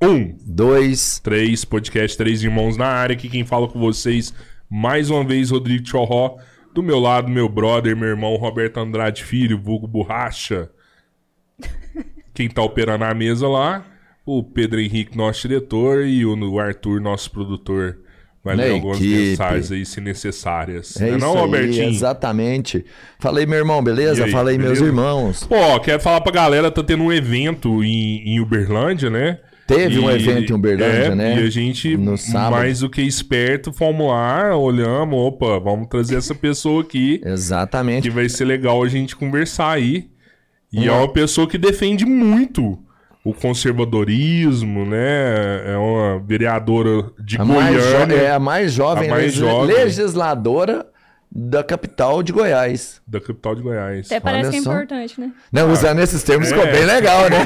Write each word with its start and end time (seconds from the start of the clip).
Um, 0.00 0.36
dois, 0.46 1.18
três, 1.18 1.64
podcast 1.64 2.16
Três 2.16 2.44
Irmãos 2.44 2.76
na 2.76 2.86
área. 2.86 3.14
Aqui 3.14 3.28
quem 3.28 3.44
fala 3.44 3.66
com 3.66 3.80
vocês, 3.80 4.32
mais 4.70 5.10
uma 5.10 5.24
vez, 5.24 5.50
Rodrigo 5.50 5.84
Chorró. 5.84 6.36
Do 6.72 6.84
meu 6.84 7.00
lado, 7.00 7.28
meu 7.28 7.48
brother, 7.48 7.96
meu 7.96 8.08
irmão 8.08 8.36
Roberto 8.36 8.78
Andrade 8.78 9.24
Filho, 9.24 9.60
vulgo 9.60 9.88
Borracha. 9.88 10.70
Quem 12.32 12.48
tá 12.48 12.62
operando 12.62 13.02
a 13.02 13.12
mesa 13.12 13.48
lá, 13.48 13.84
o 14.24 14.40
Pedro 14.44 14.78
Henrique, 14.80 15.18
nosso 15.18 15.48
diretor, 15.48 16.06
e 16.06 16.24
o 16.24 16.60
Arthur, 16.60 17.00
nosso 17.00 17.28
produtor. 17.32 17.98
Vai 18.44 18.54
ler 18.54 18.70
algumas 18.70 19.00
mensagens 19.00 19.72
aí, 19.72 19.84
se 19.84 20.00
necessárias. 20.00 20.96
É, 21.00 21.10
não, 21.10 21.18
não 21.18 21.34
aí, 21.34 21.40
Robertinho? 21.40 21.88
Exatamente. 21.88 22.84
Falei, 23.18 23.46
meu 23.46 23.58
irmão, 23.58 23.82
beleza? 23.82 24.26
Aí, 24.26 24.30
Falei, 24.30 24.56
beleza? 24.56 24.74
meus 24.74 24.86
irmãos. 24.86 25.44
Pô, 25.44 25.80
quero 25.80 26.00
falar 26.00 26.20
pra 26.20 26.30
galera, 26.30 26.70
tá 26.70 26.84
tendo 26.84 27.02
um 27.02 27.12
evento 27.12 27.82
em, 27.82 28.28
em 28.28 28.40
Uberlândia, 28.40 29.10
né? 29.10 29.40
Teve 29.68 29.96
e, 29.96 29.98
um 29.98 30.10
evento 30.10 30.50
em 30.50 30.54
Uberlândia, 30.54 31.12
é, 31.12 31.14
né? 31.14 31.38
E 31.38 31.46
a 31.46 31.50
gente, 31.50 31.94
mais 32.50 32.80
do 32.80 32.88
que 32.88 33.02
esperto, 33.02 33.70
fomos 33.70 34.08
lá, 34.08 34.56
olhamos, 34.56 35.14
opa, 35.14 35.60
vamos 35.60 35.88
trazer 35.88 36.16
essa 36.16 36.34
pessoa 36.34 36.80
aqui. 36.80 37.20
Exatamente. 37.22 38.08
Que 38.08 38.10
vai 38.10 38.30
ser 38.30 38.46
legal 38.46 38.82
a 38.82 38.88
gente 38.88 39.14
conversar 39.14 39.72
aí. 39.72 40.08
E 40.72 40.88
é 40.88 40.92
uma 40.92 41.12
pessoa 41.12 41.46
que 41.46 41.58
defende 41.58 42.06
muito 42.06 42.78
o 43.22 43.34
conservadorismo, 43.34 44.86
né? 44.86 45.72
É 45.72 45.76
uma 45.76 46.18
vereadora 46.18 47.10
de 47.22 47.38
a 47.38 47.44
Goiânia. 47.44 48.14
é 48.14 48.32
a 48.32 48.38
mais 48.38 48.72
jovem, 48.72 49.10
a 49.10 49.14
mais 49.14 49.34
jovem 49.34 49.76
legisladora 49.76 50.86
da 51.40 51.62
capital 51.62 52.20
de 52.20 52.32
Goiás. 52.32 53.00
Da 53.06 53.20
capital 53.20 53.54
de 53.54 53.62
Goiás. 53.62 54.06
Até 54.06 54.18
parece 54.18 54.48
Olha 54.48 54.50
que 54.50 54.56
é 54.56 54.62
só. 54.62 54.72
importante, 54.72 55.20
né? 55.20 55.30
Não, 55.52 55.70
usando 55.70 56.00
esses 56.00 56.20
termos 56.24 56.50
é. 56.50 56.54
ficou 56.54 56.66
bem 56.66 56.84
legal, 56.84 57.30
né? 57.30 57.38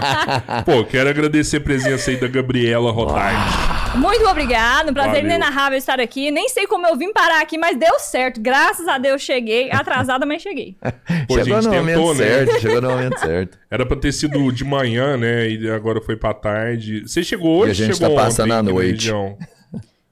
Pô, 0.64 0.82
quero 0.86 1.10
agradecer 1.10 1.58
a 1.58 1.60
presença 1.60 2.10
aí 2.10 2.16
da 2.16 2.28
Gabriela 2.28 2.90
Rotard. 2.90 3.98
Muito 3.98 4.26
obrigado, 4.26 4.94
prazer 4.94 5.22
inenarrável 5.22 5.76
estar 5.76 6.00
aqui. 6.00 6.30
Nem 6.30 6.48
sei 6.48 6.66
como 6.66 6.86
eu 6.86 6.96
vim 6.96 7.12
parar 7.12 7.42
aqui, 7.42 7.58
mas 7.58 7.78
deu 7.78 7.98
certo. 7.98 8.40
Graças 8.40 8.88
a 8.88 8.96
Deus 8.96 9.20
cheguei. 9.20 9.70
Atrasada, 9.70 10.24
mas 10.24 10.40
cheguei. 10.40 10.76
Pô, 11.28 11.34
chegou 11.34 11.60
no 11.60 11.70
tentou, 11.70 12.06
momento 12.06 12.14
né? 12.14 12.26
certo, 12.26 12.60
chegou 12.60 12.80
no 12.80 12.88
momento 12.88 13.20
certo. 13.20 13.58
Era 13.70 13.84
pra 13.84 13.96
ter 13.98 14.12
sido 14.12 14.50
de 14.50 14.64
manhã, 14.64 15.18
né? 15.18 15.46
E 15.46 15.70
agora 15.70 16.00
foi 16.00 16.16
pra 16.16 16.32
tarde. 16.32 17.02
Você 17.02 17.22
chegou 17.22 17.58
hoje? 17.58 17.68
E 17.68 17.72
a 17.72 17.86
gente 17.86 17.98
chegou 17.98 18.16
tá 18.16 18.22
passando 18.22 18.54
a 18.54 18.62
noite. 18.62 19.12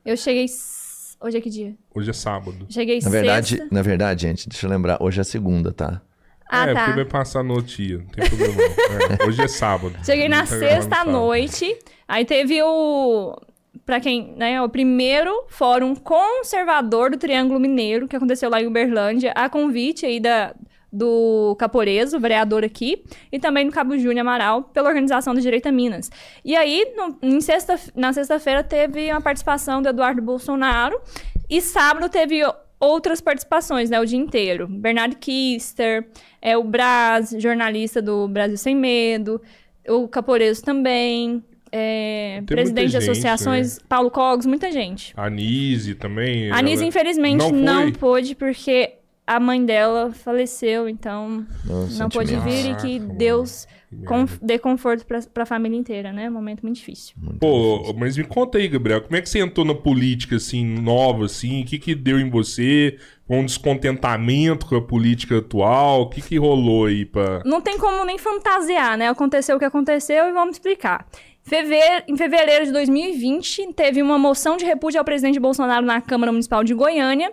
Eu 0.04 0.16
cheguei 0.16 0.46
Hoje 1.20 1.38
é 1.38 1.40
que 1.40 1.50
dia? 1.50 1.74
Hoje 1.94 2.10
é 2.10 2.12
sábado. 2.12 2.66
Cheguei 2.70 3.00
na 3.00 3.10
verdade, 3.10 3.56
sexta. 3.56 3.68
Na 3.74 3.82
verdade, 3.82 4.22
gente, 4.22 4.48
deixa 4.48 4.66
eu 4.66 4.70
lembrar, 4.70 5.02
hoje 5.02 5.20
é 5.20 5.24
segunda, 5.24 5.72
tá? 5.72 6.00
Ah, 6.48 6.66
é, 6.66 6.72
tá. 6.74 6.84
porque 6.84 6.96
vai 6.96 7.04
passar 7.04 7.42
no 7.42 7.60
dia, 7.60 7.98
não 7.98 8.06
tem 8.06 8.28
problema. 8.28 8.62
é, 8.62 9.26
hoje 9.26 9.42
é 9.42 9.48
sábado. 9.48 9.94
Cheguei 10.06 10.28
na 10.28 10.46
sexta 10.46 11.04
noite, 11.04 11.76
aí 12.06 12.24
teve 12.24 12.62
o 12.62 13.36
para 13.84 14.00
quem, 14.00 14.34
né, 14.36 14.60
o 14.60 14.68
primeiro 14.68 15.44
fórum 15.48 15.94
conservador 15.94 17.10
do 17.10 17.16
Triângulo 17.16 17.58
Mineiro, 17.58 18.06
que 18.06 18.14
aconteceu 18.14 18.50
lá 18.50 18.60
em 18.60 18.66
Uberlândia, 18.66 19.32
a 19.34 19.48
convite 19.48 20.04
aí 20.04 20.20
da, 20.20 20.54
do 20.92 21.54
Caporeso, 21.58 22.18
vereador 22.18 22.64
aqui, 22.64 23.04
e 23.30 23.38
também 23.38 23.66
do 23.66 23.72
Cabo 23.72 23.96
Júnior 23.98 24.20
Amaral, 24.20 24.62
pela 24.64 24.88
Organização 24.88 25.34
do 25.34 25.40
Direito 25.40 25.68
a 25.68 25.72
Minas. 25.72 26.10
E 26.44 26.56
aí, 26.56 26.94
no, 26.96 27.40
sexta, 27.40 27.78
na 27.94 28.12
sexta-feira, 28.12 28.64
teve 28.64 29.10
uma 29.10 29.20
participação 29.20 29.82
do 29.82 29.88
Eduardo 29.88 30.22
Bolsonaro, 30.22 30.98
e 31.48 31.60
sábado 31.60 32.08
teve 32.08 32.40
outras 32.80 33.20
participações, 33.20 33.90
né, 33.90 34.00
o 34.00 34.04
dia 34.04 34.18
inteiro. 34.18 34.66
Bernardo 34.68 35.16
Kister, 35.16 36.06
é, 36.40 36.56
o 36.56 36.64
Braz, 36.64 37.34
jornalista 37.38 38.00
do 38.00 38.28
Brasil 38.28 38.56
Sem 38.56 38.74
Medo, 38.74 39.40
o 39.88 40.06
Caporeso 40.06 40.62
também, 40.62 41.42
é, 41.72 42.42
presidente 42.46 42.90
de 42.90 42.96
associações, 42.98 43.78
né? 43.78 43.84
Paulo 43.88 44.10
Cogos, 44.10 44.46
muita 44.46 44.70
gente. 44.70 45.12
Anise 45.16 45.94
também. 45.94 46.50
Anise, 46.50 46.82
ela... 46.82 46.88
infelizmente, 46.88 47.52
não, 47.52 47.84
não 47.84 47.92
pôde, 47.92 48.34
porque 48.34 48.97
a 49.28 49.38
mãe 49.38 49.62
dela 49.62 50.10
faleceu, 50.10 50.88
então 50.88 51.46
Nossa, 51.62 51.98
não 51.98 52.08
pôde 52.08 52.34
vir 52.36 52.70
e 52.70 52.74
que 52.76 52.98
Deus 52.98 53.68
dê 54.40 54.58
conforto 54.58 55.04
para 55.04 55.42
a 55.42 55.46
família 55.46 55.76
inteira, 55.76 56.14
né? 56.14 56.30
Um 56.30 56.32
momento 56.32 56.62
muito 56.62 56.76
difícil. 56.76 57.14
Muito 57.18 57.38
Pô, 57.38 57.74
difícil. 57.74 57.96
mas 57.98 58.16
me 58.16 58.24
conta 58.24 58.56
aí, 58.56 58.66
Gabriel, 58.68 59.02
como 59.02 59.14
é 59.16 59.20
que 59.20 59.28
você 59.28 59.40
entrou 59.40 59.66
na 59.66 59.74
política, 59.74 60.36
assim, 60.36 60.64
nova, 60.64 61.26
assim? 61.26 61.62
O 61.62 61.66
que 61.66 61.78
que 61.78 61.94
deu 61.94 62.18
em 62.18 62.30
você? 62.30 62.98
Um 63.28 63.44
descontentamento 63.44 64.64
com 64.64 64.76
a 64.76 64.82
política 64.82 65.38
atual? 65.38 66.02
O 66.02 66.08
que 66.08 66.22
que 66.22 66.38
rolou 66.38 66.86
aí 66.86 67.04
pra... 67.04 67.42
Não 67.44 67.60
tem 67.60 67.76
como 67.76 68.06
nem 68.06 68.16
fantasiar, 68.16 68.96
né? 68.96 69.10
Aconteceu 69.10 69.56
o 69.56 69.58
que 69.58 69.66
aconteceu 69.66 70.26
e 70.26 70.32
vamos 70.32 70.56
explicar. 70.56 71.06
Fevereiro, 71.42 72.04
em 72.08 72.16
fevereiro 72.16 72.64
de 72.64 72.72
2020, 72.72 73.74
teve 73.74 74.00
uma 74.00 74.18
moção 74.18 74.56
de 74.56 74.64
repúdio 74.64 74.98
ao 74.98 75.04
presidente 75.04 75.38
Bolsonaro 75.38 75.84
na 75.84 76.00
Câmara 76.00 76.32
Municipal 76.32 76.64
de 76.64 76.72
Goiânia, 76.72 77.30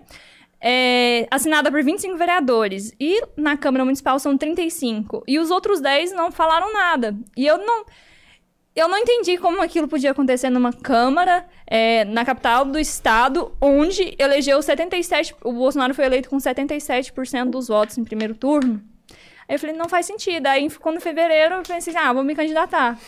é, 0.61 1.27
assinada 1.29 1.71
por 1.71 1.83
25 1.83 2.17
vereadores. 2.17 2.93
E 2.99 3.21
na 3.37 3.57
Câmara 3.57 3.83
Municipal 3.83 4.17
são 4.19 4.37
35. 4.37 5.23
E 5.27 5.39
os 5.39 5.51
outros 5.51 5.79
10 5.79 6.13
não 6.13 6.31
falaram 6.31 6.73
nada. 6.73 7.15
E 7.35 7.45
eu 7.45 7.57
não. 7.57 7.85
Eu 8.75 8.89
não 8.89 8.97
entendi 8.97 9.37
como 9.37 9.61
aquilo 9.61 9.87
podia 9.87 10.11
acontecer 10.11 10.49
numa 10.49 10.73
Câmara, 10.73 11.47
é, 11.65 12.03
na 12.03 12.25
capital 12.25 12.65
do 12.65 12.77
estado, 12.77 13.55
onde 13.61 14.13
elegeu 14.19 14.59
77%. 14.59 15.35
O 15.45 15.53
Bolsonaro 15.53 15.93
foi 15.93 16.05
eleito 16.05 16.29
com 16.29 16.35
77% 16.35 17.49
dos 17.49 17.69
votos 17.69 17.97
em 17.97 18.03
primeiro 18.03 18.35
turno. 18.35 18.83
Aí 19.47 19.55
eu 19.55 19.59
falei, 19.59 19.75
não 19.77 19.87
faz 19.87 20.05
sentido. 20.05 20.47
Aí, 20.47 20.69
quando 20.71 20.99
fevereiro, 20.99 21.55
eu 21.55 21.63
pensei, 21.63 21.95
ah, 21.95 22.11
vou 22.11 22.23
me 22.23 22.35
candidatar. 22.35 22.99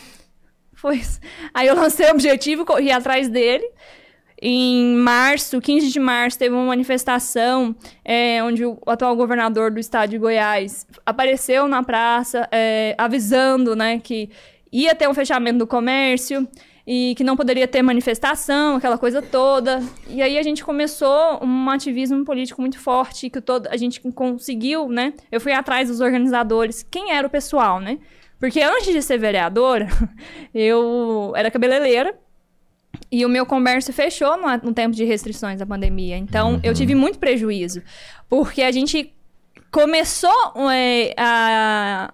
Foi 0.72 1.02
Aí 1.52 1.66
eu 1.66 1.74
lancei 1.74 2.06
o 2.06 2.12
objetivo, 2.12 2.64
corri 2.64 2.90
atrás 2.90 3.28
dele. 3.28 3.68
Em 4.40 4.94
março, 4.94 5.60
15 5.60 5.90
de 5.90 5.98
março, 5.98 6.38
teve 6.38 6.54
uma 6.54 6.64
manifestação 6.64 7.74
é, 8.04 8.42
onde 8.42 8.64
o 8.64 8.78
atual 8.86 9.16
governador 9.16 9.70
do 9.70 9.80
estado 9.80 10.10
de 10.10 10.18
Goiás 10.18 10.86
apareceu 11.04 11.66
na 11.66 11.82
praça 11.82 12.48
é, 12.52 12.94
avisando 12.96 13.74
né, 13.74 13.98
que 13.98 14.30
ia 14.72 14.94
ter 14.94 15.08
um 15.08 15.14
fechamento 15.14 15.58
do 15.58 15.66
comércio 15.66 16.46
e 16.86 17.14
que 17.16 17.24
não 17.24 17.36
poderia 17.36 17.68
ter 17.68 17.82
manifestação, 17.82 18.76
aquela 18.76 18.96
coisa 18.96 19.20
toda. 19.20 19.82
E 20.08 20.22
aí 20.22 20.38
a 20.38 20.42
gente 20.42 20.64
começou 20.64 21.44
um 21.44 21.68
ativismo 21.68 22.24
político 22.24 22.62
muito 22.62 22.78
forte, 22.78 23.28
que 23.28 23.40
todo, 23.40 23.66
a 23.66 23.76
gente 23.76 24.00
conseguiu, 24.12 24.88
né? 24.88 25.12
Eu 25.30 25.40
fui 25.40 25.52
atrás 25.52 25.88
dos 25.88 26.00
organizadores, 26.00 26.86
quem 26.88 27.12
era 27.12 27.26
o 27.26 27.30
pessoal, 27.30 27.78
né? 27.78 27.98
Porque 28.40 28.62
antes 28.62 28.86
de 28.86 29.02
ser 29.02 29.18
vereadora, 29.18 29.88
eu 30.54 31.32
era 31.36 31.50
cabeleireira, 31.50 32.18
e 33.10 33.24
o 33.24 33.28
meu 33.28 33.46
comércio 33.46 33.92
fechou 33.92 34.36
no, 34.36 34.48
no 34.62 34.74
tempo 34.74 34.94
de 34.94 35.04
restrições 35.04 35.58
da 35.58 35.66
pandemia. 35.66 36.16
Então, 36.16 36.54
uhum. 36.54 36.60
eu 36.62 36.74
tive 36.74 36.94
muito 36.94 37.18
prejuízo. 37.18 37.82
Porque 38.28 38.62
a 38.62 38.70
gente 38.70 39.12
começou 39.70 40.52
é, 40.70 41.14
a, 41.16 42.12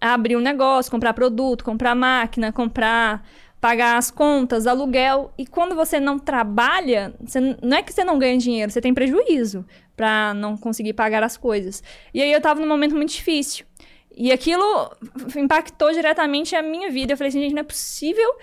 a, 0.00 0.14
abrir 0.14 0.36
um 0.36 0.40
negócio, 0.40 0.90
comprar 0.90 1.12
produto, 1.12 1.64
comprar 1.64 1.94
máquina, 1.94 2.50
comprar, 2.50 3.26
pagar 3.60 3.98
as 3.98 4.10
contas, 4.10 4.66
aluguel. 4.66 5.32
E 5.36 5.46
quando 5.46 5.74
você 5.74 6.00
não 6.00 6.18
trabalha, 6.18 7.14
você, 7.20 7.40
não 7.40 7.76
é 7.76 7.82
que 7.82 7.92
você 7.92 8.02
não 8.02 8.18
ganha 8.18 8.38
dinheiro, 8.38 8.72
você 8.72 8.80
tem 8.80 8.94
prejuízo 8.94 9.66
para 9.94 10.32
não 10.34 10.56
conseguir 10.56 10.94
pagar 10.94 11.22
as 11.22 11.36
coisas. 11.36 11.82
E 12.12 12.22
aí 12.22 12.32
eu 12.32 12.40
tava 12.40 12.60
num 12.60 12.68
momento 12.68 12.94
muito 12.94 13.12
difícil. 13.12 13.66
E 14.16 14.32
aquilo 14.32 14.90
impactou 15.36 15.92
diretamente 15.92 16.56
a 16.56 16.62
minha 16.62 16.90
vida. 16.90 17.12
Eu 17.12 17.16
falei 17.18 17.28
assim, 17.28 17.40
gente, 17.42 17.52
não 17.54 17.60
é 17.60 17.64
possível 17.64 18.34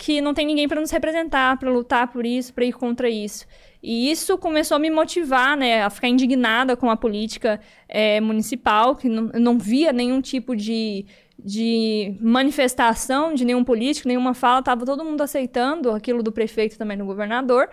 que 0.00 0.22
não 0.22 0.32
tem 0.32 0.46
ninguém 0.46 0.66
para 0.66 0.80
nos 0.80 0.90
representar, 0.90 1.58
para 1.58 1.70
lutar 1.70 2.08
por 2.08 2.24
isso, 2.24 2.54
para 2.54 2.64
ir 2.64 2.72
contra 2.72 3.10
isso. 3.10 3.44
E 3.82 4.10
isso 4.10 4.38
começou 4.38 4.76
a 4.76 4.78
me 4.78 4.88
motivar, 4.88 5.54
né, 5.58 5.82
a 5.82 5.90
ficar 5.90 6.08
indignada 6.08 6.74
com 6.74 6.88
a 6.88 6.96
política 6.96 7.60
é, 7.86 8.18
municipal, 8.18 8.96
que 8.96 9.10
não, 9.10 9.24
não 9.34 9.58
via 9.58 9.92
nenhum 9.92 10.22
tipo 10.22 10.56
de, 10.56 11.04
de 11.38 12.16
manifestação 12.18 13.34
de 13.34 13.44
nenhum 13.44 13.62
político, 13.62 14.08
nenhuma 14.08 14.32
fala, 14.32 14.60
estava 14.60 14.86
todo 14.86 15.04
mundo 15.04 15.20
aceitando 15.20 15.90
aquilo 15.90 16.22
do 16.22 16.32
prefeito 16.32 16.78
também 16.78 16.96
do 16.96 17.04
governador. 17.04 17.68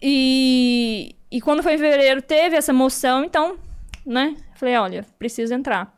E, 0.00 1.14
e 1.30 1.42
quando 1.42 1.62
foi 1.62 1.74
em 1.74 1.78
fevereiro 1.78 2.22
teve 2.22 2.56
essa 2.56 2.72
moção, 2.72 3.22
então, 3.22 3.58
né, 4.06 4.34
falei, 4.54 4.76
olha, 4.76 5.04
preciso 5.18 5.52
entrar. 5.52 5.94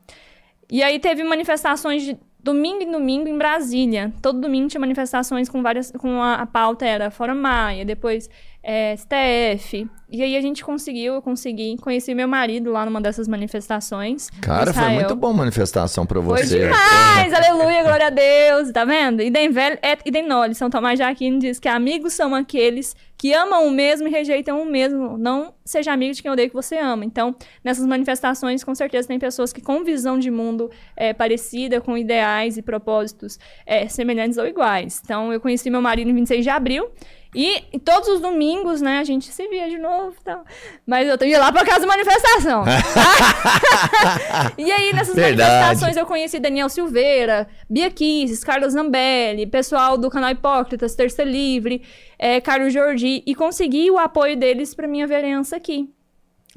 E 0.69 0.83
aí 0.83 0.99
teve 0.99 1.23
manifestações 1.23 2.03
de 2.03 2.19
domingo 2.43 2.83
em 2.83 2.91
domingo 2.91 3.29
em 3.29 3.39
Brasília. 3.39 4.13
Todo 4.21 4.41
domingo 4.41 4.69
tinha 4.69 4.81
manifestações 4.81 5.49
com 5.49 5.63
várias. 5.63 5.91
com 5.93 6.21
a, 6.23 6.35
a 6.35 6.47
pauta 6.47 6.85
era 6.85 7.11
Fora 7.11 7.35
Maia, 7.35 7.85
depois 7.85 8.29
é, 8.63 8.97
STF. 8.97 9.89
E 10.09 10.23
aí 10.23 10.37
a 10.37 10.41
gente 10.43 10.63
conseguiu, 10.63 11.15
eu 11.15 11.23
consegui, 11.23 11.77
conheci 11.81 12.15
meu 12.15 12.29
marido 12.29 12.71
lá 12.71 12.85
numa 12.85 13.01
dessas 13.01 13.27
manifestações. 13.27 14.29
Cara, 14.43 14.73
foi 14.73 14.89
muito 14.91 15.17
bom 15.17 15.33
manifestação 15.33 16.05
pra 16.05 16.21
você. 16.21 16.49
Foi 16.49 16.59
demais, 16.59 17.33
aleluia, 17.33 17.83
glória 17.83 18.07
a 18.09 18.11
Deus, 18.11 18.71
tá 18.71 18.85
vendo? 18.85 19.23
Idem 19.23 19.51
velho, 19.51 19.79
é, 19.81 19.97
idem 20.05 20.29
nole, 20.29 20.55
São 20.55 20.69
Tomás 20.69 20.99
de 20.99 21.03
Aquino 21.03 21.39
diz 21.39 21.59
que 21.59 21.67
amigos 21.67 22.13
são 22.13 22.35
aqueles 22.35 22.95
que 23.17 23.33
amam 23.33 23.67
o 23.67 23.71
mesmo 23.71 24.07
e 24.09 24.11
rejeitam 24.11 24.61
o 24.61 24.67
mesmo. 24.67 25.17
Não 25.17 25.55
seja 25.65 25.93
amigo 25.93 26.13
de 26.13 26.21
quem 26.21 26.31
odeia 26.31 26.49
que 26.49 26.55
você 26.55 26.77
ama. 26.77 27.05
Então, 27.05 27.35
nessas 27.65 27.87
manifestações, 27.87 28.65
com 28.65 28.75
certeza 28.75 29.09
tem 29.09 29.19
pessoas 29.19 29.53
que 29.53 29.63
com 29.63 29.85
visão 29.85 30.19
de 30.19 30.31
mundo 30.31 30.71
é, 30.97 31.15
parecida, 31.15 31.81
com 31.81 31.97
ideais 31.97 32.59
e 32.59 32.63
propósitos 32.63 33.39
é, 33.65 33.87
semelhantes 33.87 34.39
ou 34.39 34.47
iguais. 34.47 35.01
Então, 35.05 35.33
eu 35.33 35.41
conheci 35.41 35.71
meu 35.71 35.81
marido 35.81 36.11
em 36.11 36.15
26 36.15 36.43
de 36.43 36.51
abril. 36.51 36.91
E, 37.35 37.65
e, 37.73 37.79
todos 37.79 38.09
os 38.09 38.21
domingos, 38.21 38.83
né, 38.83 38.99
a 38.99 39.05
gente 39.05 39.33
se 39.33 39.49
via 39.49 39.69
de 39.69 39.79
novo 39.79 40.15
e 40.21 40.25
tal. 40.25 40.45
Mas 40.87 41.09
eu 41.09 41.17
ia 41.27 41.39
lá 41.39 41.51
pra 41.51 41.65
casa 41.65 41.81
da 41.81 41.87
manifestação. 41.87 42.63
e 44.59 44.71
aí, 44.71 44.93
nessas 44.93 45.15
Verdade. 45.15 45.51
manifestações, 45.51 45.97
eu 45.97 46.05
conheci 46.05 46.39
Daniel 46.39 46.69
Silveira, 46.69 47.49
Bia 47.71 47.91
Kisses, 47.91 48.45
Carlos 48.45 48.75
Zambelli, 48.75 49.47
pessoal 49.47 49.97
do 49.97 50.11
canal 50.11 50.31
Hipócritas, 50.31 50.95
Terça 50.95 51.25
Livre, 51.25 51.83
é, 52.19 52.39
Carlos 52.39 52.71
Jordi, 52.73 53.23
e 53.27 53.35
consegui 53.35 53.91
o 53.91 53.99
apoio 53.99 54.37
deles 54.37 54.75
pra 54.75 54.87
minha 54.87 55.07
vereança 55.07 55.57
aqui, 55.57 55.89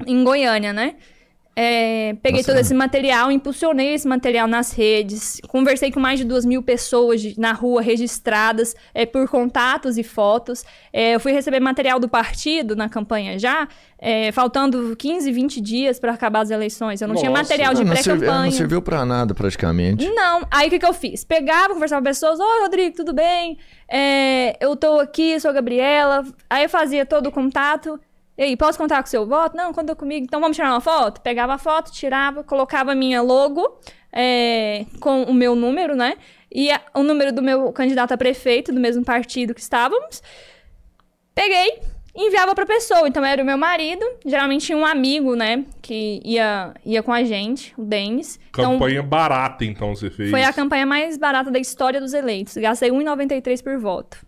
em 0.06 0.22
Goiânia, 0.22 0.74
né? 0.74 0.96
É, 1.58 2.14
peguei 2.22 2.40
Nossa. 2.40 2.52
todo 2.52 2.60
esse 2.60 2.74
material, 2.74 3.32
impulsionei 3.32 3.94
esse 3.94 4.06
material 4.06 4.46
nas 4.46 4.72
redes, 4.72 5.40
conversei 5.48 5.90
com 5.90 5.98
mais 5.98 6.18
de 6.18 6.24
duas 6.26 6.44
mil 6.44 6.62
pessoas 6.62 7.18
de, 7.22 7.40
na 7.40 7.52
rua 7.52 7.80
registradas 7.80 8.76
é, 8.92 9.06
por 9.06 9.26
contatos 9.26 9.96
e 9.96 10.02
fotos. 10.02 10.66
É, 10.92 11.14
eu 11.14 11.20
fui 11.20 11.32
receber 11.32 11.58
material 11.58 11.98
do 11.98 12.10
partido 12.10 12.76
na 12.76 12.90
campanha 12.90 13.38
já, 13.38 13.66
é, 13.98 14.30
faltando 14.32 14.94
15, 14.94 15.32
20 15.32 15.60
dias 15.62 15.98
para 15.98 16.12
acabar 16.12 16.40
as 16.40 16.50
eleições. 16.50 17.00
Eu 17.00 17.08
não 17.08 17.14
Nossa. 17.14 17.26
tinha 17.26 17.32
material 17.32 17.72
de 17.72 17.86
pré-campanha. 17.86 18.42
Não 18.42 18.50
serviu 18.50 18.82
para 18.82 19.06
nada 19.06 19.34
praticamente. 19.34 20.06
Não. 20.10 20.46
Aí 20.50 20.66
o 20.66 20.70
que, 20.70 20.78
que 20.78 20.86
eu 20.86 20.92
fiz? 20.92 21.24
Pegava, 21.24 21.72
conversava 21.72 22.02
com 22.02 22.04
pessoas: 22.04 22.38
Oi, 22.38 22.60
Rodrigo, 22.60 22.94
tudo 22.94 23.14
bem? 23.14 23.56
É, 23.88 24.62
eu 24.62 24.76
tô 24.76 25.00
aqui, 25.00 25.40
sou 25.40 25.50
a 25.50 25.54
Gabriela. 25.54 26.22
Aí 26.50 26.64
eu 26.64 26.68
fazia 26.68 27.06
todo 27.06 27.28
o 27.28 27.32
contato. 27.32 27.98
E 28.38 28.42
aí, 28.42 28.56
posso 28.56 28.76
contar 28.76 29.02
com 29.02 29.06
o 29.06 29.10
seu 29.10 29.26
voto? 29.26 29.56
Não, 29.56 29.72
conta 29.72 29.94
comigo. 29.94 30.24
Então 30.24 30.40
vamos 30.40 30.56
tirar 30.56 30.70
uma 30.70 30.80
foto? 30.80 31.20
Pegava 31.20 31.54
a 31.54 31.58
foto, 31.58 31.90
tirava, 31.90 32.44
colocava 32.44 32.92
a 32.92 32.94
minha 32.94 33.22
logo 33.22 33.80
é, 34.12 34.86
com 35.00 35.22
o 35.24 35.34
meu 35.34 35.54
número, 35.54 35.94
né? 35.94 36.16
E 36.52 36.70
a, 36.70 36.80
o 36.94 37.02
número 37.02 37.32
do 37.32 37.42
meu 37.42 37.72
candidato 37.72 38.12
a 38.12 38.16
prefeito, 38.16 38.72
do 38.72 38.80
mesmo 38.80 39.04
partido 39.04 39.54
que 39.54 39.60
estávamos. 39.60 40.22
Peguei, 41.34 41.80
enviava 42.16 42.54
pra 42.54 42.64
pessoa. 42.64 43.06
Então 43.06 43.24
era 43.24 43.42
o 43.42 43.46
meu 43.46 43.58
marido, 43.58 44.04
geralmente 44.24 44.66
tinha 44.66 44.78
um 44.78 44.86
amigo, 44.86 45.36
né, 45.36 45.64
que 45.82 46.20
ia, 46.24 46.72
ia 46.84 47.02
com 47.02 47.12
a 47.12 47.22
gente, 47.22 47.74
o 47.76 47.84
Denis. 47.84 48.40
Então, 48.48 48.72
campanha 48.72 48.98
então, 48.98 49.08
barata, 49.08 49.64
então, 49.64 49.94
você 49.94 50.08
fez? 50.08 50.30
Foi 50.30 50.42
a 50.42 50.52
campanha 50.52 50.86
mais 50.86 51.18
barata 51.18 51.50
da 51.50 51.58
história 51.58 52.00
dos 52.00 52.14
eleitos. 52.14 52.56
Gastei 52.56 52.90
R$1,93 52.90 53.62
por 53.62 53.78
voto. 53.78 54.24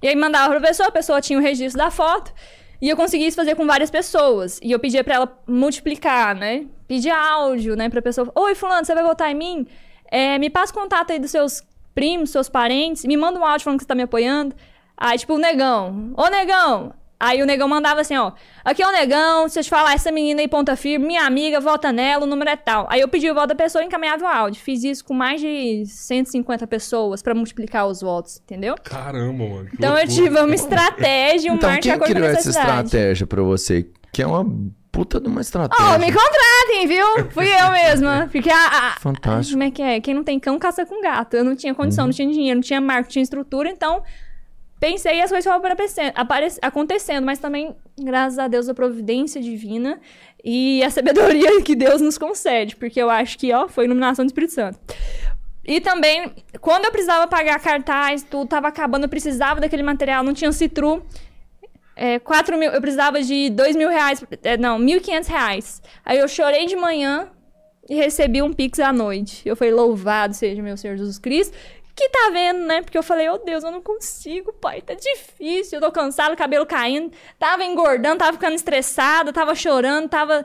E 0.00 0.08
aí 0.08 0.14
mandava 0.14 0.50
pra 0.50 0.68
pessoa, 0.68 0.88
a 0.88 0.92
pessoa 0.92 1.20
tinha 1.20 1.38
o 1.38 1.42
registro 1.42 1.78
da 1.78 1.90
foto. 1.90 2.32
E 2.80 2.88
eu 2.88 2.96
consegui 2.96 3.26
isso 3.26 3.36
fazer 3.36 3.54
com 3.54 3.66
várias 3.66 3.90
pessoas. 3.90 4.60
E 4.62 4.70
eu 4.70 4.78
pedia 4.78 5.02
para 5.02 5.14
ela 5.14 5.42
multiplicar, 5.46 6.34
né? 6.34 6.66
Pedir 6.86 7.10
áudio, 7.10 7.74
né, 7.74 7.88
pra 7.88 8.02
pessoa. 8.02 8.30
Oi, 8.34 8.54
fulano, 8.54 8.84
você 8.84 8.94
vai 8.94 9.02
votar 9.02 9.30
em 9.30 9.34
mim? 9.34 9.66
É, 10.10 10.38
me 10.38 10.50
passa 10.50 10.72
contato 10.72 11.12
aí 11.12 11.18
dos 11.18 11.30
seus 11.30 11.62
primos, 11.94 12.30
seus 12.30 12.48
parentes. 12.48 13.04
Me 13.04 13.16
manda 13.16 13.38
um 13.38 13.44
áudio 13.44 13.64
falando 13.64 13.78
que 13.78 13.84
você 13.84 13.88
tá 13.88 13.94
me 13.94 14.02
apoiando. 14.02 14.54
Aí, 14.96 15.18
tipo, 15.18 15.34
o 15.34 15.38
negão. 15.38 16.12
Ô, 16.16 16.28
negão! 16.28 16.92
Aí 17.18 17.42
o 17.42 17.46
negão 17.46 17.66
mandava 17.66 18.02
assim, 18.02 18.16
ó. 18.16 18.32
Aqui 18.62 18.82
é 18.82 18.86
o 18.86 18.92
negão, 18.92 19.48
se 19.48 19.58
eu 19.58 19.62
te 19.62 19.70
falar, 19.70 19.94
essa 19.94 20.12
menina 20.12 20.42
aí, 20.42 20.48
ponta 20.48 20.76
firme, 20.76 21.06
minha 21.06 21.24
amiga, 21.24 21.58
vota 21.60 21.90
nela, 21.90 22.24
o 22.24 22.26
número 22.26 22.50
é 22.50 22.56
tal. 22.56 22.86
Aí 22.90 23.00
eu 23.00 23.08
pedi 23.08 23.30
o 23.30 23.34
voto 23.34 23.48
da 23.48 23.54
pessoa 23.54 23.82
e 23.82 23.86
encaminhava 23.86 24.24
o 24.24 24.26
áudio. 24.26 24.60
Fiz 24.60 24.84
isso 24.84 25.04
com 25.04 25.14
mais 25.14 25.40
de 25.40 25.84
150 25.86 26.66
pessoas 26.66 27.22
pra 27.22 27.34
multiplicar 27.34 27.86
os 27.86 28.02
votos, 28.02 28.40
entendeu? 28.44 28.74
Caramba, 28.82 29.48
mano. 29.48 29.68
Então 29.72 29.94
loucura. 29.94 30.02
eu 30.02 30.08
tive 30.08 30.38
uma 30.38 30.54
estratégia, 30.54 31.50
um 31.50 31.56
então, 31.56 31.70
marketing 31.70 31.98
quem 31.98 32.08
criou 32.08 32.28
essa 32.28 32.50
estratégia 32.50 33.26
pra 33.26 33.42
você? 33.42 33.88
Que 34.12 34.22
é 34.22 34.26
uma 34.26 34.44
puta 34.92 35.18
de 35.18 35.28
uma 35.28 35.40
estratégia. 35.40 35.84
Ó, 35.84 35.94
oh, 35.94 35.98
me 35.98 36.12
contratem, 36.12 36.86
viu? 36.86 37.30
Fui 37.30 37.46
eu 37.46 37.70
mesma. 37.70 38.28
Fiquei 38.28 38.52
a, 38.52 38.66
a, 38.66 39.00
Fantástico. 39.00 39.52
Como 39.52 39.62
é 39.62 39.70
que 39.70 39.82
é? 39.82 40.00
Quem 40.00 40.14
não 40.14 40.24
tem 40.24 40.38
cão, 40.38 40.58
caça 40.58 40.84
com 40.84 41.02
gato. 41.02 41.34
Eu 41.34 41.44
não 41.44 41.56
tinha 41.56 41.74
condição, 41.74 42.04
uhum. 42.04 42.08
não 42.08 42.14
tinha 42.14 42.30
dinheiro, 42.30 42.56
não 42.56 42.62
tinha 42.62 42.80
marketing, 42.80 43.06
não 43.06 43.12
tinha 43.12 43.22
estrutura, 43.22 43.70
então 43.70 44.02
pensei 44.78 45.18
e 45.18 45.22
as 45.22 45.30
coisas 45.30 45.44
foram 45.44 45.62
acontecendo, 46.62 47.24
mas 47.24 47.38
também, 47.38 47.74
graças 47.98 48.38
a 48.38 48.48
Deus, 48.48 48.68
a 48.68 48.74
providência 48.74 49.40
divina 49.40 50.00
e 50.44 50.82
a 50.84 50.90
sabedoria 50.90 51.62
que 51.62 51.74
Deus 51.74 52.00
nos 52.00 52.18
concede, 52.18 52.76
porque 52.76 53.00
eu 53.00 53.10
acho 53.10 53.38
que, 53.38 53.52
ó, 53.52 53.68
foi 53.68 53.84
iluminação 53.84 54.24
do 54.24 54.28
Espírito 54.28 54.52
Santo. 54.52 54.78
E 55.64 55.80
também, 55.80 56.32
quando 56.60 56.84
eu 56.84 56.92
precisava 56.92 57.26
pagar 57.26 57.58
cartaz, 57.58 58.22
tudo 58.22 58.46
tava 58.46 58.68
acabando, 58.68 59.04
eu 59.04 59.08
precisava 59.08 59.60
daquele 59.60 59.82
material, 59.82 60.22
não 60.22 60.32
tinha 60.32 60.52
Citru. 60.52 61.04
É, 61.96 62.18
4 62.20 62.56
mil, 62.58 62.70
eu 62.70 62.80
precisava 62.80 63.20
de 63.22 63.50
2 63.50 63.74
mil 63.74 63.88
reais, 63.88 64.22
é, 64.44 64.56
não, 64.56 64.78
1.500 64.78 65.26
reais. 65.26 65.82
Aí 66.04 66.18
eu 66.18 66.28
chorei 66.28 66.66
de 66.66 66.76
manhã 66.76 67.28
e 67.88 67.96
recebi 67.96 68.42
um 68.42 68.52
pix 68.52 68.78
à 68.78 68.92
noite. 68.92 69.42
Eu 69.48 69.56
falei, 69.56 69.72
louvado 69.72 70.34
seja 70.34 70.62
meu 70.62 70.76
Senhor 70.76 70.96
Jesus 70.96 71.18
Cristo 71.18 71.56
que 71.96 72.10
tá 72.10 72.30
vendo, 72.30 72.60
né? 72.60 72.82
Porque 72.82 72.98
eu 72.98 73.02
falei, 73.02 73.26
oh 73.30 73.38
Deus, 73.38 73.64
eu 73.64 73.70
não 73.70 73.80
consigo, 73.80 74.52
pai, 74.52 74.82
tá 74.82 74.92
difícil, 74.92 75.78
eu 75.78 75.80
tô 75.80 75.90
cansado, 75.90 76.36
cabelo 76.36 76.66
caindo, 76.66 77.10
tava 77.38 77.64
engordando, 77.64 78.18
tava 78.18 78.34
ficando 78.34 78.54
estressada, 78.54 79.32
tava 79.32 79.54
chorando, 79.54 80.06
tava. 80.08 80.44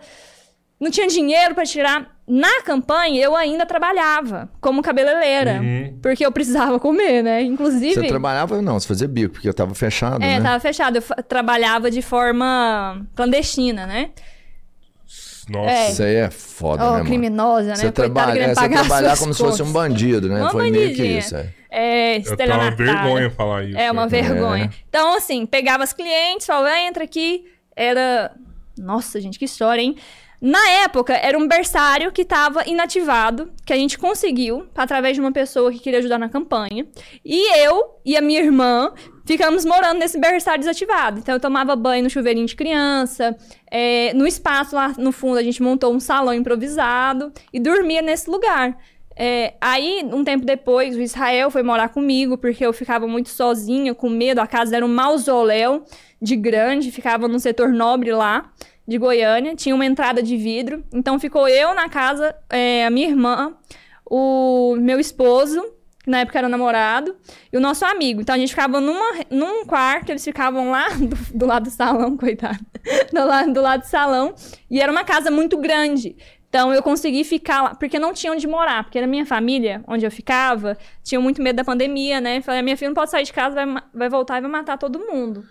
Não 0.80 0.90
tinha 0.90 1.08
dinheiro 1.08 1.54
para 1.54 1.66
tirar. 1.66 2.20
Na 2.28 2.62
campanha, 2.62 3.22
eu 3.22 3.36
ainda 3.36 3.66
trabalhava 3.66 4.50
como 4.60 4.82
cabeleireira. 4.82 5.60
Uhum. 5.62 6.00
Porque 6.02 6.26
eu 6.26 6.32
precisava 6.32 6.80
comer, 6.80 7.22
né? 7.22 7.44
Inclusive. 7.44 7.94
Você 7.94 8.08
trabalhava, 8.08 8.62
não, 8.62 8.80
você 8.80 8.88
fazia 8.88 9.08
bico, 9.08 9.34
porque 9.34 9.50
eu 9.50 9.54
tava 9.54 9.76
fechado. 9.76 10.24
É, 10.24 10.40
né? 10.40 10.42
tava 10.42 10.60
fechado. 10.60 10.96
Eu 10.98 11.24
trabalhava 11.24 11.92
de 11.92 12.02
forma 12.02 13.06
clandestina, 13.14 13.86
né? 13.86 14.12
Nossa. 15.52 15.70
É. 15.70 15.92
Isso 15.92 16.04
aí 16.04 16.16
é 16.16 16.32
foda, 16.32 16.90
oh, 16.90 16.98
né, 16.98 17.04
criminosa, 17.04 17.70
né? 17.70 17.76
Você, 17.76 17.92
trabalha, 17.92 18.40
é, 18.40 18.56
você 18.56 18.70
trabalhar 18.70 19.18
como 19.18 19.34
se 19.34 19.44
fosse 19.44 19.62
um 19.62 19.72
bandido, 19.72 20.30
né? 20.30 20.42
Uma 20.42 20.50
Foi 20.50 20.72
meio 20.72 20.96
que 20.96 21.04
isso, 21.04 21.36
é. 21.36 21.50
É, 21.70 22.18
é 22.18 22.54
uma 22.54 22.72
vergonha 22.72 23.30
falar 23.30 23.64
isso. 23.64 23.78
É 23.78 23.92
uma 23.92 24.04
né? 24.04 24.08
vergonha. 24.08 24.66
É. 24.66 24.70
Então, 24.90 25.16
assim, 25.16 25.46
pegava 25.46 25.84
os 25.84 25.94
clientes, 25.94 26.46
falava, 26.48 26.78
entra 26.80 27.04
aqui. 27.04 27.46
Era... 27.76 28.32
Nossa, 28.78 29.20
gente, 29.20 29.38
que 29.38 29.46
história, 29.46 29.82
hein? 29.82 29.96
Na 30.42 30.70
época, 30.84 31.14
era 31.14 31.38
um 31.38 31.48
berçário 31.48 32.12
que 32.12 32.24
estava 32.24 32.68
inativado, 32.68 33.52
que 33.64 33.72
a 33.72 33.76
gente 33.76 33.98
conseguiu, 33.98 34.66
através 34.76 35.16
de 35.16 35.22
uma 35.22 35.32
pessoa 35.32 35.72
que 35.72 35.78
queria 35.78 36.00
ajudar 36.00 36.18
na 36.18 36.30
campanha. 36.30 36.88
E 37.24 37.58
eu 37.60 38.00
e 38.04 38.18
a 38.18 38.22
minha 38.22 38.40
irmã 38.40 38.92
ficamos 39.24 39.64
morando 39.64 40.00
nesse 40.00 40.20
berçário 40.20 40.60
desativado. 40.60 41.20
Então, 41.20 41.36
eu 41.36 41.40
tomava 41.40 41.76
banho 41.76 42.04
no 42.04 42.10
chuveirinho 42.10 42.48
de 42.48 42.56
criança. 42.56 43.38
É, 43.74 44.14
no 44.14 44.28
espaço 44.28 44.76
lá 44.76 44.94
no 44.98 45.14
fundo, 45.14 45.38
a 45.38 45.44
gente 45.44 45.64
montou 45.64 45.94
um 45.94 46.00
salão 46.00 46.34
improvisado 46.34 47.32
e 47.54 47.60
dormia 47.60 48.02
nesse 48.02 48.30
lugar. 48.30 48.78
É, 49.16 49.54
aí, 49.62 50.04
um 50.12 50.24
tempo 50.24 50.46
depois, 50.46 50.96
o 50.96 51.02
Israel 51.02 51.50
foi 51.50 51.64
morar 51.64 51.90
comigo, 51.90 52.38
porque 52.38 52.66
eu 52.66 52.74
ficava 52.74 53.08
muito 53.08 53.30
sozinha, 53.30 53.96
com 53.96 54.10
medo. 54.10 54.40
A 54.40 54.48
casa 54.48 54.76
era 54.76 54.86
um 54.86 54.94
mausoléu 54.94 55.86
de 56.22 56.36
grande, 56.36 56.92
ficava 56.92 57.28
no 57.28 57.40
setor 57.40 57.70
nobre 57.70 58.12
lá 58.12 58.52
de 58.88 58.98
Goiânia, 58.98 59.56
tinha 59.56 59.74
uma 59.74 59.86
entrada 59.86 60.22
de 60.22 60.36
vidro. 60.36 60.84
Então 60.94 61.20
ficou 61.20 61.48
eu 61.48 61.74
na 61.74 61.88
casa, 61.88 62.36
é, 62.50 62.86
a 62.86 62.90
minha 62.90 63.08
irmã, 63.08 63.54
o 64.06 64.76
meu 64.78 65.00
esposo, 65.00 65.62
que 66.04 66.10
na 66.10 66.20
época 66.20 66.40
era 66.40 66.50
namorado, 66.50 67.16
e 67.54 67.58
o 67.58 67.62
nosso 67.62 67.86
amigo. 67.86 68.22
Então 68.22 68.36
a 68.36 68.38
gente 68.38 68.50
ficava 68.50 68.82
numa, 68.82 69.12
num 69.30 69.66
quarto, 69.66 70.10
eles 70.10 70.24
ficavam 70.24 70.72
lá 70.72 70.90
do, 70.98 71.38
do 71.38 71.46
lado 71.46 71.64
do 71.64 71.70
salão, 71.70 72.18
coitado. 72.18 72.60
Do 73.12 73.26
lado, 73.26 73.54
do 73.54 73.62
lado 73.62 73.82
do 73.82 73.88
salão. 73.88 74.34
E 74.70 74.82
era 74.82 74.92
uma 74.92 75.04
casa 75.04 75.30
muito 75.30 75.58
grande. 75.58 76.16
Então 76.50 76.74
eu 76.74 76.84
consegui 76.84 77.24
ficar 77.24 77.62
lá, 77.62 77.76
porque 77.76 77.98
não 77.98 78.14
tinha 78.14 78.34
onde 78.34 78.46
morar, 78.46 78.84
porque 78.84 79.00
na 79.00 79.08
minha 79.08 79.26
família, 79.26 79.82
onde 79.88 80.06
eu 80.06 80.12
ficava, 80.12 80.78
tinha 81.02 81.20
muito 81.20 81.42
medo 81.42 81.56
da 81.56 81.64
pandemia, 81.64 82.20
né? 82.20 82.42
Falei, 82.42 82.62
minha 82.62 82.76
filha 82.76 82.90
não 82.90 82.96
pode 82.96 83.10
sair 83.10 83.24
de 83.24 83.32
casa, 83.32 83.56
vai, 83.56 83.82
vai 83.94 84.10
voltar 84.10 84.38
e 84.38 84.42
vai 84.42 84.52
matar 84.52 84.78
todo 84.78 85.00
mundo. 85.00 85.46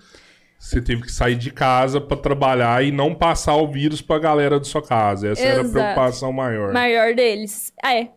Você 0.58 0.82
teve 0.82 1.00
que 1.00 1.10
sair 1.10 1.36
de 1.36 1.50
casa 1.50 2.02
para 2.02 2.18
trabalhar 2.18 2.84
e 2.84 2.92
não 2.92 3.14
passar 3.14 3.54
o 3.54 3.66
vírus 3.66 4.02
pra 4.02 4.18
galera 4.18 4.58
da 4.58 4.64
sua 4.64 4.82
casa. 4.82 5.28
Essa 5.28 5.42
Exato. 5.42 5.58
era 5.58 5.66
a 5.66 5.70
preocupação 5.70 6.32
maior. 6.34 6.70
Maior 6.74 7.14
deles. 7.14 7.72
Ah, 7.82 7.94
é. 7.94 8.10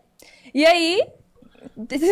E 0.53 0.65
aí, 0.65 1.01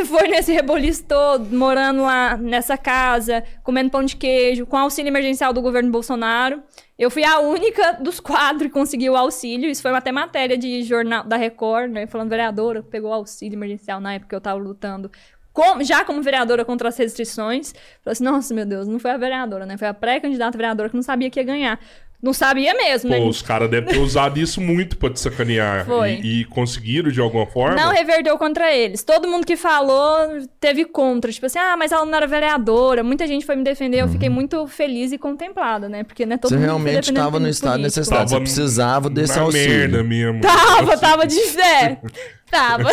foi 0.06 0.28
nesse 0.28 0.52
reboliço 0.52 1.06
todo, 1.06 1.56
morando 1.56 2.02
lá 2.04 2.38
nessa 2.38 2.78
casa, 2.78 3.44
comendo 3.64 3.90
pão 3.90 4.04
de 4.04 4.16
queijo, 4.16 4.66
com 4.66 4.78
auxílio 4.78 5.10
emergencial 5.10 5.54
do 5.54 5.62
governo 5.62 5.92
Bolsonaro. 5.92 6.62
Eu 6.98 7.10
fui 7.10 7.24
a 7.24 7.40
única 7.40 7.94
dos 7.94 8.20
quatro 8.20 8.68
que 8.68 8.70
conseguiu 8.70 9.14
o 9.14 9.18
auxílio. 9.18 9.70
Isso 9.70 9.82
foi 9.82 9.92
até 9.92 10.12
matéria 10.12 10.58
de 10.58 10.84
jornal 10.84 11.24
da 11.24 11.36
Record, 11.36 11.92
né? 11.92 12.06
Falando 12.08 12.30
vereadora, 12.30 12.84
pegou 12.84 13.12
auxílio 13.12 13.58
emergencial 13.58 14.00
na 14.00 14.14
época 14.14 14.30
que 14.30 14.36
eu 14.36 14.42
tava 14.42 14.60
lutando 14.60 15.12
com, 15.54 15.84
já 15.84 16.04
como 16.06 16.22
vereadora 16.22 16.64
contra 16.64 16.90
as 16.90 16.98
restrições. 16.98 17.74
Falei 18.04 18.14
assim, 18.14 18.24
nossa, 18.24 18.54
meu 18.54 18.66
Deus, 18.66 18.88
não 18.88 19.00
foi 19.00 19.12
a 19.12 19.18
vereadora, 19.18 19.66
né? 19.66 19.78
Foi 19.78 19.88
a 19.88 19.94
pré-candidata 19.94 20.58
vereadora 20.58 20.90
que 20.90 20.96
não 20.96 21.04
sabia 21.04 21.30
que 21.30 21.40
ia 21.40 21.44
ganhar. 21.44 21.80
Não 22.22 22.34
sabia 22.34 22.76
mesmo, 22.76 23.10
Pô, 23.10 23.16
né? 23.18 23.26
os 23.26 23.42
caras 23.42 23.68
devem 23.68 23.92
ter 23.92 24.00
usado 24.00 24.38
isso 24.40 24.62
muito 24.62 24.96
pra 24.96 25.10
te 25.10 25.20
sacanear. 25.20 25.86
Foi. 25.88 26.20
E, 26.24 26.42
e 26.42 26.46
conseguiram 26.46 27.10
de 27.10 27.20
alguma 27.20 27.48
forma? 27.48 27.76
Não 27.76 27.92
reverteu 27.92 28.38
contra 28.38 28.72
eles. 28.72 29.04
Todo 29.04 29.28
mundo 29.28 29.44
que 29.44 29.58
falou 29.58 30.28
teve 30.60 30.86
contra. 30.86 31.32
Tipo 31.32 31.48
assim, 31.48 31.58
ah, 31.58 31.76
mas 31.76 31.92
ela 31.92 32.06
não 32.06 32.16
era 32.16 32.28
vereadora. 32.28 33.04
Muita 33.04 33.26
gente 33.26 33.44
foi 33.44 33.56
me 33.56 33.64
defender. 33.64 34.02
Eu 34.02 34.08
fiquei 34.08 34.30
muito 34.30 34.68
feliz 34.68 35.12
e 35.12 35.18
contemplada, 35.18 35.90
né? 35.90 36.04
Porque 36.04 36.24
não 36.24 36.36
é 36.36 36.38
todo 36.38 36.50
Você 36.50 36.56
mundo 36.58 36.66
realmente 36.66 37.10
estava 37.10 37.40
no 37.40 37.50
estado 37.50 37.78
de 37.78 37.84
necessidade. 37.84 38.30
Você 38.30 38.40
precisava 38.40 39.10
desse 39.10 39.36
Na 39.36 39.42
auxílio. 39.42 39.70
merda 39.80 40.04
mesmo. 40.04 40.42
Tava, 40.42 40.98
tava 41.00 41.26
de 41.26 41.40
fé. 41.42 42.00
Tava. 42.52 42.90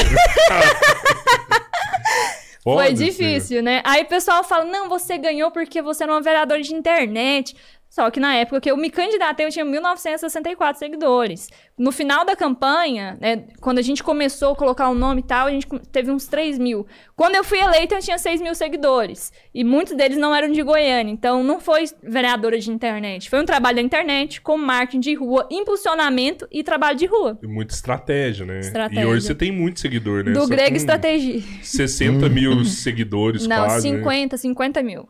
Foi 2.63 2.93
difícil, 2.93 3.63
né? 3.63 3.81
Aí 3.85 4.03
o 4.03 4.07
pessoal 4.07 4.45
fala: 4.45 4.65
não, 4.65 4.89
você 4.89 5.17
ganhou 5.17 5.51
porque 5.51 5.81
você 5.81 6.03
era 6.05 6.13
uma 6.13 6.21
vereadora 6.21 6.61
de 6.61 6.75
internet. 6.75 7.57
Só 7.89 8.11
que 8.11 8.21
na 8.21 8.35
época 8.35 8.61
que 8.61 8.71
eu 8.71 8.77
me 8.77 8.91
candidatei, 8.91 9.47
eu 9.47 9.51
tinha 9.51 9.65
1964 9.65 10.79
seguidores. 10.79 11.49
No 11.77 11.91
final 11.91 12.25
da 12.25 12.37
campanha, 12.37 13.17
né, 13.21 13.47
quando 13.61 13.79
a 13.79 13.83
gente 13.83 14.03
começou 14.03 14.53
a 14.53 14.57
colocar 14.57 14.89
o 14.91 14.95
nome 14.95 15.21
e 15.21 15.25
tal, 15.25 15.47
a 15.47 15.51
gente 15.51 15.67
teve 15.91 16.11
uns 16.11 16.27
3 16.27 16.59
mil. 16.59 16.87
Quando 17.17 17.37
eu 17.37 17.43
fui 17.43 17.59
eleita, 17.59 17.95
eu 17.95 18.01
tinha 18.01 18.19
6 18.19 18.43
mil 18.43 18.55
seguidores. 18.55 19.33
E 19.55 19.65
muitos 19.65 19.97
deles 19.97 20.19
não 20.19 20.35
eram 20.35 20.53
de 20.53 20.63
Goiânia. 20.63 21.11
Então, 21.11 21.43
não 21.43 21.59
foi 21.59 21.85
vereadora 22.03 22.59
de 22.59 22.71
internet. 22.71 23.31
Foi 23.31 23.41
um 23.41 23.47
trabalho 23.47 23.77
da 23.77 23.83
internet 23.83 24.43
com 24.43 24.59
marketing 24.59 25.01
de 25.01 25.15
rua, 25.15 25.49
impulsionamento 25.51 26.47
e 26.53 26.63
trabalho 26.63 26.99
de 26.99 27.07
rua. 27.07 27.39
E 27.43 27.47
Muita 27.47 27.75
estratégia, 27.75 28.45
né? 28.45 28.61
Estratégia. 28.61 29.03
E 29.03 29.07
hoje 29.07 29.27
você 29.27 29.35
tem 29.35 29.51
muito 29.51 29.81
seguidor, 29.81 30.25
né? 30.25 30.33
Do 30.33 30.47
grego 30.47 30.71
com 30.71 30.77
estratégia. 30.77 31.43
60 31.63 32.29
mil 32.29 32.65
seguidores 32.65 33.47
Não, 33.47 33.65
quase. 33.65 33.91
né? 33.91 33.99
50, 33.99 34.37
50 34.37 34.83
mil. 34.83 35.09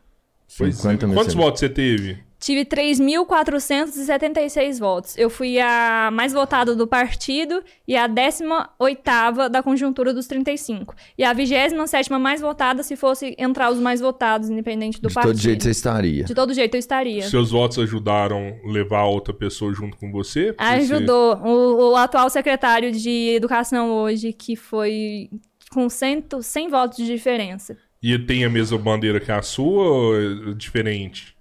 Pois 0.57 0.79
é. 0.79 0.83
50 0.83 1.07
mil 1.09 1.17
Quantos 1.17 1.35
votos 1.35 1.61
você 1.61 1.69
teve? 1.69 2.28
Tive 2.41 2.65
3.476 2.65 4.79
votos. 4.79 5.19
Eu 5.19 5.29
fui 5.29 5.59
a 5.59 6.09
mais 6.13 6.33
votada 6.33 6.73
do 6.75 6.87
partido 6.87 7.63
e 7.87 7.97
a 7.97 8.09
18ª 8.09 9.49
da 9.49 9.63
conjuntura 9.63 10.13
dos 10.15 10.27
35. 10.27 10.95
E 11.17 11.25
a 11.25 11.35
27ª 11.35 12.19
mais 12.19 12.41
votada 12.41 12.83
se 12.83 12.97
fosse 12.97 13.35
entrar 13.39 13.71
os 13.73 13.79
mais 13.79 14.01
votados, 14.01 14.49
independente 14.51 15.01
do 15.01 15.09
De 15.09 15.15
partido. 15.15 15.33
todo 15.35 15.43
jeito 15.43 15.63
você 15.65 15.71
estaria. 15.71 16.25
De 16.25 16.35
todo 16.35 16.53
jeito 16.55 16.75
eu 16.75 16.79
estaria. 16.79 17.23
Seus 17.29 17.51
votos 17.51 17.79
ajudaram 17.79 18.57
levar 18.65 19.05
outra 19.05 19.35
pessoa 19.35 19.73
junto 19.75 19.97
com 19.97 20.11
você? 20.13 20.53
Porque 20.53 20.63
Ajudou. 20.73 21.37
O, 21.45 21.91
o 21.93 21.97
atual 21.97 22.29
secretário 22.31 22.93
de 22.93 23.35
Educação 23.35 23.91
hoje, 23.91 24.33
que 24.33 24.55
foi 24.57 25.29
com 25.73 25.89
100, 25.89 26.25
100 26.41 26.69
votos 26.71 26.97
de 26.99 27.07
diferença. 27.07 27.75
você- 27.75 27.81
E 28.01 28.17
tem 28.19 28.45
a 28.45 28.49
mesma 28.49 28.79
bandeira 28.79 29.19
que 29.21 29.31
a 29.33 29.43
sua 29.43 29.91
ou 29.91 30.17
é 30.17 30.55
diferente? 30.55 31.37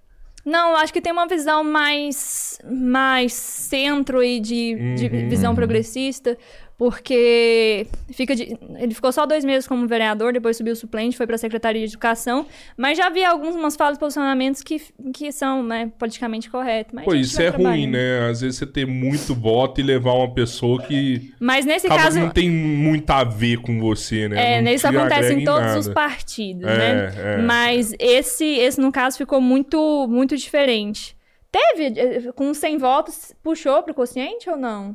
Não, 0.48 0.74
acho 0.76 0.92
que 0.92 1.00
tem 1.00 1.12
uma 1.12 1.26
visão 1.26 1.62
mais, 1.62 2.58
mais 2.64 3.32
centro 3.34 4.22
e 4.22 4.40
de, 4.40 4.94
de 4.96 5.06
Uhum. 5.06 5.28
visão 5.28 5.54
progressista, 5.54 6.38
porque 6.78 7.88
fica 8.12 8.36
de- 8.36 8.56
ele 8.78 8.94
ficou 8.94 9.10
só 9.10 9.26
dois 9.26 9.44
meses 9.44 9.66
como 9.66 9.86
vereador, 9.88 10.32
depois 10.32 10.56
subiu 10.56 10.76
suplente, 10.76 11.16
foi 11.16 11.26
para 11.26 11.34
a 11.34 11.38
Secretaria 11.38 11.84
de 11.84 11.92
Educação, 11.92 12.46
mas 12.76 12.96
já 12.96 13.10
vi 13.10 13.24
algumas 13.24 13.74
falas 13.74 13.96
e 13.96 14.00
posicionamentos 14.00 14.62
que, 14.62 14.80
que 15.12 15.32
são 15.32 15.60
né, 15.62 15.90
politicamente 15.98 16.48
corretos. 16.48 16.94
Mas 16.94 17.04
Pô, 17.04 17.14
isso 17.14 17.42
é 17.42 17.48
ruim, 17.48 17.88
né? 17.88 18.30
Às 18.30 18.40
vezes 18.42 18.58
você 18.58 18.66
ter 18.66 18.86
muito 18.86 19.34
voto 19.34 19.80
e 19.80 19.82
levar 19.84 20.12
uma 20.12 20.32
pessoa 20.32 20.80
que 20.80 21.34
Mas 21.40 21.66
nesse 21.66 21.88
acaba 21.88 22.02
caso, 22.04 22.20
não 22.20 22.30
tem 22.30 22.48
muito 22.48 23.10
a 23.10 23.24
ver 23.24 23.58
com 23.60 23.80
você, 23.80 24.28
né? 24.28 24.58
É, 24.58 24.62
Não 24.62 24.70
isso 24.70 24.88
te 24.88 24.96
acontece 24.96 25.34
em 25.34 25.44
todos 25.44 25.60
nada. 25.66 25.78
os 25.80 25.88
partidos, 25.88 26.64
É, 26.64 26.78
né? 26.78 27.12
é. 27.16 27.42
Mas 27.42 27.92
esse, 27.98 28.44
esse, 28.46 28.80
no 28.80 28.92
caso, 28.92 29.18
ficou 29.18 29.40
muito, 29.40 30.06
muito 30.08 30.36
diferente. 30.36 31.16
Teve, 31.50 31.98
eh, 31.98 32.32
com 32.36 32.54
100 32.54 32.78
votos, 32.78 33.32
puxou 33.42 33.82
pro 33.82 33.94
quociente 33.94 34.48
ou 34.48 34.56
não? 34.56 34.94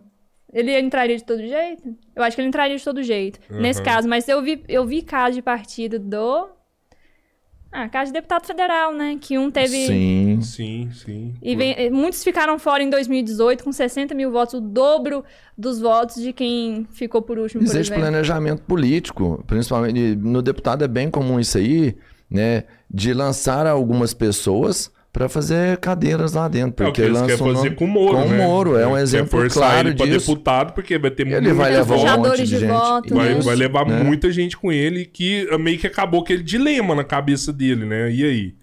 Ele 0.53 0.79
entraria 0.79 1.17
de 1.17 1.23
todo 1.23 1.39
jeito? 1.39 1.95
Eu 2.15 2.21
acho 2.23 2.35
que 2.35 2.41
ele 2.41 2.47
entraria 2.49 2.77
de 2.77 2.83
todo 2.83 3.01
jeito, 3.01 3.39
nesse 3.49 3.79
Uhum. 3.79 3.85
caso. 3.85 4.07
Mas 4.07 4.27
eu 4.29 4.41
vi, 4.41 4.63
eu 4.69 4.85
vi 4.85 5.01
caso 5.01 5.33
de 5.35 5.41
partido 5.41 5.97
do... 5.97 6.49
Ah, 7.75 7.89
caso 7.89 8.11
de 8.11 8.13
deputado 8.13 8.45
federal, 8.45 8.93
né? 8.93 9.17
Que 9.19 9.35
um 9.35 9.49
teve... 9.49 9.87
Sim. 9.87 10.39
Sim, 10.43 10.89
sim. 10.93 11.33
E 11.41 11.55
vem- 11.55 11.73
eh, 11.75 11.89
muitos 11.89 12.23
ficaram 12.23 12.59
fora 12.59 12.83
em 12.83 12.89
2018 12.89 13.63
com 13.63 13.71
60 13.71 14.13
mil 14.13 14.31
votos, 14.31 14.53
o 14.53 14.61
dobro 14.61 15.25
dos 15.57 15.79
votos 15.81 16.21
de 16.21 16.31
quem 16.31 16.85
ficou 16.91 17.19
por 17.23 17.39
último, 17.39 17.61
por 17.63 17.65
Existe 17.65 17.91
exemplo. 17.91 18.03
planejamento 18.03 18.61
político, 18.61 19.43
principalmente 19.47 20.15
no 20.17 20.43
deputado 20.43 20.83
é 20.83 20.87
bem 20.87 21.09
comum 21.09 21.39
isso 21.39 21.57
aí, 21.57 21.97
né? 22.29 22.65
De 22.87 23.11
lançar 23.11 23.65
algumas 23.65 24.13
pessoas 24.13 24.91
para 25.13 25.29
fazer 25.29 25.77
cadeiras 25.77 26.33
lá 26.33 26.47
dentro. 26.47 26.83
É 26.83 26.87
o 26.87 26.91
Porque 26.91 27.03
que 27.03 27.07
eles 27.07 27.19
fazer 27.19 27.37
nome- 27.53 27.69
com 27.75 27.85
o 27.85 27.87
Moro, 27.87 28.17
com 28.17 28.23
o 28.25 28.29
né? 28.29 28.37
Moro, 28.47 28.77
é 28.79 28.87
um 28.87 28.95
Quer 28.95 29.01
exemplo 29.03 29.29
forçar 29.29 29.69
claro 29.71 29.87
ele 29.89 29.95
pra 29.95 30.05
disso. 30.07 30.19
deputado, 30.31 30.73
porque 30.73 30.97
vai 30.97 31.11
ter 31.11 31.27
Ele 31.27 31.53
vai 31.53 31.71
levar 31.71 31.95
um 31.95 32.17
monte 32.17 32.37
de 32.37 32.43
de 32.43 32.59
gente. 32.59 32.65
voto, 32.67 33.13
Vai, 33.15 33.35
né? 33.35 33.39
vai 33.41 33.55
levar 33.55 33.85
né? 33.85 34.03
muita 34.03 34.31
gente 34.31 34.57
com 34.57 34.71
ele 34.71 35.05
que 35.05 35.47
eh, 35.51 35.57
meio 35.59 35.77
que 35.77 35.85
acabou 35.85 36.21
aquele 36.21 36.41
dilema 36.41 36.95
na 36.95 37.03
cabeça 37.03 37.53
dele, 37.53 37.85
né? 37.85 38.11
E 38.11 38.23
aí? 38.25 38.53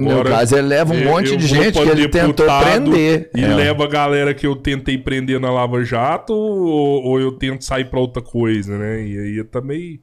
No 0.00 0.10
Agora, 0.10 0.30
caso, 0.30 0.56
ele 0.58 0.66
leva 0.66 0.92
um 0.92 0.98
eu- 0.98 1.04
monte 1.10 1.36
de 1.36 1.46
gente 1.46 1.80
que 1.80 1.88
ele 1.88 2.08
tentou 2.08 2.44
prender. 2.60 3.30
E 3.34 3.42
É. 3.44 3.54
leva 3.54 3.84
a 3.84 3.88
galera 3.88 4.34
que 4.34 4.44
eu 4.46 4.54
tentei 4.56 4.98
prender 4.98 5.38
na 5.40 5.48
Lava 5.50 5.82
Jato 5.84 6.32
ou, 6.34 7.04
ou 7.04 7.20
eu 7.20 7.30
tento 7.32 7.62
sair 7.64 7.84
pra 7.84 8.00
outra 8.00 8.20
coisa, 8.20 8.76
né? 8.76 9.00
E 9.06 9.18
aí 9.38 9.44
tá 9.44 9.60
meio 9.60 9.98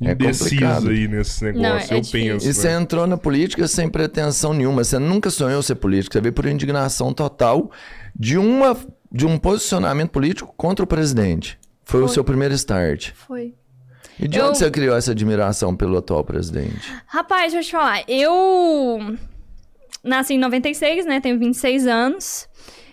É 0.00 0.12
indeciso 0.12 0.88
aí 0.88 1.06
nesse 1.06 1.44
negócio. 1.44 1.62
Não, 1.68 1.76
é 1.76 1.82
eu 1.96 2.00
difícil. 2.00 2.32
penso. 2.34 2.48
E 2.48 2.52
você 2.54 2.68
né? 2.68 2.80
entrou 2.80 3.06
na 3.06 3.16
política 3.16 3.68
sem 3.68 3.88
pretensão 3.88 4.52
nenhuma. 4.52 4.82
Você 4.82 4.98
nunca 4.98 5.30
sonhou 5.30 5.62
ser 5.62 5.76
político. 5.76 6.12
Você 6.14 6.20
veio 6.20 6.32
por 6.32 6.46
indignação 6.46 7.12
total 7.14 7.70
de, 8.14 8.36
uma, 8.36 8.76
de 9.12 9.24
um 9.26 9.38
posicionamento 9.38 10.10
político 10.10 10.52
contra 10.56 10.82
o 10.84 10.88
presidente. 10.88 11.58
Foi, 11.84 12.00
o 12.02 12.06
Foi. 12.06 12.14
seu 12.14 12.24
primeiro 12.24 12.54
start. 12.54 13.12
Foi. 13.14 13.54
E 14.18 14.26
de 14.26 14.38
Eu- 14.38 14.48
onde 14.48 14.58
você 14.58 14.70
criou 14.70 14.96
essa 14.96 15.12
admiração 15.12 15.74
pelo 15.76 15.96
atual 15.98 16.24
presidente? 16.24 16.92
Rapaz, 17.06 17.52
deixa 17.52 17.58
eu 17.58 17.62
te 17.62 17.72
falar. 17.72 18.02
Eu 18.08 19.16
nasci 20.02 20.34
em 20.34 20.38
96, 20.38 21.06
né? 21.06 21.20
Tenho 21.20 21.38
26 21.38 21.86
anos. 21.86 22.48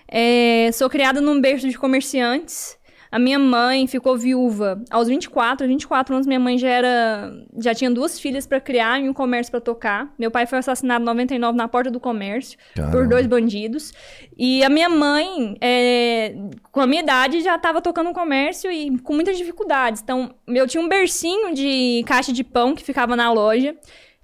É, 0.07 0.71
sou 0.73 0.89
criada 0.89 1.21
num 1.21 1.39
berço 1.39 1.67
de 1.69 1.77
comerciantes. 1.77 2.77
A 3.11 3.17
minha 3.17 3.39
mãe 3.39 3.87
ficou 3.87 4.17
viúva 4.17 4.81
aos 4.89 5.07
24. 5.07 5.67
24 5.67 6.13
anos, 6.15 6.27
minha 6.27 6.39
mãe 6.39 6.57
já 6.57 6.69
era. 6.69 7.33
Já 7.57 7.73
tinha 7.73 7.89
duas 7.89 8.19
filhas 8.19 8.45
pra 8.45 8.59
criar 8.59 8.99
e 9.01 9.09
um 9.09 9.13
comércio 9.13 9.49
pra 9.51 9.59
tocar. 9.59 10.13
Meu 10.17 10.29
pai 10.29 10.45
foi 10.45 10.59
assassinado 10.59 11.01
em 11.01 11.05
99 11.05 11.57
na 11.57 11.67
porta 11.67 11.89
do 11.89 11.99
comércio 11.99 12.57
por 12.75 12.83
Caramba. 12.83 13.07
dois 13.07 13.25
bandidos. 13.25 13.91
E 14.37 14.63
a 14.63 14.69
minha 14.69 14.89
mãe, 14.89 15.57
é, 15.59 16.35
com 16.71 16.81
a 16.81 16.87
minha 16.87 17.01
idade, 17.01 17.41
já 17.41 17.55
estava 17.55 17.81
tocando 17.81 18.09
um 18.09 18.13
comércio 18.13 18.71
e 18.71 18.97
com 18.99 19.13
muitas 19.13 19.37
dificuldades. 19.37 20.01
Então, 20.01 20.33
eu 20.47 20.67
tinha 20.67 20.81
um 20.81 20.87
bercinho 20.87 21.53
de 21.53 22.03
caixa 22.05 22.31
de 22.31 22.43
pão 22.43 22.75
que 22.75 22.83
ficava 22.83 23.15
na 23.15 23.31
loja. 23.31 23.75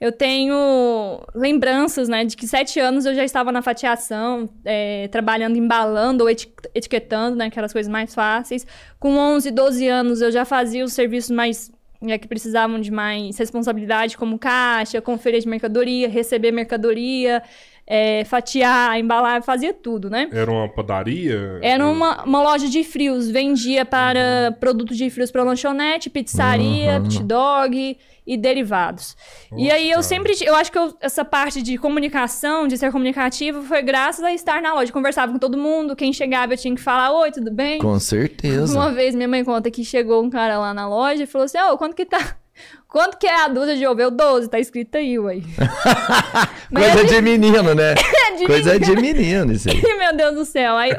Eu 0.06 0.12
tenho 0.12 1.20
lembranças, 1.34 2.08
né, 2.08 2.24
de 2.26 2.38
que 2.38 2.48
sete 2.48 2.80
anos 2.80 3.06
eu 3.06 3.16
já 3.16 3.24
estava 3.24 3.52
na 3.52 3.62
fatiação, 3.62 4.48
é, 4.64 5.08
trabalhando, 5.08 5.58
embalando 5.58 6.24
ou 6.24 6.30
eti- 6.30 6.52
etiquetando, 6.76 7.36
né, 7.36 7.46
aquelas 7.46 7.74
coisas 7.74 7.92
mais 7.92 8.14
fáceis. 8.14 8.66
Com 9.00 9.18
11, 9.18 9.50
12 9.52 9.88
anos 9.88 10.22
eu 10.22 10.32
já 10.32 10.46
fazia 10.46 10.86
os 10.86 10.94
serviços 10.94 11.32
mais 11.32 11.72
né, 12.02 12.18
que 12.20 12.28
precisavam 12.28 12.80
de 12.80 12.92
mais 12.92 13.36
responsabilidade, 13.38 14.16
como 14.18 14.38
caixa, 14.38 15.02
conferir 15.02 15.42
de 15.42 15.48
mercadoria, 15.48 16.08
receber 16.08 16.52
mercadoria, 16.52 17.42
é, 17.88 18.24
fatiar, 18.26 19.00
embalar, 19.00 19.42
fazia 19.42 19.74
tudo, 19.74 20.08
né? 20.10 20.28
Era 20.32 20.52
uma 20.52 20.68
padaria? 20.70 21.58
Era 21.64 21.88
uma, 21.88 22.24
uma 22.24 22.44
loja 22.44 22.68
de 22.68 22.84
frios, 22.84 23.30
vendia 23.32 23.86
para 23.86 24.56
produtos 24.60 24.98
de 24.98 25.10
frios 25.10 25.32
para 25.32 25.44
lanchonete, 25.44 26.10
pizzaria, 26.10 26.98
Uhum. 26.98 27.04
pit 27.04 27.24
dog 27.24 27.98
e 28.26 28.36
derivados. 28.38 29.16
e 29.56 29.70
aí 29.70 29.90
eu 29.92 29.98
Nossa. 29.98 30.10
sempre, 30.10 30.34
eu 30.42 30.56
acho 30.56 30.72
que 30.72 30.78
eu- 30.78 30.96
essa 31.00 31.24
parte 31.24 31.62
de 31.62 31.78
comunicação, 31.78 32.68
de 32.68 32.78
ser 32.78 32.92
comunicativo, 32.92 33.62
foi 33.64 33.82
graças 33.82 34.24
a 34.24 34.34
estar 34.34 34.62
na 34.62 34.74
loja. 34.74 34.92
Conversava 34.92 35.32
com 35.32 35.38
todo 35.40 35.58
mundo, 35.58 35.96
quem 35.96 36.12
chegava 36.12 36.54
eu 36.54 36.58
tinha 36.58 36.74
que 36.76 36.82
falar, 36.82 37.12
oi, 37.12 37.32
tudo 37.32 37.52
bem? 37.52 37.80
Com 37.80 38.00
certeza. 38.00 38.74
Uma 38.78 38.92
vez 38.92 39.14
minha 39.14 39.28
mãe 39.28 39.44
conta 39.44 39.70
que 39.70 39.84
chegou 39.86 40.24
um 40.24 40.30
cara 40.30 40.58
lá 40.58 40.74
na 40.74 40.88
loja 40.88 41.24
e 41.24 41.28
falou 41.28 41.46
assim: 41.46 41.60
Ô, 41.60 41.78
quanto 41.78 41.96
que 41.96 42.06
tá? 42.06 42.18
Quanto 42.88 43.18
que 43.18 43.28
é 43.28 43.44
a 43.44 43.50
dúzia 43.50 43.76
de 43.76 43.86
ovo? 43.86 44.00
Eu 44.00 44.10
12, 44.10 44.50
tá 44.50 44.58
escrito 44.58 44.96
aí, 44.96 45.20
ué. 45.20 45.42
Mas 46.72 46.94
Coisa 46.94 47.04
de 47.06 47.22
menino, 47.22 47.76
né? 47.76 47.94
de 48.40 48.46
Coisa 48.46 48.80
de 48.80 48.96
menino 48.96 49.52
isso 49.52 49.70
aí. 49.70 49.82
Meu 49.98 50.16
Deus 50.16 50.36
do 50.36 50.46
céu. 50.46 50.78
Aí 50.78 50.92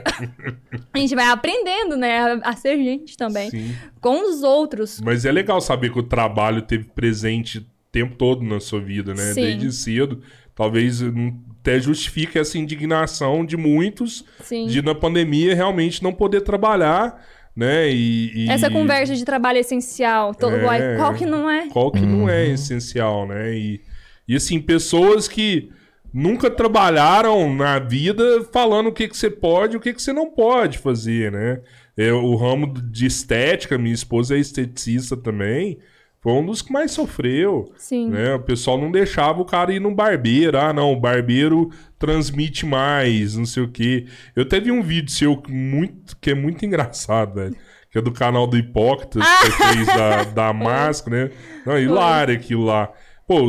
a 0.96 1.00
gente 1.00 1.14
vai 1.14 1.26
aprendendo, 1.26 1.96
né? 1.96 2.18
A, 2.42 2.50
a 2.50 2.56
ser 2.56 2.76
gente 2.76 3.16
também. 3.16 3.50
Sim. 3.50 3.74
Com 4.00 4.28
os 4.30 4.42
outros. 4.42 5.00
Mas 5.00 5.24
é 5.24 5.32
legal 5.32 5.60
saber 5.60 5.92
que 5.92 5.98
o 5.98 6.02
trabalho 6.02 6.62
teve 6.62 6.84
presente 6.84 7.58
o 7.58 7.64
tempo 7.92 8.16
todo 8.16 8.42
na 8.42 8.60
sua 8.60 8.80
vida, 8.80 9.14
né? 9.14 9.32
Sim. 9.32 9.42
Desde 9.42 9.72
cedo. 9.72 10.20
Talvez 10.54 11.02
hum, 11.02 11.38
até 11.60 11.78
justifique 11.78 12.38
essa 12.38 12.56
indignação 12.58 13.44
de 13.44 13.56
muitos 13.56 14.24
Sim. 14.42 14.66
de 14.66 14.80
na 14.82 14.94
pandemia 14.94 15.54
realmente 15.54 16.02
não 16.02 16.12
poder 16.12 16.40
trabalhar 16.42 17.20
né? 17.56 17.90
E, 17.90 18.44
e- 18.44 18.50
Essa 18.50 18.70
conversa 18.70 19.14
de 19.16 19.24
trabalho 19.24 19.58
essencial, 19.58 20.34
todo, 20.34 20.56
É. 20.56 20.96
qual 20.96 21.14
que 21.14 21.24
não 21.24 21.48
é? 21.50 21.66
Qual 21.68 21.90
que 21.90 22.00
não 22.02 22.28
é 22.28 22.48
essencial, 22.48 23.26
né? 23.26 23.54
E, 23.56 23.80
e 24.28 24.36
assim, 24.36 24.60
pessoas 24.60 25.26
que 25.26 25.70
nunca 26.16 26.50
trabalharam 26.50 27.54
na 27.54 27.78
vida 27.78 28.42
falando 28.50 28.86
o 28.86 28.92
que, 28.92 29.06
que 29.06 29.16
você 29.16 29.28
pode 29.28 29.74
e 29.74 29.76
o 29.76 29.80
que, 29.80 29.92
que 29.92 30.00
você 30.00 30.14
não 30.14 30.30
pode 30.30 30.78
fazer, 30.78 31.30
né? 31.30 31.60
É, 31.94 32.10
o 32.10 32.34
ramo 32.36 32.72
de 32.72 33.04
estética, 33.04 33.76
minha 33.76 33.94
esposa 33.94 34.34
é 34.34 34.38
esteticista 34.38 35.14
também, 35.14 35.78
foi 36.22 36.32
um 36.32 36.46
dos 36.46 36.62
que 36.62 36.72
mais 36.72 36.90
sofreu. 36.90 37.70
Sim. 37.76 38.08
Né? 38.08 38.34
O 38.34 38.40
pessoal 38.40 38.80
não 38.80 38.90
deixava 38.90 39.42
o 39.42 39.44
cara 39.44 39.74
ir 39.74 39.78
no 39.78 39.94
barbeiro. 39.94 40.58
Ah, 40.58 40.72
não, 40.72 40.90
o 40.92 41.00
barbeiro 41.00 41.70
transmite 41.98 42.64
mais, 42.64 43.36
não 43.36 43.44
sei 43.44 43.62
o 43.62 43.68
quê. 43.68 44.06
Eu 44.34 44.46
vi 44.62 44.72
um 44.72 44.82
vídeo 44.82 45.10
seu 45.10 45.36
que 45.36 45.52
muito, 45.52 46.16
que 46.18 46.30
é 46.30 46.34
muito 46.34 46.64
engraçado, 46.64 47.34
velho. 47.34 47.54
Que 47.90 47.98
é 47.98 48.02
do 48.02 48.10
canal 48.10 48.46
do 48.46 48.56
Hipócritas, 48.56 49.22
que 49.40 49.50
fez 49.52 49.86
da, 49.86 50.24
da 50.24 50.52
máscara, 50.54 51.26
né? 51.26 51.30
Não, 51.64 51.78
hilário 51.78 52.34
aquilo 52.34 52.64
lá. 52.64 52.90
Pô, 53.26 53.40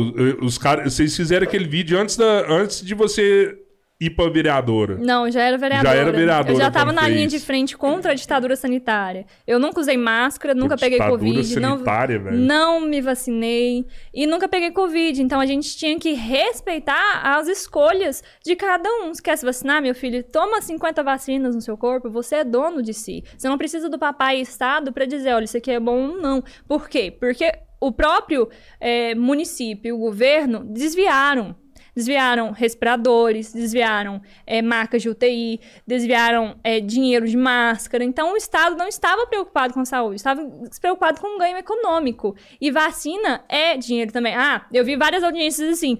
os 0.42 0.58
caras, 0.58 0.92
vocês 0.92 1.16
fizeram 1.16 1.46
aquele 1.46 1.66
vídeo 1.66 1.98
antes, 1.98 2.16
da, 2.16 2.46
antes 2.48 2.84
de 2.84 2.94
você 2.94 3.56
ir 4.00 4.10
pra 4.10 4.28
vereadora. 4.28 4.96
Não, 4.96 5.30
já 5.30 5.42
era 5.42 5.58
vereadora. 5.58 5.94
Já 5.94 6.00
era 6.00 6.12
vereadora 6.12 6.52
Eu 6.52 6.56
já 6.56 6.70
tava 6.70 6.92
na 6.92 7.08
linha 7.08 7.26
de 7.26 7.40
frente 7.40 7.76
contra 7.76 8.12
a 8.12 8.14
ditadura 8.14 8.54
sanitária. 8.54 9.26
Eu 9.46 9.58
nunca 9.58 9.80
usei 9.80 9.96
máscara, 9.96 10.54
nunca 10.54 10.76
peguei 10.76 10.98
Ditadura 10.98 11.18
Covid. 11.18 11.60
Não, 11.60 11.72
sanitária, 11.74 12.18
velho. 12.18 12.36
não 12.36 12.80
me 12.80 13.00
vacinei 13.00 13.86
e 14.14 14.26
nunca 14.26 14.48
peguei 14.48 14.70
Covid. 14.70 15.20
Então 15.20 15.40
a 15.40 15.46
gente 15.46 15.76
tinha 15.76 15.98
que 15.98 16.12
respeitar 16.12 17.20
as 17.24 17.48
escolhas 17.48 18.22
de 18.44 18.54
cada 18.54 18.88
um. 19.02 19.12
Você 19.12 19.22
quer 19.22 19.36
se 19.36 19.44
vacinar, 19.44 19.82
meu 19.82 19.94
filho? 19.94 20.22
Toma 20.22 20.62
50 20.62 21.02
vacinas 21.02 21.54
no 21.54 21.60
seu 21.60 21.76
corpo, 21.76 22.08
você 22.08 22.36
é 22.36 22.44
dono 22.44 22.82
de 22.82 22.94
si. 22.94 23.24
Você 23.36 23.48
não 23.48 23.58
precisa 23.58 23.88
do 23.88 23.98
papai 23.98 24.38
e 24.38 24.42
Estado 24.42 24.92
pra 24.92 25.06
dizer, 25.06 25.34
olha, 25.34 25.44
isso 25.44 25.56
aqui 25.56 25.72
é 25.72 25.80
bom 25.80 26.10
ou 26.10 26.20
não. 26.20 26.42
Por 26.68 26.88
quê? 26.88 27.10
Porque 27.10 27.52
o 27.80 27.92
próprio 27.92 28.48
eh, 28.80 29.14
município 29.14 29.88
e 29.88 29.92
o 29.92 29.98
governo 29.98 30.64
desviaram. 30.64 31.54
Desviaram 31.94 32.52
respiradores, 32.52 33.52
desviaram 33.52 34.22
eh, 34.46 34.62
marcas 34.62 35.02
de 35.02 35.08
UTI, 35.08 35.60
desviaram 35.84 36.56
eh, 36.62 36.78
dinheiro 36.78 37.26
de 37.26 37.36
máscara. 37.36 38.04
Então, 38.04 38.34
o 38.34 38.36
Estado 38.36 38.76
não 38.76 38.86
estava 38.86 39.26
preocupado 39.26 39.74
com 39.74 39.80
a 39.80 39.84
saúde, 39.84 40.16
estava 40.16 40.40
preocupado 40.80 41.20
com 41.20 41.38
ganho 41.38 41.56
econômico. 41.56 42.36
E 42.60 42.70
vacina 42.70 43.44
é 43.48 43.76
dinheiro 43.76 44.12
também. 44.12 44.34
Ah, 44.36 44.64
eu 44.72 44.84
vi 44.84 44.94
várias 44.96 45.24
audiências 45.24 45.68
assim. 45.68 45.98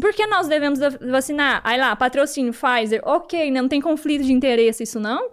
Por 0.00 0.12
que 0.12 0.26
nós 0.26 0.48
devemos 0.48 0.78
va- 0.78 0.98
vacinar? 1.10 1.62
Aí 1.64 1.78
lá, 1.80 1.96
patrocínio, 1.96 2.52
Pfizer. 2.52 3.00
Ok, 3.04 3.50
né? 3.50 3.62
não 3.62 3.68
tem 3.68 3.80
conflito 3.80 4.24
de 4.24 4.32
interesse 4.34 4.82
isso 4.82 5.00
não. 5.00 5.30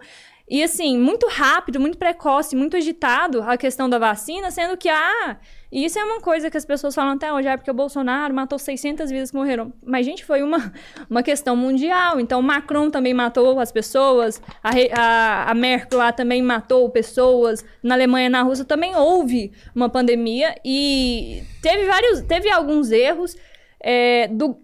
E 0.48 0.62
assim, 0.62 0.96
muito 0.96 1.26
rápido, 1.28 1.78
muito 1.78 1.98
precoce, 1.98 2.56
muito 2.56 2.76
agitado 2.76 3.42
a 3.42 3.56
questão 3.58 3.86
da 3.86 3.98
vacina, 3.98 4.50
sendo 4.50 4.76
que, 4.78 4.88
ah, 4.88 5.38
e 5.70 5.84
isso 5.84 5.98
é 5.98 6.04
uma 6.04 6.20
coisa 6.20 6.50
que 6.50 6.56
as 6.56 6.64
pessoas 6.64 6.94
falam 6.94 7.12
até 7.12 7.32
hoje, 7.32 7.48
é 7.48 7.56
porque 7.56 7.70
o 7.70 7.74
Bolsonaro 7.74 8.32
matou 8.32 8.58
600 8.58 9.10
vidas 9.10 9.30
que 9.30 9.36
morreram. 9.36 9.72
Mas, 9.84 10.06
gente, 10.06 10.24
foi 10.24 10.42
uma, 10.42 10.72
uma 11.10 11.22
questão 11.22 11.56
mundial. 11.56 12.20
Então, 12.20 12.40
Macron 12.40 12.90
também 12.90 13.12
matou 13.12 13.58
as 13.58 13.72
pessoas, 13.72 14.40
a, 14.62 14.70
a, 14.94 15.50
a 15.50 15.54
Merkel 15.54 15.98
lá 15.98 16.12
também 16.12 16.40
matou 16.40 16.88
pessoas, 16.90 17.64
na 17.82 17.94
Alemanha, 17.94 18.30
na 18.30 18.42
Rússia 18.42 18.64
também 18.64 18.94
houve 18.94 19.52
uma 19.74 19.88
pandemia 19.88 20.54
e 20.64 21.42
teve 21.60 21.84
vários, 21.84 22.20
teve 22.22 22.50
alguns 22.50 22.90
erros, 22.90 23.36
é, 23.80 24.28
do, 24.28 24.56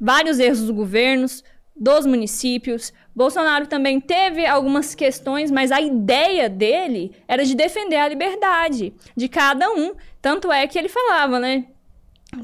vários 0.00 0.38
erros 0.38 0.60
dos 0.60 0.70
governos, 0.70 1.44
dos 1.74 2.06
municípios. 2.06 2.92
Bolsonaro 3.16 3.66
também 3.66 3.98
teve 3.98 4.44
algumas 4.44 4.94
questões, 4.94 5.50
mas 5.50 5.72
a 5.72 5.80
ideia 5.80 6.50
dele 6.50 7.12
era 7.26 7.46
de 7.46 7.54
defender 7.54 7.96
a 7.96 8.06
liberdade 8.06 8.92
de 9.16 9.26
cada 9.26 9.70
um. 9.70 9.94
Tanto 10.20 10.52
é 10.52 10.66
que 10.66 10.78
ele 10.78 10.90
falava, 10.90 11.40
né? 11.40 11.64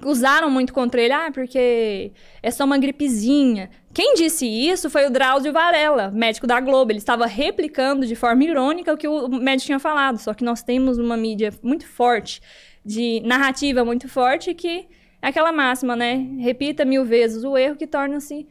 Usaram 0.03 0.49
muito 0.49 0.73
contra 0.73 1.03
ele, 1.03 1.13
ah, 1.13 1.31
porque 1.31 2.13
é 2.43 2.51
só 2.51 2.65
uma 2.65 2.79
gripezinha. 2.79 3.69
Quem 3.93 4.15
disse 4.15 4.47
isso 4.47 4.89
foi 4.89 5.07
o 5.07 5.11
Drauzio 5.11 5.53
Varela, 5.53 6.11
médico 6.11 6.47
da 6.47 6.59
Globo. 6.59 6.91
Ele 6.91 6.99
estava 6.99 7.27
replicando 7.27 8.07
de 8.07 8.15
forma 8.15 8.43
irônica 8.43 8.95
o 8.95 8.97
que 8.97 9.07
o 9.07 9.29
médico 9.29 9.67
tinha 9.67 9.79
falado. 9.79 10.17
Só 10.17 10.33
que 10.33 10.43
nós 10.43 10.63
temos 10.63 10.97
uma 10.97 11.19
mídia 11.19 11.53
muito 11.63 11.87
forte, 11.87 12.41
de 12.83 13.21
narrativa 13.27 13.85
muito 13.85 14.09
forte, 14.09 14.55
que 14.55 14.87
é 15.21 15.29
aquela 15.29 15.53
máxima, 15.53 15.95
né? 15.95 16.27
Repita 16.39 16.83
mil 16.83 17.05
vezes 17.05 17.45
o 17.45 17.59
erro 17.59 17.77
que 17.77 17.87
torna-se. 17.87 18.47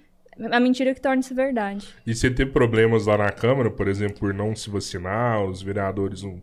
A 0.49 0.59
mentira 0.59 0.93
que 0.93 1.01
torna-se 1.01 1.33
verdade. 1.33 1.87
E 2.05 2.15
você 2.15 2.29
teve 2.31 2.51
problemas 2.51 3.05
lá 3.05 3.17
na 3.17 3.31
Câmara, 3.31 3.69
por 3.69 3.87
exemplo, 3.87 4.19
por 4.19 4.33
não 4.33 4.55
se 4.55 4.69
vacinar, 4.69 5.43
os 5.43 5.61
vereadores 5.61 6.23
não. 6.23 6.41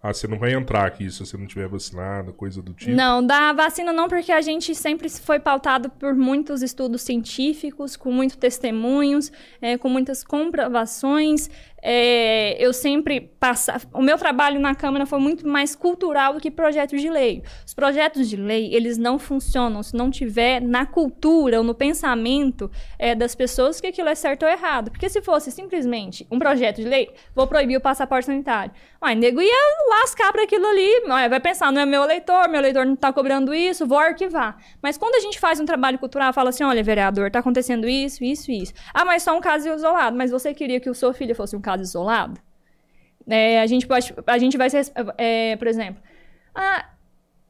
Ah, 0.00 0.12
você 0.14 0.28
não 0.28 0.38
vai 0.38 0.52
entrar 0.52 0.86
aqui 0.86 1.10
se 1.10 1.18
você 1.18 1.36
não 1.36 1.46
tiver 1.46 1.66
vacinado, 1.66 2.32
coisa 2.32 2.62
do 2.62 2.72
tipo. 2.72 2.92
Não, 2.92 3.24
da 3.24 3.52
vacina 3.52 3.92
não, 3.92 4.08
porque 4.08 4.30
a 4.30 4.40
gente 4.40 4.72
sempre 4.72 5.08
foi 5.08 5.40
pautado 5.40 5.90
por 5.90 6.14
muitos 6.14 6.62
estudos 6.62 7.02
científicos, 7.02 7.96
com 7.96 8.12
muitos 8.12 8.36
testemunhos, 8.36 9.32
é, 9.60 9.76
com 9.76 9.88
muitas 9.88 10.22
comprovações. 10.22 11.50
É, 11.82 12.56
eu 12.58 12.72
sempre 12.72 13.20
passava. 13.20 13.84
O 13.92 14.02
meu 14.02 14.18
trabalho 14.18 14.60
na 14.60 14.74
Câmara 14.74 15.06
foi 15.06 15.18
muito 15.18 15.46
mais 15.46 15.76
cultural 15.76 16.34
do 16.34 16.40
que 16.40 16.50
projetos 16.50 17.00
de 17.00 17.08
lei. 17.08 17.42
Os 17.66 17.74
projetos 17.74 18.28
de 18.28 18.36
lei, 18.36 18.74
eles 18.74 18.98
não 18.98 19.18
funcionam 19.18 19.82
se 19.82 19.96
não 19.96 20.10
tiver 20.10 20.60
na 20.60 20.84
cultura 20.84 21.58
ou 21.58 21.64
no 21.64 21.74
pensamento 21.74 22.70
é, 22.98 23.14
das 23.14 23.34
pessoas 23.34 23.80
que 23.80 23.86
aquilo 23.86 24.08
é 24.08 24.14
certo 24.14 24.44
ou 24.44 24.48
errado. 24.48 24.90
Porque 24.90 25.08
se 25.08 25.22
fosse 25.22 25.50
simplesmente 25.50 26.26
um 26.30 26.38
projeto 26.38 26.76
de 26.76 26.88
lei, 26.88 27.10
vou 27.34 27.46
proibir 27.46 27.76
o 27.76 27.80
passaporte 27.80 28.26
sanitário. 28.26 28.72
Ué, 29.02 29.14
nego 29.14 29.40
ia 29.40 29.54
lascar 29.90 30.32
para 30.32 30.42
aquilo 30.42 30.66
ali. 30.66 31.04
Ué, 31.08 31.28
vai 31.28 31.40
pensar, 31.40 31.70
não 31.70 31.80
é 31.80 31.86
meu 31.86 32.02
eleitor, 32.02 32.48
meu 32.48 32.60
eleitor 32.60 32.84
não 32.84 32.96
tá 32.96 33.12
cobrando 33.12 33.54
isso, 33.54 33.86
vou 33.86 33.98
arquivar. 33.98 34.56
Mas 34.82 34.98
quando 34.98 35.14
a 35.14 35.20
gente 35.20 35.38
faz 35.38 35.60
um 35.60 35.64
trabalho 35.64 35.98
cultural, 35.98 36.32
fala 36.32 36.50
assim: 36.50 36.64
olha, 36.64 36.82
vereador, 36.82 37.30
tá 37.30 37.38
acontecendo 37.38 37.88
isso, 37.88 38.24
isso, 38.24 38.50
isso. 38.50 38.72
Ah, 38.92 39.04
mas 39.04 39.22
só 39.22 39.36
um 39.36 39.40
caso 39.40 39.68
isolado. 39.68 40.16
Mas 40.16 40.30
você 40.30 40.52
queria 40.52 40.80
que 40.80 40.90
o 40.90 40.94
seu 40.94 41.12
filho 41.12 41.34
fosse 41.34 41.54
um 41.54 41.60
caso 41.70 41.82
isolado? 41.82 42.40
É, 43.28 43.60
a 43.60 43.66
gente 43.66 43.86
pode. 43.86 44.14
A 44.26 44.38
gente 44.38 44.56
vai 44.56 44.70
ser. 44.70 44.90
é, 45.16 45.56
por 45.56 45.66
exemplo. 45.66 46.02
Ah, 46.54 46.86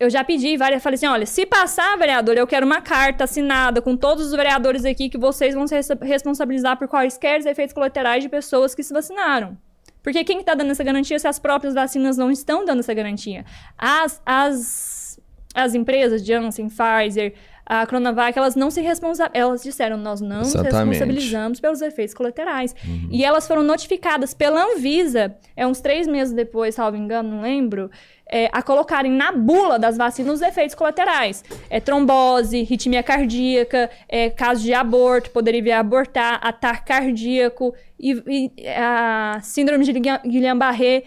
eu 0.00 0.10
já 0.10 0.24
pedi 0.24 0.56
várias. 0.56 0.82
Falei 0.82 0.96
assim: 0.96 1.06
olha, 1.06 1.26
se 1.26 1.46
passar, 1.46 1.96
vereador, 1.96 2.36
eu 2.36 2.46
quero 2.46 2.66
uma 2.66 2.80
carta 2.80 3.24
assinada 3.24 3.80
com 3.80 3.96
todos 3.96 4.26
os 4.26 4.32
vereadores 4.32 4.84
aqui 4.84 5.08
que 5.08 5.18
vocês 5.18 5.54
vão 5.54 5.66
se 5.66 5.74
res- 5.74 5.88
responsabilizar 6.02 6.76
por 6.76 6.88
quaisquer 6.88 7.44
efeitos 7.46 7.72
colaterais 7.72 8.22
de 8.22 8.28
pessoas 8.28 8.74
que 8.74 8.82
se 8.82 8.92
vacinaram. 8.92 9.56
Porque 10.02 10.24
quem 10.24 10.40
está 10.40 10.54
dando 10.54 10.70
essa 10.70 10.84
garantia 10.84 11.18
se 11.18 11.28
as 11.28 11.38
próprias 11.38 11.74
vacinas 11.74 12.16
não 12.16 12.30
estão 12.30 12.64
dando 12.64 12.80
essa 12.80 12.94
garantia? 12.94 13.44
As, 13.76 14.22
as, 14.24 15.20
as 15.54 15.74
empresas, 15.74 16.24
Janssen, 16.24 16.68
Pfizer, 16.68 17.34
a 17.70 17.86
Coronavac, 17.86 18.36
elas 18.38 18.56
não 18.56 18.70
se 18.70 18.80
responsabilizam. 18.80 19.30
Elas 19.48 19.62
disseram, 19.62 19.98
nós 19.98 20.22
não 20.22 20.38
nos 20.38 20.48
Exatamente. 20.54 20.74
responsabilizamos 20.98 21.60
pelos 21.60 21.82
efeitos 21.82 22.14
colaterais. 22.14 22.74
E 23.10 23.22
elas 23.22 23.46
foram 23.46 23.62
notificadas 23.62 24.32
pela 24.32 24.64
Anvisa, 24.64 25.36
é 25.54 25.66
uns 25.66 25.80
três 25.80 26.06
meses 26.06 26.32
depois, 26.32 26.74
salvo 26.74 26.96
engano, 26.96 27.28
não 27.30 27.42
lembro, 27.42 27.90
é, 28.30 28.48
a 28.52 28.62
colocarem 28.62 29.12
na 29.12 29.32
bula 29.32 29.78
das 29.78 29.98
vacinas 29.98 30.34
os 30.36 30.42
efeitos 30.42 30.74
colaterais. 30.74 31.44
É 31.68 31.78
trombose, 31.78 32.62
ritmia 32.62 33.02
cardíaca, 33.02 33.90
é, 34.08 34.30
caso 34.30 34.62
de 34.62 34.72
aborto, 34.72 35.30
poderia 35.30 35.62
vir 35.62 35.72
a 35.72 35.80
abortar, 35.80 36.40
ataque 36.42 36.86
cardíaco, 36.86 37.74
e, 38.00 38.50
e 38.56 38.66
a 38.68 39.40
síndrome 39.42 39.84
de 39.84 39.92
Guillain- 39.92 40.20
Guillain-Barré. 40.24 41.02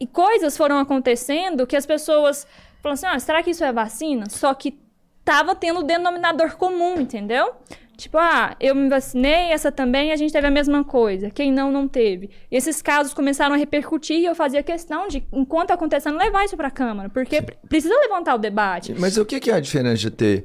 E 0.00 0.06
coisas 0.06 0.56
foram 0.56 0.78
acontecendo 0.78 1.66
que 1.66 1.76
as 1.76 1.86
pessoas 1.86 2.46
falam 2.82 2.94
assim, 2.94 3.06
ah, 3.06 3.18
será 3.18 3.42
que 3.42 3.50
isso 3.50 3.64
é 3.64 3.72
vacina? 3.72 4.28
Só 4.28 4.52
que 4.52 4.78
tava 5.26 5.54
tendo 5.56 5.82
denominador 5.82 6.56
comum, 6.56 7.00
entendeu? 7.00 7.50
Tipo, 7.96 8.18
ah, 8.18 8.54
eu 8.60 8.74
me 8.74 8.90
vacinei, 8.90 9.50
essa 9.52 9.72
também, 9.72 10.12
a 10.12 10.16
gente 10.16 10.30
teve 10.30 10.46
a 10.46 10.50
mesma 10.50 10.84
coisa. 10.84 11.30
Quem 11.30 11.50
não, 11.50 11.72
não 11.72 11.88
teve. 11.88 12.28
E 12.50 12.56
esses 12.56 12.82
casos 12.82 13.14
começaram 13.14 13.54
a 13.54 13.58
repercutir 13.58 14.18
e 14.18 14.26
eu 14.26 14.34
fazia 14.34 14.62
questão 14.62 15.08
de, 15.08 15.26
enquanto 15.32 15.70
acontecendo, 15.70 16.18
levar 16.18 16.44
isso 16.44 16.58
pra 16.58 16.70
Câmara. 16.70 17.08
Porque 17.08 17.40
pre- 17.40 17.56
precisa 17.66 17.94
levantar 17.98 18.34
o 18.34 18.38
debate. 18.38 18.94
Mas 18.98 19.16
o 19.16 19.24
que, 19.24 19.50
é 19.50 19.54
a 19.54 19.60
diferença 19.60 19.96
de 19.96 20.10
ter 20.10 20.44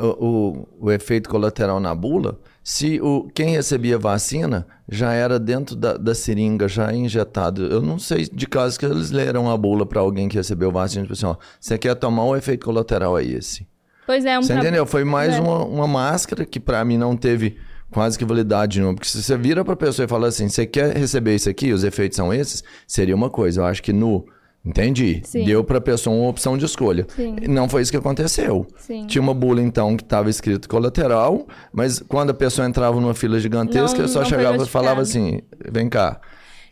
o, 0.00 0.26
o- 0.26 0.68
o 0.86 0.90
efeito 0.92 1.30
colateral 1.30 1.78
na 1.78 1.94
bula 1.94 2.40
se 2.64 3.00
o, 3.00 3.28
quem 3.32 3.50
recebia 3.50 3.96
vacina 3.96 4.66
já 4.90 5.12
era 5.12 5.38
dentro 5.38 5.76
da, 5.76 5.96
da 5.96 6.16
seringa, 6.16 6.66
já 6.66 6.92
injetado? 6.92 7.64
Eu 7.66 7.80
não 7.80 8.00
sei 8.00 8.24
de 8.30 8.46
casos 8.48 8.76
que 8.76 8.84
eles 8.84 9.12
leram 9.12 9.48
a 9.48 9.56
bula 9.56 9.86
para 9.86 10.00
alguém 10.00 10.28
que 10.28 10.36
recebeu 10.36 10.72
vacina, 10.72 11.02
tipo 11.02 11.12
assim, 11.14 11.26
ó, 11.26 11.36
você 11.60 11.78
quer 11.78 11.94
tomar 11.94 12.24
o 12.24 12.34
efeito 12.36 12.66
colateral 12.66 13.16
é 13.16 13.22
esse. 13.24 13.68
Pois 14.08 14.24
é, 14.24 14.38
um 14.38 14.42
Você 14.42 14.54
entendeu? 14.54 14.86
Foi 14.86 15.04
mais 15.04 15.34
É. 15.34 15.40
uma, 15.40 15.62
uma 15.66 15.86
máscara 15.86 16.46
que 16.46 16.58
pra 16.58 16.82
mim 16.82 16.96
não 16.96 17.14
teve 17.14 17.58
quase 17.90 18.18
que 18.18 18.24
validade 18.24 18.78
nenhuma. 18.78 18.94
Porque 18.94 19.06
se 19.08 19.22
você 19.22 19.36
vira 19.36 19.62
pra 19.62 19.76
pessoa 19.76 20.06
e 20.06 20.08
fala 20.08 20.28
assim, 20.28 20.48
você 20.48 20.64
quer 20.64 20.96
receber 20.96 21.34
isso 21.34 21.50
aqui, 21.50 21.72
os 21.74 21.84
efeitos 21.84 22.16
são 22.16 22.32
esses, 22.32 22.64
seria 22.86 23.14
uma 23.14 23.28
coisa. 23.28 23.60
Eu 23.60 23.66
acho 23.66 23.82
que 23.82 23.92
no... 23.92 24.24
Entendi. 24.64 25.20
Sim. 25.24 25.44
Deu 25.44 25.62
pra 25.62 25.78
pessoa 25.80 26.14
uma 26.16 26.28
opção 26.30 26.56
de 26.58 26.64
escolha. 26.64 27.06
Sim. 27.14 27.36
Não 27.48 27.68
foi 27.68 27.82
isso 27.82 27.90
que 27.90 27.96
aconteceu. 27.98 28.66
Sim. 28.78 29.06
Tinha 29.06 29.20
uma 29.22 29.32
bula, 29.34 29.62
então, 29.62 29.94
que 29.96 30.02
estava 30.02 30.28
escrito 30.30 30.68
colateral, 30.68 31.46
mas 31.72 32.00
quando 32.00 32.30
a 32.30 32.34
pessoa 32.34 32.66
entrava 32.66 32.98
numa 33.00 33.14
fila 33.14 33.38
gigantesca, 33.38 33.98
Não- 33.98 34.04
eu 34.04 34.08
só 34.08 34.20
não 34.20 34.26
chegava 34.26 34.62
e 34.62 34.66
falava 34.66 35.00
assim, 35.02 35.40
vem 35.70 35.88
cá. 35.88 36.18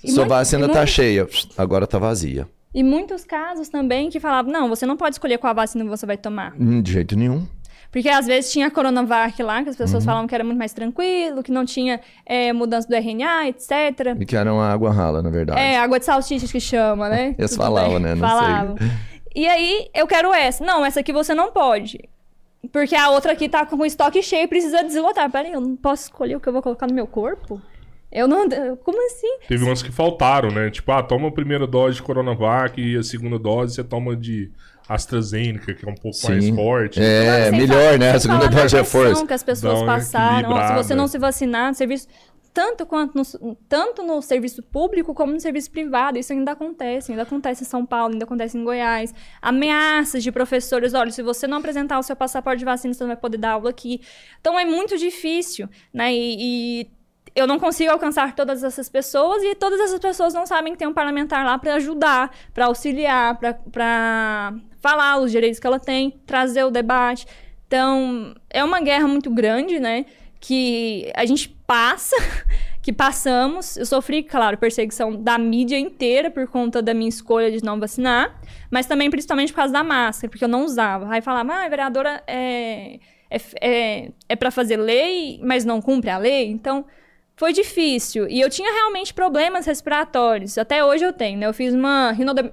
E 0.02 0.08
Sua 0.10 0.24
muito- 0.24 0.30
vacina 0.30 0.68
tá 0.68 0.84
cheia, 0.84 1.26
agora 1.56 1.86
tá 1.86 1.98
vazia. 1.98 2.46
E 2.76 2.82
muitos 2.84 3.24
casos 3.24 3.70
também 3.70 4.10
que 4.10 4.20
falavam, 4.20 4.52
não, 4.52 4.68
você 4.68 4.84
não 4.84 4.98
pode 4.98 5.14
escolher 5.14 5.38
qual 5.38 5.54
vacina 5.54 5.82
você 5.86 6.04
vai 6.04 6.18
tomar. 6.18 6.52
Hum, 6.60 6.82
De 6.82 6.92
jeito 6.92 7.16
nenhum. 7.16 7.46
Porque 7.90 8.08
às 8.10 8.26
vezes 8.26 8.52
tinha 8.52 8.66
a 8.66 8.70
Coronavac 8.70 9.42
lá, 9.42 9.62
que 9.62 9.70
as 9.70 9.76
pessoas 9.76 10.02
Uhum. 10.02 10.06
falavam 10.06 10.26
que 10.26 10.34
era 10.34 10.44
muito 10.44 10.58
mais 10.58 10.74
tranquilo, 10.74 11.42
que 11.42 11.50
não 11.50 11.64
tinha 11.64 11.98
é, 12.26 12.52
mudança 12.52 12.86
do 12.86 12.94
RNA, 12.94 13.48
etc. 13.48 14.14
E 14.20 14.26
que 14.26 14.36
era 14.36 14.52
uma 14.52 14.68
água 14.70 14.92
rala, 14.92 15.22
na 15.22 15.30
verdade. 15.30 15.58
É, 15.58 15.78
água 15.78 15.98
de 15.98 16.04
salsicha 16.04 16.46
que 16.46 16.60
chama, 16.60 17.08
né? 17.08 17.34
Eles 17.38 17.52
Tudo 17.52 17.62
falavam, 17.62 17.92
bem. 17.94 18.02
né? 18.02 18.14
Não 18.14 18.28
Falavam. 18.28 18.76
E 19.34 19.46
aí, 19.46 19.88
eu 19.94 20.06
quero 20.06 20.34
essa. 20.34 20.62
Não, 20.62 20.84
essa 20.84 21.00
aqui 21.00 21.12
você 21.14 21.32
não 21.34 21.50
pode. 21.52 21.98
Porque 22.70 22.94
a 22.96 23.08
outra 23.10 23.32
aqui 23.32 23.48
tá 23.48 23.64
com 23.64 23.76
o 23.76 23.86
estoque 23.86 24.22
cheio 24.22 24.44
e 24.44 24.48
precisa 24.48 24.82
deslotar. 24.82 25.30
Peraí, 25.30 25.52
eu 25.52 25.60
não 25.62 25.76
posso 25.76 26.02
escolher 26.04 26.36
o 26.36 26.40
que 26.40 26.48
eu 26.48 26.52
vou 26.52 26.60
colocar 26.60 26.86
no 26.86 26.92
meu 26.94 27.06
corpo? 27.06 27.58
Eu 28.10 28.26
não. 28.28 28.48
Como 28.78 29.06
assim? 29.06 29.38
Teve 29.48 29.64
umas 29.64 29.82
que 29.82 29.90
faltaram, 29.92 30.50
né? 30.50 30.70
Tipo, 30.70 30.92
ah, 30.92 31.02
toma 31.02 31.28
a 31.28 31.32
primeira 31.32 31.66
dose 31.66 31.96
de 31.96 32.02
Coronavac 32.02 32.80
e 32.80 32.96
a 32.96 33.02
segunda 33.02 33.38
dose 33.38 33.74
você 33.74 33.84
toma 33.84 34.16
de 34.16 34.50
AstraZeneca, 34.88 35.74
que 35.74 35.84
é 35.86 35.90
um 35.90 35.94
pouco 35.94 36.16
mais 36.28 36.44
Sim. 36.44 36.54
forte. 36.54 37.00
É, 37.02 37.50
Sem 37.50 37.58
melhor, 37.60 37.82
falar- 37.84 37.98
né? 37.98 38.10
A 38.12 38.20
segunda 38.20 38.48
dose 38.48 38.76
é 38.76 38.84
força. 38.84 39.26
que 39.26 39.32
as 39.32 39.42
pessoas 39.42 39.80
Dá 39.80 39.86
passaram. 39.86 40.68
Se 40.68 40.74
você 40.74 40.94
não 40.94 41.06
se 41.08 41.18
vacinar 41.18 41.68
no 41.68 41.74
serviço. 41.74 42.06
Tanto, 42.54 42.86
quanto 42.86 43.14
no, 43.14 43.54
tanto 43.68 44.02
no 44.02 44.22
serviço 44.22 44.62
público 44.62 45.12
como 45.12 45.30
no 45.30 45.38
serviço 45.38 45.70
privado. 45.70 46.16
Isso 46.16 46.32
ainda 46.32 46.52
acontece. 46.52 47.12
Ainda 47.12 47.24
acontece 47.24 47.64
em 47.64 47.66
São 47.66 47.84
Paulo, 47.84 48.14
ainda 48.14 48.24
acontece 48.24 48.56
em 48.56 48.64
Goiás. 48.64 49.12
Ameaças 49.42 50.22
de 50.22 50.32
professores. 50.32 50.94
Olha, 50.94 51.10
se 51.10 51.22
você 51.22 51.46
não 51.46 51.58
apresentar 51.58 51.98
o 51.98 52.02
seu 52.02 52.16
passaporte 52.16 52.60
de 52.60 52.64
vacina, 52.64 52.94
você 52.94 53.02
não 53.04 53.08
vai 53.08 53.16
poder 53.18 53.36
dar 53.36 53.50
aula 53.50 53.68
aqui. 53.68 54.00
Então 54.40 54.58
é 54.58 54.64
muito 54.64 54.96
difícil, 54.96 55.68
né? 55.92 56.14
E, 56.14 56.80
e 56.82 56.90
eu 57.36 57.46
não 57.46 57.58
consigo 57.58 57.92
alcançar 57.92 58.34
todas 58.34 58.64
essas 58.64 58.88
pessoas 58.88 59.42
e 59.44 59.54
todas 59.54 59.78
essas 59.78 60.00
pessoas 60.00 60.32
não 60.32 60.46
sabem 60.46 60.72
que 60.72 60.78
tem 60.78 60.88
um 60.88 60.94
parlamentar 60.94 61.44
lá 61.44 61.58
para 61.58 61.74
ajudar, 61.74 62.34
para 62.54 62.64
auxiliar, 62.64 63.38
para 63.70 64.54
falar 64.80 65.18
os 65.18 65.30
direitos 65.30 65.60
que 65.60 65.66
ela 65.66 65.78
tem, 65.78 66.18
trazer 66.24 66.64
o 66.64 66.70
debate. 66.70 67.26
Então, 67.66 68.34
é 68.48 68.64
uma 68.64 68.80
guerra 68.80 69.06
muito 69.06 69.28
grande, 69.28 69.78
né? 69.78 70.06
Que 70.40 71.12
a 71.14 71.26
gente 71.26 71.50
passa, 71.66 72.16
que 72.80 72.90
passamos. 72.90 73.76
Eu 73.76 73.84
sofri, 73.84 74.22
claro, 74.22 74.56
perseguição 74.56 75.14
da 75.14 75.36
mídia 75.36 75.78
inteira 75.78 76.30
por 76.30 76.46
conta 76.46 76.80
da 76.80 76.94
minha 76.94 77.10
escolha 77.10 77.50
de 77.50 77.62
não 77.62 77.78
vacinar, 77.78 78.40
mas 78.70 78.86
também 78.86 79.10
principalmente 79.10 79.52
por 79.52 79.56
causa 79.56 79.74
da 79.74 79.84
máscara, 79.84 80.30
porque 80.30 80.44
eu 80.44 80.48
não 80.48 80.64
usava. 80.64 81.12
Aí 81.12 81.20
falava, 81.20 81.52
ah, 81.52 81.64
a 81.66 81.68
vereadora 81.68 82.22
é, 82.26 82.98
é, 83.30 83.40
é, 83.60 84.10
é 84.26 84.36
para 84.36 84.50
fazer 84.50 84.78
lei, 84.78 85.38
mas 85.42 85.66
não 85.66 85.82
cumpre 85.82 86.08
a 86.08 86.16
lei. 86.16 86.46
Então, 86.46 86.86
foi 87.36 87.52
difícil. 87.52 88.26
E 88.28 88.40
eu 88.40 88.48
tinha 88.48 88.72
realmente 88.72 89.12
problemas 89.12 89.66
respiratórios. 89.66 90.56
Até 90.56 90.84
hoje 90.84 91.04
eu 91.04 91.12
tenho, 91.12 91.38
né? 91.38 91.46
Eu 91.46 91.52
fiz 91.52 91.74
uma 91.74 92.10
rinode- 92.12 92.50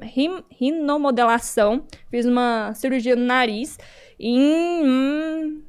rinomodelação, 0.51 1.85
fiz 2.11 2.25
uma 2.25 2.73
cirurgia 2.73 3.15
no 3.15 3.25
nariz 3.25 3.77
em 4.19 4.85
hum, 4.85 5.61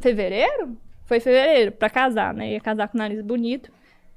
fevereiro? 0.00 0.76
Foi 1.04 1.20
fevereiro, 1.20 1.72
pra 1.72 1.90
casar, 1.90 2.32
né? 2.32 2.52
Ia 2.52 2.60
casar 2.60 2.88
com 2.88 2.96
o 2.96 3.00
nariz 3.00 3.20
bonito. 3.22 3.72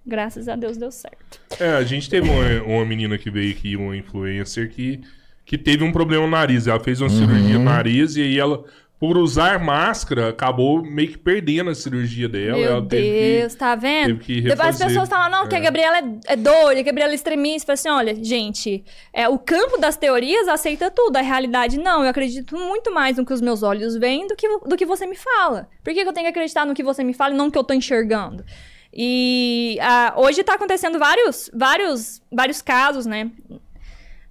Graças 0.06 0.48
a 0.48 0.56
Deus 0.56 0.78
deu 0.78 0.92
certo. 0.92 1.40
É, 1.60 1.72
a 1.72 1.84
gente 1.84 2.10
teve 2.10 2.30
uma, 2.30 2.64
uma 2.64 2.86
menina 2.86 3.18
que 3.18 3.30
veio 3.30 3.52
aqui, 3.52 3.76
uma 3.76 3.96
influencer, 3.96 4.70
que, 4.70 5.02
que 5.46 5.58
teve 5.58 5.84
um 5.84 5.92
problema 5.92 6.26
no 6.26 6.32
nariz. 6.32 6.68
Ela 6.68 6.80
fez 6.80 7.02
uma 7.02 7.10
cirurgia 7.10 7.58
no 7.58 7.64
nariz 7.64 8.16
e 8.16 8.22
aí 8.22 8.40
ela, 8.40 8.64
por 9.02 9.18
usar 9.18 9.58
máscara, 9.58 10.30
acabou 10.30 10.84
meio 10.84 11.08
que 11.08 11.18
perdendo 11.18 11.72
a 11.72 11.74
cirurgia 11.74 12.30
dela. 12.30 12.56
Meu 12.56 12.70
ela 12.74 12.86
teve 12.86 13.02
que- 13.02 13.40
Deus, 13.40 13.56
tá 13.56 13.74
vendo? 13.74 14.20
teve 14.20 14.20
que 14.20 14.42
Depois 14.42 14.70
as 14.70 14.78
pessoas 14.78 15.10
falam, 15.10 15.28
não, 15.28 15.50
que 15.50 15.56
a 15.56 15.60
Gabriela 15.60 15.98
é, 15.98 16.34
é 16.34 16.36
doida, 16.36 16.76
que 16.76 16.82
a 16.82 16.84
Gabriela 16.84 17.12
é 17.12 17.16
extremista. 17.16 17.66
Fala 17.66 17.74
assim, 17.74 17.90
olha, 17.90 18.24
gente, 18.24 18.86
é, 19.12 19.28
o 19.28 19.40
campo 19.40 19.80
das 19.80 19.98
teorias 19.98 20.48
aceita 20.48 20.92
tudo, 20.92 21.18
a 21.18 21.22
realidade 21.22 21.80
não. 21.80 22.04
Eu 22.04 22.10
acredito 22.12 22.56
muito 22.56 22.94
mais 22.94 23.18
no 23.18 23.26
que 23.26 23.34
os 23.34 23.42
meus 23.42 23.64
olhos 23.64 23.96
veem 23.96 24.28
do 24.28 24.36
que, 24.36 24.48
do 24.48 24.78
que 24.78 24.86
você 24.86 25.08
me 25.08 25.16
fala. 25.16 25.68
Por 25.84 25.96
que, 25.96 26.04
que 26.04 26.08
eu 26.08 26.14
tenho 26.14 26.26
que 26.26 26.30
acreditar 26.30 26.64
no 26.64 26.76
que 26.76 26.84
você 26.84 27.04
me 27.04 27.16
fala 27.16 27.34
e 27.34 27.38
não 27.38 27.46
no 27.46 27.52
que 27.52 27.58
eu 27.58 27.64
tô 27.64 27.74
enxergando? 27.74 28.46
E 28.94 29.80
ah, 29.82 30.14
hoje 30.16 30.44
tá 30.44 30.54
acontecendo 30.54 31.00
vários, 31.00 31.50
vários, 31.52 32.22
vários 32.32 32.62
casos, 32.62 33.08
né? 33.08 33.32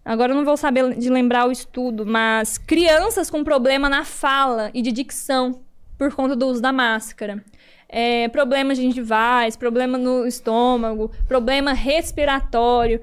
Agora 0.05 0.33
eu 0.33 0.37
não 0.37 0.45
vou 0.45 0.57
saber 0.57 0.95
de 0.95 1.11
lembrar 1.11 1.47
o 1.47 1.53
estudo, 1.53 2.07
mas 2.07 2.57
crianças 2.57 3.31
com 3.31 3.45
problema 3.45 3.89
na 3.89 4.05
fala 4.05 4.71
e 4.73 4.81
de 4.81 4.91
dicção 4.91 5.61
por 5.99 6.15
conta 6.15 6.35
do 6.35 6.47
uso 6.47 6.63
da 6.63 6.73
máscara. 6.73 7.45
É, 7.89 8.29
problemas 8.29 8.79
gengivais, 8.79 9.57
problema 9.57 9.99
no 9.99 10.27
estômago, 10.27 11.11
problema 11.29 11.73
respiratório. 11.73 13.01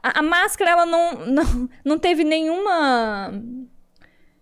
A, 0.00 0.20
a 0.20 0.22
máscara, 0.22 0.70
ela 0.70 0.86
não, 0.86 1.14
não, 1.26 1.68
não 1.84 1.98
teve 1.98 2.22
nenhuma 2.22 3.32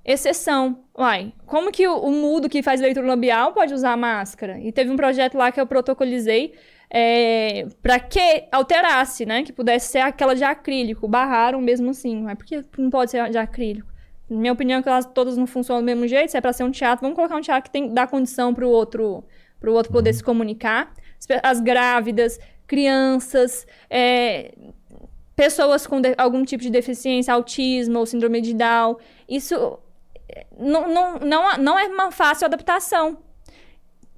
exceção. 0.05 0.85
Uai, 0.97 1.33
como 1.47 1.73
que 1.73 1.87
o, 1.89 1.97
o 1.97 2.13
mudo 2.13 2.49
que 2.49 2.63
faz 2.63 2.81
leitura 2.81 3.07
labial 3.07 3.53
pode 3.53 3.73
usar 3.73 3.97
máscara? 3.97 4.59
E 4.61 4.71
teve 4.71 4.91
um 4.91 4.97
projeto 4.97 5.37
lá 5.39 5.51
que 5.51 5.61
eu 5.61 5.67
protocolizei 5.67 6.55
é, 6.99 7.67
para 7.83 8.01
que 8.01 8.49
alterasse, 8.51 9.27
né? 9.27 9.43
Que 9.43 9.53
pudesse 9.53 9.93
ser 9.93 9.99
aquela 9.99 10.35
de 10.35 10.43
acrílico. 10.43 11.07
Barraram 11.07 11.61
mesmo 11.61 11.91
assim. 11.91 12.23
Mas 12.23 12.39
por 12.39 12.47
que 12.47 12.65
não 12.79 12.89
pode 12.89 13.11
ser 13.11 13.29
de 13.29 13.37
acrílico? 13.37 13.87
Na 14.31 14.39
minha 14.39 14.53
opinião, 14.55 14.81
que 14.83 14.89
elas 14.89 15.05
todas 15.05 15.37
não 15.37 15.47
funcionam 15.47 15.83
do 15.83 15.85
mesmo 15.85 16.09
jeito. 16.09 16.31
Se 16.31 16.39
é 16.39 16.41
para 16.41 16.55
ser 16.55 16.65
um 16.65 16.71
teatro, 16.71 17.03
vamos 17.03 17.15
colocar 17.15 17.37
um 17.37 17.43
teatro 17.43 17.65
que 17.65 17.71
tem 17.71 17.93
dá 17.93 18.07
condição 18.07 18.55
para 18.55 18.67
o 18.67 18.71
outro, 18.71 19.23
pro 19.61 19.75
outro 19.75 19.93
poder 19.93 20.15
se 20.15 20.25
comunicar. 20.25 20.91
As 21.43 21.61
grávidas, 21.61 22.41
crianças, 22.67 23.67
é, 23.91 24.55
pessoas 25.35 25.87
com 25.87 26.01
algum 26.17 26.45
tipo 26.45 26.63
de 26.63 26.71
deficiência, 26.71 27.35
autismo 27.35 27.99
ou 27.99 28.07
síndrome 28.07 28.41
de 28.41 28.55
Down. 28.55 28.97
Isso 29.29 29.79
é, 30.31 30.47
não, 30.59 30.89
não, 30.89 31.19
não, 31.19 31.57
não 31.59 31.79
é 31.79 31.89
uma 31.89 32.11
fácil 32.11 32.47
adaptação. 32.47 33.19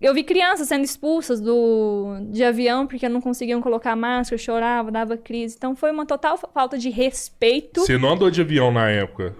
Eu 0.01 0.15
vi 0.15 0.23
crianças 0.23 0.69
sendo 0.69 0.85
expulsas 0.85 1.41
do, 1.41 2.19
de 2.31 2.45
avião 2.45 2.87
porque 2.87 3.09
não 3.09 3.21
conseguiam 3.21 3.61
colocar 3.61 3.97
máscara, 3.97 4.39
chorava, 4.41 4.91
dava 4.93 5.17
crise. 5.17 5.57
Então 5.57 5.75
foi 5.75 5.91
uma 5.91 6.07
total 6.07 6.39
fa- 6.39 6.49
falta 6.55 6.79
de 6.79 6.89
respeito. 6.89 7.81
Você 7.81 7.99
não 7.99 8.11
andou 8.11 8.31
de 8.31 8.41
avião 8.41 8.71
na 8.71 8.89
época? 8.89 9.35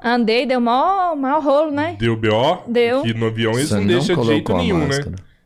Andei, 0.00 0.46
deu 0.46 0.60
maior, 0.60 1.16
maior 1.16 1.42
rolo, 1.42 1.70
né? 1.72 1.96
Deu 1.98 2.16
BO? 2.16 2.62
Deu. 2.68 3.02
Que 3.02 3.14
no 3.14 3.26
avião 3.26 3.52
eles 3.54 3.68
Você 3.70 3.74
não, 3.74 3.80
não 3.80 3.88
deixam 3.88 4.16
de 4.20 4.26
jeito 4.26 4.56
nenhum, 4.56 4.86
né? 4.86 4.96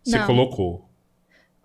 Você 0.05 0.19
Não. 0.19 0.27
colocou. 0.27 0.91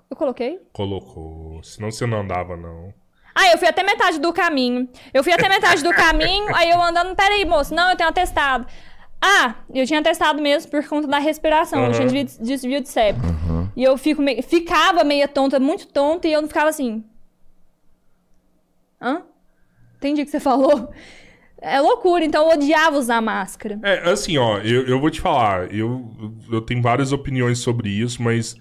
Eu 0.10 0.15
coloquei. 0.15 0.60
Colocou. 0.71 1.62
Senão 1.63 1.91
você 1.91 2.05
não 2.05 2.21
andava, 2.21 2.55
não. 2.55 2.93
Ah, 3.34 3.51
eu 3.51 3.58
fui 3.58 3.67
até 3.67 3.84
metade 3.84 4.17
do 4.19 4.31
caminho. 4.31 4.88
Eu 5.13 5.21
fui 5.23 5.34
até 5.34 5.49
metade 5.49 5.84
do 5.84 5.89
caminho, 5.93 6.55
aí 6.55 6.69
eu 6.69 6.81
andando, 6.81 7.13
peraí, 7.15 7.43
moço, 7.43 7.73
não, 7.75 7.89
eu 7.89 7.97
tenho 7.97 8.10
atestado. 8.10 8.65
Ah, 9.27 9.55
eu 9.73 9.88
tinha 9.88 9.99
atestado 10.01 10.39
mesmo 10.39 10.69
por 10.69 10.88
conta 10.88 11.07
da 11.07 11.17
respiração, 11.17 11.79
eu 11.79 11.85
Aham. 11.85 11.93
tinha 11.93 12.07
desvio, 12.07 12.45
desvio 12.45 12.81
de 12.81 12.89
septo. 12.89 13.23
E 13.75 13.83
eu 13.83 13.97
fico 13.97 14.21
meio, 14.21 14.43
ficava 14.43 15.03
meia 15.03 15.27
tonta, 15.27 15.59
muito 15.59 15.88
tonta, 15.88 16.27
e 16.27 16.33
eu 16.33 16.41
não 16.41 16.47
ficava 16.47 16.69
assim. 16.69 17.03
Hã? 19.01 19.23
Entendi 19.97 20.21
o 20.21 20.25
que 20.25 20.31
você 20.31 20.39
falou. 20.39 20.91
É 21.59 21.81
loucura, 21.81 22.23
então 22.23 22.43
eu 22.43 22.55
odiava 22.55 22.97
usar 22.97 23.19
máscara. 23.19 23.79
É, 23.81 24.11
assim, 24.11 24.38
ó, 24.38 24.59
eu, 24.59 24.85
eu 24.85 24.99
vou 24.99 25.09
te 25.09 25.19
falar, 25.19 25.73
eu, 25.73 26.13
eu 26.51 26.61
tenho 26.61 26.79
várias 26.79 27.11
opiniões 27.11 27.57
sobre 27.57 27.89
isso, 27.89 28.21
mas 28.21 28.55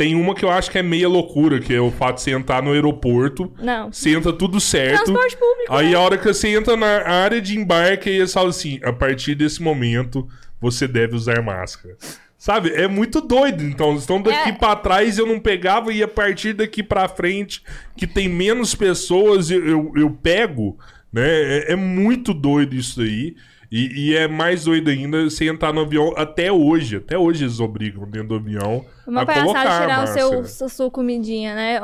tem 0.00 0.14
uma 0.14 0.34
que 0.34 0.42
eu 0.42 0.50
acho 0.50 0.70
que 0.70 0.78
é 0.78 0.82
meia 0.82 1.06
loucura, 1.06 1.60
que 1.60 1.74
é 1.74 1.80
o 1.80 1.90
fato 1.90 2.16
de 2.16 2.22
você 2.22 2.30
entrar 2.30 2.62
no 2.62 2.72
aeroporto, 2.72 3.52
Não. 3.62 3.92
você 3.92 4.16
entra 4.16 4.32
tudo 4.32 4.58
certo. 4.58 5.04
Transporte 5.04 5.36
público. 5.36 5.74
Aí 5.74 5.90
né? 5.90 5.94
a 5.94 6.00
hora 6.00 6.16
que 6.16 6.26
você 6.26 6.48
entra 6.48 6.74
na 6.74 7.06
área 7.06 7.38
de 7.38 7.54
embarque, 7.54 8.08
aí 8.08 8.16
eles 8.16 8.32
falam 8.32 8.48
assim: 8.48 8.80
a 8.82 8.94
partir 8.94 9.34
desse 9.34 9.62
momento, 9.62 10.26
você 10.58 10.88
deve 10.88 11.14
usar 11.14 11.42
máscara. 11.42 11.98
Sabe? 12.38 12.70
É 12.70 12.88
muito 12.88 13.20
doido. 13.20 13.62
Então, 13.62 13.94
estão 13.94 14.22
daqui 14.22 14.48
É. 14.48 14.52
pra 14.52 14.74
trás 14.74 15.18
eu 15.18 15.26
não 15.26 15.38
pegava 15.38 15.92
e 15.92 16.02
a 16.02 16.08
partir 16.08 16.54
daqui 16.54 16.82
pra 16.82 17.06
frente, 17.06 17.62
que 17.94 18.06
tem 18.06 18.26
menos 18.26 18.74
pessoas, 18.74 19.50
eu, 19.50 19.66
eu, 19.68 19.92
eu 19.94 20.10
pego, 20.10 20.78
né? 21.12 21.28
É, 21.28 21.72
é 21.72 21.76
muito 21.76 22.32
doido 22.32 22.74
isso 22.74 23.02
aí. 23.02 23.36
E, 23.70 24.10
e 24.10 24.16
é 24.16 24.26
mais 24.26 24.64
doido 24.64 24.90
ainda 24.90 25.24
você 25.24 25.48
entrar 25.48 25.72
no 25.72 25.82
avião 25.82 26.12
até 26.16 26.50
hoje. 26.50 26.96
Até 26.96 27.16
hoje 27.16 27.44
eles 27.44 27.60
obrigam 27.60 28.04
dentro 28.08 28.28
do 28.28 28.34
avião 28.34 28.84
Uma 29.06 29.22
a 29.22 29.26
colocar 29.26 29.52
palhaçada 29.52 29.70
a 29.70 29.80
tirar 29.80 30.04
o 30.04 30.46
seu, 30.46 30.68
sua, 30.68 30.90
comidinha, 30.90 31.54
né? 31.54 31.80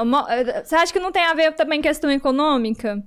Você 0.64 0.74
acha 0.74 0.92
que 0.92 0.98
não 0.98 1.12
tem 1.12 1.24
a 1.24 1.34
ver 1.34 1.52
também 1.52 1.80
questão 1.80 2.10
econômica? 2.10 3.02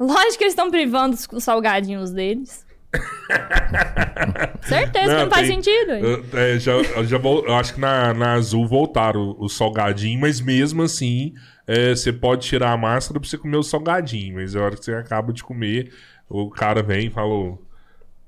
Lógico 0.00 0.38
que 0.38 0.44
eles 0.44 0.52
estão 0.52 0.70
privando 0.70 1.14
os, 1.14 1.28
os 1.30 1.44
salgadinhos 1.44 2.10
deles. 2.10 2.64
Certeza 4.62 5.16
que 5.16 5.22
não 5.22 5.30
faz 5.30 5.46
tem- 5.48 5.62
sentido. 5.62 5.92
aí. 5.92 6.02
eu- 6.02 6.24
é, 6.32 6.58
já, 6.58 6.72
já 7.04 7.18
vou, 7.18 7.44
eu 7.46 7.54
acho 7.54 7.74
que 7.74 7.80
na, 7.80 8.14
na 8.14 8.32
Azul 8.34 8.66
voltaram 8.66 9.20
o, 9.20 9.44
o 9.44 9.48
salgadinho, 9.48 10.20
mas 10.20 10.40
mesmo 10.40 10.82
assim, 10.82 11.34
é, 11.66 11.90
você 11.94 12.12
pode 12.12 12.46
tirar 12.46 12.72
a 12.72 12.76
máscara 12.76 13.20
pra 13.20 13.28
você 13.28 13.36
comer 13.36 13.56
o 13.56 13.62
salgadinho. 13.62 14.36
Mas 14.36 14.56
a 14.56 14.62
hora 14.62 14.76
que 14.76 14.84
você 14.84 14.94
acaba 14.94 15.32
de 15.32 15.42
comer, 15.42 15.92
o 16.28 16.48
cara 16.50 16.82
vem 16.82 17.06
e 17.08 17.10
fala: 17.10 17.28
"Ô, 17.28 17.58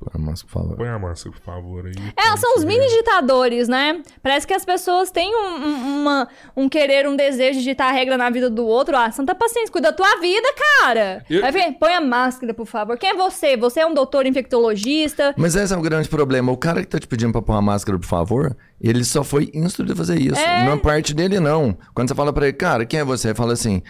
Põe 0.00 0.12
a 0.14 0.18
máscara, 0.18 0.46
por 0.52 0.60
favor. 0.62 0.76
Põe 0.76 0.88
a 0.88 0.98
máscara, 0.98 1.34
por 1.36 1.42
favor. 1.42 1.86
Aí, 1.86 1.92
É, 2.16 2.36
são 2.36 2.56
os 2.56 2.64
mini 2.64 2.86
ditadores, 2.88 3.66
né? 3.66 4.00
Parece 4.22 4.46
que 4.46 4.54
as 4.54 4.64
pessoas 4.64 5.10
têm 5.10 5.34
um, 5.34 5.56
um- 5.56 6.00
uma- 6.02 6.28
um 6.56 6.68
querer, 6.68 7.08
um 7.08 7.16
desejo 7.16 7.58
de 7.58 7.64
ditar 7.64 7.92
regra 7.92 8.16
na 8.16 8.30
vida 8.30 8.48
do 8.48 8.64
outro. 8.64 8.96
Ah, 8.96 9.10
santa 9.10 9.34
paciência, 9.34 9.72
cuida 9.72 9.90
da 9.90 9.96
tua 9.96 10.20
vida, 10.20 10.46
cara. 10.80 11.24
Eu- 11.28 11.44
Aí 11.44 11.50
vem, 11.50 11.72
põe 11.72 11.92
a 11.94 12.00
máscara, 12.00 12.54
por 12.54 12.64
favor. 12.66 12.96
Quem 12.96 13.10
é 13.10 13.14
você? 13.14 13.56
Você 13.56 13.80
é 13.80 13.86
um 13.86 13.92
doutor 13.92 14.24
infectologista? 14.24 15.34
Mas 15.36 15.56
esse 15.56 15.74
é 15.74 15.76
o 15.76 15.82
grande 15.82 16.08
problema. 16.08 16.52
O 16.52 16.56
cara 16.56 16.80
que 16.80 16.86
tá 16.86 17.00
te 17.00 17.08
pedindo 17.08 17.32
pra 17.32 17.42
pôr 17.42 17.54
a 17.54 17.60
máscara, 17.62 17.98
por 17.98 18.06
favor, 18.06 18.56
ele 18.80 19.02
só 19.02 19.24
foi 19.24 19.50
instruído 19.52 19.94
a 19.94 19.96
fazer 19.96 20.20
isso. 20.20 20.38
É. 20.40 20.64
Não 20.64 20.74
é 20.74 20.76
parte 20.76 21.12
dele, 21.12 21.40
não. 21.40 21.76
Quando 21.92 22.08
você 22.08 22.14
fala 22.14 22.32
pra 22.32 22.46
ele, 22.46 22.56
cara, 22.56 22.86
quem 22.86 23.00
é 23.00 23.04
você? 23.04 23.28
Ele 23.28 23.34
fala 23.34 23.52
assim, 23.52 23.82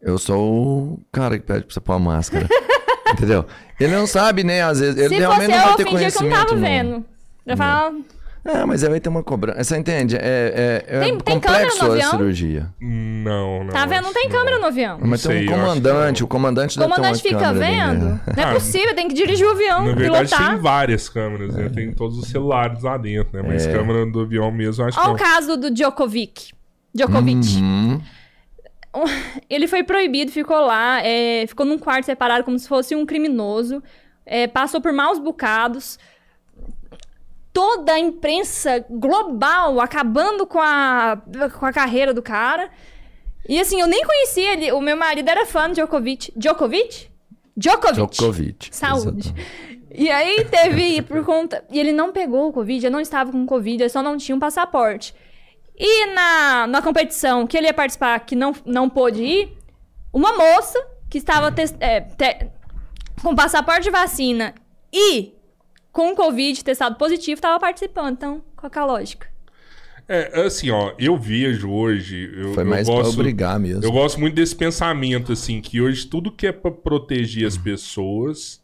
eu 0.00 0.16
sou 0.16 0.92
o 0.94 1.00
cara 1.10 1.36
que 1.40 1.44
pede 1.44 1.64
pra 1.64 1.74
você 1.74 1.80
pôr 1.80 1.94
a 1.94 1.98
máscara. 1.98 2.46
Entendeu? 3.12 3.44
Ele 3.78 3.94
não 3.96 4.06
sabe, 4.06 4.44
né? 4.44 4.62
Às 4.62 4.80
vezes, 4.80 4.96
ele 4.96 5.08
Se 5.08 5.14
realmente 5.20 5.46
fosse 5.46 5.58
não 5.58 5.58
eu, 5.58 5.66
vai 5.68 5.76
ter 5.76 5.82
eu 5.82 5.86
fingia 5.88 6.10
que 6.10 6.16
eu 6.16 6.20
conhecimento. 6.20 6.38
não 6.38 6.46
tava 6.46 6.54
não. 6.60 6.68
vendo. 6.68 7.04
Eu 7.46 7.56
falo, 7.56 8.04
É, 8.44 8.64
mas 8.64 8.82
aí 8.84 8.88
vai 8.90 9.00
ter 9.00 9.08
uma 9.10 9.22
cobrança. 9.22 9.62
Você 9.64 9.76
entende? 9.76 10.16
É, 10.16 10.82
é, 10.88 10.96
é 10.96 11.00
Tem- 11.00 11.18
tem 11.18 11.38
câmera 11.40 11.64
complexo 11.64 11.84
no 11.84 11.90
a 11.90 11.94
avião? 11.94 12.10
cirurgia. 12.12 12.66
Não, 12.80 13.64
não. 13.64 13.70
tá 13.70 13.84
vendo? 13.86 14.04
Não 14.04 14.12
tem 14.14 14.28
que 14.28 14.34
câmera 14.34 14.58
no 14.58 14.66
avião. 14.66 14.96
O 14.98 15.06
Mas 15.06 15.22
Não 15.24 15.30
tem 15.32 15.40
sei, 15.46 15.48
um 15.54 15.60
comandante. 15.60 16.20
não. 16.20 16.24
O 16.26 16.28
comandante 16.28 16.78
deve 16.78 16.88
ter 16.90 16.94
comandante 16.96 17.20
uma 17.28 17.38
fica 17.38 17.48
ali, 17.50 17.58
vendo? 17.58 18.04
né? 18.06 18.20
Não 18.36 18.42
é 18.44 18.46
Ah, 18.48 18.52
possível, 18.54 18.94
tem 18.94 19.08
que 19.08 19.14
dirigir 19.14 19.46
o 19.46 19.50
avião, 19.50 19.84
Na 19.86 19.94
verdade, 19.94 20.28
pilotar. 20.30 20.50
tem 20.52 20.58
várias 20.58 21.08
câmeras, 21.08 21.54
né? 21.54 21.68
Tem 21.68 21.92
todos 21.92 22.16
os 22.18 22.28
celulares 22.28 22.82
lá 22.82 22.96
dentro, 22.96 23.36
né? 23.36 23.46
Mas 23.46 23.66
É. 23.66 23.72
câmera 23.72 24.06
do 24.06 24.20
avião 24.20 24.50
mesmo, 24.50 24.84
acho 24.86 24.94
que 24.96 25.00
Olha 25.00 25.08
não. 25.08 25.14
o 25.16 25.18
caso 25.18 25.56
do 25.58 25.70
Djokovic. 25.70 26.52
Djokovic. 26.94 27.56
Uhum. 27.58 28.00
Ele 29.48 29.66
foi 29.66 29.82
proibido, 29.82 30.32
ficou 30.32 30.60
lá, 30.60 31.00
é, 31.04 31.46
ficou 31.46 31.64
num 31.64 31.78
quarto 31.78 32.06
separado 32.06 32.44
como 32.44 32.58
se 32.58 32.68
fosse 32.68 32.94
um 32.94 33.06
criminoso, 33.06 33.82
é, 34.26 34.46
passou 34.46 34.80
por 34.80 34.92
maus 34.92 35.18
bocados. 35.18 35.98
Toda 37.52 37.92
a 37.92 37.98
imprensa 37.98 38.84
global 38.88 39.80
acabando 39.80 40.46
com 40.46 40.60
a, 40.60 41.20
com 41.58 41.66
a 41.66 41.72
carreira 41.72 42.14
do 42.14 42.22
cara. 42.22 42.70
E 43.48 43.58
assim, 43.58 43.80
eu 43.80 43.88
nem 43.88 44.04
conhecia 44.04 44.52
ele. 44.52 44.70
O 44.70 44.80
meu 44.80 44.96
marido 44.96 45.28
era 45.28 45.44
fã 45.44 45.68
de 45.68 45.74
Djokovic. 45.74 46.32
Djokovic? 46.36 47.10
Djokovic. 47.56 48.16
Djokovic. 48.16 48.68
Saúde. 48.70 49.28
Exatamente. 49.28 49.70
E 49.92 50.08
aí 50.08 50.44
teve 50.44 51.02
por 51.02 51.24
conta. 51.24 51.64
E 51.70 51.78
ele 51.80 51.90
não 51.92 52.12
pegou 52.12 52.48
o 52.48 52.52
Covid, 52.52 52.86
ele 52.86 52.92
não 52.92 53.00
estava 53.00 53.32
com 53.32 53.44
Covid, 53.44 53.82
ele 53.82 53.88
só 53.88 54.02
não 54.02 54.16
tinha 54.16 54.36
um 54.36 54.38
passaporte. 54.38 55.12
E 55.82 56.06
na, 56.14 56.66
na 56.66 56.82
competição 56.82 57.46
que 57.46 57.56
ele 57.56 57.66
ia 57.66 57.72
participar, 57.74 58.20
que 58.20 58.36
não, 58.36 58.54
não 58.66 58.88
pôde 58.90 59.22
ir, 59.22 59.56
uma 60.12 60.36
moça 60.36 60.78
que 61.08 61.16
estava 61.16 61.50
tes- 61.50 61.74
é, 61.80 62.02
te- 62.02 62.48
com 63.22 63.34
passaporte 63.34 63.84
de 63.84 63.90
vacina 63.90 64.54
e 64.92 65.32
com 65.90 66.14
Covid 66.14 66.62
testado 66.62 66.96
positivo 66.96 67.38
estava 67.38 67.58
participando. 67.58 68.12
Então, 68.12 68.42
qual 68.54 68.70
que 68.70 68.78
é 68.78 68.82
a 68.82 68.84
lógica? 68.84 69.26
É, 70.06 70.42
assim, 70.42 70.70
ó, 70.70 70.92
eu 70.98 71.16
vejo 71.16 71.70
hoje. 71.70 72.30
Eu, 72.36 72.52
Foi 72.52 72.62
eu 72.64 72.68
mais 72.68 72.86
gosto, 72.86 73.00
pra 73.14 73.20
obrigar 73.20 73.58
mesmo. 73.58 73.82
Eu 73.82 73.92
gosto 73.92 74.20
muito 74.20 74.34
desse 74.34 74.54
pensamento, 74.54 75.32
assim, 75.32 75.60
que 75.62 75.80
hoje 75.80 76.04
tudo 76.06 76.30
que 76.32 76.46
é 76.48 76.52
pra 76.52 76.70
proteger 76.70 77.46
as 77.46 77.56
pessoas, 77.56 78.60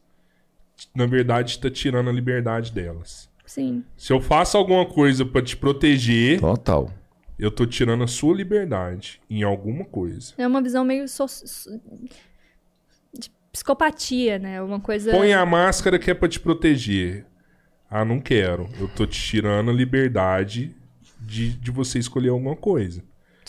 na 0.94 1.06
verdade, 1.06 1.58
tá 1.58 1.70
tirando 1.70 2.10
a 2.10 2.12
liberdade 2.12 2.72
delas. 2.72 3.28
Sim. 3.46 3.84
Se 3.96 4.12
eu 4.12 4.20
faço 4.20 4.58
alguma 4.58 4.84
coisa 4.84 5.24
pra 5.24 5.40
te 5.40 5.56
proteger, 5.56 6.40
Total. 6.40 6.90
Eu 7.38 7.50
tô 7.50 7.66
tirando 7.66 8.04
a 8.04 8.06
sua 8.06 8.34
liberdade 8.34 9.20
em 9.28 9.42
alguma 9.42 9.84
coisa. 9.84 10.32
É 10.38 10.46
uma 10.46 10.62
visão 10.62 10.84
meio 10.84 11.06
so- 11.08 11.26
de 13.12 13.30
psicopatia, 13.52 14.38
né? 14.38 14.60
Uma 14.62 14.80
coisa. 14.80 15.10
Põe 15.10 15.32
a 15.32 15.44
máscara 15.46 15.98
que 15.98 16.10
é 16.10 16.14
pra 16.14 16.28
te 16.28 16.40
proteger. 16.40 17.26
Ah, 17.90 18.04
não 18.04 18.20
quero. 18.20 18.68
Eu 18.80 18.88
tô 18.88 19.06
te 19.06 19.20
tirando 19.20 19.70
a 19.70 19.74
liberdade 19.74 20.74
de, 21.20 21.50
de 21.52 21.70
você 21.70 21.98
escolher 21.98 22.30
alguma 22.30 22.56
coisa. 22.56 23.02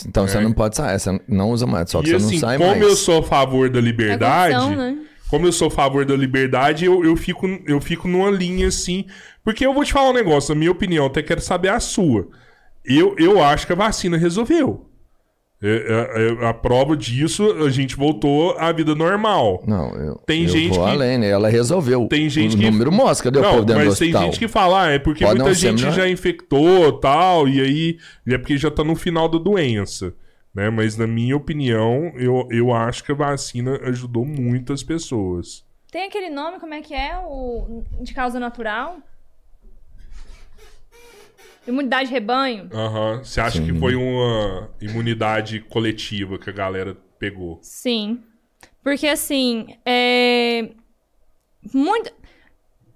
Então 0.05 0.27
você 0.27 0.39
não 0.39 0.53
pode 0.53 0.75
sair, 0.75 0.99
você 0.99 1.19
não 1.27 1.49
usa 1.49 1.65
mais, 1.65 1.89
só 1.89 2.03
que 2.03 2.09
e 2.09 2.11
você 2.11 2.17
assim, 2.17 2.35
não 2.35 2.39
sai 2.41 2.57
como 2.59 2.69
mais. 2.69 2.81
eu 2.83 2.95
sou 2.95 3.19
a 3.19 3.23
favor 3.23 3.67
da 3.67 3.79
É 3.79 3.81
liberdade, 3.81 4.53
corrupção, 4.53 4.77
né? 4.77 5.05
como 5.27 5.47
eu 5.47 5.51
sou 5.51 5.69
a 5.69 5.71
favor 5.71 6.05
da 6.05 6.15
liberdade, 6.15 6.85
eu, 6.85 7.03
eu, 7.03 7.15
fico, 7.15 7.47
eu 7.65 7.81
fico 7.81 8.07
numa 8.07 8.29
linha 8.29 8.67
assim. 8.67 9.05
Porque 9.43 9.65
eu 9.65 9.73
vou 9.73 9.83
te 9.83 9.91
falar 9.91 10.11
um 10.11 10.13
negócio, 10.13 10.53
na 10.53 10.59
minha 10.59 10.71
opinião, 10.71 11.07
até 11.07 11.23
quero 11.23 11.41
saber 11.41 11.69
a 11.69 11.79
sua. 11.79 12.27
Eu, 12.87 13.15
eu 13.17 13.43
acho 13.43 13.65
que 13.67 13.73
a 13.73 13.75
vacina 13.75 14.17
resolveu. 14.17 14.85
É, 15.61 15.67
é, 16.39 16.43
é, 16.43 16.47
a 16.47 16.53
prova 16.53 16.95
disso, 16.95 17.51
a 17.65 17.69
gente 17.71 17.95
voltou 17.95 18.55
à 18.59 18.71
vida 18.71 18.93
normal. 18.93 19.63
Não, 19.65 19.89
eu, 19.95 20.15
Tem 20.25 20.43
eu 20.43 20.49
gente 20.49 20.69
vou 20.77 20.85
que- 20.85 20.91
além, 20.91 21.17
né? 21.17 21.29
Ela 21.29 21.49
resolveu. 21.49 22.07
Tem 22.07 22.29
gente 22.29 22.55
o 22.55 22.59
que- 22.59 22.69
número 22.69 22.91
mostra, 22.91 23.23
cadê 23.31 23.39
o 23.39 23.41
Não, 23.41 23.49
povo 23.53 23.65
dentro 23.65 23.81
do 23.83 23.89
mas 23.89 23.97
tem 23.99 24.11
gente 24.11 24.37
que 24.37 24.47
fala, 24.47 24.83
ah, 24.83 24.89
é 24.91 24.99
porque 24.99 25.25
Pode 25.25 25.39
muita 25.39 25.55
gente 25.55 25.79
melhor? 25.81 25.95
já 25.95 26.07
infectou 26.07 26.93
tal, 26.99 27.47
e 27.49 27.59
aí 27.59 27.97
é 28.27 28.37
porque 28.37 28.55
já 28.55 28.69
tá 28.69 28.83
no 28.83 28.95
final 28.95 29.27
da 29.27 29.39
doença. 29.39 30.13
Né? 30.53 30.69
Mas 30.69 30.95
na 30.95 31.07
minha 31.07 31.35
opinião, 31.35 32.11
eu, 32.15 32.47
eu 32.51 32.71
acho 32.71 33.03
que 33.03 33.11
a 33.11 33.15
vacina 33.15 33.79
ajudou 33.83 34.25
muitas 34.25 34.83
pessoas. 34.83 35.65
Tem 35.91 36.05
aquele 36.05 36.29
nome, 36.29 36.59
como 36.59 36.73
é 36.75 36.81
que 36.81 36.93
é? 36.93 37.17
O 37.25 37.83
de 38.01 38.13
causa 38.13 38.39
natural? 38.39 38.97
Imunidade 41.67 42.07
de 42.07 42.13
rebanho? 42.13 42.69
Aham. 42.73 43.23
Você 43.23 43.41
acha 43.41 43.61
que 43.61 43.77
foi 43.77 43.95
uma 43.95 44.69
imunidade 44.81 45.59
coletiva 45.59 46.39
que 46.39 46.49
a 46.49 46.53
galera 46.53 46.95
pegou? 47.19 47.59
Sim. 47.61 48.23
Porque 48.83 49.07
assim, 49.07 49.75
é. 49.85 50.69
Muito. 51.73 52.11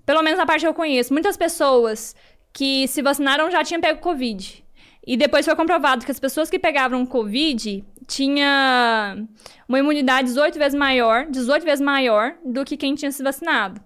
Pelo 0.06 0.24
menos 0.24 0.40
a 0.40 0.46
parte 0.46 0.62
que 0.62 0.68
eu 0.68 0.74
conheço, 0.74 1.14
muitas 1.14 1.36
pessoas 1.36 2.16
que 2.54 2.88
se 2.88 3.02
vacinaram 3.02 3.52
já 3.52 3.64
tinham 3.64 3.82
pego 3.82 4.00
Covid. 4.00 4.64
E 5.06 5.18
depois 5.18 5.46
foi 5.46 5.56
comprovado 5.56 6.06
que 6.06 6.12
as 6.12 6.20
pessoas 6.20 6.50
que 6.50 6.60
pegavam 6.60 7.06
Covid 7.06 7.84
tinha 8.08 9.18
uma 9.68 9.80
imunidade 9.80 10.28
18 10.28 10.60
vezes 10.60 10.78
maior, 10.78 11.26
18 11.26 11.64
vezes 11.64 11.82
maior 11.82 12.36
do 12.46 12.64
que 12.64 12.78
quem 12.78 12.94
tinha 12.94 13.12
se 13.12 13.24
vacinado. 13.24 13.82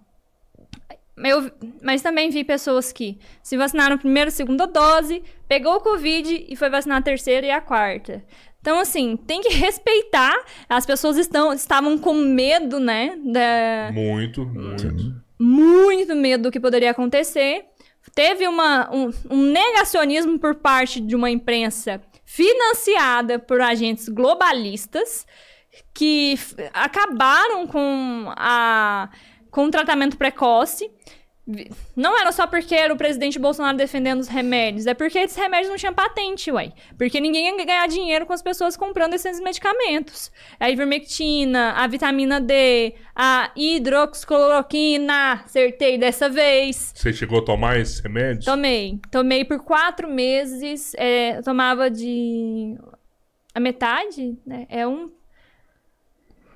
Eu, 1.17 1.49
mas 1.82 2.01
também 2.01 2.30
vi 2.30 2.43
pessoas 2.43 2.91
que 2.91 3.17
se 3.41 3.56
vacinaram 3.56 3.97
primeira 3.97 4.30
e 4.30 4.34
segunda 4.34 4.67
dose, 4.67 5.23
pegou 5.47 5.75
o 5.75 5.82
Covid 5.82 6.45
e 6.49 6.56
foi 6.56 6.69
vacinar 6.69 6.97
a 6.97 7.01
terceira 7.01 7.47
e 7.47 7.51
a 7.51 7.62
quarta. 7.62 8.23
Então, 8.60 8.80
assim, 8.80 9.15
tem 9.15 9.41
que 9.41 9.49
respeitar. 9.56 10.36
As 10.67 10.86
pessoas 10.86 11.17
estão, 11.17 11.54
estavam 11.54 11.97
com 11.97 12.13
medo, 12.15 12.80
né? 12.80 13.15
Da, 13.23 13.91
Muito, 13.93 14.45
muito. 14.45 15.23
muito 15.39 16.15
medo 16.15 16.43
do 16.43 16.51
que 16.51 16.60
poderia 16.60 16.91
acontecer. 16.91 17.65
Teve 18.13 18.47
uma, 18.47 18.89
um, 18.93 19.12
um 19.30 19.41
negacionismo 19.43 20.38
por 20.38 20.56
parte 20.56 20.99
de 20.99 21.15
uma 21.15 21.30
imprensa 21.30 22.01
financiada 22.25 23.39
por 23.39 23.62
agentes 23.62 24.10
globalistas 24.10 25.25
que 25.93 26.38
acabaram 26.73 27.67
com, 27.67 28.32
a, 28.36 29.10
com 29.56 29.72
tratamento 29.72 30.18
precoce. 30.18 30.91
Não 31.96 32.20
era 32.20 32.32
só 32.34 32.46
porque 32.46 32.76
era 32.76 32.94
o 32.94 32.98
presidente 32.98 33.39
Bolsonaro 33.39 33.78
defendendo 33.78 34.20
os 34.20 34.28
remédios, 34.28 34.86
é 34.86 34.94
porque 34.94 35.20
esses 35.20 35.38
remédios 35.38 35.70
não 35.70 35.78
tinham 35.78 35.94
patente, 35.94 36.52
ué. 36.52 36.74
Porque 36.98 37.22
ninguém 37.22 37.48
ia 37.48 37.65
ganhar 37.65 37.88
dinheiro 37.88 38.26
com 38.26 38.34
as 38.34 38.41
pessoas 38.41 38.76
comprando 38.76 39.13
esses 39.13 39.39
medicamentos. 39.39 40.30
A 40.60 40.70
ivermectina, 40.70 41.72
a 41.74 41.88
vitamina 41.88 42.41
D, 42.41 42.96
a 43.15 43.52
hidroxicloroquina, 43.56 45.44
acertei 45.46 45.98
dessa 45.98 46.28
vez. 46.28 46.91
Você 46.94 47.13
chegou 47.13 47.39
a 47.39 47.46
tomar 47.46 47.80
esses 47.80 48.00
remédios? 48.02 48.44
Tomei. 48.44 49.00
Tomei 49.10 49.46
por 49.46 49.60
quatro 49.60 50.10
meses. 50.10 50.94
é, 50.98 51.38
eu 51.38 51.44
tomava 51.44 51.89
de. 51.89 52.76
A 53.54 53.60
metade, 53.62 54.38
né? 54.46 54.65
É 54.68 54.86
um. 54.86 55.12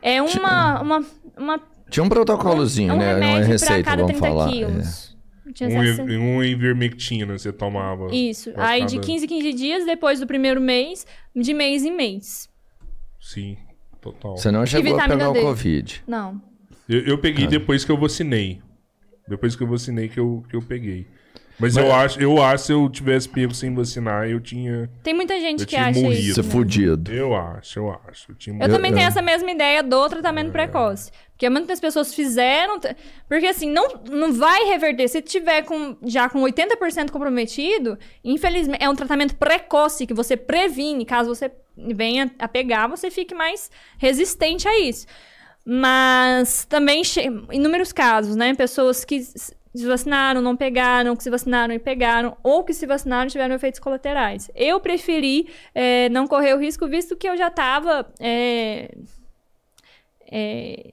É 0.02 0.22
uma. 0.22 0.82
uma, 0.82 1.06
uma 1.38 1.79
Tinha 1.89 2.04
um 2.04 2.10
protocolozinho, 2.10 2.91
é 2.91 2.93
um 2.93 2.97
né? 2.97 3.15
Uma 3.15 3.25
remédio 3.25 3.47
receita, 3.47 3.84
pra 3.84 3.91
cada 3.91 4.02
vamos 4.04 4.19
30 4.19 4.28
falar. 4.28 4.47
é. 4.47 4.52
quilos. 4.52 5.17
Tinha 5.54 5.69
Um, 5.69 5.84
essa- 5.84 6.04
um 6.04 6.43
ivermectina 6.43 7.38
você 7.38 7.52
tomava. 7.52 8.08
Isso. 8.13 8.52
Aí 8.56 8.82
cada- 8.82 8.91
de 8.91 8.99
15 8.99 9.25
em 9.25 9.28
15 9.28 9.54
dias, 9.54 9.86
depois 9.86 10.19
do 10.19 10.28
primeiro 10.28 10.62
mês, 10.62 11.06
de 11.36 11.54
mês 11.54 11.84
em 11.84 11.91
mês. 11.95 12.47
Sim, 13.19 13.58
total. 13.99 14.38
Você 14.38 14.52
não 14.52 14.65
chegou 14.65 14.99
a 14.99 15.08
pegar 15.08 15.30
o 15.30 15.34
D? 15.34 15.41
Covid. 15.41 16.04
Não. 16.08 16.41
Eu, 16.88 16.99
eu 17.02 17.17
peguei 17.17 17.45
Ah. 17.45 17.49
depois 17.49 17.84
que 17.84 17.91
eu 17.91 17.97
vacinei. 17.97 18.62
Depois 19.28 19.56
que 19.56 19.63
eu 19.63 19.67
vacinei 19.67 20.08
que 20.08 20.19
eu, 20.19 20.43
que 20.49 20.56
eu 20.56 20.62
peguei. 20.62 21.08
Mas, 21.60 21.76
eu 21.76 21.91
acho, 21.91 22.19
eu 22.22 22.41
acho 22.41 22.65
se 22.67 22.72
eu 22.72 22.89
tivesse 22.89 23.28
pego 23.28 23.54
sem 23.54 23.74
vacinar, 23.76 24.28
eu 24.30 24.39
tinha. 24.39 24.89
Tem 25.04 25.13
muita 25.13 25.38
gente 25.39 25.62
Eu 25.62 25.67
que 25.67 25.76
acha 25.76 26.00
morrido. 26.00 26.22
isso. 26.22 26.34
Você 26.36 26.39
é 26.39 26.43
né? 26.43 26.50
fudido. 26.50 27.12
Eu 27.12 27.36
acho, 27.36 27.80
eu 27.80 28.00
acho. 28.08 28.32
Eu 28.32 28.36
tinha 28.36 28.56
Eu, 28.58 28.67
Eu- 28.67 28.74
também 28.76 28.91
eu- 28.91 28.95
tenho 28.98 29.08
essa 29.08 29.22
mesma 29.22 29.52
ideia 29.52 29.84
do 29.84 30.08
tratamento 30.08 30.52
precoce. 30.52 31.12
Porque 31.32 31.50
muitas 31.50 31.80
pessoas 31.80 32.13
fizeram. 32.13 32.80
Porque 33.28 33.45
assim, 33.48 33.69
não, 33.69 33.88
não 34.10 34.32
vai 34.34 34.63
reverter. 34.65 35.08
Se 35.10 35.22
tiver 35.22 35.63
com, 35.63 35.98
já 36.06 36.30
com 36.30 36.39
80% 36.41 37.12
comprometido, 37.12 37.98
infelizmente, 38.24 38.82
é 38.84 38.89
um 38.89 38.95
tratamento 38.95 39.36
precoce 39.36 40.08
que 40.08 40.13
você 40.13 40.38
previne. 40.38 41.06
Caso 41.06 41.34
você 41.34 41.52
venha 41.78 42.32
a 42.39 42.48
pegar, 42.48 42.88
você 42.88 43.12
fique 43.12 43.36
mais 43.36 43.69
resistente 43.98 44.67
a 44.67 44.80
isso. 44.80 45.06
Mas 45.65 46.65
também, 46.65 47.04
inúmeros 47.52 47.91
casos, 47.91 48.36
né? 48.36 48.54
Pessoas 48.56 49.06
que 49.06 49.22
s- 49.74 49.82
se 49.82 49.86
vacinaram, 49.88 50.42
não 50.42 50.56
pegaram, 50.56 51.16
que 51.16 51.24
se 51.24 51.30
vacinaram 51.30 51.74
e 51.74 51.80
pegaram, 51.80 52.38
ou 52.44 52.64
que 52.64 52.74
se 52.74 52.86
vacinaram 52.86 53.28
e 53.28 53.32
tiveram 53.32 53.56
efeitos 53.56 53.80
colaterais. 53.80 54.50
Eu 54.56 54.80
preferi 54.80 55.48
é, 55.74 56.10
não 56.10 56.28
correr 56.28 56.54
o 56.54 56.60
risco, 56.60 56.88
visto 56.88 57.16
que 57.16 57.28
eu 57.28 57.38
já 57.38 57.48
estava. 57.48 58.12
É, 58.20 58.92
é, 60.32 60.92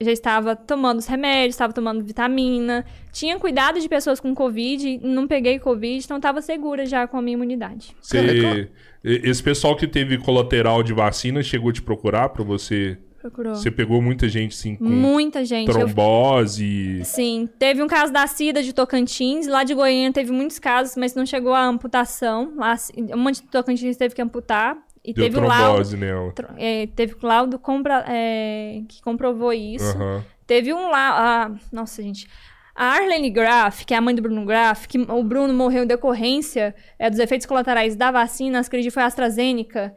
já 0.00 0.12
estava 0.12 0.54
tomando 0.54 0.98
os 0.98 1.06
remédios, 1.06 1.54
estava 1.56 1.72
tomando 1.72 2.04
vitamina, 2.04 2.84
tinha 3.12 3.36
cuidado 3.36 3.80
de 3.80 3.88
pessoas 3.88 4.20
com 4.20 4.32
Covid, 4.32 5.00
não 5.02 5.26
peguei 5.26 5.58
Covid, 5.58 6.04
então 6.04 6.18
estava 6.18 6.40
segura 6.40 6.86
já 6.86 7.08
com 7.08 7.16
a 7.16 7.22
minha 7.22 7.34
imunidade. 7.34 7.96
Esse 9.02 9.42
pessoal 9.42 9.74
que 9.74 9.88
teve 9.88 10.16
colateral 10.18 10.84
de 10.84 10.92
vacina 10.92 11.42
chegou 11.42 11.70
a 11.70 11.72
te 11.72 11.82
procurar 11.82 12.28
para 12.28 12.44
você 12.44 12.96
Procurou. 13.20 13.54
Você 13.56 13.70
pegou 13.70 14.00
muita 14.00 14.28
gente, 14.28 14.54
sim, 14.54 14.76
com 14.76 14.84
Muita 14.84 15.44
gente. 15.44 15.68
Eu- 15.68 15.74
trombose. 15.74 17.04
Sim, 17.04 17.48
teve 17.58 17.82
um 17.82 17.88
caso 17.88 18.12
da 18.12 18.26
Cida 18.26 18.62
de 18.62 18.72
Tocantins, 18.72 19.46
lá 19.46 19.64
de 19.64 19.74
Goiânia 19.74 20.12
teve 20.12 20.30
muitos 20.30 20.58
casos, 20.58 20.96
mas 20.96 21.14
não 21.14 21.26
chegou 21.26 21.52
à 21.52 21.64
amputação. 21.64 22.52
Lá, 22.56 22.76
um 23.12 23.18
monte 23.18 23.42
de 23.42 23.48
Tocantins 23.48 23.96
teve 23.96 24.14
que 24.14 24.22
amputar. 24.22 24.76
E 25.04 25.12
Deu 25.14 25.24
teve 25.24 25.38
o 25.38 25.40
laudo, 25.42 25.62
trombose 25.96 25.96
tro- 26.34 26.48
é, 26.58 26.86
teve 26.94 27.14
o 27.14 27.26
laudo 27.26 27.58
compra, 27.58 28.04
é, 28.06 28.82
que 28.88 29.00
comprovou 29.02 29.52
isso. 29.52 29.96
Teve 30.46 30.72
um 30.72 30.90
lá. 30.90 31.52
nossa, 31.72 32.02
gente. 32.02 32.28
A 32.74 32.92
Arlene 32.94 33.30
Graff, 33.30 33.84
que 33.84 33.92
é 33.94 33.96
a 33.96 34.00
mãe 34.00 34.14
do 34.14 34.22
Bruno 34.22 34.44
Graff, 34.44 34.86
que 34.86 34.98
o 34.98 35.22
Bruno 35.24 35.52
morreu 35.52 35.82
em 35.82 35.86
decorrência 35.86 36.74
é, 36.98 37.10
dos 37.10 37.18
efeitos 37.18 37.46
colaterais 37.46 37.96
da 37.96 38.10
vacina, 38.10 38.60
acredito 38.60 38.90
que 38.90 38.94
foi 38.94 39.02
a 39.02 39.06
AstraZeneca. 39.06 39.92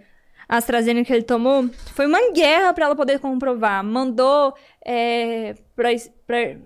A 0.52 0.58
AstraZeneca 0.58 1.08
que 1.08 1.14
ele 1.14 1.24
tomou. 1.24 1.70
Foi 1.96 2.06
uma 2.06 2.32
guerra 2.34 2.74
pra 2.74 2.84
ela 2.86 2.96
poder 2.96 3.20
comprovar. 3.20 3.82
Mandou 3.86 4.54
é, 4.86 5.56
pra, 5.74 5.88
pra- 6.28 6.58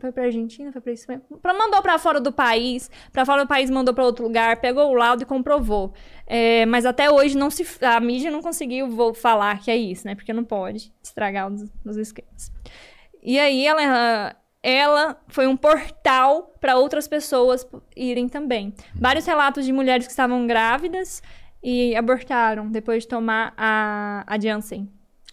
Foi 0.00 0.12
pra 0.12 0.22
Argentina? 0.24 0.72
Foi 0.72 0.80
pra 0.80 0.92
mesmo? 0.92 1.38
Pra, 1.42 1.52
mandou 1.52 1.82
pra 1.82 1.98
fora 1.98 2.20
do 2.22 2.32
país. 2.32 2.90
Pra 3.12 3.26
fora 3.26 3.44
do 3.44 3.48
país 3.48 3.68
mandou 3.68 3.92
pra 3.92 4.02
outro 4.04 4.24
lugar. 4.24 4.60
Pegou 4.62 4.90
o 4.90 4.94
laudo 4.94 5.24
e 5.24 5.26
comprovou. 5.26 5.92
É, 6.26 6.64
mas 6.64 6.86
até 6.86 7.10
hoje 7.10 7.36
não 7.36 7.50
se, 7.50 7.66
a 7.84 8.00
mídia 8.00 8.30
não 8.30 8.40
conseguiu 8.40 8.88
vou 8.88 9.12
falar 9.12 9.60
que 9.60 9.70
é 9.70 9.76
isso, 9.76 10.06
né? 10.06 10.14
Porque 10.14 10.32
não 10.32 10.44
pode 10.44 10.90
estragar 11.02 11.52
os, 11.52 11.64
os 11.84 11.96
esquemas. 11.98 12.50
E 13.22 13.38
aí 13.38 13.66
ela, 13.66 14.34
ela 14.62 15.20
foi 15.28 15.46
um 15.46 15.56
portal 15.56 16.54
para 16.60 16.76
outras 16.78 17.06
pessoas 17.06 17.66
irem 17.94 18.26
também. 18.26 18.72
Vários 18.94 19.26
relatos 19.26 19.66
de 19.66 19.72
mulheres 19.72 20.06
que 20.06 20.12
estavam 20.12 20.46
grávidas 20.46 21.20
e 21.62 21.94
abortaram 21.96 22.68
depois 22.70 23.02
de 23.04 23.08
tomar 23.08 23.52
a, 23.56 24.24
a 24.26 24.38
Janssen. 24.40 24.88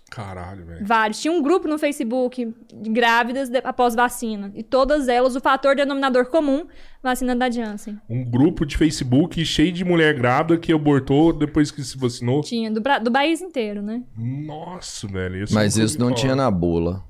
Caralho, 0.10 0.64
velho. 0.66 0.86
Vários. 0.86 1.20
Tinha 1.20 1.34
um 1.34 1.42
grupo 1.42 1.68
no 1.68 1.80
Facebook 1.80 2.54
de 2.74 2.90
grávidas 2.92 3.50
de- 3.50 3.58
após 3.64 3.96
vacina. 3.96 4.52
E 4.54 4.62
todas 4.64 5.08
elas, 5.08 5.36
o 5.36 5.42
fator 5.42 5.76
denominador 5.76 6.28
comum, 6.28 6.66
vacina 7.02 7.36
da 7.36 7.50
Janssen. 7.50 8.00
Um 8.08 8.24
grupo 8.24 8.66
de 8.66 8.78
Facebook 8.78 9.44
cheio 9.44 9.72
de 9.72 9.84
mulher 9.84 10.14
grávida 10.14 10.58
que 10.60 10.72
abortou 10.72 11.34
depois 11.34 11.72
que 11.72 11.84
se 11.84 11.98
vacinou. 11.98 12.42
Tinha, 12.42 12.72
do, 12.72 12.80
do 13.04 13.12
país 13.12 13.42
inteiro, 13.42 13.82
né? 13.82 14.04
Nossa, 14.16 15.08
velho. 15.08 15.44
isso 15.44 15.54
Mas 15.56 15.76
nunca 15.76 15.86
isso 15.86 16.00
não 16.00 16.14
tinha 16.14 16.36
na 16.36 16.50
bula. 16.52 17.04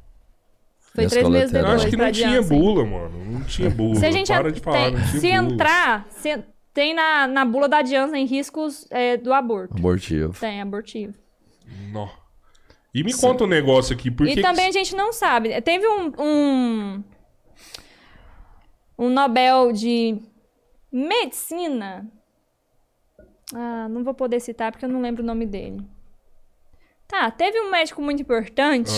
Foi 0.93 1.05
três 1.07 1.27
meses 1.27 1.51
colaterais. 1.51 1.53
Eu 1.53 1.61
depois 1.61 1.81
acho 1.81 1.89
que 1.89 1.97
não 1.97 2.11
tinha 2.11 2.41
Janssen. 2.41 2.57
bula, 2.57 2.85
mano. 2.85 3.25
Não 3.31 3.41
tinha 3.43 3.69
bula. 3.69 3.95
Se 3.99 4.05
a 4.05 4.11
gente 4.11 4.27
Para 4.27 4.51
de 4.51 4.59
falar, 4.61 4.77
tem- 4.77 4.91
não 4.93 4.99
tinha 5.01 5.19
se 5.19 5.31
bula. 5.41 5.53
entrar, 5.53 6.05
se- 6.09 6.43
tem 6.75 6.93
na, 6.93 7.25
na 7.25 7.45
bula 7.45 7.69
da 7.69 7.83
Janssen 7.83 8.25
riscos 8.25 8.85
é, 8.91 9.15
do 9.15 9.33
aborto. 9.33 9.77
Abortivo. 9.77 10.37
Tem, 10.37 10.61
abortivo. 10.61 11.13
Nó. 11.89 12.09
E 12.93 13.01
me 13.01 13.13
conta 13.13 13.45
um 13.45 13.47
negócio 13.47 13.95
aqui. 13.95 14.11
Por 14.11 14.27
e 14.27 14.35
que 14.35 14.41
também 14.41 14.65
que... 14.65 14.77
a 14.77 14.83
gente 14.83 14.93
não 14.93 15.13
sabe. 15.13 15.59
Teve 15.61 15.87
um, 15.87 16.11
um. 16.19 17.03
um 18.99 19.09
Nobel 19.09 19.71
de 19.71 20.21
Medicina. 20.91 22.05
Ah, 23.53 23.87
não 23.89 24.03
vou 24.03 24.13
poder 24.13 24.41
citar 24.41 24.69
porque 24.71 24.83
eu 24.83 24.89
não 24.89 25.01
lembro 25.01 25.23
o 25.23 25.25
nome 25.25 25.45
dele. 25.45 25.79
Tá, 27.07 27.31
teve 27.31 27.57
um 27.61 27.71
médico 27.71 28.01
muito 28.01 28.21
importante. 28.21 28.91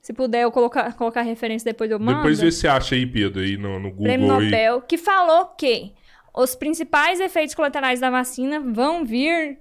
Se 0.00 0.12
puder 0.12 0.42
eu 0.42 0.52
colocar, 0.52 0.92
colocar 0.94 1.20
a 1.20 1.24
referência 1.24 1.72
depois 1.72 1.90
eu 1.90 1.98
mando. 1.98 2.18
Depois 2.18 2.40
vê 2.40 2.52
se 2.52 2.68
acha 2.68 2.94
aí, 2.94 3.06
Pedro, 3.06 3.40
aí 3.40 3.56
no, 3.56 3.80
no 3.80 3.90
Google. 3.90 4.04
Prêmio 4.04 4.32
aí. 4.36 4.44
Nobel, 4.44 4.82
que 4.82 4.96
falou 4.96 5.46
que 5.46 5.94
os 6.34 6.54
principais 6.54 7.20
efeitos 7.20 7.54
colaterais 7.54 8.00
da 8.00 8.10
vacina 8.10 8.60
vão 8.60 9.04
vir 9.04 9.58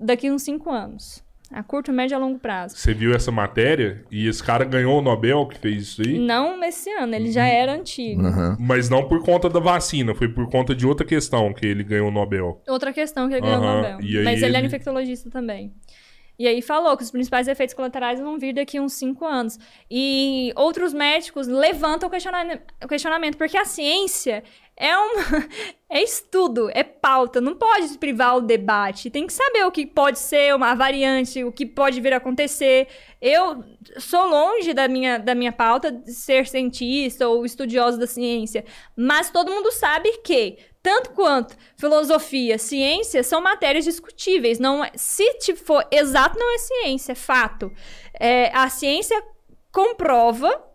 daqui 0.00 0.30
uns 0.30 0.42
5 0.42 0.70
anos. 0.70 1.22
A 1.52 1.62
curto, 1.62 1.92
médio 1.92 2.14
e 2.14 2.16
a 2.16 2.18
longo 2.18 2.38
prazo. 2.38 2.76
Você 2.76 2.92
viu 2.92 3.14
essa 3.14 3.30
matéria? 3.30 4.02
E 4.10 4.26
esse 4.26 4.42
cara 4.42 4.64
ganhou 4.64 4.98
o 4.98 5.02
Nobel 5.02 5.46
que 5.46 5.56
fez 5.58 5.82
isso 5.82 6.02
aí? 6.02 6.18
Não 6.18 6.64
esse 6.64 6.90
ano, 6.90 7.14
ele 7.14 7.26
Uhum. 7.26 7.32
já 7.32 7.44
era 7.46 7.72
antigo. 7.74 8.22
Aham. 8.26 8.56
Mas 8.58 8.88
não 8.88 9.06
por 9.06 9.22
conta 9.22 9.48
da 9.48 9.60
vacina, 9.60 10.14
foi 10.14 10.26
por 10.26 10.50
conta 10.50 10.74
de 10.74 10.84
outra 10.86 11.06
questão 11.06 11.52
que 11.52 11.64
ele 11.64 11.84
ganhou 11.84 12.08
o 12.08 12.10
Nobel. 12.10 12.60
Outra 12.66 12.92
questão 12.92 13.28
que 13.28 13.34
ele 13.34 13.42
ganhou 13.42 13.60
o 13.60 13.64
Nobel. 13.76 14.00
e 14.00 14.18
aí 14.18 14.24
Mas 14.24 14.36
ele, 14.42 14.46
era 14.46 14.58
ele- 14.58 14.66
infectologista 14.66 15.30
também. 15.30 15.72
E 16.36 16.48
aí 16.48 16.60
falou 16.60 16.96
que 16.96 17.04
os 17.04 17.12
principais 17.12 17.46
efeitos 17.46 17.74
colaterais 17.76 18.18
vão 18.18 18.36
vir 18.36 18.54
daqui 18.54 18.80
uns 18.80 18.94
5 18.94 19.24
anos. 19.24 19.56
E 19.88 20.52
outros 20.56 20.92
médicos 20.92 21.46
levantam 21.46 22.08
o 22.08 22.10
questiona- 22.10 22.60
o 22.82 22.88
questionamento, 22.88 23.36
porque 23.36 23.56
a 23.56 23.64
ciência 23.64 24.42
é 24.76 24.96
um 24.98 25.10
é 25.88 26.02
estudo, 26.02 26.68
é 26.72 26.82
pauta, 26.82 27.40
não 27.40 27.54
pode 27.54 27.96
privar 27.98 28.36
o 28.36 28.40
debate. 28.40 29.10
Tem 29.10 29.26
que 29.26 29.32
saber 29.32 29.64
o 29.64 29.70
que 29.70 29.86
pode 29.86 30.18
ser 30.18 30.54
uma 30.54 30.74
variante, 30.74 31.44
o 31.44 31.52
que 31.52 31.64
pode 31.64 32.00
vir 32.00 32.12
a 32.12 32.16
acontecer. 32.16 32.88
Eu 33.20 33.64
sou 33.98 34.26
longe 34.26 34.74
da 34.74 34.88
minha, 34.88 35.18
da 35.18 35.34
minha 35.34 35.52
pauta 35.52 35.92
de 35.92 36.12
ser 36.12 36.46
cientista 36.46 37.28
ou 37.28 37.44
estudioso 37.44 37.98
da 37.98 38.06
ciência, 38.06 38.64
mas 38.96 39.30
todo 39.30 39.52
mundo 39.52 39.70
sabe 39.70 40.18
que 40.18 40.58
tanto 40.82 41.12
quanto 41.12 41.56
filosofia, 41.78 42.58
ciência 42.58 43.22
são 43.22 43.40
matérias 43.40 43.84
discutíveis. 43.84 44.58
Não 44.58 44.84
é- 44.84 44.90
se 44.96 45.54
for 45.56 45.86
exato, 45.90 46.38
não 46.38 46.54
é 46.54 46.58
ciência, 46.58 47.12
é 47.12 47.14
fato. 47.14 47.72
É, 48.20 48.50
a 48.54 48.68
ciência 48.68 49.22
comprova 49.72 50.73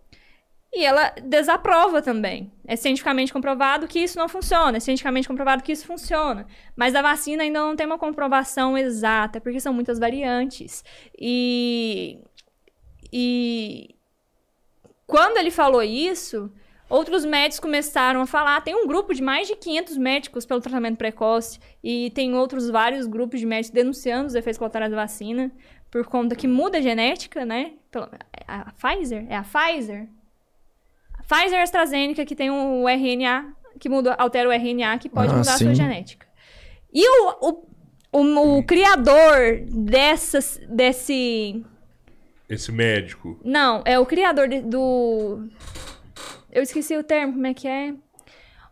e 0.72 0.86
ela 0.86 1.10
desaprova 1.24 2.02
também. 2.02 2.52
É 2.68 2.76
cientificamente 2.76 3.34
comprovado 3.34 3.88
que 3.88 4.00
isso 4.00 4.18
não 4.20 4.30
funciona, 4.30 4.78
é 4.78 4.80
cientificamente 4.80 5.28
comprovado 5.28 5.64
que 5.64 5.72
isso 5.72 5.86
funciona. 5.86 6.46
Mas 6.76 6.94
a 6.96 7.02
vacina 7.02 7.44
ainda 7.44 7.60
não 7.60 7.76
tem 7.76 7.86
uma 7.88 7.98
comprovação 7.98 8.78
exata, 8.78 9.42
porque 9.42 9.60
são 9.60 9.74
muitas 9.74 9.98
variantes. 10.00 10.84
E. 11.20 12.20
E. 13.12 13.96
Quando 15.08 15.38
ele 15.38 15.50
falou 15.50 15.82
isso, 15.82 16.52
outros 16.88 17.26
médicos 17.26 17.60
começaram 17.60 18.22
a 18.22 18.28
falar. 18.28 18.62
Tem 18.62 18.76
um 18.76 18.86
grupo 18.86 19.12
de 19.14 19.24
mais 19.24 19.48
de 19.48 19.56
500 19.56 19.98
médicos 19.98 20.46
pelo 20.46 20.62
tratamento 20.62 20.98
precoce, 20.98 21.60
e 21.84 22.12
tem 22.12 22.36
outros 22.36 22.70
vários 22.70 23.08
grupos 23.08 23.40
de 23.40 23.46
médicos 23.48 23.72
denunciando 23.74 24.28
os 24.28 24.36
efeitos 24.36 24.60
colaterais 24.60 24.92
da 24.92 24.98
vacina, 24.98 25.52
por 25.90 26.06
conta 26.06 26.36
que 26.36 26.48
muda 26.48 26.78
a 26.78 26.82
genética, 26.82 27.44
né? 27.44 27.74
Pelo- 27.90 28.08
A 28.48 28.72
Pfizer? 28.74 29.26
É 29.30 29.36
a 29.36 29.44
Pfizer? 29.44 30.08
Pfizer 31.30 31.60
e 31.60 31.62
AstraZeneca, 31.62 32.26
que 32.26 32.36
tem 32.36 32.50
o 32.50 32.88
RNA, 32.90 33.54
que 33.80 33.88
muda, 33.88 34.14
altera 34.16 34.50
o 34.50 34.52
RNA, 34.52 34.98
que 34.98 35.08
pode 35.08 35.32
Ah, 35.32 35.38
mudar 35.38 35.54
a 35.54 35.58
sim. 35.58 35.66
sua 35.66 35.76
genética. 35.76 36.26
E 36.92 37.08
o, 37.08 37.36
o, 38.12 38.20
o, 38.20 38.58
o 38.58 38.64
criador 38.64 39.62
dessas, 39.68 40.60
desse... 40.68 41.64
Esse 42.50 42.72
médico. 42.72 43.40
Não, 43.46 43.84
é 43.86 44.00
o 44.00 44.06
criador 44.08 44.48
de- 44.48 44.62
do... 44.62 45.48
Eu 46.52 46.64
esqueci 46.64 46.98
o 46.98 47.04
termo, 47.04 47.34
como 47.34 47.46
é 47.46 47.54
que 47.54 47.68
é? 47.68 47.94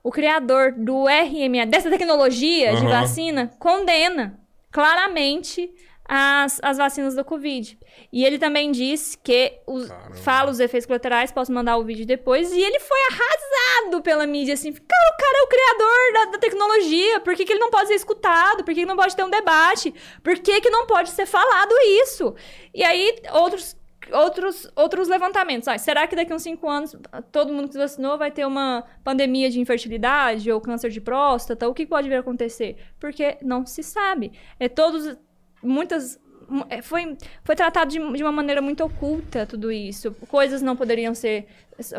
O 0.03 0.11
criador 0.11 0.71
do 0.71 1.07
RNA, 1.07 1.67
dessa 1.67 1.91
tecnologia 1.91 2.71
de 2.75 2.81
Aham. 2.81 2.89
vacina, 2.89 3.51
condena 3.59 4.39
claramente 4.71 5.69
as, 6.07 6.59
as 6.63 6.77
vacinas 6.77 7.15
do 7.15 7.23
Covid. 7.23 7.77
E 8.11 8.23
ele 8.23 8.39
também 8.39 8.71
disse 8.71 9.17
que 9.17 9.59
os, 9.67 9.87
Caramba. 9.87 10.15
fala 10.15 10.51
os 10.51 10.59
efeitos 10.59 10.85
colaterais, 10.85 11.31
posso 11.31 11.51
mandar 11.51 11.77
o 11.77 11.83
vídeo 11.83 12.05
depois, 12.05 12.51
e 12.51 12.59
ele 12.59 12.79
foi 12.79 12.99
arrasado 13.11 14.01
pela 14.01 14.25
mídia, 14.25 14.53
assim, 14.53 14.71
cara, 14.71 15.13
o 15.13 15.17
cara 15.17 15.37
é 15.37 15.41
o 15.41 15.47
criador 15.47 16.13
da, 16.13 16.31
da 16.31 16.37
tecnologia, 16.37 17.19
por 17.19 17.35
que, 17.35 17.45
que 17.45 17.53
ele 17.53 17.59
não 17.59 17.69
pode 17.69 17.87
ser 17.87 17.95
escutado? 17.95 18.63
Por 18.63 18.73
que, 18.73 18.81
que 18.81 18.85
não 18.85 18.95
pode 18.95 19.15
ter 19.15 19.23
um 19.23 19.29
debate? 19.29 19.93
Por 20.23 20.37
que, 20.39 20.61
que 20.61 20.69
não 20.69 20.85
pode 20.87 21.09
ser 21.09 21.25
falado 21.25 21.73
isso? 22.03 22.35
E 22.73 22.83
aí, 22.83 23.15
outros 23.33 23.75
outros, 24.11 24.71
outros 24.75 25.07
levantamentos. 25.07 25.67
Ah, 25.67 25.77
será 25.77 26.07
que 26.07 26.15
daqui 26.15 26.31
a 26.31 26.35
uns 26.35 26.43
5 26.43 26.69
anos 26.69 26.95
todo 27.31 27.53
mundo 27.53 27.67
que 27.67 27.73
se 27.73 27.79
vacinou 27.79 28.17
vai 28.17 28.31
ter 28.31 28.45
uma 28.45 28.83
pandemia 29.03 29.49
de 29.49 29.59
infertilidade 29.59 30.51
ou 30.51 30.61
câncer 30.61 30.89
de 30.89 31.01
próstata? 31.01 31.67
O 31.67 31.73
que 31.73 31.85
pode 31.85 32.07
vir 32.07 32.15
a 32.15 32.19
acontecer? 32.19 32.77
Porque 32.99 33.37
não 33.41 33.65
se 33.65 33.83
sabe. 33.83 34.31
É 34.59 34.69
todos. 34.69 35.17
Muitas. 35.61 36.19
mu- 36.47 36.65
é, 36.69 36.81
Foi, 36.81 37.17
foi 37.43 37.55
tratado 37.55 37.89
de, 37.91 37.97
de 38.13 38.23
uma 38.23 38.31
maneira 38.31 38.61
muito 38.61 38.83
oculta 38.83 39.45
tudo 39.45 39.71
isso. 39.71 40.11
Coisas 40.29 40.61
não 40.61 40.75
poderiam 40.75 41.13
ser. 41.15 41.47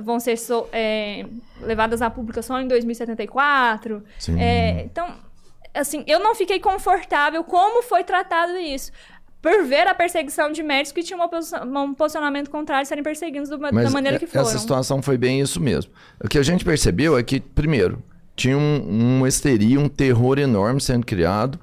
vão 0.03 0.18
ser 0.18 0.37
so- 0.38 0.68
é, 0.73 1.25
levadas 1.61 2.03
à 2.03 2.11
pública 2.11 2.42
só 2.42 2.61
em 2.61 2.66
2074. 2.68 4.03
Sim. 4.19 4.40
É, 4.40 4.83
então, 4.85 5.15
assim, 5.75 6.02
eu 6.06 6.19
não 6.19 6.35
fiquei 6.35 6.59
confortável 6.61 7.42
como 7.44 7.83
foi 7.83 8.02
tratado 8.04 8.56
isso. 8.56 8.90
por 9.40 9.63
ver 9.65 9.87
a 9.87 9.94
perseguição 9.94 10.50
de 10.50 10.65
médicos 10.65 10.90
que 10.90 11.00
tinham 11.04 11.21
um 11.65 11.94
posicionamento 11.94 12.50
contrário 12.50 12.85
serem 12.85 13.04
perseguidos 13.04 13.48
do- 13.48 13.56
da 13.56 13.71
Mas 13.71 13.92
maneira 13.92 14.17
é- 14.17 14.19
que 14.19 14.27
foram. 14.27 14.42
essa 14.48 14.59
situação 14.59 15.00
foi 15.00 15.17
bem 15.17 15.40
isso 15.40 15.61
mesmo. 15.61 15.92
O 16.21 16.27
que 16.27 16.38
a 16.38 16.42
gente 16.42 16.65
percebeu 16.65 17.17
é 17.17 17.23
que, 17.23 17.38
primeiro, 17.38 18.02
tinha 18.35 18.59
um, 18.59 19.17
uma 19.19 19.29
histeria, 19.29 19.79
um 19.79 19.88
terror 19.88 20.40
enorme 20.40 20.81
sendo 20.81 21.06
criado, 21.06 21.56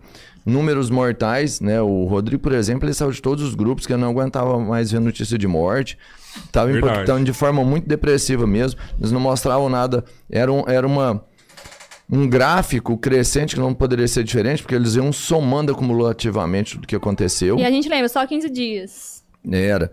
números 0.46 0.90
mortais, 0.90 1.60
né? 1.60 1.82
O 1.82 2.06
Rodrigo, 2.06 2.42
por 2.42 2.52
exemplo, 2.52 2.86
ele 2.86 2.94
saiu 2.94 3.12
de 3.12 3.22
todos 3.22 3.44
os 3.44 3.56
grupos 3.56 3.88
que 3.88 3.94
eu 3.94 3.98
não 3.98 4.10
aguentava 4.10 4.60
mais 4.60 4.92
ver 4.92 5.00
notícia 5.00 5.38
de 5.38 5.48
morte. 5.48 5.98
Estava 6.46 6.72
Verdade. 6.72 6.94
impactando 6.94 7.26
de 7.26 7.34
forma 7.34 7.64
muito 7.64 7.88
depressiva 7.88 8.46
mesmo. 8.46 8.80
Eles 9.00 9.12
não 9.12 9.20
mostravam 9.20 9.70
nada. 9.70 10.06
Era, 10.30 10.52
um, 10.52 10.64
era 10.68 10.86
uma, 10.86 11.26
um 12.10 12.28
gráfico 12.28 12.98
crescente 12.98 13.56
que 13.56 13.62
não 13.62 13.74
poderia 13.74 14.08
ser 14.08 14.24
diferente, 14.24 14.62
porque 14.62 14.76
eles 14.76 14.96
iam 14.96 15.12
somando 15.12 15.72
acumulativamente 15.72 16.76
tudo 16.76 16.88
que 16.88 16.96
aconteceu. 16.96 17.58
E 17.58 17.66
a 17.66 17.72
gente 17.72 17.90
lembra, 17.90 18.08
só 18.08 18.26
15 18.26 18.50
dias. 18.50 19.24
Era. 19.52 19.92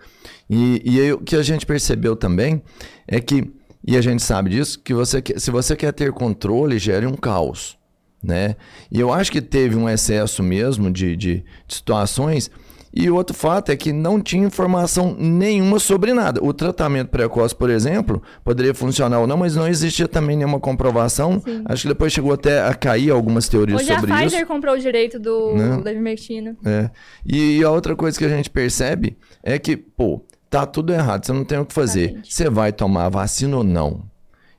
E, 0.48 0.82
e 0.84 1.00
aí, 1.00 1.12
o 1.12 1.18
que 1.18 1.36
a 1.36 1.42
gente 1.42 1.64
percebeu 1.64 2.14
também 2.14 2.62
é 3.07 3.20
que, 3.20 3.50
e 3.86 3.96
a 3.96 4.00
gente 4.00 4.22
sabe 4.22 4.50
disso, 4.50 4.80
que 4.80 4.92
você 4.92 5.22
se 5.36 5.50
você 5.50 5.74
quer 5.76 5.92
ter 5.92 6.12
controle, 6.12 6.78
gere 6.78 7.07
um 7.07 7.14
caos. 7.14 7.78
Né? 8.22 8.56
E 8.90 9.00
eu 9.00 9.12
acho 9.12 9.32
que 9.32 9.40
teve 9.40 9.76
um 9.76 9.88
excesso 9.88 10.42
mesmo 10.42 10.90
de, 10.90 11.16
de, 11.16 11.44
de 11.66 11.74
situações. 11.74 12.50
E 12.94 13.08
outro 13.10 13.34
fato 13.34 13.72
é 13.72 13.76
que 13.76 13.90
não 13.90 14.20
tinha 14.20 14.46
informação 14.46 15.16
nenhuma 15.18 15.78
sobre 15.78 16.12
nada. 16.12 16.44
O 16.44 16.52
tratamento 16.52 17.08
precoce, 17.08 17.54
por 17.54 17.70
exemplo, 17.70 18.22
poderia 18.44 18.74
funcionar 18.74 19.18
ou 19.20 19.26
não, 19.26 19.38
mas 19.38 19.56
não 19.56 19.66
existia 19.66 20.06
também 20.06 20.36
nenhuma 20.36 20.60
comprovação. 20.60 21.42
Acho 21.64 21.82
que 21.82 21.88
depois 21.88 22.12
chegou 22.12 22.34
até 22.34 22.60
a 22.60 22.74
cair 22.74 23.10
algumas 23.10 23.48
teorias 23.48 23.80
Hoje 23.80 23.92
a 23.92 23.98
sobre 23.98 24.12
Pfizer 24.12 24.40
isso. 24.40 24.46
comprou 24.46 24.74
o 24.74 24.78
direito 24.78 25.18
do 25.18 25.54
Né? 25.54 25.76
Levermectina. 25.82 26.54
É. 26.66 26.90
E 27.24 27.64
a 27.64 27.70
outra 27.70 27.96
coisa 27.96 28.18
que 28.18 28.26
a 28.26 28.28
gente 28.28 28.50
percebe 28.50 29.16
é 29.42 29.58
que, 29.58 29.74
pô, 29.74 30.22
tá 30.50 30.66
tudo 30.66 30.92
errado, 30.92 31.24
você 31.24 31.32
não 31.32 31.46
tem 31.46 31.58
o 31.58 31.64
que 31.64 31.72
fazer. 31.72 32.20
Você 32.22 32.50
vai 32.50 32.72
tomar 32.74 33.06
a 33.06 33.08
vacina 33.08 33.56
ou 33.56 33.64
não? 33.64 34.11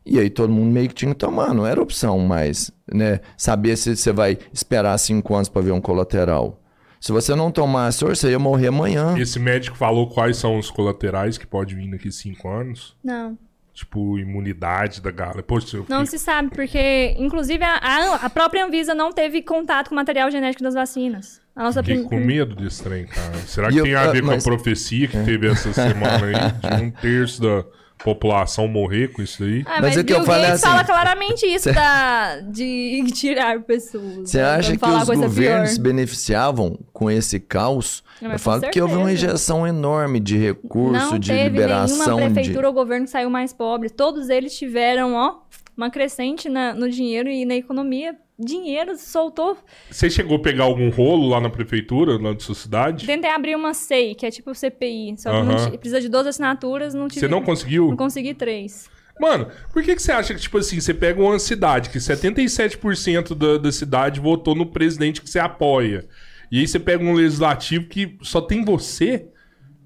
E 0.06 0.20
aí 0.20 0.30
todo 0.30 0.51
mundo 0.51 0.72
meio 0.72 0.89
que 0.89 0.95
tinha 0.95 1.12
que 1.14 1.18
tomar, 1.20 1.54
não 1.54 1.66
era 1.66 1.82
opção 1.82 2.20
mais, 2.20 2.70
né? 2.93 3.20
Saber 3.38 3.78
se 3.78 3.95
você 3.95 4.12
vai 4.12 4.38
esperar 4.51 4.97
cinco 4.97 5.34
anos 5.34 5.47
para 5.49 5.62
ver 5.62 5.72
um 5.72 5.80
colateral. 5.82 6.60
Se 6.99 7.12
você 7.12 7.36
não 7.36 7.51
tomasse, 7.51 8.04
você 8.04 8.32
ia 8.32 8.39
morrer 8.39 8.68
amanhã. 8.68 9.18
Esse 9.18 9.39
médico 9.39 9.76
falou 9.78 10.08
quais 10.10 10.38
são 10.38 10.58
os 10.58 10.70
colaterais 10.72 11.38
que 11.38 11.45
pode 11.47 11.76
vir 11.76 11.89
daqui 11.91 12.12
cinco 12.12 12.49
anos. 12.49 12.95
Não. 13.04 13.38
Tipo, 13.74 14.20
imunidade 14.20 15.01
da 15.01 15.10
galera. 15.10 15.41
Poxa, 15.41 15.78
eu 15.78 15.86
Não 15.89 16.06
se 16.06 16.20
sabe, 16.20 16.49
porque, 16.54 17.16
inclusive, 17.18 17.64
a, 17.64 18.16
a- 18.24 18.30
própria 18.30 18.64
Anvisa 18.66 18.93
não 18.93 19.12
teve 19.12 19.41
contato 19.41 19.89
com 19.89 19.95
o 19.95 19.97
material 19.97 20.30
genético 20.30 20.64
das 20.64 20.76
vacinas. 20.76 21.41
A 21.56 21.64
nossa 21.64 21.84
Fiquei 21.84 22.04
com 22.04 22.18
medo 22.18 22.56
desse 22.56 22.84
trem, 22.84 23.06
cara. 23.06 23.34
Será 23.47 23.70
que 23.70 23.78
eu- 23.78 23.84
tem 23.84 23.95
a 23.95 24.01
ah, 24.04 24.12
ver 24.12 24.22
com 24.22 24.28
mas- 24.28 24.45
a 24.45 24.49
profecia 24.49 25.08
que 25.08 25.18
teve 25.24 25.47
essa 25.47 25.74
semana 25.74 26.26
aí? 26.26 26.78
De 26.78 26.84
um 26.84 26.91
terço 27.01 27.41
da 27.41 27.66
população 28.04 28.68
morrer 28.68 29.10
com 29.14 29.22
isso 29.22 29.43
aí? 29.43 29.62
Ah, 29.66 29.82
Mas 29.82 29.82
mas 29.82 29.97
é 29.97 30.04
que 30.04 30.14
eu 30.14 30.24
falei 30.24 30.41
Gates 30.47 30.64
assim, 30.64 30.72
fala 30.72 30.84
claramente 30.84 31.45
isso 31.45 31.64
cê- 31.70 31.74
da, 31.74 32.39
de 32.41 33.04
tirar 33.14 33.62
pessoas. 33.62 34.30
Você 34.30 34.38
né? 34.39 34.43
acha 34.45 34.78
que 34.78 34.86
os 34.86 35.08
governos 35.10 35.70
se 35.72 35.76
pior. 35.76 35.84
beneficiavam 35.84 36.80
com 36.91 37.10
esse 37.10 37.39
caos? 37.39 38.04
Não, 38.22 38.32
Eu 38.32 38.39
falo 38.39 38.62
que 38.70 38.82
houve 38.82 38.95
uma 38.95 39.12
injeção 39.12 39.66
enorme 39.68 40.20
de 40.20 40.38
recurso, 40.38 41.12
Não 41.12 41.20
de 41.20 41.30
teve 41.32 41.43
liberação 41.49 41.97
nenhuma 42.18 42.28
de. 42.28 42.34
prefeitura 42.34 42.68
ou 42.68 42.74
governo 42.74 43.06
que 43.06 43.12
saiu 43.12 43.30
mais 43.30 43.51
pobre. 43.54 43.89
Todos 43.89 44.30
eles 44.30 44.58
tiveram, 44.58 45.14
ó, 45.16 45.36
uma 45.76 45.89
crescente 45.89 46.47
na- 46.49 46.74
no 46.74 46.89
dinheiro 46.89 47.30
e 47.30 47.45
na 47.45 47.56
economia. 47.56 48.16
Dinheiro 48.38 48.98
soltou. 48.98 49.58
Você 49.92 50.10
chegou 50.10 50.38
a 50.38 50.40
pegar 50.40 50.64
algum 50.64 50.90
rolo 50.90 51.30
lá 51.30 51.40
na 51.40 51.50
prefeitura, 51.50 52.18
lá 52.18 52.34
da 52.34 52.40
sua 52.40 52.56
cidade? 52.56 53.06
Tentei 53.06 53.30
abrir 53.30 53.56
uma 53.56 53.74
SEI, 53.74 54.16
que 54.16 54.26
é 54.26 54.32
tipo 54.32 54.52
o 54.52 54.56
CPI. 54.56 55.16
Só 55.18 55.32
que 55.70 55.78
precisa 55.78 56.02
de 56.02 56.10
12 56.10 56.30
assinaturas, 56.30 56.94
não 56.94 57.08
tive. 57.08 57.20
Você 57.20 57.28
não 57.28 57.44
conseguiu? 57.44 57.90
Não 57.90 57.98
consegui 57.98 58.34
três. 58.34 58.90
Mano, 59.20 59.48
por 59.72 59.84
que, 59.84 59.96
que 59.96 60.02
você 60.02 60.12
acha 60.12 60.34
que, 60.34 60.42
tipo 60.42 60.58
assim, 60.58 60.80
você 60.80 60.94
pega 60.94 61.22
uma 61.22 61.38
cidade 61.38 61.90
que 61.90 62.00
77% 62.00 63.36
da, 63.36 63.58
da 63.58 63.72
cidade 63.72 64.20
votou 64.20 64.56
no 64.56 64.66
presidente 64.66 65.22
que 65.22 65.30
você 65.30 65.40
apoia, 65.40 66.08
e 66.52 66.60
aí 66.60 66.68
você 66.68 66.80
pega 66.80 67.04
um 67.04 67.14
legislativo 67.14 67.86
que 67.86 68.18
só 68.22 68.42
tem 68.42 68.66
você? 68.66 69.28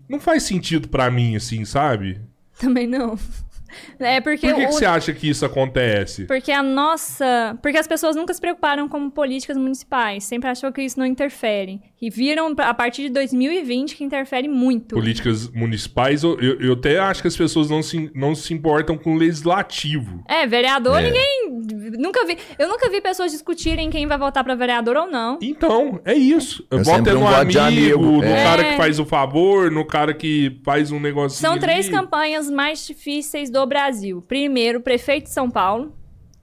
Não 0.07 0.19
faz 0.19 0.43
sentido 0.43 0.87
pra 0.87 1.11
mim, 1.11 1.35
assim, 1.35 1.65
sabe? 1.65 2.21
Também 2.57 2.87
não. 2.87 3.19
É 3.99 4.21
porque 4.21 4.47
Por 4.47 4.55
que, 4.55 4.61
que 4.61 4.67
o- 4.67 4.71
você 4.71 4.85
acha 4.85 5.13
que 5.13 5.29
isso 5.29 5.45
acontece? 5.45 6.25
Porque 6.25 6.51
a 6.51 6.61
nossa. 6.63 7.57
Porque 7.61 7.77
as 7.77 7.87
pessoas 7.87 8.15
nunca 8.15 8.33
se 8.33 8.39
preocuparam 8.41 8.87
com 8.87 9.09
políticas 9.09 9.57
municipais. 9.57 10.23
Sempre 10.23 10.49
achou 10.49 10.71
que 10.71 10.81
isso 10.81 10.99
não 10.99 11.05
interfere. 11.05 11.81
E 11.99 12.11
viram 12.11 12.53
a 12.59 12.73
partir 12.75 13.03
de 13.03 13.09
2020 13.09 13.95
que 13.95 14.03
interfere 14.03 14.47
muito. 14.47 14.93
Políticas 14.95 15.49
municipais, 15.49 16.21
eu, 16.23 16.39
eu, 16.39 16.73
até 16.73 16.99
acho 16.99 17.21
que 17.23 17.27
as 17.27 17.35
pessoas 17.35 17.69
não 17.71 17.81
se, 17.81 18.11
não 18.13 18.35
se 18.35 18.53
importam 18.53 18.95
com 18.95 19.15
o 19.15 19.17
legislativo. 19.17 20.23
É, 20.27 20.45
vereador, 20.45 20.99
É. 20.99 21.03
ninguém. 21.09 21.97
Nunca 21.97 22.23
vi. 22.25 22.37
Eu 22.59 22.67
nunca 22.67 22.89
vi 22.89 23.01
pessoas 23.01 23.31
discutirem 23.31 23.89
quem 23.89 24.05
vai 24.05 24.17
votar 24.17 24.43
pra 24.43 24.53
vereador 24.53 24.95
ou 24.95 25.07
não. 25.07 25.39
Então, 25.41 25.99
é 26.05 26.13
isso. 26.13 26.65
Eu 26.69 26.79
Vota 26.83 26.97
sempre 26.97 27.13
no 27.13 27.21
um 27.21 27.27
amigo, 27.27 27.59
amigo, 27.59 28.03
no 28.03 28.23
é. 28.23 28.43
cara 28.43 28.63
que 28.63 28.77
faz 28.77 28.99
o 28.99 29.05
favor, 29.05 29.71
no 29.71 29.83
cara 29.85 30.13
que 30.13 30.59
faz 30.63 30.91
um 30.91 30.99
negocinho. 30.99 31.49
São 31.49 31.57
três 31.57 31.87
ali. 31.87 31.95
campanhas 31.95 32.49
mais 32.49 32.85
difíceis 32.85 33.49
do 33.49 33.65
Brasil. 33.65 34.23
Primeiro, 34.27 34.81
prefeito 34.81 35.23
de 35.23 35.31
São 35.31 35.49
Paulo. 35.49 35.93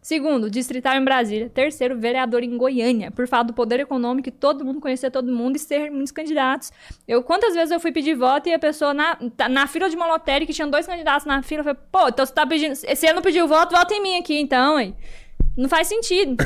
Segundo, 0.05 0.51
distrital 0.51 0.97
em 0.97 1.03
Brasília. 1.03 1.49
Terceiro, 1.49 1.99
vereador 1.99 2.43
em 2.43 2.59
Goiânia. 2.59 3.11
Por 3.11 3.27
fato 3.27 3.47
do 3.47 3.53
poder 3.55 3.81
econômico 3.81 4.31
todo 4.31 4.63
mundo 4.63 4.79
conhecer 4.79 5.11
todo 5.11 5.33
mundo 5.33 5.57
e 5.57 5.59
ser 5.59 5.91
muitos 5.91 6.13
candidatos. 6.13 6.71
Eu, 7.09 7.23
quantas 7.23 7.55
vezes 7.55 7.71
eu 7.71 7.81
fui 7.81 7.91
pedir 7.91 8.15
voto 8.15 8.47
e 8.47 8.53
a 8.53 8.59
pessoa 8.59 8.93
na, 8.93 9.17
tá- 9.35 9.49
na 9.49 9.67
fila 9.67 9.89
de 9.89 9.97
uma 9.97 10.07
lotérica 10.07 10.53
tinha 10.53 10.67
dois 10.67 10.87
candidatos 10.87 11.25
na 11.27 11.43
fila, 11.43 11.61
eu 11.61 11.65
falei, 11.65 11.79
pô, 11.91 12.07
então 12.09 12.27
você 12.27 12.35
tá 12.35 12.47
pedindo. 12.47 12.75
Se 12.75 12.95
você 12.95 13.15
não 13.15 13.23
pediu 13.23 13.49
voto, 13.49 13.75
vota 13.75 13.95
em 13.95 14.03
mim 14.03 14.19
aqui, 14.19 14.39
então, 14.39 14.79
hein? 14.79 14.95
Não 15.57 15.71
faz 15.71 15.89
sentido. 15.89 16.37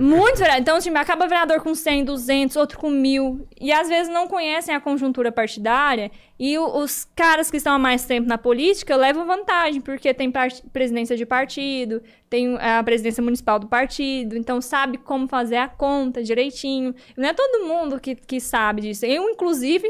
Muitos 0.00 0.38
vereadores. 0.38 0.60
Então, 0.60 0.78
tipo, 0.78 0.96
acaba 0.98 1.26
vereador 1.26 1.60
com 1.60 1.74
100, 1.74 2.04
200, 2.04 2.56
outro 2.56 2.78
com 2.78 2.90
mil. 2.90 3.46
E 3.60 3.72
às 3.72 3.88
vezes 3.88 4.12
não 4.12 4.26
conhecem 4.26 4.74
a 4.74 4.80
conjuntura 4.80 5.32
partidária. 5.32 6.10
E 6.38 6.58
os 6.58 7.04
caras 7.14 7.50
que 7.50 7.56
estão 7.56 7.74
há 7.74 7.78
mais 7.78 8.04
tempo 8.04 8.28
na 8.28 8.38
política 8.38 8.96
levam 8.96 9.26
vantagem, 9.26 9.80
porque 9.80 10.12
tem 10.12 10.32
presidência 10.72 11.16
de 11.16 11.24
partido, 11.24 12.02
tem 12.28 12.56
a 12.58 12.82
presidência 12.82 13.22
municipal 13.22 13.58
do 13.58 13.66
partido, 13.68 14.36
então 14.36 14.60
sabe 14.60 14.98
como 14.98 15.28
fazer 15.28 15.56
a 15.56 15.68
conta 15.68 16.22
direitinho. 16.22 16.94
Não 17.16 17.28
é 17.28 17.32
todo 17.32 17.64
mundo 17.64 18.00
que, 18.00 18.14
que 18.14 18.40
sabe 18.40 18.82
disso. 18.82 19.06
Eu, 19.06 19.28
inclusive. 19.30 19.88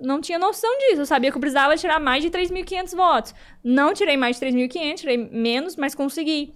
Não 0.00 0.20
tinha 0.20 0.38
noção 0.38 0.70
disso. 0.78 1.00
Eu 1.00 1.06
sabia 1.06 1.28
que 1.28 1.36
eu 1.36 1.40
precisava 1.40 1.76
tirar 1.76 1.98
mais 1.98 2.22
de 2.22 2.30
3.500 2.30 2.94
votos. 2.94 3.34
Não 3.64 3.92
tirei 3.92 4.16
mais 4.16 4.38
de 4.38 4.46
3.500, 4.46 4.94
tirei 4.94 5.16
menos, 5.16 5.74
mas 5.74 5.92
consegui. 5.92 6.54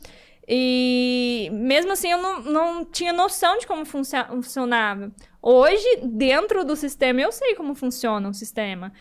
E 0.48 1.48
mesmo 1.52 1.92
assim 1.92 2.10
eu 2.10 2.18
não, 2.18 2.40
não 2.42 2.84
tinha 2.84 3.12
noção 3.12 3.58
de 3.58 3.66
como 3.66 3.84
funcio- 3.84 4.26
funcionava. 4.28 5.12
Hoje, 5.40 5.86
dentro 6.04 6.64
do 6.64 6.76
sistema, 6.76 7.20
eu 7.20 7.32
sei 7.32 7.54
como 7.54 7.74
funciona 7.74 8.28
o 8.28 8.34
sistema. 8.34 8.92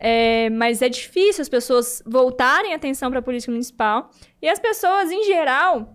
É, 0.00 0.48
mas 0.50 0.80
é 0.80 0.88
difícil 0.88 1.42
as 1.42 1.48
pessoas 1.48 2.02
voltarem 2.06 2.72
atenção 2.72 3.10
para 3.10 3.18
a 3.18 3.22
política 3.22 3.50
municipal. 3.50 4.10
E 4.40 4.48
as 4.48 4.58
pessoas, 4.58 5.10
em 5.10 5.24
geral, 5.24 5.94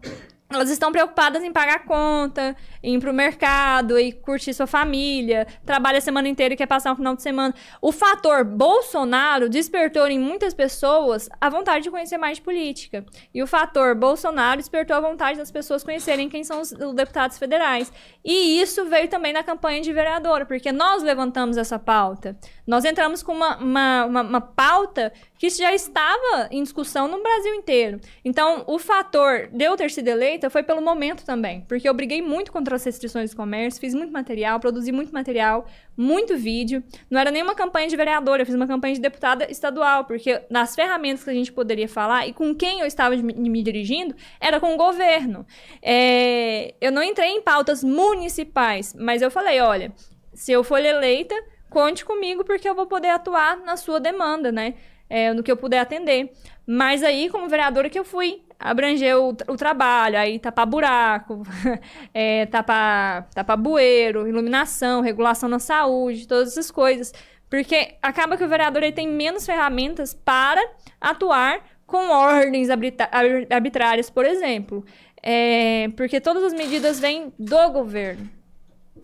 elas 0.55 0.69
estão 0.69 0.91
preocupadas 0.91 1.43
em 1.43 1.51
pagar 1.51 1.85
conta, 1.85 2.55
em 2.81 2.95
ir 2.95 2.99
pro 2.99 3.13
mercado, 3.13 3.99
e 3.99 4.11
curtir 4.11 4.53
sua 4.53 4.67
família, 4.67 5.47
trabalha 5.65 5.97
a 5.97 6.01
semana 6.01 6.27
inteira 6.27 6.53
e 6.53 6.57
quer 6.57 6.67
passar 6.67 6.91
um 6.91 6.95
final 6.95 7.15
de 7.15 7.21
semana. 7.21 7.53
O 7.81 7.91
fator 7.91 8.43
Bolsonaro 8.43 9.49
despertou 9.49 10.07
em 10.07 10.19
muitas 10.19 10.53
pessoas 10.53 11.29
a 11.39 11.49
vontade 11.49 11.83
de 11.83 11.91
conhecer 11.91 12.17
mais 12.17 12.37
de 12.37 12.43
política. 12.43 13.05
E 13.33 13.41
o 13.41 13.47
fator 13.47 13.95
Bolsonaro 13.95 14.57
despertou 14.57 14.95
a 14.95 15.01
vontade 15.01 15.37
das 15.37 15.51
pessoas 15.51 15.83
conhecerem 15.83 16.29
quem 16.29 16.43
são 16.43 16.61
os, 16.61 16.71
os 16.71 16.93
deputados 16.93 17.37
federais. 17.37 17.91
E 18.23 18.61
isso 18.61 18.85
veio 18.85 19.07
também 19.07 19.33
na 19.33 19.43
campanha 19.43 19.81
de 19.81 19.91
vereadora, 19.91 20.45
porque 20.45 20.71
nós 20.71 21.03
levantamos 21.03 21.57
essa 21.57 21.77
pauta. 21.79 22.37
Nós 22.65 22.85
entramos 22.85 23.21
com 23.21 23.33
uma, 23.33 23.57
uma, 23.57 24.05
uma, 24.05 24.21
uma 24.21 24.41
pauta 24.41 25.11
que 25.43 25.49
já 25.49 25.73
estava 25.73 26.47
em 26.51 26.63
discussão 26.63 27.05
no 27.05 27.21
Brasil 27.21 27.53
inteiro. 27.53 27.99
Então, 28.23 28.63
o 28.65 28.79
fator 28.79 29.49
de 29.51 29.65
eu 29.65 29.75
ter 29.75 29.91
sido 29.91 30.07
eleita 30.07 30.49
foi 30.49 30.63
pelo 30.63 30.81
momento 30.81 31.25
também, 31.25 31.65
porque 31.67 31.89
eu 31.89 31.93
briguei 31.93 32.21
muito 32.21 32.49
contra 32.49 32.77
as 32.77 32.83
restrições 32.85 33.31
de 33.31 33.35
comércio, 33.35 33.81
fiz 33.81 33.93
muito 33.93 34.13
material, 34.13 34.57
produzi 34.57 34.93
muito 34.93 35.13
material, 35.13 35.67
muito 35.97 36.37
vídeo. 36.37 36.81
Não 37.09 37.19
era 37.19 37.29
nenhuma 37.29 37.53
campanha 37.55 37.89
de 37.89 37.97
vereadora, 37.97 38.43
eu 38.43 38.45
fiz 38.45 38.55
uma 38.55 38.65
campanha 38.65 38.95
de 38.95 39.01
deputada 39.01 39.51
estadual, 39.51 40.05
porque 40.05 40.41
nas 40.49 40.75
ferramentas 40.75 41.25
que 41.25 41.29
a 41.29 41.33
gente 41.33 41.51
poderia 41.51 41.89
falar 41.89 42.25
e 42.25 42.31
com 42.31 42.55
quem 42.55 42.79
eu 42.79 42.87
estava 42.87 43.13
me, 43.17 43.33
me 43.33 43.61
dirigindo, 43.61 44.15
era 44.39 44.61
com 44.61 44.73
o 44.73 44.77
governo. 44.77 45.45
É, 45.81 46.73
eu 46.79 46.89
não 46.89 47.03
entrei 47.03 47.31
em 47.31 47.41
pautas 47.41 47.83
municipais, 47.83 48.95
mas 48.97 49.21
eu 49.21 49.29
falei, 49.29 49.59
olha, 49.59 49.91
se 50.33 50.53
eu 50.53 50.63
for 50.63 50.79
eleita, 50.79 51.35
conte 51.69 52.05
comigo 52.05 52.45
porque 52.45 52.69
eu 52.69 52.75
vou 52.75 52.85
poder 52.85 53.09
atuar 53.09 53.57
na 53.57 53.75
sua 53.75 53.99
demanda, 53.99 54.49
né? 54.49 54.75
É, 55.13 55.31
no 55.31 55.43
que 55.43 55.51
eu 55.51 55.55
puder 55.55 55.77
atender. 55.77 56.31
Mas 56.65 57.03
aí, 57.03 57.29
como 57.29 57.47
vereadora, 57.47 57.87
que 57.87 57.99
eu 57.99 58.03
fui 58.03 58.41
abranger 58.59 59.15
o, 59.15 59.29
o 59.29 59.55
trabalho, 59.55 60.17
aí 60.17 60.39
tapar 60.39 60.65
buraco, 60.65 61.43
é, 62.11 62.47
tapar, 62.47 63.29
tapar 63.29 63.55
bueiro, 63.55 64.27
iluminação, 64.27 65.01
regulação 65.01 65.47
na 65.47 65.59
saúde, 65.59 66.27
todas 66.27 66.53
essas 66.53 66.71
coisas. 66.71 67.13
Porque 67.47 67.93
acaba 68.01 68.35
que 68.35 68.43
o 68.43 68.49
vereador 68.49 68.81
ele 68.81 68.91
tem 68.91 69.07
menos 69.07 69.45
ferramentas 69.45 70.15
para 70.15 70.59
atuar 70.99 71.59
com 71.85 72.09
ordens 72.09 72.69
arbitrárias, 72.71 74.09
por 74.09 74.25
exemplo. 74.25 74.83
É, 75.21 75.89
porque 75.95 76.19
todas 76.19 76.43
as 76.43 76.53
medidas 76.53 76.99
vêm 76.99 77.31
do 77.37 77.69
governo. 77.69 78.27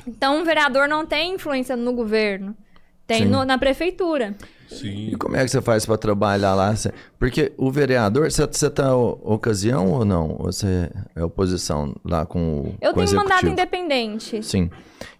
Então, 0.07 0.41
o 0.41 0.43
vereador 0.43 0.87
não 0.87 1.05
tem 1.05 1.35
influência 1.35 1.75
no 1.75 1.93
governo, 1.93 2.57
tem 3.05 3.25
no, 3.25 3.45
na 3.45 3.59
prefeitura. 3.59 4.35
Sim. 4.69 5.09
E 5.09 5.15
como 5.15 5.35
é 5.35 5.43
que 5.43 5.49
você 5.49 5.61
faz 5.61 5.85
para 5.85 5.97
trabalhar 5.97 6.53
lá? 6.53 6.73
Porque 7.17 7.51
o 7.57 7.71
vereador, 7.71 8.31
você 8.31 8.43
está 8.43 8.95
ocasião 8.95 9.91
ou 9.91 10.05
não? 10.05 10.37
Você 10.39 10.89
é 11.15 11.23
oposição 11.23 11.95
lá 12.05 12.25
com 12.25 12.61
o 12.61 12.75
Eu 12.79 12.93
com 12.93 13.03
tenho 13.03 13.17
mandato 13.17 13.47
independente. 13.47 14.43
Sim. 14.43 14.69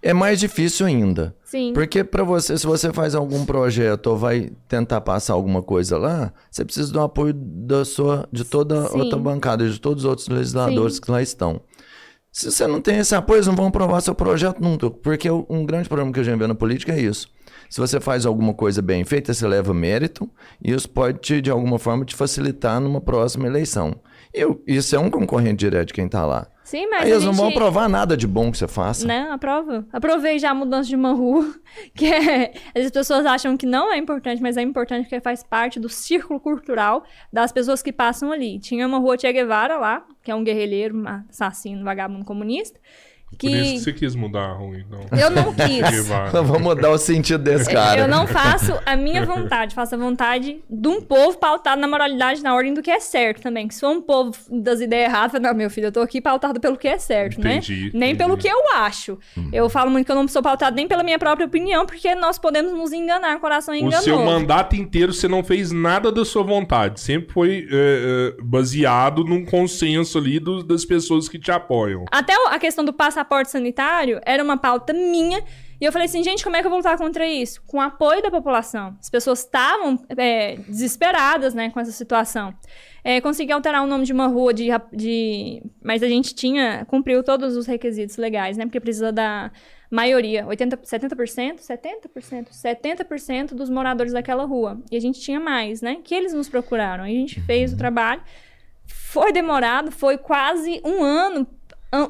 É 0.02 0.14
mais 0.14 0.40
difícil 0.40 0.86
ainda. 0.86 1.36
Sim. 1.44 1.74
Porque 1.74 2.04
para 2.04 2.24
você, 2.24 2.58
se 2.58 2.66
você 2.66 2.94
faz 2.94 3.16
algum 3.16 3.44
projeto 3.46 4.08
ou 4.08 4.18
vai 4.18 4.52
tentar 4.68 5.02
passar 5.02 5.34
alguma 5.34 5.64
coisa 5.64 5.98
lá, 5.98 6.32
você 6.52 6.64
precisa 6.64 6.94
do 6.94 7.02
apoio 7.02 7.34
da 7.34 7.84
sua, 7.84 8.30
de 8.32 8.44
toda 8.44 8.88
a 8.88 8.96
outra 8.96 9.18
bancada, 9.18 9.68
de 9.68 9.80
todos 9.80 10.04
os 10.04 10.10
outros 10.10 10.28
legisladores 10.28 10.96
Sim. 10.96 11.02
que 11.02 11.12
lá 11.12 11.22
estão. 11.22 11.60
Se 12.32 12.52
você 12.52 12.68
não 12.68 12.80
tem 12.80 13.00
esse 13.00 13.16
apoio, 13.16 13.38
eles 13.38 13.48
não 13.48 13.56
vão 13.56 13.68
aprovar 13.68 14.02
seu 14.02 14.14
projeto 14.14 14.62
nunca. 14.62 14.90
Porque 14.92 15.30
um 15.32 15.66
grande 15.66 15.90
problema 15.90 16.14
que 16.14 16.20
a 16.20 16.24
gente 16.24 16.38
vê 16.38 16.46
na 16.46 16.54
política 16.54 16.94
é 16.94 17.02
isso. 17.02 17.28
Se 17.70 17.80
você 17.80 18.00
faz 18.00 18.26
alguma 18.26 18.54
coisa 18.54 18.82
bem 18.82 19.04
feita, 19.04 19.34
você 19.34 19.48
leva 19.48 19.74
mérito 19.74 20.30
e 20.64 20.72
isso 20.72 20.90
pode, 20.90 21.20
te, 21.20 21.42
de 21.42 21.52
alguma 21.52 21.78
forma, 21.80 22.06
te 22.06 22.16
facilitar 22.16 22.80
numa 22.80 23.02
próxima 23.02 23.48
eleição. 23.48 24.00
Eu, 24.34 24.64
isso 24.68 24.96
é 24.96 25.00
um 25.00 25.10
concorrente 25.10 25.58
direto 25.58 25.88
de 25.88 25.94
quem 25.94 26.06
está 26.06 26.26
lá. 26.26 26.48
Sim, 26.70 26.88
mas. 26.88 27.02
Aí 27.02 27.10
eles 27.10 27.24
gente... 27.24 27.32
não 27.32 27.34
vão 27.34 27.50
aprovar 27.50 27.90
nada 27.90 28.16
de 28.16 28.28
bom 28.28 28.52
que 28.52 28.58
você 28.60 28.68
faça. 28.68 29.08
Não, 29.08 29.32
aprova. 29.32 29.88
Aprovei 29.92 30.38
já 30.38 30.52
a 30.52 30.54
mudança 30.54 30.88
de 30.88 30.96
uma 30.96 31.14
rua, 31.14 31.52
que 31.96 32.06
é. 32.06 32.54
As 32.76 32.92
pessoas 32.92 33.26
acham 33.26 33.58
que 33.58 33.66
não 33.66 33.92
é 33.92 33.98
importante, 33.98 34.40
mas 34.40 34.56
é 34.56 34.62
importante 34.62 35.06
porque 35.06 35.20
faz 35.20 35.42
parte 35.42 35.80
do 35.80 35.90
círculo 35.90 36.40
cultural 36.40 37.04
das 37.34 37.52
pessoas 37.52 37.82
que 37.82 37.92
passam 37.92 38.32
ali. 38.32 38.60
Tinha 38.60 38.86
uma 38.86 39.00
rua 39.00 39.18
Che 39.20 39.34
Guevara 39.34 39.80
lá, 39.80 40.06
que 40.22 40.30
é 40.30 40.36
um 40.36 40.44
guerrilheiro, 40.44 40.96
um 40.96 41.06
assassino, 41.08 41.84
vagabundo 41.84 42.24
comunista. 42.24 42.80
Que... 43.38 43.48
Por 43.48 43.56
isso 43.56 43.74
que 43.74 43.80
você 43.80 43.94
quis 43.94 44.16
mudar 44.16 44.50
a 44.50 44.54
rua, 44.54 44.78
então. 44.78 45.00
Eu 45.18 45.30
não 45.30 45.54
quis. 45.56 46.08
Vamos 46.32 46.62
mudar 46.62 46.90
o 46.92 46.98
sentido 46.98 47.44
desse 47.44 47.72
cara. 47.72 48.02
Eu 48.02 48.08
não 48.08 48.28
faço 48.28 48.78
a 48.86 48.96
minha 48.96 49.26
vontade, 49.26 49.76
faço 49.76 49.96
a 49.96 49.98
vontade 49.98 50.60
de 50.70 50.88
um 50.88 51.00
povo 51.02 51.38
pautado 51.38 51.80
na 51.80 51.88
moralidade, 51.88 52.42
na 52.42 52.54
ordem 52.54 52.74
do 52.74 52.82
que 52.82 52.92
é 52.92 53.00
certo 53.00 53.42
também. 53.42 53.68
Que 53.68 53.76
se 53.76 53.82
for 53.82 53.92
um 53.92 54.02
povo 54.02 54.36
das 54.50 54.82
ideias 54.82 55.10
erradas, 55.10 55.42
não, 55.42 55.54
meu 55.54 55.70
filho, 55.70 55.88
eu 55.88 55.92
tô 55.92 56.02
aqui 56.02 56.20
pautado 56.20 56.60
pelo 56.60 56.76
que 56.76 56.88
é 56.88 56.98
certo, 56.98 57.40
né? 57.40 57.58
entendi, 57.58 57.86
né? 57.86 57.92
Nem 57.94 58.12
entendi. 58.12 58.18
pelo 58.18 58.38
que 58.38 58.48
eu 58.48 58.76
acho. 58.76 59.18
Hum. 59.38 59.50
Eu 59.54 59.70
falo 59.70 59.90
muito 59.90 60.06
que 60.06 60.12
eu 60.12 60.16
não 60.16 60.28
sou 60.28 60.42
pautado 60.42 60.76
nem 60.76 60.88
pela 60.88 61.04
minha 61.04 61.20
própria 61.20 61.46
opinião, 61.46 61.86
porque 61.86 62.14
nós 62.16 62.38
podemos 62.38 62.74
nos 62.74 62.92
enganar, 62.92 63.40
coração 63.40 63.74
enganoso. 63.74 64.00
O 64.00 64.04
seu 64.04 64.20
mandato 64.20 64.76
inteiro 64.76 65.14
você 65.14 65.28
não 65.28 65.44
fez 65.44 65.72
nada 65.72 66.12
da 66.12 66.26
sua 66.26 66.44
vontade. 66.44 67.00
Sempre 67.00 67.32
foi 67.32 67.68
é, 67.72 68.36
é, 68.38 68.44
baseado 68.44 69.24
num 69.24 69.46
consenso 69.46 70.18
ali 70.18 70.40
do, 70.40 70.64
das 70.64 70.84
pessoas 70.84 71.30
que 71.30 71.40
te 71.40 71.52
apoiam. 71.52 72.06
Até 72.12 72.34
a 72.50 72.60
questão 72.60 72.84
do 72.84 72.92
passaporte 72.92 73.19
passaporte 73.20 73.52
sanitário 73.52 74.22
era 74.26 74.44
uma 74.44 74.58
pauta 74.58 74.94
minha. 74.94 75.44
E 75.80 75.86
eu 75.86 75.92
falei 75.92 76.08
assim, 76.08 76.22
gente, 76.24 76.44
como 76.44 76.56
é 76.56 76.62
que 76.62 76.68
eu 76.68 76.70
vou 76.70 76.80
lutar 76.80 76.98
contra 76.98 77.26
isso? 77.26 77.62
Com 77.66 77.78
o 77.78 77.82
apoio 77.82 78.22
da 78.22 78.30
população. 78.30 78.98
As 79.00 79.10
pessoas 79.10 79.40
estavam 79.40 79.98
é, 80.18 80.58
desesperadas, 80.68 81.54
né, 81.54 81.70
com 81.70 81.80
essa 81.80 81.92
situação. 81.92 82.54
É, 83.04 83.22
consegui 83.22 83.54
alterar 83.54 83.82
o 83.84 83.88
nome 83.88 84.04
de 84.04 84.12
uma 84.12 84.28
rua 84.28 84.54
de, 84.54 84.68
de... 84.92 85.64
Mas 85.82 86.04
a 86.04 86.08
gente 86.08 86.36
tinha... 86.36 86.86
Cumpriu 86.86 87.24
todos 87.24 87.56
os 87.56 87.66
requisitos 87.66 88.18
legais, 88.18 88.58
né? 88.58 88.66
Porque 88.66 88.80
precisa 88.80 89.10
da 89.10 89.52
maioria. 89.90 90.46
80, 90.46 90.78
70%? 90.78 91.60
70%? 91.60 92.50
70% 92.50 93.54
dos 93.54 93.70
moradores 93.70 94.12
daquela 94.12 94.44
rua. 94.44 94.82
E 94.92 94.98
a 94.98 95.00
gente 95.00 95.22
tinha 95.22 95.40
mais, 95.40 95.82
né? 95.82 96.00
Que 96.04 96.14
eles 96.14 96.34
nos 96.34 96.50
procuraram. 96.50 97.06
A 97.06 97.08
gente 97.08 97.40
fez 97.42 97.72
o 97.72 97.78
trabalho. 97.78 98.22
Foi 98.86 99.32
demorado, 99.32 99.92
foi 99.92 100.18
quase 100.18 100.82
um 100.84 101.02
ano 101.02 101.48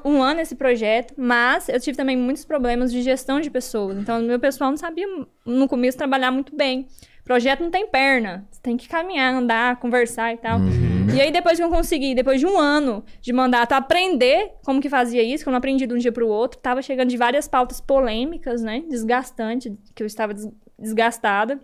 um 0.03 0.21
ano 0.21 0.41
esse 0.41 0.55
projeto, 0.55 1.13
mas 1.17 1.69
eu 1.69 1.79
tive 1.79 1.97
também 1.97 2.17
muitos 2.17 2.43
problemas 2.43 2.91
de 2.91 3.01
gestão 3.01 3.39
de 3.39 3.49
pessoas. 3.49 3.97
Então, 3.97 4.21
meu 4.21 4.39
pessoal 4.39 4.69
não 4.69 4.77
sabia 4.77 5.07
no 5.45 5.67
começo 5.67 5.97
trabalhar 5.97 6.31
muito 6.31 6.55
bem. 6.55 6.87
Projeto 7.23 7.61
não 7.61 7.69
tem 7.69 7.85
perna, 7.87 8.47
você 8.49 8.59
tem 8.61 8.75
que 8.75 8.89
caminhar, 8.89 9.33
andar, 9.33 9.79
conversar 9.79 10.33
e 10.33 10.37
tal. 10.37 10.59
Uhum. 10.59 11.07
E 11.15 11.21
aí, 11.21 11.31
depois 11.31 11.57
que 11.57 11.63
eu 11.63 11.69
consegui, 11.69 12.15
depois 12.15 12.39
de 12.39 12.45
um 12.45 12.57
ano 12.57 13.03
de 13.21 13.31
mandato, 13.31 13.73
aprender 13.73 14.53
como 14.65 14.81
que 14.81 14.89
fazia 14.89 15.21
isso, 15.21 15.43
que 15.43 15.49
eu 15.49 15.51
não 15.51 15.59
aprendi 15.59 15.85
de 15.85 15.93
um 15.93 15.97
dia 15.97 16.11
para 16.11 16.25
o 16.25 16.27
outro, 16.27 16.59
tava 16.59 16.81
chegando 16.81 17.09
de 17.09 17.17
várias 17.17 17.47
pautas 17.47 17.79
polêmicas, 17.79 18.61
né? 18.61 18.83
Desgastante, 18.89 19.77
que 19.93 20.01
eu 20.01 20.07
estava 20.07 20.33
desgastada. 20.77 21.59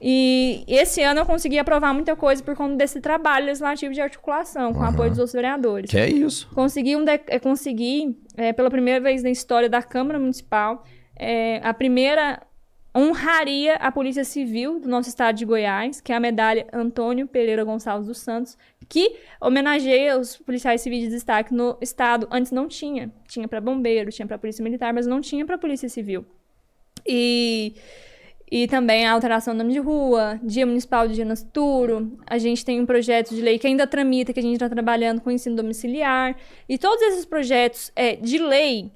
E 0.00 0.64
esse 0.68 1.02
ano 1.02 1.20
eu 1.20 1.26
consegui 1.26 1.58
aprovar 1.58 1.94
muita 1.94 2.14
coisa 2.14 2.42
por 2.42 2.54
conta 2.54 2.76
desse 2.76 3.00
trabalho 3.00 3.46
legislativo 3.46 3.94
de 3.94 4.00
articulação, 4.00 4.72
com 4.72 4.80
uhum. 4.80 4.86
apoio 4.86 5.10
dos 5.10 5.18
outros 5.18 5.32
vereadores. 5.32 5.90
Que 5.90 5.98
é 5.98 6.08
isso? 6.08 6.48
Consegui, 6.54 6.96
um 6.96 7.04
de... 7.04 7.12
Eh, 7.12 7.38
consegui 7.38 8.18
é, 8.36 8.52
pela 8.52 8.70
primeira 8.70 9.00
vez 9.00 9.22
na 9.22 9.30
história 9.30 9.68
da 9.68 9.82
Câmara 9.82 10.18
Municipal, 10.18 10.84
é, 11.18 11.60
a 11.62 11.72
primeira 11.72 12.42
honraria 12.94 13.74
à 13.74 13.92
Polícia 13.92 14.24
Civil 14.24 14.80
do 14.80 14.88
nosso 14.88 15.08
estado 15.08 15.36
de 15.36 15.44
Goiás, 15.44 16.00
que 16.00 16.12
é 16.12 16.16
a 16.16 16.20
medalha 16.20 16.66
Antônio 16.72 17.26
Pereira 17.26 17.62
Gonçalves 17.62 18.06
dos 18.06 18.18
Santos, 18.18 18.56
que 18.88 19.16
homenageia 19.38 20.18
os 20.18 20.36
policiais 20.38 20.80
civis 20.80 21.04
de 21.04 21.10
destaque 21.10 21.52
no 21.52 21.76
estado. 21.80 22.26
Antes 22.30 22.52
não 22.52 22.66
tinha. 22.66 23.12
Tinha 23.28 23.46
para 23.46 23.60
bombeiro, 23.60 24.10
tinha 24.10 24.26
para 24.26 24.38
Polícia 24.38 24.62
Militar, 24.62 24.94
mas 24.94 25.06
não 25.06 25.20
tinha 25.20 25.44
para 25.44 25.58
Polícia 25.58 25.88
Civil. 25.88 26.24
E 27.04 27.74
e 28.50 28.68
também 28.68 29.04
a 29.04 29.12
alteração 29.12 29.54
do 29.54 29.58
nome 29.58 29.72
de 29.72 29.80
rua, 29.80 30.38
Dia 30.42 30.64
Municipal 30.64 31.08
de 31.08 31.14
Dia 31.14 31.24
Nascituro. 31.24 32.16
A 32.26 32.38
gente 32.38 32.64
tem 32.64 32.80
um 32.80 32.86
projeto 32.86 33.34
de 33.34 33.40
lei 33.40 33.58
que 33.58 33.66
ainda 33.66 33.86
tramita, 33.86 34.32
que 34.32 34.38
a 34.38 34.42
gente 34.42 34.54
está 34.54 34.68
trabalhando 34.68 35.20
com 35.20 35.30
ensino 35.30 35.56
domiciliar. 35.56 36.36
E 36.68 36.78
todos 36.78 37.02
esses 37.02 37.24
projetos 37.24 37.90
é, 37.96 38.14
de 38.14 38.38
lei, 38.38 38.92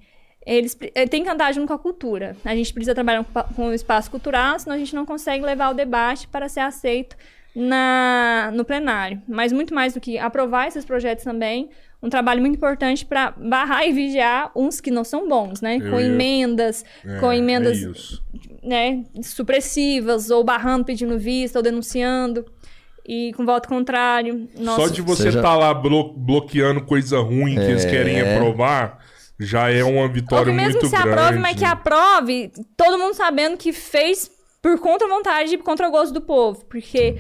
eles 0.47 0.79
é, 0.95 1.05
têm 1.07 1.25
que 1.25 1.29
andar 1.29 1.53
junto 1.53 1.67
com 1.67 1.75
a 1.75 1.79
cultura. 1.79 2.37
A 2.45 2.55
gente 2.55 2.73
precisa 2.73 2.95
trabalhar 2.95 3.25
com, 3.25 3.43
com 3.55 3.67
o 3.69 3.75
espaço 3.75 4.09
cultural, 4.11 4.59
senão 4.59 4.77
a 4.77 4.79
gente 4.79 4.95
não 4.95 5.05
consegue 5.05 5.45
levar 5.45 5.71
o 5.71 5.75
debate 5.75 6.29
para 6.29 6.49
ser 6.49 6.61
aceito 6.61 7.17
na, 7.55 8.51
no 8.55 8.65
plenário. 8.65 9.21
Mas 9.27 9.53
muito 9.53 9.75
mais 9.75 9.95
do 9.95 10.01
que 10.01 10.17
aprovar 10.17 10.69
esses 10.69 10.85
projetos 10.85 11.25
também, 11.25 11.71
um 12.03 12.09
trabalho 12.09 12.41
muito 12.41 12.57
importante 12.57 13.05
para 13.05 13.33
barrar 13.33 13.87
e 13.87 13.93
vigiar 13.93 14.51
uns 14.57 14.81
que 14.81 14.91
não 14.91 15.05
são 15.05 15.29
bons, 15.29 15.61
né? 15.61 15.77
Eu 15.77 15.91
com 15.91 16.01
emendas, 16.01 16.85
é, 17.05 17.19
com 17.19 17.33
emendas 17.33 17.79
é 17.83 18.67
né, 18.67 19.05
supressivas, 19.23 20.31
ou 20.31 20.43
barrando, 20.43 20.85
pedindo 20.85 21.19
vista, 21.19 21.59
ou 21.59 21.63
denunciando. 21.63 22.45
E 23.07 23.33
com 23.35 23.45
voto 23.45 23.69
contrário. 23.69 24.49
Nossa. 24.59 24.83
Só 24.83 24.89
de 24.89 25.03
você 25.03 25.29
estar 25.29 25.43
tá 25.43 25.57
lá 25.57 25.75
blo 25.75 26.15
bloqueando 26.15 26.83
coisa 26.83 27.19
ruim 27.19 27.55
que 27.55 27.61
é... 27.61 27.71
eles 27.71 27.85
querem 27.85 28.21
aprovar, 28.21 28.99
já 29.39 29.71
é 29.71 29.83
uma 29.83 30.09
vitória 30.09 30.53
muito 30.53 30.57
grande. 30.57 30.75
Mesmo 30.75 30.81
que 30.81 30.89
se 30.89 30.97
aprove, 30.97 31.39
mas 31.39 31.57
que 31.57 31.65
aprove, 31.65 32.53
todo 32.77 32.99
mundo 32.99 33.15
sabendo 33.15 33.57
que 33.57 33.73
fez 33.73 34.31
por 34.63 34.79
contra 34.79 35.07
a 35.07 35.11
vontade 35.11 35.55
e 35.55 35.59
contra 35.59 35.89
o 35.89 35.91
gosto 35.91 36.15
do 36.15 36.21
povo. 36.21 36.65
Porque... 36.67 37.19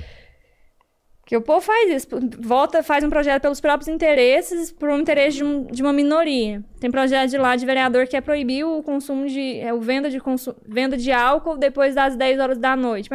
Que 1.30 1.36
o 1.36 1.40
povo 1.40 1.60
faz 1.60 1.88
isso, 1.92 2.08
volta, 2.40 2.82
faz 2.82 3.04
um 3.04 3.08
projeto 3.08 3.42
pelos 3.42 3.60
próprios 3.60 3.86
interesses, 3.86 4.72
por 4.72 4.88
um 4.88 4.98
interesse 4.98 5.36
de, 5.36 5.44
um, 5.44 5.62
de 5.62 5.80
uma 5.80 5.92
minoria. 5.92 6.60
Tem 6.80 6.90
projeto 6.90 7.30
de 7.30 7.38
lá 7.38 7.54
de 7.54 7.64
vereador 7.64 8.08
que 8.08 8.16
é 8.16 8.20
proibir 8.20 8.64
o 8.64 8.82
consumo 8.82 9.28
de. 9.28 9.60
É, 9.60 9.72
o 9.72 9.80
venda 9.80 10.10
de, 10.10 10.18
consu, 10.18 10.56
venda 10.66 10.96
de 10.96 11.12
álcool 11.12 11.56
depois 11.56 11.94
das 11.94 12.16
10 12.16 12.40
horas 12.40 12.58
da 12.58 12.74
noite. 12.74 13.08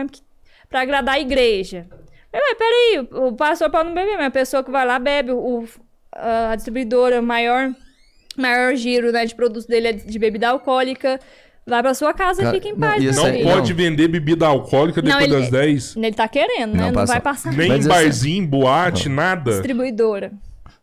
Para 0.70 0.80
agradar 0.80 1.16
a 1.16 1.20
igreja. 1.20 1.88
Mas, 2.32 2.58
peraí, 2.58 3.06
o 3.12 3.34
pastor 3.34 3.70
pode 3.70 3.90
não 3.90 3.94
beber, 3.94 4.16
mas 4.16 4.28
a 4.28 4.32
pessoa 4.32 4.64
que 4.64 4.72
vai 4.72 4.86
lá 4.86 4.98
bebe. 4.98 5.34
O, 5.34 5.66
a 6.14 6.56
distribuidora, 6.56 7.22
maior, 7.22 7.76
maior 8.38 8.76
giro 8.76 9.12
né, 9.12 9.26
de 9.26 9.36
produtos 9.36 9.66
dele 9.66 9.90
é 9.90 9.92
de 9.92 10.18
bebida 10.18 10.48
alcoólica. 10.48 11.20
Vai 11.68 11.82
pra 11.82 11.94
sua 11.96 12.14
casa 12.14 12.44
e 12.44 12.52
fica 12.52 12.68
em 12.68 12.76
paz. 12.76 13.04
Não, 13.16 13.24
não 13.24 13.44
pode 13.44 13.72
não. 13.72 13.78
vender 13.78 14.08
bebida 14.08 14.46
alcoólica 14.46 15.02
depois 15.02 15.24
ele, 15.24 15.34
das 15.34 15.50
10. 15.50 15.96
Ele 15.98 16.12
tá 16.14 16.28
querendo, 16.28 16.74
né? 16.76 16.92
Não, 16.92 16.92
não 16.92 17.08
vai 17.08 17.20
passar. 17.20 17.52
Nem 17.54 17.70
mas 17.70 17.88
barzinho, 17.88 18.44
assim, 18.44 18.48
boate, 18.48 19.10
nada. 19.10 19.52
Distribuidora. 19.52 20.32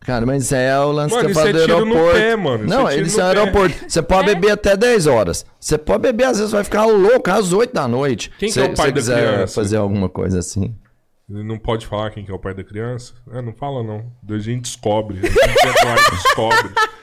Cara, 0.01 0.25
mas 0.25 0.51
é 0.51 0.77
o 0.77 0.91
lance 0.91 1.15
mano, 1.15 1.29
que 1.29 1.31
eu 1.31 1.35
falo 1.35 1.53
do 1.53 1.59
aeroporto. 1.59 2.19
Pé, 2.19 2.35
mano. 2.35 2.65
Não, 2.65 2.89
é, 2.89 2.97
é 2.97 3.21
aeroporto. 3.21 3.75
Você 3.87 4.01
pode 4.01 4.29
é? 4.29 4.35
beber 4.35 4.51
até 4.51 4.75
10 4.75 5.07
horas. 5.07 5.45
Você 5.57 5.77
pode 5.77 6.01
beber, 6.01 6.25
às 6.25 6.37
vezes 6.37 6.51
vai 6.51 6.63
ficar 6.65 6.85
louco 6.85 7.31
às 7.31 7.53
8 7.53 7.73
da 7.73 7.87
noite. 7.87 8.29
Quem 8.37 8.51
que 8.51 8.59
é 8.59 8.65
o 8.65 8.75
pai 8.75 8.91
da 8.91 9.01
criança? 9.01 9.55
fazer 9.55 9.77
alguma 9.77 10.09
coisa 10.09 10.39
assim. 10.39 10.75
Ele 11.29 11.43
não 11.43 11.57
pode 11.57 11.87
falar 11.87 12.11
quem 12.11 12.25
que 12.25 12.31
é 12.31 12.33
o 12.33 12.39
pai 12.39 12.53
da 12.53 12.65
criança? 12.65 13.13
É, 13.31 13.41
não 13.41 13.53
fala 13.53 13.81
não. 13.81 14.11
A 14.29 14.37
gente 14.39 14.63
descobre. 14.63 15.19
A 15.19 15.25
gente 15.25 16.11
descobre. 16.11 16.71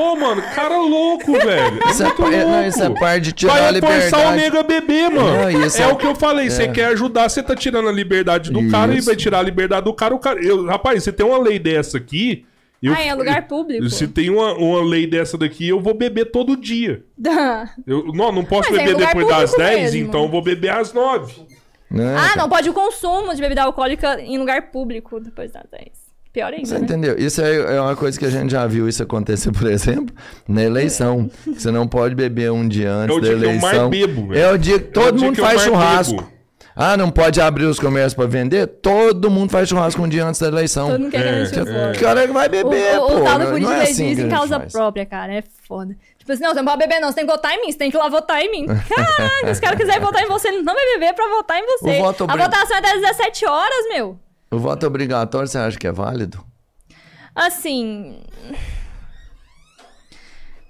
Pô, 0.00 0.16
mano, 0.16 0.40
cara 0.54 0.78
louco, 0.78 1.32
velho. 1.38 1.78
Isso 1.90 2.02
é, 2.02 2.06
muito 2.06 2.22
pa- 2.22 2.32
é, 2.32 2.42
não, 2.44 2.52
louco. 2.52 2.68
isso 2.68 2.82
é 2.82 2.90
parte 2.90 3.20
de 3.22 3.32
tirar 3.32 3.52
Vai 3.52 3.62
a 3.62 3.70
reforçar 3.70 4.16
o 4.16 4.20
liberdade. 4.30 4.36
nego 4.42 4.58
a 4.58 4.62
beber, 4.62 5.10
mano. 5.10 5.36
Não, 5.52 5.66
isso 5.66 5.82
é, 5.82 5.84
é- 5.84 5.88
o 5.88 5.96
que 5.96 6.06
eu 6.06 6.14
falei. 6.14 6.48
Você 6.48 6.68
quer 6.68 6.86
ajudar, 6.86 7.28
você 7.28 7.42
tá 7.42 7.54
tirando 7.54 7.88
a 7.88 7.92
liberdade 7.92 8.50
do 8.50 8.66
cara 8.70 8.94
e 8.94 8.96
Isso. 8.96 9.06
vai 9.06 9.16
tirar 9.16 9.40
a 9.40 9.42
liberdade 9.42 9.84
do 9.84 9.92
cara. 9.92 10.14
O 10.14 10.18
cara 10.18 10.42
eu, 10.42 10.64
rapaz, 10.64 11.04
você 11.04 11.12
tem 11.12 11.26
uma 11.26 11.36
lei 11.38 11.58
dessa 11.58 11.98
aqui. 11.98 12.46
Eu, 12.82 12.94
Ah, 12.94 13.02
é 13.02 13.14
lugar 13.14 13.46
público. 13.46 13.90
Se 13.90 14.08
tem 14.08 14.30
uma, 14.30 14.54
uma 14.54 14.82
lei 14.82 15.06
dessa 15.06 15.36
daqui, 15.36 15.68
eu 15.68 15.80
vou 15.80 15.92
beber 15.92 16.30
todo 16.30 16.56
dia. 16.56 17.04
Dá. 17.18 17.68
Eu 17.86 18.06
não, 18.14 18.32
não 18.32 18.42
posso 18.42 18.70
Mas 18.72 18.80
é 18.80 18.84
beber 18.84 18.94
lugar 18.94 19.08
depois 19.08 19.28
das 19.28 19.50
público 19.50 19.70
10, 19.70 19.92
mesmo. 19.92 20.08
então 20.08 20.22
eu 20.22 20.28
vou 20.30 20.40
beber 20.42 20.70
às 20.70 20.94
9. 20.94 21.42
Né, 21.90 22.14
Ah, 22.16 22.28
cara? 22.28 22.36
não 22.40 22.48
pode 22.48 22.70
o 22.70 22.72
consumo 22.72 23.34
de 23.34 23.40
bebida 23.42 23.64
alcoólica 23.64 24.18
em 24.22 24.38
lugar 24.38 24.70
público 24.70 25.20
depois 25.20 25.52
das 25.52 25.64
10. 25.70 25.99
Pior 26.32 26.52
ainda, 26.52 26.64
Você 26.66 26.74
né? 26.74 26.80
entendeu? 26.80 27.16
Isso 27.18 27.42
é, 27.42 27.76
é 27.76 27.80
uma 27.80 27.96
coisa 27.96 28.16
que 28.18 28.24
a 28.24 28.30
gente 28.30 28.50
já 28.52 28.64
viu 28.66 28.88
isso 28.88 29.02
acontecer, 29.02 29.50
por 29.52 29.68
exemplo, 29.68 30.14
na 30.46 30.62
eleição. 30.62 31.28
Você 31.46 31.70
não 31.72 31.88
pode 31.88 32.14
beber 32.14 32.52
um 32.52 32.66
dia 32.68 32.92
antes 32.92 33.16
É 33.16 33.18
o 33.18 33.20
da 33.20 33.28
dia 33.28 33.36
que 33.38 33.44
eu 33.44 33.48
mais 33.50 33.62
eleição. 33.64 33.90
bebo. 33.90 34.34
É 34.34 34.52
o 34.52 34.56
dia 34.58 34.78
que 34.78 34.84
todo 34.86 35.16
dia 35.18 35.26
mundo 35.26 35.34
que 35.36 35.40
faz 35.42 35.60
churrasco. 35.62 36.16
bebo. 36.16 36.40
Ah, 36.76 36.96
não 36.96 37.10
pode 37.10 37.40
abrir 37.40 37.64
os 37.64 37.78
comércios 37.80 38.14
para 38.14 38.26
vender? 38.26 38.66
Todo 38.66 39.28
mundo 39.28 39.50
faz 39.50 39.68
churrasco 39.68 40.00
um 40.02 40.08
dia 40.08 40.24
antes 40.24 40.40
da 40.40 40.46
eleição. 40.46 40.88
Todo 40.88 41.00
mundo 41.00 41.10
quer 41.10 41.20
É, 41.20 41.24
garantir 41.32 41.60
o 41.62 41.68
é. 41.68 41.92
O 41.92 41.98
cara 42.00 42.26
vai 42.28 42.46
O, 42.46 42.50
beber, 42.50 42.96
o, 42.98 43.06
pô. 43.06 43.16
o 43.16 43.24
tal 43.24 43.38
do 43.38 43.58
não 43.58 43.72
é 43.72 43.82
assim 43.82 44.14
que 44.14 44.22
em 44.22 44.28
causa 44.28 44.60
faz. 44.60 44.72
própria, 44.72 45.04
cara. 45.04 45.34
É 45.34 45.42
foda. 45.66 45.94
Tipo 46.16 46.32
assim, 46.32 46.42
não, 46.42 46.50
você 46.54 46.56
não 46.62 46.64
pode 46.64 46.78
beber, 46.78 47.00
não. 47.00 47.08
Você 47.08 47.16
tem 47.16 47.26
que 47.26 47.32
votar 47.32 47.52
em 47.54 47.60
mim. 47.60 47.72
Você 47.72 47.76
tem 47.78 47.90
que 47.90 47.96
ir 47.96 47.98
lá 47.98 48.08
votar 48.08 48.40
em 48.40 48.50
mim. 48.52 48.66
Caraca, 48.66 49.52
se 49.54 49.58
o 49.58 49.62
cara 49.62 49.76
quiser 49.76 50.00
votar 50.00 50.22
em 50.22 50.28
você, 50.28 50.48
ele 50.48 50.62
não 50.62 50.72
vai 50.72 50.84
beber 50.94 51.12
pra 51.12 51.26
votar 51.28 51.58
em 51.58 51.66
você. 51.66 51.90
O 51.98 52.02
voto 52.02 52.22
A 52.22 52.32
obri- 52.32 52.42
votação 52.44 52.76
é 52.76 52.80
das 52.80 52.92
17 53.00 53.46
horas, 53.46 53.88
meu. 53.92 54.16
O 54.50 54.58
voto 54.58 54.84
obrigatório, 54.84 55.46
você 55.46 55.58
acha 55.58 55.78
que 55.78 55.86
é 55.86 55.92
válido? 55.92 56.44
Assim. 57.34 58.20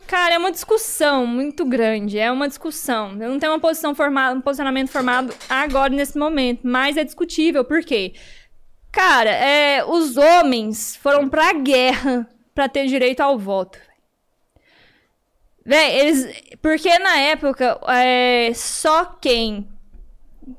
Cara, 0.07 0.35
é 0.35 0.39
uma 0.39 0.53
discussão 0.53 1.27
muito 1.27 1.65
grande. 1.65 2.19
É 2.19 2.31
uma 2.31 2.47
discussão. 2.47 3.13
Eu 3.13 3.31
não 3.31 3.39
tenho 3.39 3.53
uma 3.53 3.61
posição 3.61 3.95
formada, 3.95 4.37
um 4.37 4.41
posicionamento 4.43 4.91
formado 4.91 5.33
agora 5.49 5.89
nesse 5.89 6.19
momento, 6.19 6.61
mas 6.65 6.99
é 6.99 7.05
discutível. 7.05 7.65
Por 7.65 7.83
quê? 7.83 8.13
Cara, 8.93 9.31
é, 9.31 9.83
os 9.85 10.17
homens 10.19 10.97
foram 10.97 11.29
pra 11.29 11.55
guerra 11.55 12.29
pra 12.55 12.69
ter 12.69 12.87
direito 12.87 13.21
ao 13.21 13.39
voto. 13.39 13.79
Véi, 15.65 16.01
eles. 16.01 16.43
Porque 16.61 16.99
na 16.99 17.17
época, 17.19 17.81
é, 17.89 18.53
só 18.53 19.05
quem 19.05 19.70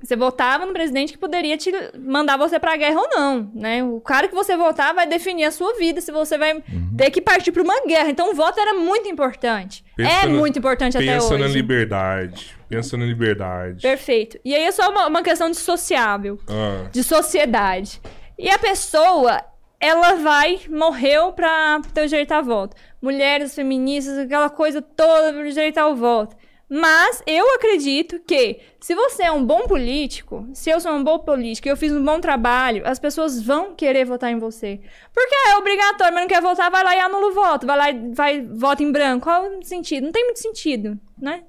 você 0.02 0.16
votava 0.16 0.66
no 0.66 0.74
presidente 0.74 1.12
que 1.14 1.18
poderia 1.20 1.58
te 1.58 1.72
mandar 1.98 2.38
você 2.38 2.60
pra 2.60 2.78
guerra 2.78 3.00
ou 3.02 3.10
não, 3.10 3.52
né? 3.54 3.84
O 3.84 4.00
cara 4.00 4.28
que 4.28 4.36
você 4.36 4.56
votar 4.56 4.94
vai 4.94 5.08
definir 5.08 5.46
a 5.46 5.52
sua 5.52 5.74
vida, 5.76 6.00
se 6.02 6.12
você 6.12 6.38
vai 6.38 6.54
Uhum. 6.54 6.96
ter 6.98 7.10
que 7.12 7.20
partir 7.22 7.52
pra 7.52 7.64
uma 7.64 7.86
guerra. 7.86 8.10
Então 8.10 8.32
o 8.32 8.36
voto 8.36 8.60
era 8.60 8.74
muito 8.76 9.10
importante. 9.10 9.84
Pensa 9.98 10.12
é 10.12 10.26
na- 10.28 10.34
muito 10.40 10.58
importante 10.60 10.98
até 10.98 11.06
Pensa 11.14 11.34
hoje. 11.34 11.44
na 11.44 11.48
liberdade. 11.50 12.56
Pensa 12.70 12.96
na 12.96 13.06
liberdade. 13.06 13.82
Perfeito. 13.82 14.40
E 14.46 14.56
aí 14.56 14.64
é 14.64 14.72
só 14.72 14.90
uma, 14.90 15.08
uma 15.08 15.22
questão 15.24 15.50
de 15.50 15.58
sociável, 15.58 16.40
Ah, 16.48 16.88
de 16.92 17.04
sociedade. 17.04 18.00
E 18.38 18.50
a 18.50 18.58
pessoa, 18.58 19.42
ela 19.80 20.14
vai, 20.16 20.60
morreu 20.70 21.34
pra 21.34 21.82
ter 21.94 22.04
o 22.06 22.08
direito 22.08 22.32
a 22.32 22.42
voto. 22.42 22.76
Mulheres 23.02 23.54
feministas, 23.56 24.18
aquela 24.20 24.50
coisa 24.50 24.82
toda 24.82 25.34
pro 25.34 25.50
direito 25.50 25.80
ao 25.80 25.96
voto. 25.96 26.36
Mas 26.74 27.22
eu 27.28 27.54
acredito 27.56 28.18
que 28.26 28.60
se 28.80 28.96
você 28.96 29.24
é 29.24 29.32
um 29.32 29.44
bom 29.46 29.64
político, 29.68 30.48
se 30.54 30.70
eu 30.70 30.80
sou 30.80 30.94
um 30.94 31.04
bom 31.04 31.20
político 31.20 31.68
e 31.68 31.70
eu 31.72 31.76
fiz 31.76 31.92
um 31.92 32.02
bom 32.02 32.22
trabalho, 32.22 32.84
as 32.86 32.98
pessoas 32.98 33.42
vão 33.42 33.76
querer 33.76 34.06
votar 34.06 34.32
em 34.32 34.40
você. 34.40 34.80
Porque 35.14 35.36
é 35.50 35.58
obrigatório, 35.58 36.14
mas 36.14 36.24
não 36.24 36.30
quer 36.30 36.42
votar, 36.42 36.72
vai 36.72 36.82
lá 36.82 36.96
e 36.96 37.00
anula 37.02 37.28
o 37.28 37.34
voto. 37.34 37.68
Vai 37.68 37.78
lá 37.78 37.92
e 37.92 38.14
vai, 38.14 38.42
vota 38.42 38.82
em 38.84 38.90
branco. 38.90 39.26
Qual 39.26 39.44
o 39.60 39.66
sentido? 39.66 40.06
Não 40.06 40.14
tem 40.14 40.24
muito 40.24 40.40
sentido, 40.40 40.98
né? 41.22 41.44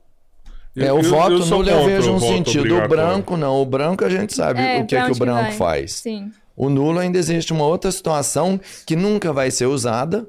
É, 0.77 0.89
eu- 0.89 0.97
o 0.97 0.99
eu- 0.99 1.03
voto 1.05 1.33
eu 1.35 1.43
sou 1.43 1.59
nulo 1.59 1.70
eu 1.70 1.85
vejo 1.85 2.12
um 2.14 2.18
sentido. 2.18 2.77
O 2.79 2.89
branco 2.89 3.37
não. 3.37 3.62
O 3.62 3.64
branco 3.64 4.05
a 4.05 4.09
gente 4.09 4.35
sabe 4.35 4.61
É, 4.61 4.81
o 4.81 4.87
que, 4.87 4.97
pra 4.97 5.05
que 5.07 5.12
o 5.12 5.14
branco 5.14 5.41
vai. 5.43 5.53
faz. 5.53 5.93
Sim. 5.93 6.33
O 6.57 6.68
nulo 6.68 6.99
ainda 6.99 7.16
existe 7.16 7.53
uma 7.53 7.64
outra 7.64 7.93
situação 7.93 8.59
que 8.85 8.97
nunca 8.97 9.33
vai 9.33 9.53
ser 9.53 9.66
usada, 9.66 10.27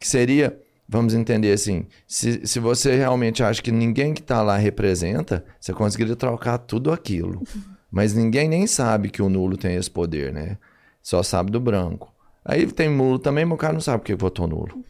que 0.00 0.08
seria, 0.08 0.58
vamos 0.92 1.14
entender 1.14 1.52
assim, 1.52 1.86
se, 2.06 2.46
se 2.46 2.60
você 2.60 2.94
realmente 2.94 3.42
acha 3.42 3.62
que 3.62 3.72
ninguém 3.72 4.12
que 4.12 4.20
está 4.20 4.42
lá 4.42 4.58
representa, 4.58 5.42
você 5.58 5.72
conseguiria 5.72 6.14
trocar 6.14 6.58
tudo 6.58 6.92
aquilo. 6.92 7.42
Mas 7.90 8.12
ninguém 8.12 8.46
nem 8.46 8.66
sabe 8.66 9.08
que 9.08 9.22
o 9.22 9.28
nulo 9.30 9.56
tem 9.56 9.74
esse 9.76 9.90
poder, 9.90 10.32
né? 10.32 10.58
Só 11.02 11.22
sabe 11.22 11.50
do 11.50 11.58
branco. 11.58 12.12
Aí 12.44 12.66
tem 12.66 12.90
nulo 12.90 13.18
também, 13.18 13.44
mas 13.44 13.54
o 13.54 13.58
cara 13.58 13.72
não 13.72 13.80
sabe 13.80 14.00
por 14.00 14.06
que 14.06 14.14
votou 14.14 14.46
nulo. 14.46 14.84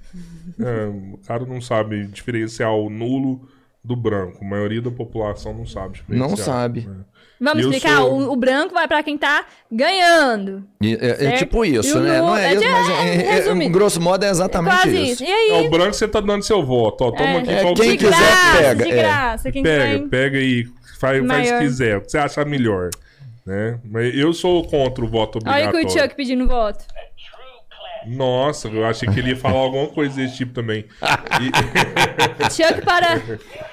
é, 0.59 0.87
o 0.87 1.19
cara 1.25 1.47
não 1.47 1.61
sabe 1.61 2.07
diferenciar 2.09 2.73
o 2.73 2.91
nulo 2.91 3.49
do 3.85 3.95
branco. 3.95 4.45
A 4.45 4.49
maioria 4.49 4.83
da 4.83 4.91
população 4.91 5.55
não 5.55 5.67
sabe 5.67 5.95
diferenciar. 5.95 6.29
Não 6.29 6.37
sabe. 6.37 6.89
Vamos 7.43 7.65
Eu 7.65 7.71
explicar? 7.73 7.97
sou- 7.99 8.13
O, 8.13 8.33
o 8.33 8.37
branco 8.37 8.73
vai 8.73 8.87
pra 8.87 9.03
quem 9.03 9.19
tá 9.19 9.45
ganhando. 9.71 10.65
E 10.81 10.95
é, 10.95 11.25
é 11.27 11.33
tipo 11.33 11.65
isso, 11.65 11.99
E 11.99 12.01
né? 12.01 12.19
Não 12.19 12.37
é 12.37 12.45
é 12.47 12.53
isso, 12.55 12.61
de- 12.63 12.69
mas 12.69 12.89
é, 12.89 12.93
é, 12.93 13.39
é- 13.49 13.49
é- 13.65 13.69
grosso 13.69 14.01
modo 14.01 14.25
é 14.25 14.31
exatamente 14.31 14.77
Quase 14.77 14.97
isso. 14.97 15.13
isso. 15.13 15.25
E 15.25 15.27
É 15.31 15.59
aí? 15.59 15.67
o 15.67 15.71
branco 15.71 15.93
você 15.95 16.07
tá 16.07 16.21
dando 16.21 16.43
seu 16.45 16.65
voto. 16.65 17.03
Ó, 17.05 17.11
toma 17.11 17.29
É. 17.31 17.39
aqui 17.39 17.51
É, 17.51 17.61
qual 17.63 17.75
quem 17.75 17.97
quiser, 17.97 18.11
graça, 18.11 18.59
pega, 18.59 18.85
de 18.85 18.91
é. 18.91 18.95
graça. 18.95 19.53
Quem 19.53 19.63
Pega, 19.63 19.85
tem... 19.99 20.09
pega 20.09 20.39
e 20.39 20.67
faz, 21.01 21.21
o 21.21 21.25
Maior. 21.27 21.59
que 21.59 21.65
quiser, 21.65 21.97
o 21.97 22.01
que 22.03 22.11
você 22.13 22.19
achar 22.19 22.47
melhor. 22.47 22.91
Né? 23.45 23.79
Mas 23.85 24.17
eu 24.17 24.33
sou 24.33 24.65
contra 24.69 25.05
o 25.05 25.09
voto 25.09 25.41
Olha 25.45 25.51
obrigatório. 25.69 25.87
que 25.89 25.99
o 25.99 26.01
Chuck 26.03 26.15
pedindo 26.15 26.47
voto. 26.47 26.85
Nossa, 28.07 28.67
eu 28.69 28.85
achei 28.85 29.09
que 29.09 29.19
ele 29.21 29.31
ia 29.31 29.37
falar 29.37 29.59
alguma 29.61 29.87
coisa 29.89 30.15
desse 30.17 30.37
tipo 30.37 30.53
também. 30.53 30.85
Chuck 32.51 32.83
para... 32.85 33.21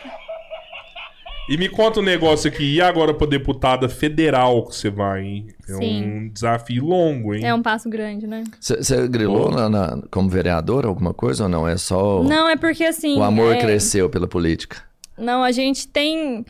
E, 1.49 1.57
me 1.57 1.67
conta 1.67 1.99
um 1.99 2.03
negócio 2.03 2.47
aqui. 2.49 2.75
E 2.75 2.81
agora 2.81 3.13
pra 3.13 3.25
deputada 3.27 3.89
federal 3.89 4.65
que 4.65 4.75
você 4.75 4.89
vai, 4.89 5.23
hein? 5.23 5.47
É 5.67 5.73
Sim. 5.73 6.03
um 6.03 6.29
desafio 6.29 6.85
longo, 6.85 7.33
hein? 7.33 7.43
É 7.45 7.53
um 7.53 7.61
passo 7.61 7.89
grande, 7.89 8.27
né? 8.27 8.43
Você 8.59 9.07
grilou 9.07 9.49
na- 9.51 9.69
na- 9.69 10.01
como 10.11 10.29
vereador 10.29 10.85
alguma 10.85 11.13
coisa 11.13 11.43
ou 11.43 11.49
não? 11.49 11.67
É 11.67 11.75
só 11.77 12.21
o- 12.21 12.23
Não, 12.23 12.47
é 12.47 12.55
porque 12.55 12.83
assim... 12.85 13.17
o 13.17 13.23
amor 13.23 13.55
é- 13.55 13.59
cresceu 13.59 14.09
pela 14.09 14.27
política? 14.27 14.77
Não, 15.17 15.43
a 15.43 15.51
gente 15.51 15.87
tem 15.87 16.45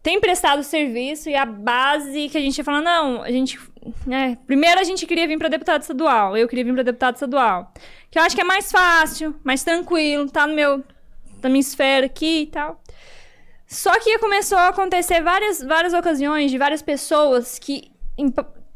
tem 0.00 0.20
prestado 0.20 0.62
serviço 0.62 1.28
e 1.28 1.34
a 1.34 1.44
base 1.44 2.28
que 2.30 2.38
a 2.38 2.40
gente 2.40 2.62
fala, 2.62 2.80
não, 2.80 3.22
a 3.22 3.30
gente. 3.30 3.58
né, 4.06 4.38
primeiro 4.46 4.80
a 4.80 4.84
gente 4.84 5.04
queria 5.04 5.26
vir 5.26 5.36
para 5.36 5.48
deputado 5.48 5.82
estadual, 5.82 6.34
eu 6.36 6.48
queria 6.48 6.64
vir 6.64 6.72
para 6.72 6.82
deputado 6.84 7.14
estadual. 7.16 7.74
Que 8.10 8.18
eu 8.18 8.22
acho 8.22 8.34
que 8.34 8.40
é 8.40 8.44
mais 8.44 8.70
fácil, 8.72 9.34
mais 9.44 9.62
tranquilo, 9.62 10.30
tá 10.30 10.46
no 10.46 10.54
meu. 10.54 10.82
na 11.42 11.48
minha 11.48 11.60
esfera 11.60 12.06
aqui 12.06 12.42
e 12.42 12.46
tal. 12.46 12.80
Só 13.68 14.00
que 14.00 14.18
começou 14.18 14.56
a 14.56 14.68
acontecer 14.68 15.20
várias, 15.22 15.62
várias 15.62 15.92
ocasiões 15.92 16.50
de 16.50 16.56
várias 16.56 16.80
pessoas 16.80 17.58
que, 17.58 17.92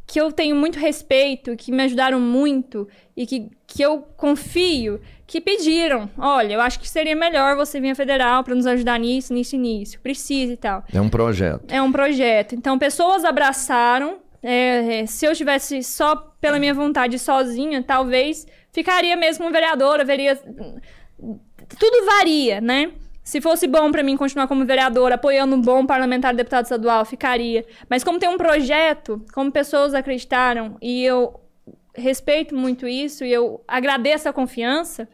que 0.06 0.20
eu 0.20 0.30
tenho 0.30 0.54
muito 0.54 0.78
respeito, 0.78 1.56
que 1.56 1.72
me 1.72 1.82
ajudaram 1.84 2.20
muito 2.20 2.86
e 3.16 3.26
que, 3.26 3.50
que 3.66 3.82
eu 3.82 4.00
confio, 4.18 5.00
que 5.26 5.40
pediram: 5.40 6.10
olha, 6.18 6.52
eu 6.52 6.60
acho 6.60 6.78
que 6.78 6.86
seria 6.86 7.16
melhor 7.16 7.56
você 7.56 7.80
vir 7.80 7.92
a 7.92 7.94
federal 7.94 8.44
para 8.44 8.54
nos 8.54 8.66
ajudar 8.66 8.98
nisso, 9.00 9.32
nisso 9.32 9.56
e 9.56 9.58
nisso. 9.58 9.98
Precisa 9.98 10.52
e 10.52 10.56
tal. 10.58 10.84
É 10.92 11.00
um 11.00 11.08
projeto. 11.08 11.72
É 11.72 11.80
um 11.80 11.90
projeto. 11.90 12.54
Então, 12.54 12.78
pessoas 12.78 13.24
abraçaram. 13.24 14.18
É, 14.42 15.00
é, 15.00 15.06
se 15.06 15.24
eu 15.24 15.34
tivesse 15.34 15.82
só 15.82 16.16
pela 16.38 16.58
minha 16.58 16.74
vontade 16.74 17.18
sozinha, 17.18 17.82
talvez 17.82 18.46
ficaria 18.70 19.16
mesmo 19.16 19.50
vereadora, 19.50 20.04
veria. 20.04 20.36
Tudo 20.36 22.04
varia, 22.04 22.60
né? 22.60 22.92
Se 23.24 23.40
fosse 23.40 23.66
bom 23.68 23.92
pra 23.92 24.02
mim 24.02 24.16
continuar 24.16 24.48
como 24.48 24.64
vereadora, 24.64 25.14
apoiando 25.14 25.54
um 25.54 25.60
bom 25.60 25.86
parlamentar 25.86 26.34
deputado 26.34 26.64
estadual, 26.64 27.04
ficaria. 27.04 27.64
Mas 27.88 28.02
como 28.02 28.18
tem 28.18 28.28
um 28.28 28.36
projeto, 28.36 29.24
como 29.32 29.50
pessoas 29.52 29.94
acreditaram, 29.94 30.76
e 30.82 31.04
eu 31.04 31.40
respeito 31.94 32.54
muito 32.54 32.88
isso, 32.88 33.24
e 33.24 33.32
eu 33.32 33.62
agradeço 33.68 34.28
a 34.28 34.32
confiança, 34.32 35.08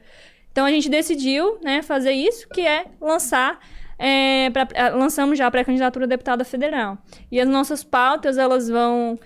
então 0.50 0.64
a 0.64 0.70
gente 0.70 0.88
decidiu 0.88 1.58
né, 1.62 1.82
fazer 1.82 2.12
isso, 2.12 2.48
que 2.48 2.62
é 2.66 2.86
lançar. 3.00 3.58
é, 4.00 4.48
pra- 4.50 4.68
ah, 4.76 4.90
lançamos 4.90 5.36
já 5.36 5.48
a 5.48 5.50
pré-candidatura 5.50 6.04
a 6.04 6.08
deputada 6.08 6.44
federal. 6.44 6.96
E 7.32 7.40
as 7.40 7.48
nossas 7.48 7.82
pautas, 7.82 8.38
elas 8.38 8.68
vão 8.68 9.18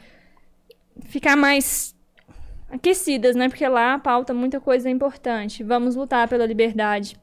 ficar 1.04 1.36
mais 1.36 1.94
aquecidas, 2.70 3.36
né? 3.36 3.48
Porque 3.50 3.68
lá 3.68 3.98
pauta 3.98 4.32
muita 4.32 4.60
coisa 4.60 4.88
importante. 4.88 5.62
Vamos 5.62 5.94
lutar 5.94 6.26
pela 6.26 6.46
liberdade 6.46 7.16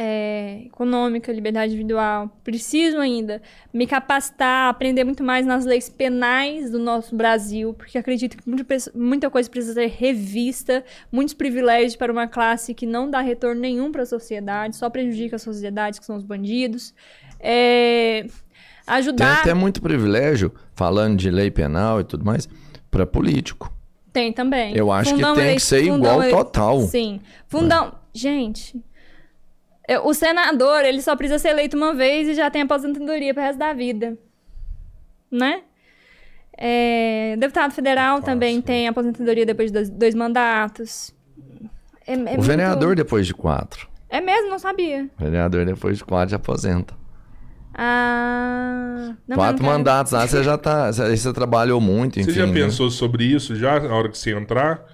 é, 0.00 0.62
econômica, 0.66 1.32
liberdade 1.32 1.72
individual. 1.72 2.30
Preciso 2.44 2.98
ainda 2.98 3.42
me 3.74 3.84
capacitar, 3.84 4.70
aprender 4.70 5.02
muito 5.02 5.24
mais 5.24 5.44
nas 5.44 5.64
leis 5.64 5.88
penais 5.88 6.70
do 6.70 6.78
nosso 6.78 7.16
Brasil, 7.16 7.74
porque 7.74 7.98
acredito 7.98 8.36
que 8.36 8.48
muita, 8.94 9.28
coisa 9.28 9.50
precisa 9.50 9.74
ser 9.74 9.88
revista, 9.88 10.84
muitos 11.10 11.34
privilégios 11.34 11.96
para 11.96 12.12
uma 12.12 12.28
classe 12.28 12.72
que 12.74 12.86
não 12.86 13.10
dá 13.10 13.20
retorno 13.20 13.60
nenhum 13.60 13.90
para 13.90 14.02
a 14.02 14.06
sociedade, 14.06 14.76
só 14.76 14.88
prejudica 14.88 15.34
a 15.34 15.38
sociedade, 15.38 15.98
que 15.98 16.06
são 16.06 16.16
os 16.16 16.22
bandidos. 16.22 16.94
É, 17.40 18.22
Tem 18.22 18.30
ajudar. 18.86 19.40
até 19.40 19.52
muito 19.52 19.82
privilégio, 19.82 20.52
falando 20.74 21.16
de 21.18 21.30
lei 21.30 21.50
penal 21.50 22.00
e 22.00 22.04
tudo 22.04 22.24
mais, 22.24 22.48
para 22.90 23.04
político. 23.04 23.72
Tem 24.12 24.32
também. 24.32 24.74
Eu 24.76 24.90
acho 24.90 25.14
que 25.14 25.20
tem 25.22 25.38
ele- 25.44 25.54
que 25.54 25.60
ser 25.60 25.80
fundão 25.84 25.96
igual 25.96 26.22
ele- 26.22 26.30
total. 26.32 26.80
Sim. 26.82 27.20
Fundão. 27.48 27.92
Gente, 28.14 28.76
É, 28.76 28.80
O 30.04 30.12
senador, 30.12 30.84
ele 30.84 31.00
só 31.00 31.16
precisa 31.16 31.38
ser 31.38 31.48
eleito 31.48 31.76
uma 31.76 31.94
vez 31.94 32.28
e 32.28 32.34
já 32.34 32.50
tem 32.50 32.62
aposentadoria 32.62 33.32
pro 33.32 33.42
resto 33.42 33.58
da 33.58 33.72
vida. 33.72 34.18
Né? 35.30 35.62
É, 36.56 37.36
deputado 37.38 37.72
federal 37.72 38.20
também 38.20 38.56
Fácil. 38.56 38.66
tem 38.66 38.88
aposentadoria 38.88 39.46
depois 39.46 39.70
de 39.70 39.74
dois, 39.74 39.88
dois 39.90 40.14
mandatos. 40.14 41.14
É, 42.06 42.12
é 42.14 42.16
o 42.16 42.18
muito- 42.20 42.42
vereador, 42.42 42.96
depois 42.96 43.26
de 43.26 43.32
quatro. 43.34 43.88
É 44.10 44.20
mesmo, 44.20 44.50
não 44.50 44.58
sabia. 44.58 45.08
O 45.18 45.22
vereador, 45.24 45.64
depois 45.64 45.98
de 45.98 46.04
quatro, 46.04 46.30
já 46.30 46.36
aposenta. 46.36 46.94
Ah. 47.74 49.14
Não, 49.26 49.36
quatro 49.36 49.62
não 49.62 49.70
mandatos 49.70 50.12
lá, 50.12 50.26
você 50.26 50.42
já 50.42 50.58
tá. 50.58 50.90
Você 50.92 51.16
você 51.16 51.32
trabalhou 51.32 51.80
muito, 51.80 52.18
enfim. 52.18 52.30
Você 52.32 52.38
já 52.40 52.46
né? 52.46 52.52
pensou 52.52 52.90
sobre 52.90 53.24
isso 53.24 53.54
já 53.54 53.78
na 53.78 53.94
hora 53.94 54.08
que 54.08 54.18
você 54.18 54.32
entrar? 54.34 54.84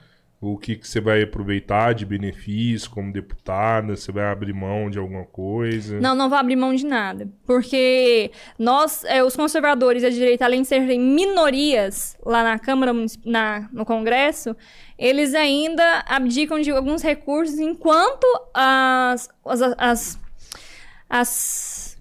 O 0.46 0.58
que, 0.58 0.78
você 0.82 1.00
vai 1.00 1.22
aproveitar 1.22 1.94
de 1.94 2.04
benefício 2.04 2.90
como 2.90 3.10
deputada? 3.10 3.96
Você 3.96 4.12
vai 4.12 4.24
abrir 4.24 4.52
mão 4.52 4.90
de 4.90 4.98
alguma 4.98 5.24
coisa? 5.24 5.98
Não, 5.98 6.14
não 6.14 6.28
vou 6.28 6.36
abrir 6.36 6.54
mão 6.54 6.74
de 6.74 6.84
nada. 6.84 7.26
Porque 7.46 8.30
nós, 8.58 9.04
é, 9.04 9.24
os 9.24 9.34
conservadores 9.34 10.02
e 10.02 10.06
a 10.06 10.10
direita, 10.10 10.44
além 10.44 10.60
de 10.60 10.68
serem 10.68 11.00
minorias 11.00 12.14
lá 12.22 12.42
na 12.42 12.58
Câmara, 12.58 12.92
na, 13.24 13.68
no 13.72 13.86
Congresso, 13.86 14.54
eles 14.98 15.34
ainda 15.34 16.04
abdicam 16.06 16.60
de 16.60 16.70
alguns 16.70 17.00
recursos 17.00 17.58
enquanto 17.58 18.26
as, 18.52 19.30
as, 19.46 19.62
as, 19.78 20.18
as- 21.08 21.98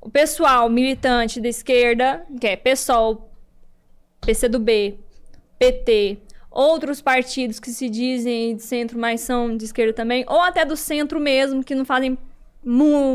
o 0.00 0.08
pessoal 0.08 0.70
militante 0.70 1.38
da 1.38 1.48
esquerda, 1.48 2.24
que 2.40 2.46
é 2.46 2.56
PSOL, 2.56 3.30
PCdoB, 4.22 4.98
PT, 5.58 6.18
outros 6.50 7.00
partidos 7.00 7.60
que 7.60 7.70
se 7.70 7.88
dizem 7.88 8.56
de 8.56 8.62
centro, 8.62 8.98
mas 8.98 9.20
são 9.20 9.56
de 9.56 9.64
esquerda 9.64 9.92
também, 9.92 10.24
ou 10.28 10.40
até 10.40 10.64
do 10.64 10.76
centro 10.76 11.20
mesmo, 11.20 11.62
que 11.62 11.74
não 11.74 11.84
fazem 11.84 12.18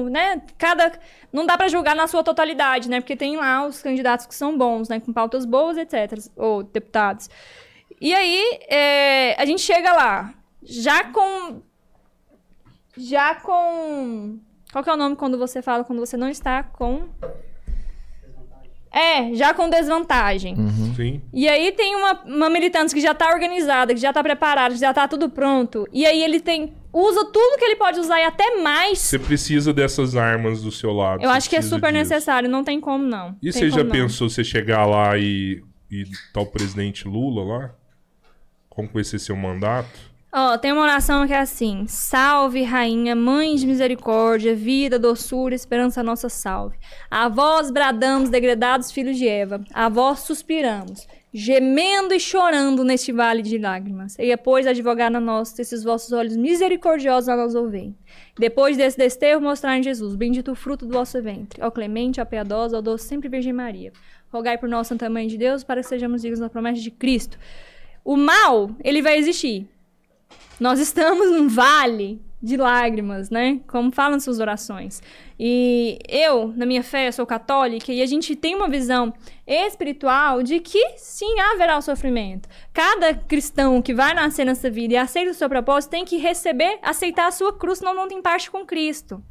né? 0.10 0.42
Cada 0.58 0.94
não 1.32 1.46
dá 1.46 1.58
pra 1.58 1.68
julgar 1.68 1.96
na 1.96 2.08
sua 2.08 2.24
totalidade, 2.24 2.90
né? 2.90 3.00
Porque 3.00 3.16
tem 3.16 3.36
lá 3.36 3.66
os 3.66 3.82
candidatos 3.82 4.26
que 4.26 4.34
são 4.34 4.58
bons, 4.58 4.90
né, 4.90 5.00
com 5.00 5.12
pautas 5.12 5.46
boas, 5.46 5.78
etc, 5.78 6.18
ou 6.36 6.64
deputados. 6.64 7.30
E 8.00 8.14
aí, 8.14 8.60
é, 8.68 9.36
a 9.42 9.46
gente 9.46 9.62
chega 9.62 9.94
lá, 9.94 10.34
já 10.62 11.04
com 11.06 11.62
já 12.96 13.36
com 13.36 14.40
qual 14.72 14.84
que 14.84 14.90
é 14.90 14.94
o 14.94 14.98
nome 14.98 15.16
quando 15.16 15.38
você 15.38 15.62
fala 15.62 15.84
quando 15.84 16.00
você 16.00 16.16
não 16.16 16.30
está 16.30 16.64
com 16.64 17.10
é, 18.94 19.34
já 19.34 19.54
com 19.56 19.68
desvantagem. 19.70 20.56
Sim. 20.96 21.22
E 21.34 21.50
aí 21.50 21.72
tem 21.72 21.96
uma, 21.96 22.14
uma 22.26 22.50
militante 22.50 22.94
que 22.94 23.02
já 23.02 23.14
tá 23.14 23.30
organizada, 23.34 23.94
que 23.94 24.00
já 24.00 24.14
tá 24.14 24.22
preparada, 24.22 24.76
que 24.76 24.80
já 24.80 24.94
tá 24.94 25.08
tudo 25.08 25.30
pronto. 25.30 25.88
E 25.92 26.06
aí 26.06 26.22
ele 26.22 26.40
tem. 26.40 26.74
Usa 26.94 27.26
tudo 27.26 27.58
que 27.58 27.66
ele 27.66 27.76
pode 27.76 28.00
usar 28.00 28.20
e 28.20 28.24
até 28.24 28.62
mais. 28.62 29.00
Você 29.00 29.18
precisa 29.18 29.74
dessas 29.74 30.16
armas 30.16 30.62
do 30.62 30.72
seu 30.72 30.94
lado. 30.94 31.24
Eu 31.24 31.32
acho 31.32 31.50
que 31.50 31.56
é 31.56 31.62
super 31.64 31.92
disso. 31.92 32.04
necessário, 32.04 32.48
não 32.48 32.64
tem 32.64 32.80
como 32.80 33.04
não. 33.04 33.36
E 33.42 33.52
Tem 33.52 33.64
você 33.64 33.70
já 33.72 33.84
não. 33.84 33.92
pensou 33.92 34.30
você 34.30 34.44
chegar 34.44 34.86
lá 34.86 35.18
e, 35.18 35.64
e 35.90 36.04
tá 36.32 36.42
o 36.42 36.46
presidente 36.46 37.08
Lula 37.08 37.44
lá? 37.44 37.76
Como 38.70 38.88
que 38.88 38.94
vai 38.94 39.04
ser 39.04 39.18
seu 39.18 39.36
mandato? 39.36 40.13
Ó, 40.36 40.58
tem 40.58 40.72
uma 40.72 40.82
oração 40.82 41.28
que 41.28 41.34
é 41.34 41.38
assim: 41.38 41.86
Salve, 41.88 42.64
rainha, 42.64 43.16
mãe 43.16 43.54
de 43.54 43.68
misericórdia, 43.68 44.56
vida, 44.56 44.98
doçura, 44.98 45.54
esperança 45.54 46.02
nossa 46.02 46.28
salve. 46.28 46.76
A 47.10 47.30
vós 47.30 47.70
bradamos, 47.70 48.32
degredados 48.32 48.92
filhos 48.92 49.16
de 49.16 49.28
Eva, 49.28 49.64
a 49.72 49.88
vós 49.90 50.22
suspiramos, 50.22 51.08
gemendo 51.32 52.16
e 52.16 52.20
chorando 52.20 52.84
neste 52.84 53.12
vale 53.12 53.44
de 53.44 53.60
lágrimas. 53.60 54.18
E 54.18 54.26
depois 54.26 54.66
advogada 54.66 55.20
nossa, 55.20 55.62
esses 55.62 55.84
vossos 55.84 56.12
olhos 56.12 56.36
misericordiosos 56.36 57.30
a 57.30 57.38
nós 57.38 57.54
ouvem. 57.54 57.96
Depois 58.36 58.76
desse 58.76 58.98
desterro, 58.98 59.40
mostrar 59.40 59.78
em 59.78 59.84
Jesus, 59.84 60.16
bendito 60.16 60.52
o 60.52 60.56
fruto 60.56 60.88
do 60.88 60.94
vosso 60.94 61.22
ventre. 61.22 61.62
Ó 61.64 61.70
clemente, 61.70 62.20
ó 62.20 62.26
piedosa, 62.26 62.80
ó 62.80 62.82
doce 62.82 63.08
sempre 63.08 63.30
Virgem 63.30 63.54
Maria. 63.54 63.94
Rogai 64.32 64.58
por 64.58 64.68
nós, 64.68 64.88
Santa 64.88 65.08
Mãe 65.12 65.28
de 65.28 65.38
Deus, 65.38 65.64
para 65.64 65.82
que 65.82 65.88
sejamos 65.88 66.24
dignos 66.24 66.40
da 66.40 66.50
promessa 66.50 66.82
de 66.82 66.90
Cristo. 66.90 67.38
O 68.04 68.18
mal, 68.18 68.72
ele 68.84 69.00
vai 69.00 69.16
existir. 69.16 69.70
Nós 70.64 70.80
estamos 70.80 71.30
num 71.30 71.50
vale 71.50 72.22
de 72.42 72.56
lágrimas, 72.56 73.30
né? 73.30 73.60
Como 73.68 73.92
falam 73.92 74.18
suas 74.18 74.40
orações. 74.40 75.04
E 75.38 76.00
eu, 76.08 76.54
na 76.56 76.66
minha 76.66 76.82
fé, 76.82 77.12
sou 77.12 77.26
católica 77.26 77.92
e 77.92 78.02
a 78.02 78.06
gente 78.06 78.34
tem 78.34 78.56
uma 78.56 78.70
visão 78.70 79.14
espiritual 79.46 80.42
de 80.42 80.62
que 80.62 80.94
sim 80.96 81.38
haverá 81.38 81.78
o 81.78 81.82
sofrimento. 81.82 82.48
Cada 82.72 83.14
cristão 83.14 83.82
que 83.82 83.94
vai 83.94 84.14
nascer 84.14 84.46
nessa 84.46 84.70
vida 84.70 84.94
e 84.94 84.96
aceita 84.96 85.32
o 85.32 85.34
seu 85.34 85.50
propósito 85.50 85.92
tem 85.92 86.06
que 86.06 86.16
receber, 86.16 86.80
aceitar 86.82 87.28
a 87.28 87.32
sua 87.32 87.52
cruz, 87.52 87.80
senão 87.80 87.94
não 87.94 88.08
tem 88.08 88.22
parte 88.22 88.50
com 88.50 88.66
Cristo. 88.66 89.22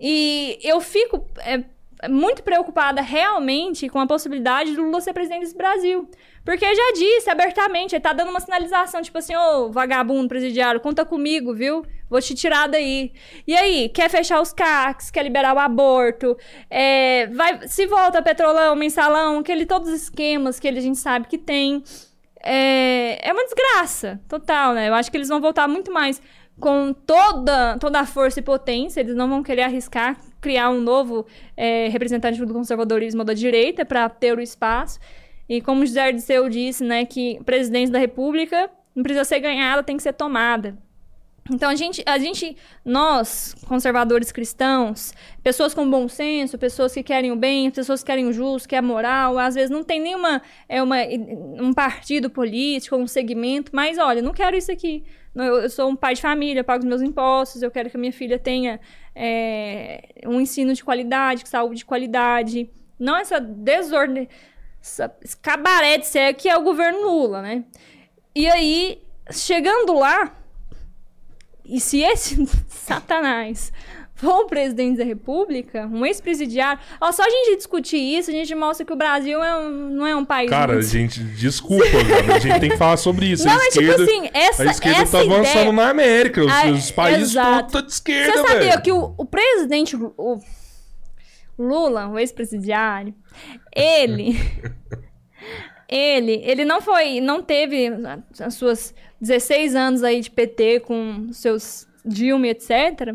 E 0.00 0.58
eu 0.62 0.80
fico 0.80 1.28
é, 1.40 1.64
muito 2.08 2.42
preocupada 2.42 3.00
realmente 3.00 3.88
com 3.88 3.98
a 3.98 4.06
possibilidade 4.06 4.74
do 4.74 4.82
Lula 4.82 5.00
ser 5.00 5.12
presidente 5.12 5.40
desse 5.40 5.56
Brasil. 5.56 6.08
Porque 6.44 6.64
já 6.64 6.92
disse 6.94 7.30
abertamente, 7.30 7.94
ele 7.94 8.02
tá 8.02 8.12
dando 8.12 8.30
uma 8.30 8.40
sinalização, 8.40 9.00
tipo 9.00 9.16
assim, 9.16 9.34
ô 9.36 9.70
vagabundo 9.70 10.28
presidiário, 10.28 10.80
conta 10.80 11.04
comigo, 11.04 11.54
viu? 11.54 11.84
Vou 12.10 12.20
te 12.20 12.34
tirar 12.34 12.68
daí. 12.68 13.12
E 13.46 13.54
aí, 13.54 13.88
quer 13.88 14.10
fechar 14.10 14.40
os 14.40 14.52
CACs, 14.52 15.10
quer 15.10 15.22
liberar 15.22 15.54
o 15.54 15.58
aborto, 15.58 16.36
é, 16.68 17.28
vai, 17.28 17.66
se 17.68 17.86
volta 17.86 18.20
petrolão, 18.20 18.74
mensalão, 18.74 19.38
aquele, 19.38 19.64
todos 19.64 19.88
os 19.88 20.02
esquemas 20.02 20.58
que 20.58 20.66
ele, 20.66 20.78
a 20.78 20.82
gente 20.82 20.98
sabe 20.98 21.28
que 21.28 21.38
tem. 21.38 21.84
É, 22.44 23.28
é 23.28 23.32
uma 23.32 23.44
desgraça 23.44 24.20
total, 24.28 24.74
né? 24.74 24.88
Eu 24.88 24.94
acho 24.94 25.08
que 25.12 25.16
eles 25.16 25.28
vão 25.28 25.40
voltar 25.40 25.68
muito 25.68 25.92
mais 25.92 26.20
com 26.60 26.92
toda, 26.92 27.78
toda 27.78 28.00
a 28.00 28.06
força 28.06 28.40
e 28.40 28.42
potência, 28.42 29.00
eles 29.00 29.14
não 29.14 29.28
vão 29.28 29.42
querer 29.42 29.62
arriscar 29.62 30.16
criar 30.42 30.70
um 30.70 30.80
novo 30.80 31.24
é, 31.56 31.88
representante 31.88 32.44
do 32.44 32.52
conservadorismo 32.52 33.24
da 33.24 33.32
direita 33.32 33.86
para 33.86 34.08
ter 34.10 34.36
o 34.36 34.42
espaço. 34.42 34.98
E 35.48 35.62
como 35.62 35.86
José 35.86 36.10
Dirceu 36.10 36.48
disse, 36.48 36.84
né, 36.84 37.06
que 37.06 37.40
presidência 37.44 37.92
da 37.92 37.98
República 37.98 38.68
não 38.94 39.02
precisa 39.02 39.24
ser 39.24 39.38
ganhada, 39.38 39.82
tem 39.82 39.96
que 39.96 40.02
ser 40.02 40.12
tomada. 40.12 40.76
Então 41.50 41.70
a 41.70 41.74
gente, 41.74 42.02
a 42.06 42.18
gente, 42.18 42.56
nós, 42.84 43.54
conservadores 43.66 44.30
cristãos, 44.30 45.12
pessoas 45.42 45.74
com 45.74 45.88
bom 45.88 46.08
senso, 46.08 46.56
pessoas 46.56 46.92
que 46.92 47.02
querem 47.02 47.32
o 47.32 47.36
bem, 47.36 47.70
pessoas 47.70 48.00
que 48.00 48.06
querem 48.06 48.26
o 48.26 48.32
justo, 48.32 48.68
que 48.68 48.76
é 48.76 48.80
moral, 48.80 49.38
às 49.38 49.54
vezes 49.54 49.70
não 49.70 49.82
tem 49.82 50.00
nenhuma 50.00 50.40
é 50.68 50.80
uma, 50.80 50.98
um 51.60 51.72
partido 51.72 52.30
político, 52.30 52.96
um 52.96 53.08
segmento, 53.08 53.72
mas 53.74 53.98
olha, 53.98 54.22
não 54.22 54.32
quero 54.32 54.56
isso 54.56 54.70
aqui. 54.70 55.04
Eu, 55.34 55.68
sou 55.70 55.88
um 55.88 55.96
pai 55.96 56.14
de 56.14 56.20
família, 56.20 56.62
pago 56.62 56.82
os 56.82 56.88
meus 56.88 57.00
impostos, 57.00 57.62
eu 57.62 57.70
quero 57.70 57.88
que 57.88 57.96
a 57.96 58.00
minha 58.00 58.12
filha 58.12 58.38
tenha 58.38 58.78
é, 59.14 60.14
um 60.26 60.40
ensino 60.40 60.74
de 60.74 60.84
qualidade, 60.84 61.48
saúde 61.48 61.76
de 61.78 61.84
qualidade. 61.84 62.70
Não 62.98 63.16
essa 63.16 63.40
desordem, 63.40 64.28
essa, 64.80 65.14
esse 65.22 65.36
cabaré 65.36 65.98
de 65.98 66.06
ser 66.06 66.34
que 66.34 66.48
é 66.48 66.56
o 66.56 66.62
governo 66.62 67.02
Lula, 67.02 67.40
né? 67.40 67.64
E 68.34 68.46
aí, 68.48 69.02
chegando 69.30 69.94
lá, 69.94 70.36
e 71.64 71.80
se 71.80 72.02
esse 72.02 72.44
satanás 72.68 73.72
for 74.22 74.42
o 74.42 74.46
presidente 74.46 74.98
da 74.98 75.04
república, 75.04 75.86
um 75.92 76.06
ex-presidiário... 76.06 76.80
Ó, 77.00 77.10
só 77.10 77.22
a 77.24 77.28
gente 77.28 77.56
discutir 77.56 77.96
isso, 77.98 78.30
a 78.30 78.32
gente 78.32 78.54
mostra 78.54 78.86
que 78.86 78.92
o 78.92 78.96
Brasil 78.96 79.42
é 79.42 79.58
um- 79.58 79.88
não 79.90 80.06
é 80.06 80.14
um 80.14 80.24
país... 80.24 80.48
Cara, 80.48 80.74
muito- 80.74 80.86
gente, 80.86 81.20
desculpa, 81.20 81.84
cara, 81.84 82.36
a 82.36 82.38
gente 82.38 82.60
tem 82.60 82.70
que 82.70 82.76
falar 82.76 82.96
sobre 82.96 83.26
isso. 83.26 83.44
Não, 83.44 83.52
a 83.52 83.56
é 83.64 83.68
tipo 83.70 83.80
esquerda, 83.82 84.02
assim, 84.04 84.30
essa- 84.32 84.62
a 84.62 84.66
esquerda 84.66 85.02
essa 85.02 85.18
tá 85.18 85.24
avançando 85.24 85.48
ideia- 85.58 85.72
na 85.72 85.88
América. 85.90 86.40
Os, 86.44 86.52
Ah, 86.52 86.66
os 86.70 86.90
países 86.92 87.34
tá 87.34 87.60
de 87.62 87.76
esquerda, 87.92 88.32
Você 88.32 88.48
sabia 88.48 88.70
velho. 88.70 88.82
que 88.82 88.92
o, 88.92 89.14
o 89.18 89.24
presidente, 89.26 89.96
o 89.96 90.38
Lula, 91.58 92.08
o 92.08 92.18
ex-presidiário, 92.18 93.12
ele, 93.74 94.36
ele, 95.88 96.40
ele 96.44 96.64
não 96.64 96.80
foi, 96.80 97.20
não 97.20 97.42
teve 97.42 97.88
as 98.40 98.54
suas 98.54 98.94
16 99.20 99.74
anos 99.74 100.02
aí 100.02 100.20
de 100.20 100.30
PT 100.30 100.80
com 100.80 101.28
seus 101.32 101.86
Dilma, 102.04 102.46
e 102.48 102.50
etc, 102.50 103.14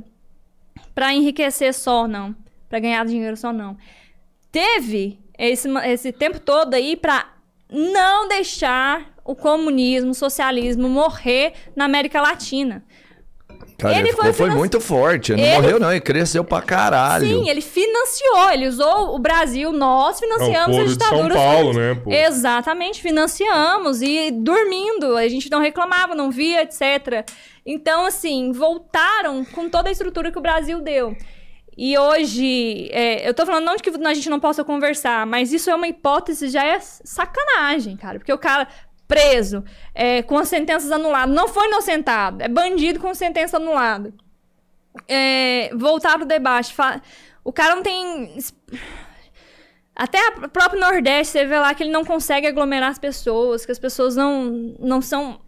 para 0.97 1.13
enriquecer 1.13 1.75
só, 1.75 2.07
não, 2.07 2.35
para 2.67 2.79
ganhar 2.79 3.05
dinheiro 3.05 3.37
só, 3.37 3.53
não. 3.53 3.77
Teve 4.51 5.19
esse, 5.37 5.69
esse 5.85 6.11
tempo 6.11 6.39
todo 6.39 6.73
aí 6.73 6.95
para 6.95 7.35
não 7.69 8.27
deixar 8.27 9.13
o 9.23 9.35
comunismo, 9.35 10.09
o 10.09 10.15
socialismo 10.15 10.89
morrer 10.89 11.53
na 11.75 11.85
América 11.85 12.19
Latina. 12.19 12.83
Cara, 13.77 13.93
ele, 13.93 14.07
Ele 14.09 14.09
ficou, 14.11 14.33
foi 14.33 14.49
muito 14.49 14.81
forte. 14.81 15.33
Ele 15.33 15.41
não 15.41 15.47
Ele- 15.47 15.55
morreu, 15.61 15.79
não. 15.79 15.91
Ele 15.91 16.01
cresceu 16.01 16.43
pra 16.43 16.61
caralho. 16.61 17.27
Sim, 17.27 17.47
ele 17.47 17.61
financiou, 17.61 18.49
ele 18.51 18.67
usou 18.67 19.15
o 19.15 19.19
Brasil, 19.19 19.71
nós 19.71 20.19
financiamos 20.19 20.75
É 20.75 20.79
o 20.79 20.81
a 20.81 20.85
Foro 20.85 20.95
de 20.97 21.03
São 21.03 21.09
ditadura. 21.27 21.35
Paulo, 21.35 21.73
né, 21.73 21.95
pô? 22.03 22.11
Exatamente, 22.11 22.99
financiamos 23.01 24.01
e 24.01 24.31
dormindo, 24.31 25.15
a 25.15 25.27
gente 25.27 25.49
não 25.51 25.59
reclamava, 25.61 26.15
não 26.15 26.31
via, 26.31 26.63
etc. 26.63 27.23
Então, 27.63 28.05
assim, 28.07 28.51
voltaram 28.51 29.45
com 29.45 29.69
toda 29.69 29.89
a 29.89 29.91
estrutura 29.91 30.31
que 30.31 30.39
o 30.39 30.41
Brasil 30.41 30.81
deu. 30.81 31.15
E 31.77 31.95
hoje, 31.95 32.89
é, 32.91 33.29
eu 33.29 33.35
tô 33.35 33.45
falando 33.45 33.65
não 33.65 33.75
de 33.75 33.83
que 33.83 33.91
a 33.91 34.13
gente 34.15 34.31
não 34.31 34.39
possa 34.39 34.63
conversar, 34.63 35.27
mas 35.27 35.53
isso 35.53 35.69
é 35.69 35.75
uma 35.75 35.87
hipótese, 35.87 36.47
já 36.49 36.65
é 36.65 36.79
sacanagem, 36.79 37.95
cara. 37.95 38.17
Porque 38.17 38.33
o 38.33 38.37
cara 38.39 38.67
preso, 39.07 39.63
é, 39.95 40.21
com 40.21 40.37
as 40.37 40.49
sentenças 40.49 40.91
anuladas, 40.91 41.33
não 41.33 41.47
foi 41.47 41.67
inocentado, 41.67 42.43
é 42.43 42.47
bandido 42.47 42.99
com 42.99 43.13
sentença 43.13 43.57
anulada. 43.57 44.13
é, 45.07 45.69
voltar 45.75 46.17
pro 46.17 46.25
debate. 46.25 46.73
Fa- 46.73 47.01
O 47.43 47.53
cara 47.53 47.75
não 47.75 47.83
tem. 47.83 48.37
Até 49.95 50.19
o 50.43 50.49
próprio 50.49 50.79
Nordeste, 50.79 51.33
você 51.33 51.45
vê 51.45 51.57
lá 51.57 51.73
que 51.73 51.81
ele 51.83 51.91
não 51.91 52.05
consegue 52.05 52.45
aglomerar 52.45 52.91
as 52.91 52.99
pessoas, 52.99 53.65
que 53.65 53.71
as 53.71 53.79
pessoas 53.79 54.15
não, 54.15 54.75
não 54.79 55.01
são 55.01 55.39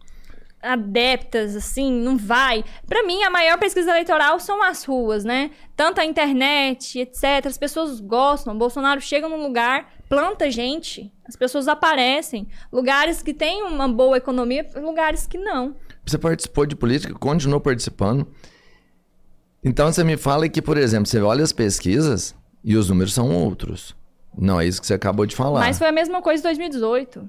adeptas, 0.62 1.54
assim, 1.54 1.90
não 1.92 2.16
vai. 2.16 2.64
Pra 2.86 3.02
mim, 3.04 3.22
a 3.22 3.30
maior 3.30 3.58
pesquisa 3.58 3.90
eleitoral 3.90 4.40
são 4.40 4.62
as 4.62 4.84
ruas, 4.84 5.24
né? 5.24 5.50
Tanto 5.76 6.00
a 6.00 6.04
internet, 6.04 6.98
etc. 6.98 7.46
As 7.46 7.56
pessoas 7.56 8.00
gostam. 8.00 8.58
Bolsonaro 8.58 9.00
chega 9.00 9.28
num 9.28 9.40
lugar, 9.42 9.92
planta 10.10 10.50
gente, 10.50 11.10
as 11.24 11.36
pessoas 11.36 11.68
aparecem. 11.68 12.48
Lugares 12.72 13.22
que 13.22 13.32
têm 13.32 13.62
uma 13.62 13.88
boa 13.88 14.16
economia, 14.16 14.68
lugares 14.74 15.24
que 15.24 15.38
não. 15.38 15.76
Você 16.04 16.18
participou 16.18 16.66
de 16.66 16.74
política, 16.74 17.14
continuou 17.14 17.60
participando. 17.60 18.26
Então 19.62 19.90
você 19.90 20.02
me 20.02 20.16
fala 20.16 20.48
que, 20.48 20.60
por 20.60 20.76
exemplo, 20.76 21.06
você 21.06 21.20
olha 21.20 21.44
as 21.44 21.52
pesquisas 21.52 22.34
e 22.64 22.76
os 22.76 22.88
números 22.88 23.14
são 23.14 23.30
outros. 23.30 23.94
Não 24.36 24.60
é 24.60 24.66
isso 24.66 24.80
que 24.80 24.86
você 24.88 24.94
acabou 24.94 25.24
de 25.26 25.36
falar. 25.36 25.60
Mas 25.60 25.78
foi 25.78 25.86
a 25.86 25.92
mesma 25.92 26.20
coisa 26.20 26.40
em 26.40 26.44
2018. 26.44 27.28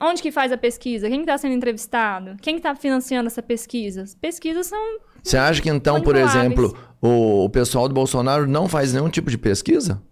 Onde 0.00 0.22
que 0.22 0.32
faz 0.32 0.50
a 0.50 0.56
pesquisa? 0.56 1.08
Quem 1.08 1.20
está 1.20 1.38
sendo 1.38 1.54
entrevistado? 1.54 2.36
Quem 2.42 2.56
está 2.56 2.74
financiando 2.74 3.28
essa 3.28 3.42
pesquisa? 3.42 4.02
As 4.02 4.14
pesquisas 4.14 4.66
são. 4.66 4.98
Você 5.22 5.36
acha 5.36 5.62
que 5.62 5.70
então, 5.70 6.00
por 6.00 6.16
exemplo, 6.16 6.76
o, 7.00 7.44
o 7.44 7.48
pessoal 7.48 7.86
do 7.86 7.94
Bolsonaro 7.94 8.44
não 8.44 8.68
faz 8.68 8.92
nenhum 8.92 9.08
tipo 9.08 9.30
de 9.30 9.38
pesquisa? 9.38 10.02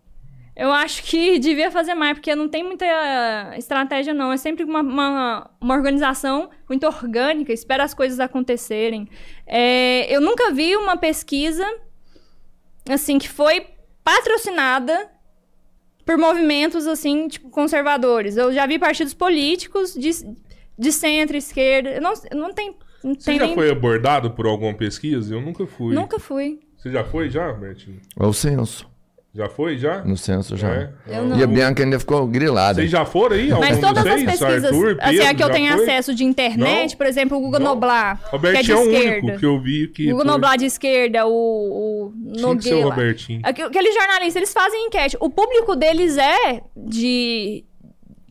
Eu 0.55 0.71
acho 0.71 1.03
que 1.05 1.39
devia 1.39 1.71
fazer 1.71 1.95
mais, 1.95 2.13
porque 2.15 2.35
não 2.35 2.47
tem 2.47 2.63
muita 2.63 2.85
estratégia, 3.57 4.13
não. 4.13 4.31
É 4.31 4.37
sempre 4.37 4.65
uma, 4.65 4.81
uma, 4.81 5.51
uma 5.59 5.75
organização 5.75 6.51
muito 6.69 6.87
orgânica, 6.87 7.53
espera 7.53 7.85
as 7.85 7.95
coisas 7.95 8.21
acontecerem. 8.21 9.09
É, 9.47 10.15
eu 10.15 10.21
nunca 10.21 10.53
vi 10.53 10.77
uma 10.77 10.97
pesquisa 10.97 11.67
assim 12.89 13.19
que 13.19 13.29
foi 13.29 13.67
patrocinada 14.05 15.11
por 16.05 16.19
movimentos 16.19 16.87
assim, 16.87 17.29
tipo, 17.29 17.49
conservadores. 17.49 18.37
Eu 18.37 18.53
já 18.53 18.67
vi 18.67 18.79
partidos 18.79 19.15
políticos 19.15 19.95
de, 19.95 20.11
de 20.79 20.93
centro, 20.93 21.37
esquerda. 21.37 21.99
Não, 21.99 22.13
não 22.35 22.53
tem. 22.53 22.77
Não 23.03 23.15
Você 23.15 23.31
tem 23.31 23.39
já 23.39 23.47
nem... 23.47 23.55
foi 23.55 23.71
abordado 23.71 24.33
por 24.33 24.47
alguma 24.47 24.75
pesquisa? 24.75 25.35
Eu 25.35 25.41
nunca 25.41 25.67
fui. 25.67 25.95
Nunca 25.95 26.19
fui. 26.19 26.61
Você 26.77 26.91
já 26.91 27.05
foi 27.05 27.31
já, 27.31 27.51
Bertinho? 27.53 28.01
É 28.19 28.27
o 28.27 28.33
censo. 28.33 28.92
Já 29.35 29.49
foi 29.49 29.79
já? 29.79 30.05
No 30.05 30.15
censo 30.15 30.59
já. 30.59 30.69
É? 30.75 30.91
Eu 31.07 31.25
não. 31.25 31.39
E 31.39 31.43
a 31.43 31.47
Bianca 31.47 31.83
ainda 31.83 31.99
ficou 31.99 32.27
grilada. 32.27 32.75
Vocês 32.75 32.91
já 32.91 33.03
foram 33.07 33.35
aí? 33.35 33.49
Mas 33.49 33.79
todas 33.81 34.07
as 34.07 34.23
pesquisas, 34.23 34.65
Arthur, 34.67 34.97
assim, 35.01 35.17
a 35.21 35.21
Pedro, 35.23 35.37
que 35.37 35.43
eu 35.45 35.51
tenho 35.51 35.73
foi? 35.73 35.83
acesso 35.85 36.15
de 36.15 36.23
internet, 36.23 36.91
Não? 36.91 36.97
por 36.99 37.07
exemplo, 37.07 37.39
o 37.39 37.41
Google 37.41 37.59
Não. 37.61 37.69
Noblar, 37.75 38.19
que 38.19 38.27
é 38.27 38.31
Robertinho 38.31 38.65
de 38.65 38.73
é 38.73 38.77
o 38.77 38.83
esquerda. 38.93 39.27
único 39.27 39.39
que 39.39 39.47
eu 39.47 39.59
vi 39.59 39.89
que. 39.89 40.03
O 40.03 40.11
Google 40.11 40.25
foi- 40.25 40.33
Noblar 40.33 40.59
de 40.59 40.67
esquerda, 40.67 41.27
o, 41.27 41.31
o 41.33 42.13
Nogueira. 42.41 42.85
Robertinho. 42.85 43.41
Aqu- 43.43 43.63
Aqueles 43.63 43.95
jornalistas, 43.95 44.37
eles 44.37 44.53
fazem 44.53 44.87
enquete. 44.87 45.17
O 45.19 45.31
público 45.31 45.75
deles 45.77 46.19
é 46.19 46.61
de... 46.77 47.65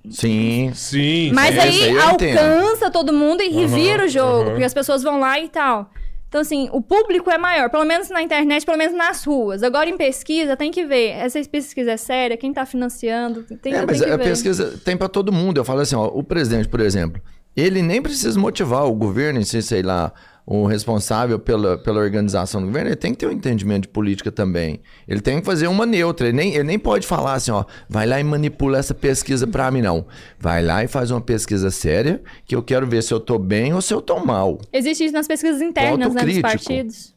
Sim. 0.10 0.72
Sim. 0.76 1.32
Mas 1.34 1.54
sim. 1.56 1.62
aí 1.62 1.84
aí 1.84 1.96
eu 1.96 2.10
entendo. 2.12 2.38
alcança 2.38 2.92
todo 2.92 3.12
mundo 3.14 3.42
e 3.42 3.50
revira 3.50 4.06
o 4.06 4.08
jogo, 4.08 4.42
aham. 4.42 4.50
porque 4.52 4.64
as 4.64 4.74
pessoas 4.74 5.02
vão 5.04 5.20
lá 5.20 5.40
e 5.40 5.48
tal. 5.50 5.90
Então, 6.32 6.40
assim, 6.40 6.70
o 6.72 6.82
público 6.82 7.30
é 7.30 7.38
maior, 7.38 7.70
pelo 7.70 7.84
menos 7.84 8.08
na 8.10 8.22
internet, 8.22 8.66
pelo 8.66 8.78
menos 8.78 8.96
nas 8.96 9.22
ruas. 9.26 9.64
Agora, 9.64 9.90
em 9.90 9.98
pesquisa, 9.98 10.56
tem 10.56 10.72
que 10.72 10.86
ver. 10.86 11.10
Essa 11.10 11.44
pesquisa 11.44 11.92
é 11.92 11.98
séria? 11.98 12.38
Quem 12.38 12.54
tá 12.54 12.66
financiando? 12.66 13.44
Tem, 13.62 13.74
É, 13.74 13.86
mas 13.86 14.02
a 14.02 14.16
ver. 14.16 14.24
pesquisa 14.24 14.80
tem 14.86 14.96
pra 14.96 15.10
todo 15.10 15.30
mundo. 15.30 15.58
Eu 15.58 15.66
falo 15.66 15.82
assim, 15.82 15.94
ó, 15.98 16.06
o 16.08 16.24
presidente, 16.24 16.70
por 16.70 16.80
exemplo, 16.80 17.22
ele 17.54 17.82
nem 17.82 18.02
precisa 18.02 18.40
motivar 18.40 18.86
o 18.86 18.94
governo 18.94 19.42
sei 19.62 19.82
lá, 19.82 20.14
o 20.54 20.66
responsável 20.66 21.40
pela, 21.40 21.78
pela 21.78 22.02
organização 22.02 22.60
do 22.60 22.68
governo, 22.68 22.90
ele 22.90 22.96
tem 22.98 23.14
que 23.14 23.20
ter 23.20 23.28
um 23.28 23.32
entendimento 23.32 23.84
de 23.84 23.88
política 23.88 24.30
também. 24.30 24.82
Ele 25.08 25.22
tem 25.22 25.40
que 25.40 25.46
fazer 25.46 25.68
uma 25.68 25.86
neutra. 25.86 26.28
Ele 26.28 26.36
nem, 26.36 26.54
ele 26.54 26.66
nem 26.66 26.78
pode 26.78 27.08
falar 27.08 27.36
assim, 27.36 27.52
ó, 27.52 27.64
vai 27.88 28.06
lá 28.06 28.20
e 28.20 28.24
manipula 28.24 28.78
essa 28.78 28.94
pesquisa 28.94 29.48
pra 29.48 29.72
mim, 29.72 29.82
não. 29.82 30.06
Vai 30.38 30.62
lá 30.62 30.84
e 30.84 30.90
faz 30.90 31.10
uma 31.10 31.22
pesquisa 31.22 31.72
séria, 31.72 32.22
que 32.46 32.54
eu 32.54 32.62
quero 32.62 32.86
ver 32.86 33.02
se 33.02 33.14
eu 33.14 33.20
tô 33.20 33.40
bem 33.40 33.74
ou 33.74 33.82
se 33.82 33.94
eu 33.94 34.02
tô 34.02 34.20
mal. 34.26 34.60
Existe 34.74 35.06
isso 35.06 35.14
nas 35.14 35.26
pesquisas 35.26 35.62
internas, 35.62 36.14
né, 36.14 36.26
dos 36.26 36.42
partidos. 36.42 37.14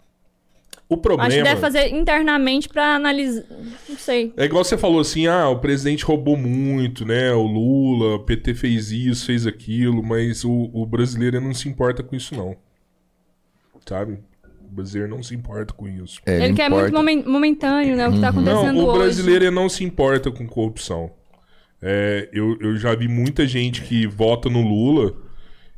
O 0.88 0.96
problema. 0.96 1.26
Acho 1.26 1.38
que 1.38 1.42
deve 1.42 1.60
fazer 1.60 1.88
internamente 1.88 2.68
pra 2.68 2.94
analisar. 2.94 3.42
Não 3.88 3.96
sei. 3.96 4.32
É 4.36 4.44
igual 4.44 4.62
você 4.62 4.78
falou 4.78 5.00
assim, 5.00 5.26
ah, 5.26 5.48
o 5.48 5.58
presidente 5.58 6.04
roubou 6.04 6.36
muito, 6.36 7.04
né? 7.04 7.32
O 7.32 7.42
Lula, 7.42 8.16
o 8.16 8.20
PT 8.20 8.54
fez 8.54 8.92
isso, 8.92 9.26
fez 9.26 9.44
aquilo, 9.44 10.04
mas 10.04 10.44
o, 10.44 10.70
o 10.72 10.86
brasileiro 10.86 11.40
não 11.40 11.52
se 11.52 11.68
importa 11.68 12.00
com 12.00 12.14
isso, 12.14 12.36
não. 12.36 12.54
Sabe? 13.88 14.18
O 14.60 14.74
brasileiro 14.74 15.14
não 15.14 15.22
se 15.22 15.34
importa 15.34 15.72
com 15.74 15.86
isso. 15.88 16.20
É, 16.26 16.44
Ele 16.44 16.54
quer 16.54 16.66
importa. 16.66 16.82
muito 16.84 16.94
momen- 16.94 17.24
momentâneo, 17.24 17.96
né? 17.96 18.08
O 18.08 18.12
que 18.12 18.20
tá 18.20 18.28
acontecendo 18.30 18.72
Não, 18.78 18.84
o 18.84 18.88
hoje. 18.88 18.98
brasileiro 18.98 19.50
não 19.50 19.68
se 19.68 19.84
importa 19.84 20.30
com 20.30 20.46
corrupção. 20.46 21.10
É, 21.82 22.28
eu, 22.32 22.56
eu 22.60 22.76
já 22.76 22.94
vi 22.94 23.06
muita 23.08 23.46
gente 23.46 23.82
que 23.82 24.06
vota 24.06 24.48
no 24.48 24.62
Lula 24.62 25.14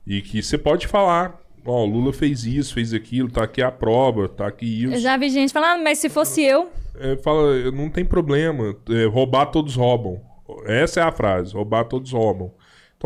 e 0.07 0.23
que 0.23 0.41
você 0.43 0.57
pode 0.57 0.87
falar, 0.87 1.37
ó, 1.65 1.83
o 1.83 1.87
Lula 1.87 2.13
fez 2.13 2.45
isso, 2.45 2.75
fez 2.75 2.95
aquilo, 2.95 3.29
tá 3.31 3.43
aqui 3.43 3.61
a 3.61 3.73
prova, 3.73 4.29
tá 4.29 4.47
aqui 4.47 4.85
Eu 4.85 4.93
isso. 4.93 5.01
já 5.01 5.17
vi 5.17 5.29
gente 5.29 5.53
falando, 5.53 5.83
mas 5.83 5.99
se 5.99 6.09
fosse 6.09 6.43
eu. 6.43 6.71
É, 6.99 7.17
fala, 7.17 7.71
não 7.73 7.91
tem 7.91 8.05
problema, 8.05 8.75
é, 8.89 9.05
roubar 9.07 9.47
todos 9.47 9.75
roubam. 9.75 10.21
Essa 10.65 11.01
é 11.01 11.03
a 11.03 11.11
frase, 11.11 11.53
roubar 11.53 11.85
todos 11.85 12.13
roubam. 12.13 12.53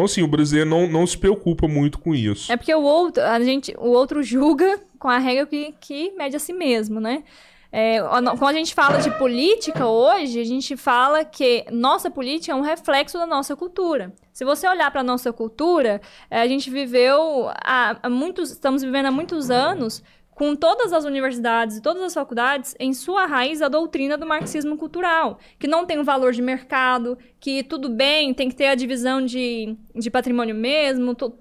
Então, 0.01 0.07
assim, 0.07 0.23
o 0.23 0.27
brasileiro 0.27 0.71
não, 0.71 0.87
não 0.87 1.07
se 1.07 1.19
preocupa 1.19 1.69
muito 1.69 1.99
com 1.99 2.15
isso. 2.15 2.51
É 2.51 2.57
porque 2.57 2.75
o 2.75 2.81
outro, 2.81 3.23
a 3.23 3.39
gente, 3.41 3.75
o 3.79 3.91
outro 3.91 4.23
julga 4.23 4.81
com 4.99 5.09
a 5.09 5.19
regra 5.19 5.45
que, 5.45 5.75
que 5.79 6.11
mede 6.13 6.35
a 6.35 6.39
si 6.39 6.55
mesmo, 6.55 6.99
né? 7.01 7.23
É, 7.71 7.99
quando 8.39 8.57
a 8.57 8.59
gente 8.59 8.75
fala 8.75 8.97
de 8.99 9.11
política 9.19 9.87
hoje, 9.87 10.41
a 10.41 10.45
gente 10.45 10.75
fala 10.75 11.23
que 11.23 11.67
nossa 11.71 12.11
política 12.11 12.53
é 12.53 12.55
um 12.55 12.63
reflexo 12.63 13.19
da 13.19 13.27
nossa 13.27 13.55
cultura. 13.55 14.11
Se 14.33 14.43
você 14.43 14.67
olhar 14.67 14.91
para 14.91 15.03
nossa 15.03 15.35
cultura, 15.35 16.01
é, 16.31 16.41
a 16.41 16.49
gente 16.49 16.71
viveu 16.71 17.51
há, 17.63 17.99
há 18.03 18.09
muitos, 18.09 18.51
estamos 18.53 18.81
vivendo 18.81 19.07
há 19.07 19.11
muitos 19.11 19.51
anos 19.51 20.03
com 20.41 20.57
todas 20.57 20.91
as 20.95 21.05
universidades 21.05 21.77
e 21.77 21.83
todas 21.83 22.03
as 22.03 22.15
faculdades 22.15 22.75
em 22.81 22.95
sua 22.95 23.27
raiz 23.27 23.61
a 23.61 23.69
doutrina 23.69 24.17
do 24.17 24.25
marxismo 24.25 24.75
cultural, 24.75 25.39
que 25.59 25.69
não 25.69 25.85
tem 25.85 25.99
um 25.99 26.03
valor 26.03 26.33
de 26.33 26.41
mercado, 26.41 27.19
que 27.39 27.63
tudo 27.63 27.91
bem, 27.91 28.33
tem 28.33 28.49
que 28.49 28.55
ter 28.57 28.69
a 28.69 28.75
divisão 28.75 29.23
de, 29.23 29.77
de 29.95 30.11
patrimônio 30.11 30.55
mesmo, 30.55 31.15
tu- 31.15 31.35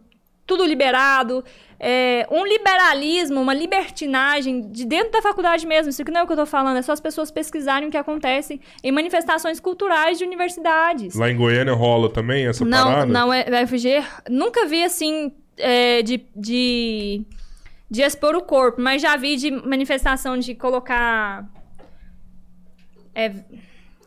tudo 0.45 0.65
liberado, 0.65 1.45
é, 1.79 2.27
um 2.29 2.45
liberalismo, 2.45 3.39
uma 3.39 3.53
libertinagem 3.53 4.69
de 4.69 4.83
dentro 4.85 5.11
da 5.13 5.21
faculdade 5.21 5.65
mesmo. 5.65 5.89
Isso 5.91 6.03
que 6.03 6.11
não 6.11 6.19
é 6.19 6.23
o 6.23 6.27
que 6.27 6.33
eu 6.33 6.37
tô 6.37 6.45
falando, 6.45 6.75
é 6.75 6.81
só 6.81 6.91
as 6.91 6.99
pessoas 6.99 7.31
pesquisarem 7.31 7.87
o 7.87 7.91
que 7.91 7.95
acontece 7.97 8.59
em 8.83 8.91
manifestações 8.91 9.61
culturais 9.61 10.17
de 10.17 10.25
universidades. 10.25 11.15
Lá 11.15 11.29
em 11.31 11.37
Goiânia 11.37 11.73
rola 11.73 12.09
também 12.09 12.47
essa 12.47 12.65
Não, 12.65 12.83
parada? 12.87 13.05
não 13.05 13.31
é 13.33 13.45
é 13.47 13.65
FG. 13.65 14.03
Nunca 14.29 14.65
vi 14.65 14.83
assim 14.83 15.31
é, 15.57 16.01
de, 16.01 16.21
de, 16.35 17.21
de 17.89 18.01
expor 18.01 18.35
o 18.35 18.41
corpo, 18.43 18.79
mas 18.81 19.01
já 19.01 19.15
vi 19.17 19.35
de 19.35 19.49
manifestação 19.51 20.37
de 20.37 20.53
colocar 20.55 21.45
é, 23.15 23.33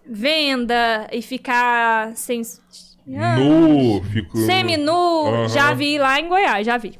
venda 0.06 1.08
e 1.12 1.22
ficar 1.22 2.14
sem. 2.16 2.42
Ah, 3.18 3.36
Nu, 3.36 4.02
fico... 4.04 4.38
Semi-nu, 4.38 5.26
Aham. 5.26 5.48
já 5.48 5.74
vi 5.74 5.98
lá 5.98 6.20
em 6.20 6.28
Goiás, 6.28 6.64
já 6.64 6.76
vi. 6.76 6.98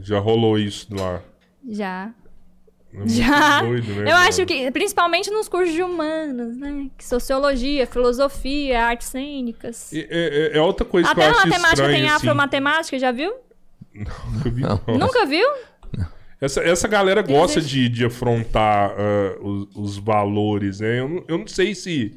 Já 0.00 0.18
rolou 0.18 0.58
isso 0.58 0.88
lá. 0.94 1.22
Já. 1.68 2.10
É 2.92 3.08
Já. 3.08 3.60
doido, 3.62 3.88
né, 3.94 4.00
Eu 4.02 4.16
mano? 4.16 4.28
acho 4.28 4.44
que, 4.46 4.70
principalmente 4.72 5.30
nos 5.30 5.48
cursos 5.48 5.72
de 5.74 5.82
humanos, 5.82 6.56
né? 6.56 6.90
Que 6.98 7.04
Sociologia, 7.04 7.86
filosofia, 7.86 8.84
artes 8.84 9.08
cênicas. 9.08 9.92
E- 9.92 10.06
É, 10.10 10.52
é- 10.54 10.58
é 10.58 10.60
outra 10.60 10.84
coisa 10.84 11.08
que 11.12 11.20
eu 11.20 11.22
Até 11.24 11.30
na 11.32 11.38
acho 11.38 11.46
matemática 11.48 11.70
estranho, 11.82 11.92
tem 11.94 12.06
assim. 12.06 12.16
afromatemática, 12.16 12.98
já 12.98 13.10
viu? 13.12 13.32
Nunca 13.94 14.50
vi, 14.50 14.60
não. 14.62 14.80
Nunca 14.98 15.26
viu? 15.26 15.48
Essa, 16.40 16.60
essa 16.62 16.88
galera 16.88 17.22
gosta 17.22 17.60
de, 17.60 17.88
de 17.88 18.04
afrontar 18.04 18.90
ah, 18.96 19.36
os, 19.40 19.68
os 19.76 19.96
valores, 19.98 20.80
né? 20.80 20.98
Eu, 21.00 21.08
não- 21.08 21.24
eu 21.28 21.38
não 21.38 21.46
sei 21.46 21.74
se... 21.74 22.14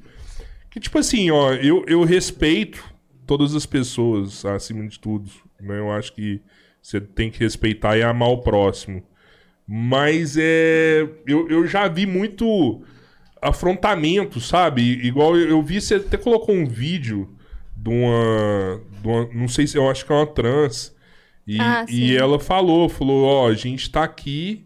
Que, 0.70 0.80
tipo 0.80 0.98
assim, 1.00 1.32
ó, 1.32 1.54
eu, 1.54 1.84
eu 1.88 2.04
respeito 2.04 2.84
todas 3.26 3.56
as 3.56 3.66
pessoas, 3.66 4.44
acima 4.46 4.88
de 4.88 5.00
tudo. 5.00 5.30
Né? 5.60 5.80
Eu 5.80 5.92
acho 5.92 6.14
que 6.14 6.42
você 6.82 7.00
tem 7.02 7.30
que 7.32 7.40
respeitar 7.40 7.98
e 7.98 8.04
amar 8.04 8.30
o 8.30 8.40
próximo. 8.40 9.04
Mas 9.68 10.38
é... 10.38 11.08
Eu, 11.26 11.48
eu 11.50 11.68
já 11.68 11.88
vi 11.88 12.06
muito 12.06 12.82
afrontamento, 13.42 14.40
sabe? 14.40 14.82
Igual 15.06 15.38
eu, 15.38 15.50
eu 15.50 15.62
vi, 15.62 15.80
você 15.82 15.96
até 15.96 16.18
colocou 16.18 16.54
um 16.56 16.66
vídeo 16.66 17.30
de 17.76 17.90
uma, 17.90 18.82
de 19.02 19.08
uma- 19.08 19.30
Não 19.34 19.48
sei 19.48 19.68
se 19.68 19.78
eu 19.78 19.90
acho 19.90 20.06
que 20.06 20.12
é 20.12 20.16
uma 20.16 20.28
trans. 20.28 20.96
E, 21.48 21.60
Ah, 21.62 21.86
e 21.90 22.16
ela 22.16 22.40
falou, 22.40 22.90
falou, 22.90 23.24
ó, 23.26 23.48
a 23.48 23.54
gente 23.54 23.90
tá 23.90 24.04
aqui 24.04 24.66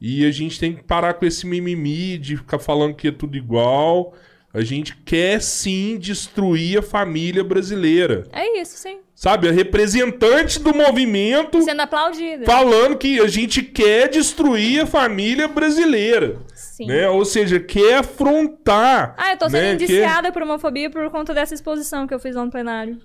e 0.00 0.26
a 0.26 0.30
gente 0.30 0.60
tem 0.60 0.74
que 0.74 0.82
parar 0.82 1.14
com 1.14 1.24
esse 1.24 1.46
mimimi 1.46 2.18
de 2.18 2.36
ficar 2.36 2.58
falando 2.58 2.94
que 2.94 3.08
é 3.08 3.12
tudo 3.12 3.36
igual. 3.36 4.14
A 4.52 4.62
gente 4.62 4.96
quer 5.04 5.40
sim 5.40 5.96
destruir 5.96 6.78
a 6.78 6.82
família 6.82 7.44
brasileira. 7.44 8.26
É 8.32 8.60
isso, 8.60 8.76
sim. 8.76 8.98
Sabe? 9.14 9.48
A 9.48 9.52
representante 9.52 10.58
do 10.58 10.74
movimento 10.74 11.62
Sendo 11.62 11.80
aplaudida. 11.82 12.44
falando 12.44 12.98
que 12.98 13.20
a 13.20 13.28
gente 13.28 13.62
quer 13.62 14.08
destruir 14.08 14.82
a 14.82 14.86
família 14.86 15.46
brasileira. 15.46 16.38
Sim. 16.54 16.86
Né? 16.86 17.08
Ou 17.08 17.24
seja, 17.24 17.60
quer 17.60 17.98
afrontar. 17.98 19.14
Ah, 19.16 19.32
eu 19.32 19.36
tô 19.36 19.48
sendo 19.48 19.62
né? 19.62 19.74
indiciada 19.74 20.32
por 20.32 20.42
homofobia 20.42 20.90
por 20.90 21.08
conta 21.10 21.32
dessa 21.32 21.54
exposição 21.54 22.06
que 22.06 22.14
eu 22.14 22.18
fiz 22.18 22.34
lá 22.34 22.44
no 22.44 22.50
plenário. 22.50 22.98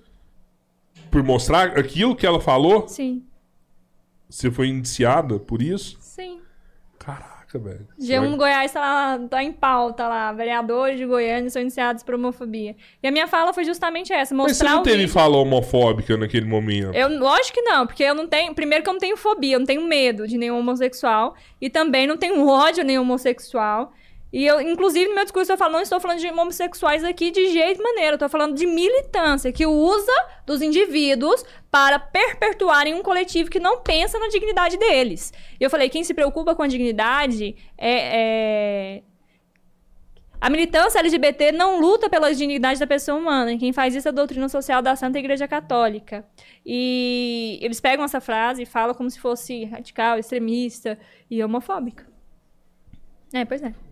Por 1.10 1.22
mostrar 1.22 1.78
aquilo 1.78 2.14
que 2.14 2.26
ela 2.26 2.40
falou. 2.40 2.86
Sim. 2.88 3.22
Você 4.28 4.50
foi 4.50 4.68
indiciada 4.68 5.38
por 5.38 5.62
isso? 5.62 5.96
Sim. 6.00 6.40
Caraca, 6.98 7.58
velho. 7.58 7.86
G1 8.00 8.30
do 8.30 8.36
Goiás 8.36 8.72
tá, 8.72 8.80
lá, 8.80 9.18
tá 9.28 9.42
em 9.42 9.52
pauta 9.52 10.08
lá. 10.08 10.32
Vereadores 10.32 10.98
de 10.98 11.06
Goiânia 11.06 11.48
são 11.48 11.62
iniciados 11.62 12.02
por 12.02 12.14
homofobia. 12.14 12.74
E 13.02 13.06
a 13.06 13.12
minha 13.12 13.28
fala 13.28 13.52
foi 13.52 13.64
justamente 13.64 14.12
essa: 14.12 14.34
Mas 14.34 14.56
você 14.56 14.64
mostrar 14.64 14.70
não 14.76 14.82
teve 14.82 14.96
vídeo. 14.98 15.12
fala 15.12 15.36
homofóbica 15.36 16.16
naquele 16.16 16.46
momento? 16.46 16.94
Eu, 16.94 17.08
lógico 17.18 17.54
que 17.54 17.62
não, 17.62 17.86
porque 17.86 18.02
eu 18.02 18.14
não 18.14 18.26
tenho. 18.26 18.54
Primeiro 18.54 18.82
que 18.82 18.90
eu 18.90 18.94
não 18.94 19.00
tenho 19.00 19.16
fobia, 19.16 19.54
eu 19.54 19.60
não 19.60 19.66
tenho 19.66 19.86
medo 19.86 20.26
de 20.26 20.36
nenhum 20.36 20.58
homossexual. 20.58 21.34
E 21.60 21.70
também 21.70 22.06
não 22.06 22.16
tenho 22.16 22.46
ódio 22.48 22.82
a 22.82 22.84
nenhum 22.84 23.02
homossexual. 23.02 23.92
E 24.32 24.44
eu, 24.44 24.60
inclusive, 24.60 25.08
no 25.08 25.14
meu 25.14 25.24
discurso 25.24 25.52
eu 25.52 25.56
falo, 25.56 25.72
não 25.74 25.80
estou 25.80 26.00
falando 26.00 26.18
de 26.18 26.28
homossexuais 26.28 27.04
aqui 27.04 27.30
de 27.30 27.48
jeito 27.52 27.82
maneiro. 27.82 28.14
Eu 28.14 28.18
tô 28.18 28.28
falando 28.28 28.54
de 28.54 28.66
militância, 28.66 29.52
que 29.52 29.64
usa 29.66 30.12
dos 30.44 30.60
indivíduos 30.60 31.44
para 31.70 31.98
perpetuarem 31.98 32.94
um 32.94 33.02
coletivo 33.02 33.50
que 33.50 33.60
não 33.60 33.80
pensa 33.80 34.18
na 34.18 34.28
dignidade 34.28 34.76
deles. 34.76 35.32
E 35.58 35.64
eu 35.64 35.70
falei, 35.70 35.88
quem 35.88 36.04
se 36.04 36.12
preocupa 36.12 36.54
com 36.54 36.62
a 36.62 36.66
dignidade 36.66 37.56
é- 37.78 38.98
é 38.98 39.02
a 40.38 40.50
militância 40.50 40.98
LGBT 40.98 41.50
não 41.52 41.80
luta 41.80 42.10
pela 42.10 42.34
dignidade 42.34 42.78
da 42.78 42.86
pessoa 42.86 43.18
humana. 43.18 43.56
Quem 43.56 43.72
faz 43.72 43.94
isso 43.94 44.06
é 44.06 44.10
a 44.10 44.14
doutrina 44.14 44.48
social 44.48 44.82
da 44.82 44.94
Santa 44.94 45.18
Igreja 45.18 45.48
Católica. 45.48 46.26
E 46.64 47.58
eles 47.62 47.80
pegam 47.80 48.04
essa 48.04 48.20
frase 48.20 48.62
e 48.62 48.66
falam 48.66 48.94
como 48.94 49.10
se 49.10 49.18
fosse 49.18 49.64
radical, 49.64 50.18
extremista 50.18 50.98
e 51.30 51.42
homofóbica. 51.42 52.06
É, 53.32 53.44
pois 53.44 53.62
é. 53.62 53.85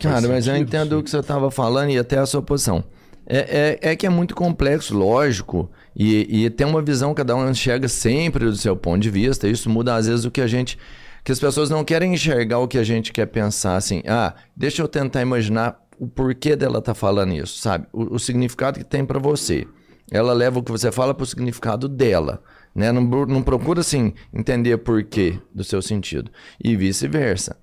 Cara, 0.00 0.28
mas 0.28 0.46
eu 0.46 0.54
sentido, 0.54 0.68
entendo 0.68 0.90
sim. 0.90 1.00
o 1.00 1.02
que 1.02 1.10
você 1.10 1.18
estava 1.18 1.50
falando 1.50 1.90
e 1.90 1.98
até 1.98 2.18
a 2.18 2.26
sua 2.26 2.42
posição. 2.42 2.84
É, 3.26 3.78
é, 3.82 3.90
é 3.92 3.96
que 3.96 4.06
é 4.06 4.10
muito 4.10 4.34
complexo, 4.34 4.96
lógico, 4.96 5.70
e, 5.94 6.44
e 6.44 6.50
tem 6.50 6.66
uma 6.66 6.82
visão, 6.82 7.14
cada 7.14 7.36
um 7.36 7.48
enxerga 7.48 7.86
sempre 7.86 8.44
do 8.44 8.56
seu 8.56 8.74
ponto 8.74 9.00
de 9.00 9.10
vista. 9.10 9.46
Isso 9.46 9.70
muda 9.70 9.94
às 9.94 10.06
vezes 10.06 10.24
o 10.24 10.30
que 10.30 10.40
a 10.40 10.46
gente. 10.46 10.78
Que 11.22 11.30
as 11.30 11.38
pessoas 11.38 11.68
não 11.68 11.84
querem 11.84 12.14
enxergar 12.14 12.58
o 12.58 12.66
que 12.66 12.78
a 12.78 12.82
gente 12.82 13.12
quer 13.12 13.26
pensar 13.26 13.76
assim. 13.76 14.02
Ah, 14.06 14.34
deixa 14.56 14.82
eu 14.82 14.88
tentar 14.88 15.20
imaginar 15.20 15.78
o 15.98 16.08
porquê 16.08 16.56
dela 16.56 16.80
tá 16.80 16.94
falando 16.94 17.34
isso, 17.34 17.58
sabe? 17.58 17.86
O, 17.92 18.14
o 18.14 18.18
significado 18.18 18.78
que 18.78 18.84
tem 18.84 19.04
para 19.04 19.18
você. 19.18 19.66
Ela 20.10 20.32
leva 20.32 20.58
o 20.58 20.62
que 20.62 20.72
você 20.72 20.90
fala 20.90 21.14
pro 21.14 21.26
significado 21.26 21.86
dela. 21.88 22.42
Né? 22.74 22.90
Não, 22.90 23.02
não 23.02 23.42
procura 23.42 23.80
assim 23.80 24.14
entender 24.32 24.78
porquê 24.78 25.38
do 25.54 25.62
seu 25.62 25.82
sentido. 25.82 26.30
E 26.62 26.74
vice-versa. 26.74 27.56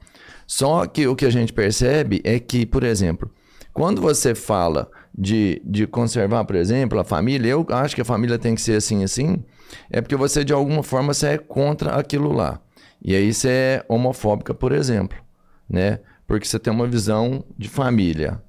Só 0.47 0.85
que 0.87 1.05
o 1.05 1.15
que 1.15 1.25
a 1.25 1.29
gente 1.29 1.51
percebe 1.51 2.21
é 2.23 2.39
que, 2.39 2.65
por 2.65 2.83
exemplo, 2.83 3.29
quando 3.73 4.01
você 4.01 4.33
fala 4.33 4.89
de, 5.15 5.61
de 5.65 5.85
conservar, 5.85 6.45
por 6.45 6.55
exemplo, 6.55 6.97
a 6.97 7.03
família, 7.03 7.49
eu 7.49 7.65
acho 7.69 7.93
que 7.93 8.01
a 8.01 8.05
família 8.05 8.39
tem 8.39 8.55
que 8.55 8.61
ser 8.61 8.77
assim, 8.77 9.03
assim, 9.03 9.43
é 9.91 9.99
porque 9.99 10.15
você, 10.15 10.45
de 10.45 10.53
alguma 10.53 10.81
forma, 10.81 11.13
você 11.13 11.27
é 11.27 11.37
contra 11.37 11.95
aquilo 11.95 12.31
lá. 12.31 12.61
E 13.01 13.13
aí 13.13 13.33
você 13.33 13.49
é 13.49 13.85
homofóbica, 13.89 14.53
por 14.53 14.71
exemplo, 14.71 15.17
né? 15.69 15.99
Porque 16.25 16.47
você 16.47 16.57
tem 16.57 16.71
uma 16.71 16.87
visão 16.87 17.43
de 17.57 17.67
família, 17.67 18.41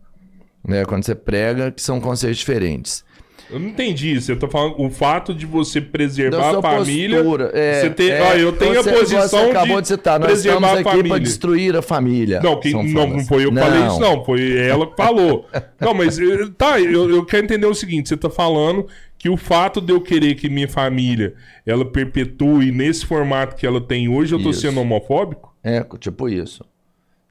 né? 0.67 0.85
Quando 0.85 1.05
você 1.05 1.15
prega, 1.15 1.71
que 1.71 1.83
são 1.83 2.01
conceitos 2.01 2.39
diferentes. 2.39 3.05
Eu 3.51 3.59
não 3.59 3.69
entendi 3.69 4.13
isso. 4.15 4.31
Eu 4.31 4.39
tô 4.39 4.47
falando 4.49 4.75
o 4.79 4.91
fato 4.91 5.35
de 5.35 5.47
você 5.47 5.81
preservar 5.81 6.57
a 6.59 6.63
família. 6.63 7.19
postura, 7.19 7.51
é, 7.55 7.81
você 7.81 7.91
ter, 7.91 8.11
é, 8.13 8.23
ó, 8.23 8.35
eu 8.35 8.53
tenho 8.53 8.75
você, 8.83 8.91
a 8.91 8.93
posição 8.93 9.29
você 9.45 9.51
acabou 9.51 9.77
de, 9.77 9.83
de 9.83 9.89
citar, 9.89 10.21
nós 10.21 10.29
preservar 10.31 10.57
estamos 10.57 10.69
a 10.71 10.81
aqui 10.81 10.91
família. 10.91 11.09
para 11.11 11.19
destruir 11.19 11.77
a 11.77 11.83
família. 11.83 12.41
Não, 12.43 12.61
São 12.63 12.83
não, 12.83 13.07
não 13.09 13.25
foi 13.25 13.45
eu 13.47 13.53
que 13.53 13.59
falei 13.59 13.87
isso, 13.87 14.01
não. 14.01 14.25
Foi 14.25 14.59
ela 14.59 14.87
que 14.87 14.97
falou. 14.97 15.47
não, 15.81 15.95
mas 15.95 16.19
eh, 16.19 16.25
tá, 16.59 16.79
eu, 16.81 17.09
eu 17.11 17.25
quero 17.25 17.45
entender 17.45 17.67
o 17.67 17.75
seguinte: 17.75 18.09
você 18.09 18.17
tá 18.17 18.29
falando 18.29 18.87
que 19.17 19.29
o 19.31 19.37
fato 19.37 19.81
de 19.81 19.93
eu 19.93 20.01
querer 20.01 20.35
que 20.35 20.49
minha 20.49 20.69
família 20.69 21.35
ela 21.67 21.85
perpetue 21.85 22.71
nesse 22.71 23.05
formato 23.07 23.57
que 23.57 23.67
ela 23.67 23.81
tem 23.81 24.09
hoje, 24.09 24.35
eu 24.35 24.43
tô 24.43 24.51
Isso. 24.51 24.61
sendo 24.61 24.81
homofóbico? 24.81 25.55
É, 25.65 25.85
tipo 25.99 26.29
isso. 26.29 26.65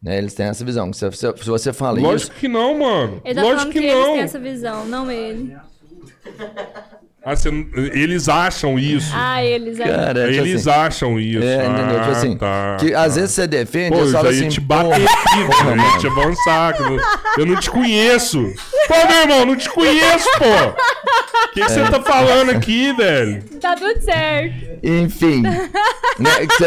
Né, 0.02 0.18
Eles 0.20 0.34
têm 0.34 0.46
essa 0.48 0.64
visão. 0.64 0.92
Se, 0.94 1.10
se- 1.12 1.34
se 1.38 1.46
você 1.50 1.74
fala 1.74 2.00
Lógico 2.00 2.32
isso. 2.32 2.40
que 2.40 2.48
não, 2.48 2.78
mano. 2.80 3.20
Ele 3.26 3.34
tá 3.36 3.42
Lógico 3.42 3.72
que, 3.72 3.80
que, 3.80 3.86
eles 3.86 3.98
não. 4.00 4.14
têm 4.14 4.22
essa 4.22 4.40
visão, 4.40 4.86
não 4.86 5.12
ele. 5.12 5.56
Ah, 7.30 7.36
você 7.36 7.50
eles 7.94 8.30
acham 8.30 8.80
isso. 8.80 9.12
Ah, 9.14 9.44
eles. 9.44 9.78
é. 9.82 9.84
Cara, 9.84 10.28
tipo 10.32 10.46
eles 10.48 10.66
assim, 10.66 10.80
acham 10.80 11.20
isso. 11.20 11.44
É, 11.46 11.66
entendeu? 11.66 11.88
Tipo 11.88 12.00
Ah, 12.00 12.12
assim, 12.12 12.38
tá, 12.38 12.78
que 12.80 12.92
tá. 12.92 13.02
às 13.04 13.16
vezes 13.18 13.32
você 13.32 13.46
defende, 13.48 13.90
Pô, 13.98 14.00
eu 14.04 14.12
falo 14.14 14.30
assim, 14.30 14.48
te 14.48 14.62
pô, 14.62 14.68
bater 14.68 14.94
aqui, 15.06 15.46
porra, 15.46 15.76
ia 15.76 15.98
te 16.00 16.08
avançar. 16.08 16.76
eu- 17.38 17.46
não 17.46 17.60
te 17.60 17.70
conheço. 17.70 18.54
Pô, 18.88 18.94
meu 19.10 19.22
irmão, 19.24 19.46
não 19.46 19.56
te 19.58 19.70
conheço, 19.70 20.30
pô. 20.38 20.46
O 20.46 21.54
que 21.54 21.62
que 21.66 21.70
você 21.70 21.82
tá 21.92 22.02
falando 22.02 22.52
aqui, 22.52 22.94
velho? 22.94 23.44
Tá 23.60 23.76
tudo 23.76 24.00
certo. 24.02 24.78
Enfim, 24.84 25.44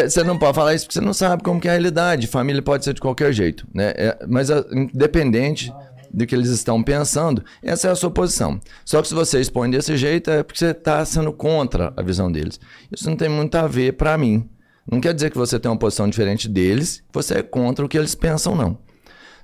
você 0.04 0.22
não 0.24 0.36
pode 0.36 0.54
falar 0.54 0.74
isso 0.74 0.84
porque 0.84 0.98
você 0.98 1.04
não 1.04 1.14
sabe 1.14 1.42
como 1.42 1.58
que 1.60 1.68
é 1.68 1.70
a 1.70 1.74
realidade. 1.74 2.26
Família 2.26 2.60
pode 2.60 2.84
ser 2.84 2.92
de 2.92 3.00
qualquer 3.00 3.32
jeito, 3.32 3.66
né? 3.74 3.92
É, 3.96 4.18
mas 4.28 4.50
a- 4.50 4.64
independente 4.72 5.72
do 6.12 6.26
que 6.26 6.34
eles 6.34 6.48
estão 6.48 6.82
pensando, 6.82 7.44
essa 7.62 7.88
é 7.88 7.90
a 7.90 7.94
sua 7.94 8.10
posição. 8.10 8.60
Só 8.84 9.00
que 9.00 9.08
se 9.08 9.14
você 9.14 9.40
expõe 9.40 9.70
desse 9.70 9.96
jeito 9.96 10.30
é 10.30 10.42
porque 10.42 10.58
você 10.58 10.70
está 10.70 11.04
sendo 11.04 11.32
contra 11.32 11.92
a 11.96 12.02
visão 12.02 12.30
deles. 12.30 12.58
Isso 12.90 13.08
não 13.08 13.16
tem 13.16 13.28
muito 13.28 13.54
a 13.54 13.66
ver 13.66 13.92
para 13.92 14.18
mim. 14.18 14.48
Não 14.90 15.00
quer 15.00 15.14
dizer 15.14 15.30
que 15.30 15.38
você 15.38 15.58
tem 15.58 15.70
uma 15.70 15.78
posição 15.78 16.08
diferente 16.08 16.48
deles, 16.48 17.02
você 17.12 17.38
é 17.38 17.42
contra 17.42 17.84
o 17.84 17.88
que 17.88 17.96
eles 17.96 18.14
pensam, 18.14 18.56
não. 18.56 18.78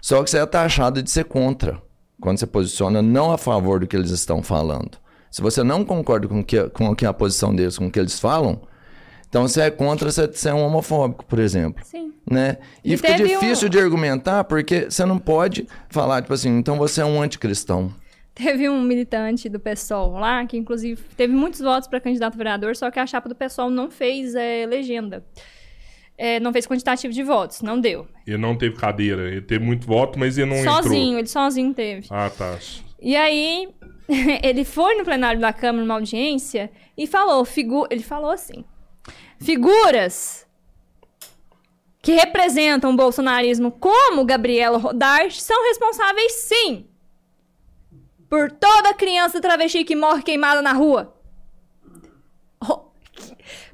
Só 0.01 0.23
que 0.23 0.31
você 0.31 0.39
é 0.39 0.47
taxado 0.47 1.03
de 1.03 1.11
ser 1.11 1.25
contra 1.25 1.81
quando 2.21 2.39
você 2.39 2.47
posiciona 2.47 3.01
não 3.01 3.31
a 3.31 3.39
favor 3.39 3.81
do 3.81 3.87
que 3.87 3.97
eles 3.97 4.11
estão 4.11 4.43
falando. 4.43 4.99
Se 5.31 5.43
você 5.43 5.63
não 5.63 5.85
concorda 5.85 6.27
com, 6.27 6.43
que, 6.43 6.69
com 6.71 6.95
a 7.07 7.13
posição 7.13 7.55
deles, 7.55 7.77
com 7.79 7.87
o 7.87 7.91
que 7.91 8.01
eles 8.01 8.19
falam, 8.19 8.61
então 9.29 9.47
você 9.47 9.63
é 9.63 9.71
contra 9.71 10.11
você 10.11 10.31
ser 10.33 10.53
um 10.55 10.65
homofóbico, 10.65 11.25
por 11.25 11.39
exemplo. 11.39 11.85
Sim. 11.85 12.13
Né? 12.31 12.57
E, 12.85 12.95
E 12.95 12.97
fica 12.97 13.15
difícil 13.15 13.69
um- 13.69 13.71
de 13.71 13.79
argumentar 13.79 14.45
porque 14.45 14.91
você 14.91 15.05
não 15.05 15.19
pode 15.19 15.67
falar, 15.91 16.23
tipo 16.23 16.33
assim, 16.35 16.51
então 16.59 16.77
você 16.77 17.01
é 17.01 17.05
um 17.05 17.21
anticristão. 17.21 17.93
Teve 18.35 18.69
um 18.69 18.83
militante 18.83 19.49
do 19.49 19.59
PSOL 19.59 20.13
lá, 20.13 20.45
que 20.45 20.59
inclusive 20.59 21.01
teve 21.17 21.33
muitos 21.33 21.61
votos 21.61 21.89
para 21.89 21.99
candidato 22.01 22.35
a 22.35 22.37
vereador, 22.37 22.77
só 22.77 22.91
que 22.91 22.99
a 22.99 23.07
chapa 23.07 23.29
do 23.29 23.35
PSOL 23.35 23.71
não 23.71 23.91
fez 23.91 24.35
é, 24.35 24.67
legenda. 24.67 25.25
É, 26.19 26.41
não 26.41 26.53
fez 26.53 26.67
quantitativo 26.67 27.13
de 27.13 27.23
votos, 27.23 27.61
não 27.63 27.79
deu. 27.79 28.07
Ele 28.27 28.39
não 28.39 28.57
teve 28.57 28.77
cadeira. 28.77 29.23
Ele 29.29 29.43
teve 29.43 29.65
muito 29.65 29.87
voto, 29.87 30.19
mas 30.19 30.39
ele 30.39 30.49
não 30.51 30.63
sozinho, 30.65 31.05
entrou. 31.09 31.19
ele 31.19 31.29
sozinho 31.29 31.75
teve. 31.75 32.07
Ah, 32.11 32.31
tá. 32.31 32.59
E 33.01 33.15
aí, 33.15 33.69
ele 34.43 34.65
foi 34.65 34.95
no 34.97 35.05
plenário 35.05 35.41
da 35.41 35.53
Câmara 35.53 35.85
numa 35.85 35.95
audiência 35.95 36.71
e 36.97 37.07
falou, 37.07 37.45
figu 37.45 37.87
ele 37.91 38.03
falou 38.03 38.31
assim: 38.31 38.65
figuras 39.41 40.47
que 42.03 42.13
representam 42.13 42.93
o 42.93 42.97
bolsonarismo 42.97 43.71
como 43.73 44.25
Gabriela 44.25 44.79
Rodarte 44.79 45.43
são 45.43 45.65
responsáveis 45.65 46.33
sim 46.33 46.87
por 48.29 48.51
toda 48.51 48.95
criança 48.95 49.41
travesti 49.41 49.85
que 49.85 49.95
morre 49.97 50.23
queimada 50.23 50.61
na 50.63 50.73
rua. 50.73 51.17
Oh, 52.61 52.87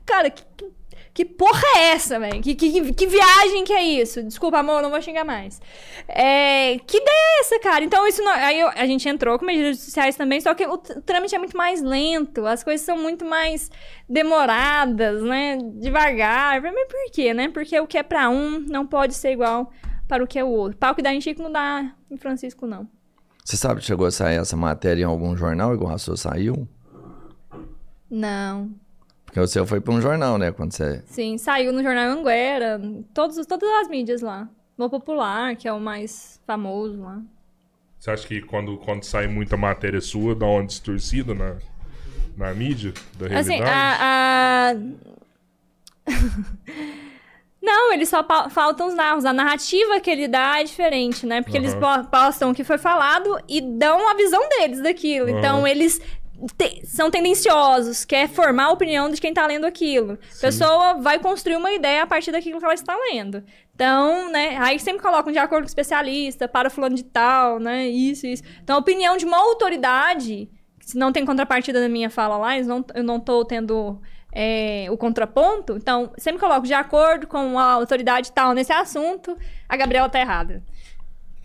cara, 0.05 0.31
que, 0.31 0.43
que- 0.57 0.71
que 1.15 1.25
porra 1.27 1.63
é 1.77 1.91
essa, 1.91 2.19
velho? 2.19 2.41
Que, 2.41 2.55
que, 2.55 2.93
que 2.95 3.07
viagem 3.07 3.65
que 3.65 3.73
é 3.73 3.83
isso? 3.83 4.23
Desculpa, 4.23 4.59
amor, 4.61 4.81
não 4.83 4.91
vou 4.91 5.01
xingar 5.03 5.25
mais. 5.25 5.61
É, 6.09 6.79
que 6.87 6.97
ideia 6.97 7.37
é 7.37 7.41
essa, 7.41 7.59
cara? 7.61 7.85
Então, 7.85 8.07
isso 8.07 8.23
não- 8.23 8.33
aí 8.33 8.59
eu- 8.59 8.69
a 8.69 8.87
gente 8.87 9.07
entrou 9.09 9.39
com 9.39 9.45
medidas 9.45 9.77
judiciais 9.79 10.17
também, 10.17 10.41
só 10.41 10.55
que 10.55 10.67
o, 10.67 10.73
o 10.73 10.79
trâmite 10.79 11.35
é 11.35 11.39
muito 11.39 11.57
mais 11.57 11.83
lento, 11.83 12.47
as 12.47 12.65
coisas 12.65 12.85
são 12.85 12.97
muito 12.97 13.25
mais 13.27 13.71
demoradas, 14.09 15.23
né? 15.23 15.59
Devagar. 15.75 16.61
Mas 16.63 16.73
por 16.89 17.11
quê, 17.13 17.35
né? 17.35 17.49
Porque 17.51 17.79
o 17.79 17.87
que 17.87 17.99
é 17.99 18.03
pra 18.03 18.29
um 18.31 18.61
não 18.61 18.87
pode 18.87 19.15
ser 19.15 19.33
igual 19.33 19.71
para 20.09 20.25
o 20.25 20.27
que 20.27 20.39
é 20.39 20.45
o 20.45 20.49
outro. 20.49 20.79
Pau 20.79 20.95
que 20.95 21.03
dá 21.03 21.13
em 21.13 21.21
Chico 21.21 21.43
não 21.43 21.53
dá 21.53 21.93
em 22.11 22.17
Francisco, 22.17 22.67
não. 22.67 22.89
Você 23.45 23.57
sabe 23.57 23.81
que 23.81 23.87
chegou 23.87 24.07
a 24.07 24.11
sair 24.11 24.37
essa 24.37 24.57
matéria 24.57 25.03
em 25.03 25.07
algum 25.07 25.37
jornal, 25.37 25.75
igual 25.75 25.95
a 25.95 25.99
sua 25.99 26.17
saiu? 26.17 26.67
Não. 28.11 28.71
Porque 29.33 29.41
o 29.41 29.47
seu 29.47 29.67
foi 29.67 29.81
para 29.81 29.95
um 29.95 30.01
jornal, 30.01 30.37
né? 30.37 30.53
Quando 30.53 30.73
você. 30.73 31.03
Sim, 31.07 31.39
saiu 31.39 31.73
no 31.73 31.83
Jornal 31.83 32.11
Anguera, 32.11 32.79
todos, 33.15 33.47
todas 33.47 33.67
as 33.81 33.89
mídias 33.89 34.21
lá. 34.21 34.47
No 34.77 34.91
Popular, 34.91 35.57
que 35.57 35.67
é 35.67 35.73
o 35.73 35.81
mais 35.81 36.39
famoso 36.47 37.01
lá. 37.01 37.19
Você 37.99 38.11
acha 38.11 38.27
que 38.29 38.43
quando, 38.43 38.77
quando 38.77 39.05
sai 39.05 39.27
muita 39.29 39.57
matéria 39.57 40.03
sua, 40.03 40.35
dá 40.35 40.45
uma 40.45 40.67
distorcida 40.67 41.33
na, 41.35 41.57
na 42.37 42.53
mídia 42.53 42.93
da 43.19 43.25
Assim, 43.39 43.55
realidade? 43.55 43.71
a. 43.71 44.75
a... 46.07 46.13
Não, 47.63 47.93
eles 47.93 48.09
só 48.09 48.27
faltam 48.51 48.89
os 48.89 48.95
narros. 48.95 49.25
A 49.25 49.33
narrativa 49.33 50.01
que 50.01 50.11
ele 50.11 50.27
dá 50.27 50.61
é 50.61 50.65
diferente, 50.65 51.25
né? 51.25 51.41
Porque 51.43 51.57
eles 51.57 51.73
Aham. 51.75 52.03
po- 52.03 52.11
postam 52.11 52.51
o 52.51 52.55
que 52.55 52.65
foi 52.65 52.77
falado 52.77 53.39
e 53.49 53.61
dão 53.61 54.11
a 54.11 54.15
visão 54.15 54.47
deles 54.49 54.83
daquilo. 54.83 55.29
Aham. 55.31 55.39
Então, 55.39 55.67
eles 55.67 56.01
te- 56.57 56.85
são 56.87 57.11
tendenciosos, 57.11 58.05
quer 58.05 58.29
formar 58.29 58.65
a 58.65 58.71
opinião 58.73 59.09
de 59.11 59.21
quem 59.21 59.33
tá 59.33 59.47
lendo 59.47 59.65
aquilo. 59.65 60.19
A 60.37 60.41
pessoa 60.41 60.95
vai 60.95 61.19
construir 61.19 61.57
uma 61.57 61.73
ideia 61.73 62.03
a 62.03 62.07
partir 62.07 62.33
daquilo 62.33 62.59
que 62.59 62.65
ela 62.65 62.75
está 62.75 62.97
lendo. 62.97 63.43
Então, 63.75 64.31
né, 64.31 64.57
aí 64.59 64.79
sempre 64.79 65.03
colocam 65.03 65.33
de 65.33 65.39
acordo 65.39 65.63
com 65.63 65.69
o 65.69 65.71
especialista, 65.71 66.47
para 66.47 66.71
fulano 66.71 66.95
de 66.95 67.05
tal, 67.05 67.59
né, 67.59 67.87
isso, 67.89 68.27
isso. 68.27 68.43
Então, 68.63 68.77
a 68.77 68.79
opinião 68.79 69.17
de 69.17 69.25
uma 69.25 69.39
autoridade, 69.39 70.49
se 70.81 70.97
não 70.97 71.13
tem 71.13 71.25
contrapartida 71.25 71.81
na 71.81 71.89
minha 71.89 72.11
fala 72.11 72.37
lá, 72.37 72.59
não, 72.61 72.85
eu 72.95 73.03
não 73.03 73.19
tô 73.19 73.45
tendo 73.45 74.01
é, 74.33 74.87
o 74.91 74.97
contraponto, 74.97 75.77
então, 75.77 76.13
sempre 76.17 76.41
coloco 76.41 76.67
de 76.67 76.75
acordo 76.75 77.27
com 77.27 77.59
a 77.59 77.65
autoridade 77.73 78.33
tal 78.33 78.53
nesse 78.53 78.73
assunto, 78.73 79.37
a 79.69 79.77
Gabriela 79.77 80.09
tá 80.09 80.21
errada. 80.21 80.63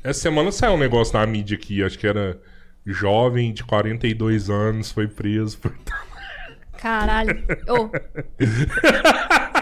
Essa 0.03 0.21
semana 0.21 0.51
saiu 0.51 0.73
um 0.73 0.77
negócio 0.77 1.17
na 1.17 1.25
mídia 1.25 1.57
aqui, 1.57 1.83
acho 1.83 1.97
que 1.97 2.07
era 2.07 2.39
jovem 2.88 3.53
de 3.53 3.63
42 3.63 4.49
anos, 4.49 4.91
foi 4.91 5.07
preso 5.07 5.57
por... 5.57 5.73
Caralho. 6.79 7.43
Ô, 7.67 7.89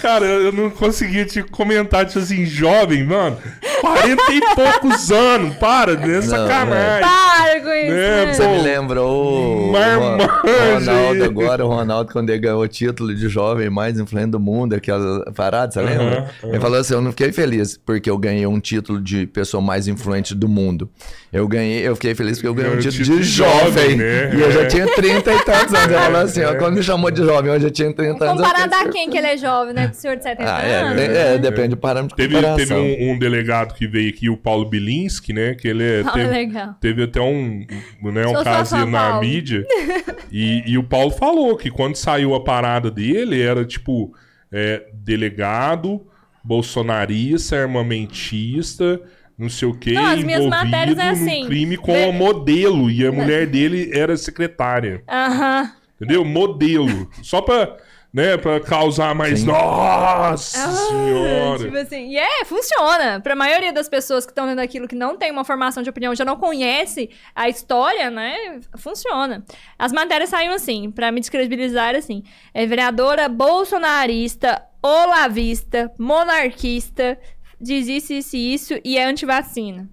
Cara, 0.00 0.24
eu 0.26 0.52
não 0.52 0.70
conseguia 0.70 1.24
te 1.24 1.42
comentar, 1.42 2.04
tipo 2.06 2.18
assim, 2.18 2.44
jovem, 2.44 3.04
mano. 3.04 3.38
40 3.80 4.22
e 4.32 4.40
poucos 4.54 5.10
anos, 5.12 5.54
para, 5.56 5.94
né? 5.94 6.20
Sacanagem. 6.22 7.02
para 7.08 7.60
com 7.60 7.68
isso, 7.72 7.92
É, 7.92 8.26
né? 8.26 8.32
Você 8.34 8.42
Pô, 8.42 8.48
me 8.50 8.62
lembrou 8.62 9.70
o 9.70 9.72
Ronaldo 9.72 11.24
agora, 11.24 11.64
o 11.64 11.68
Ronaldo, 11.68 12.12
quando 12.12 12.30
ele 12.30 12.38
ganhou 12.40 12.62
o 12.62 12.68
título 12.68 13.14
de 13.14 13.28
jovem 13.28 13.70
mais 13.70 13.98
influente 13.98 14.30
do 14.30 14.40
mundo, 14.40 14.74
aquela 14.74 15.24
parada, 15.32 15.72
você 15.72 15.80
lembra? 15.80 16.28
Aham, 16.42 16.50
Ele 16.50 16.60
falou 16.60 16.78
assim: 16.78 16.94
eu 16.94 17.00
não 17.00 17.10
fiquei 17.10 17.32
feliz 17.32 17.76
porque 17.76 18.08
eu 18.10 18.18
ganhei 18.18 18.46
um 18.46 18.60
título 18.60 19.00
de 19.00 19.26
pessoa 19.26 19.60
mais 19.62 19.86
influente 19.88 20.34
do 20.34 20.48
mundo. 20.48 20.88
Eu 21.32 21.46
ganhei, 21.48 21.86
eu 21.86 21.94
fiquei 21.96 22.14
feliz 22.14 22.38
porque 22.38 22.48
eu 22.48 22.54
ganhei 22.54 22.72
um 22.72 22.78
título, 22.78 22.92
de 22.92 22.98
título 23.04 23.18
de 23.20 23.24
jovem. 23.24 23.64
jovem, 23.64 23.96
né? 23.96 24.34
E 24.34 24.40
eu 24.40 24.48
É. 24.48 24.52
já 24.52 24.66
tinha 24.66 24.86
30 24.86 25.32
e 25.32 25.38
tantos 25.44 25.74
anos. 25.74 25.90
Ele 25.90 26.00
falou 26.00 26.20
assim: 26.20 26.42
ó, 26.44 26.54
quando 26.58 26.74
me 26.76 26.82
chamou 26.82 27.10
de 27.10 27.24
jovem, 27.24 27.52
eu 27.52 27.60
já 27.60 27.70
tinha 27.70 27.92
30 27.92 28.24
anos. 28.24 28.42
Comparado 28.42 28.74
a 28.74 28.88
quem 28.88 29.10
que 29.10 29.18
ele 29.18 29.26
é 29.26 29.36
jovem, 29.36 29.43
né? 29.72 29.86
Com 29.88 29.92
o 29.92 29.94
senhor 29.96 30.16
de 30.16 30.22
70 30.22 30.50
Ah, 30.50 30.58
anos. 30.60 31.00
é, 31.00 31.34
é, 31.34 31.38
depende 31.38 31.68
do 31.70 31.76
parâmetro 31.76 32.16
de 32.16 32.22
Teve, 32.22 32.34
teve 32.34 32.46
comparação. 32.46 32.82
um, 32.84 33.12
um 33.12 33.18
delegado 33.18 33.74
que 33.74 33.86
veio 33.86 34.08
aqui, 34.10 34.28
o 34.30 34.36
Paulo 34.36 34.64
Bilinski, 34.68 35.32
né? 35.32 35.54
Que 35.54 35.68
ele 35.68 35.82
é- 35.84 36.02
Ah, 36.06 36.10
teve, 36.12 36.26
legal. 36.30 36.74
teve 36.80 37.02
até 37.04 37.20
um, 37.20 37.66
né, 38.02 38.26
um 38.26 38.34
fã, 38.42 38.86
na 38.86 39.10
Paulo. 39.10 39.20
mídia. 39.20 39.64
E, 40.36 40.64
e 40.72 40.76
o 40.78 40.82
Paulo 40.82 41.12
falou 41.12 41.56
que 41.56 41.70
quando 41.70 41.94
saiu 41.94 42.34
a 42.34 42.42
parada 42.42 42.90
dele, 42.90 43.40
era 43.40 43.64
tipo 43.64 44.12
é, 44.52 44.82
delegado, 44.92 46.04
bolsonarista, 46.42 47.56
armamentista, 47.62 49.00
não 49.38 49.48
sei 49.48 49.68
o 49.68 49.74
que, 49.74 49.92
Não, 49.92 50.06
as 50.06 50.22
minhas 50.24 50.44
envolvido 50.44 50.70
matérias 50.70 50.98
é 50.98 51.08
assim, 51.10 51.46
crime 51.46 51.76
com 51.76 51.92
a 52.08 52.12
modelo. 52.12 52.90
E 52.90 53.06
a 53.06 53.12
mulher 53.12 53.46
dele 53.46 53.90
era 53.92 54.16
secretária. 54.16 55.02
Aham. 55.08 55.70
Entendeu? 55.96 56.24
Modelo. 56.24 57.08
Só 57.22 57.40
pra, 57.40 57.76
né, 58.14 58.36
pra 58.36 58.60
causar 58.60 59.12
mais. 59.12 59.40
Sim. 59.40 59.46
Nossa 59.46 60.64
Ah, 60.64 60.72
senhora! 60.72 61.58
Tipo 61.58 61.76
assim, 61.76 62.10
e 62.10 62.16
é, 62.16 62.44
funciona. 62.44 63.20
Pra 63.20 63.34
maioria 63.34 63.72
das 63.72 63.88
pessoas 63.88 64.24
que 64.24 64.30
estão 64.30 64.46
lendo 64.46 64.60
aquilo 64.60 64.86
que 64.86 64.94
não 64.94 65.16
tem 65.16 65.32
uma 65.32 65.44
formação 65.44 65.82
de 65.82 65.90
opinião, 65.90 66.14
já 66.14 66.24
não 66.24 66.36
conhece 66.36 67.10
a 67.34 67.48
história, 67.48 68.10
né? 68.10 68.60
Funciona. 68.78 69.44
As 69.76 69.92
matérias 69.92 70.30
saíram 70.30 70.54
assim, 70.54 70.92
pra 70.92 71.10
me 71.10 71.18
descredibilizar 71.18 71.96
assim. 71.96 72.22
É 72.54 72.64
vereadora 72.64 73.28
bolsonarista, 73.28 74.62
olavista, 74.80 75.90
monarquista, 75.98 77.18
diz 77.60 77.88
isso, 77.88 78.12
isso 78.12 78.36
e 78.36 78.54
isso 78.54 78.74
e 78.84 78.96
é 78.96 79.04
antivacina. 79.04 79.88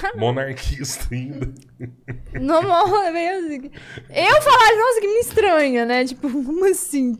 Cara, 0.00 0.16
Monarquista 0.16 1.06
ainda. 1.12 1.52
é 3.04 3.10
meio 3.10 3.38
assim. 3.38 3.70
Eu 4.10 4.42
falar, 4.42 4.76
nossa, 4.76 5.00
que 5.00 5.06
me 5.06 5.20
estranha, 5.20 5.86
né? 5.86 6.04
Tipo, 6.04 6.28
como 6.30 6.64
assim? 6.68 7.16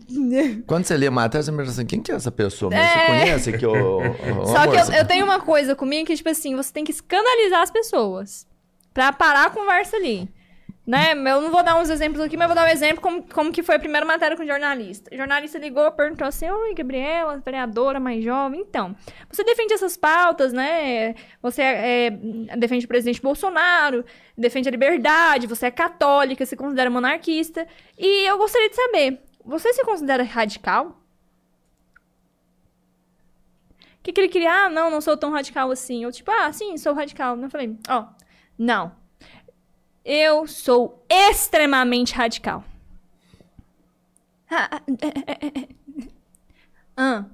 Quando 0.67 0.85
você 0.85 0.97
lê 0.97 1.07
a 1.07 1.11
matéria, 1.11 1.43
você 1.45 1.51
me 1.53 1.59
pensa 1.59 1.71
assim: 1.73 1.87
quem 1.87 2.01
que 2.03 2.11
é 2.11 2.15
essa 2.15 2.31
pessoa? 2.33 2.71
Mas 2.71 2.81
É. 2.81 2.99
Você 2.99 3.07
conhece 3.07 3.53
que 3.59 3.67
o. 3.67 3.99
o- 4.43 4.47
Só 4.47 4.57
amor, 4.59 4.75
que 4.75 4.81
eu, 4.81 4.85
você- 4.87 5.01
eu 5.01 5.07
tenho 5.07 5.25
uma 5.25 5.41
coisa 5.41 5.75
comigo 5.77 6.07
que, 6.07 6.17
tipo 6.17 6.29
assim, 6.29 6.55
você 6.57 6.73
tem 6.73 6.85
que 6.85 6.93
escandalizar 6.93 7.63
as 7.63 7.71
pessoas. 7.71 8.47
Pra 8.93 9.13
parar 9.13 9.47
a 9.47 9.51
conversa 9.51 9.97
ali. 9.97 10.29
Né? 10.87 11.13
Eu 11.13 11.41
não 11.41 11.51
vou 11.51 11.63
dar 11.63 11.81
uns 11.81 11.89
exemplos 11.89 12.21
aqui, 12.21 12.37
mas 12.37 12.47
vou 12.47 12.55
dar 12.55 12.67
um 12.67 12.71
exemplo 12.71 13.01
como, 13.01 13.23
como 13.23 13.51
que 13.51 13.63
foi 13.63 13.77
a 13.77 13.79
primeira 13.79 14.05
matéria 14.05 14.37
com 14.37 14.45
jornalista. 14.45 15.11
O 15.15 15.17
jornalista 15.17 15.59
ligou, 15.59 15.91
perguntou 15.93 16.27
assim, 16.27 16.49
Oi, 16.51 16.75
Gabriela, 16.75 17.41
vereadora 17.43 17.99
mais 17.99 18.23
jovem. 18.23 18.61
Então, 18.61 18.95
você 19.31 19.43
defende 19.43 19.73
essas 19.73 19.97
pautas, 19.97 20.53
né? 20.53 21.15
Você 21.41 21.63
é, 21.63 22.11
defende 22.59 22.85
o 22.85 22.89
presidente 22.89 23.23
Bolsonaro, 23.23 24.05
defende 24.37 24.69
a 24.69 24.73
liberdade, 24.73 25.47
você 25.47 25.67
é 25.67 25.71
católica, 25.71 26.45
se 26.45 26.55
considera 26.55 26.91
monarquista. 26.91 27.67
E 27.97 28.27
eu 28.29 28.37
gostaria 28.37 28.69
de 28.69 28.77
saber, 28.77 29.23
você 29.43 29.73
se 29.73 29.83
considera 29.85 30.23
radical? 30.23 31.01
O 34.01 34.03
que, 34.03 34.13
que 34.13 34.21
ele 34.21 34.29
queria? 34.29 34.67
Ah, 34.67 34.69
não, 34.69 34.91
não 34.91 35.01
sou 35.01 35.17
tão 35.17 35.31
radical 35.31 35.71
assim. 35.71 36.05
Eu, 36.05 36.13
tipo, 36.13 36.31
ah, 36.31 36.53
sim, 36.53 36.77
sou 36.77 36.93
radical. 36.93 37.39
Eu 37.39 37.49
falei, 37.49 37.75
ó, 37.89 38.09
não. 38.59 39.03
Eu 40.05 40.47
sou 40.47 41.05
extremamente 41.09 42.15
radical. 42.15 42.63
Ah, 44.51 44.81
é. 45.03 45.69
Ah, 46.97 47.25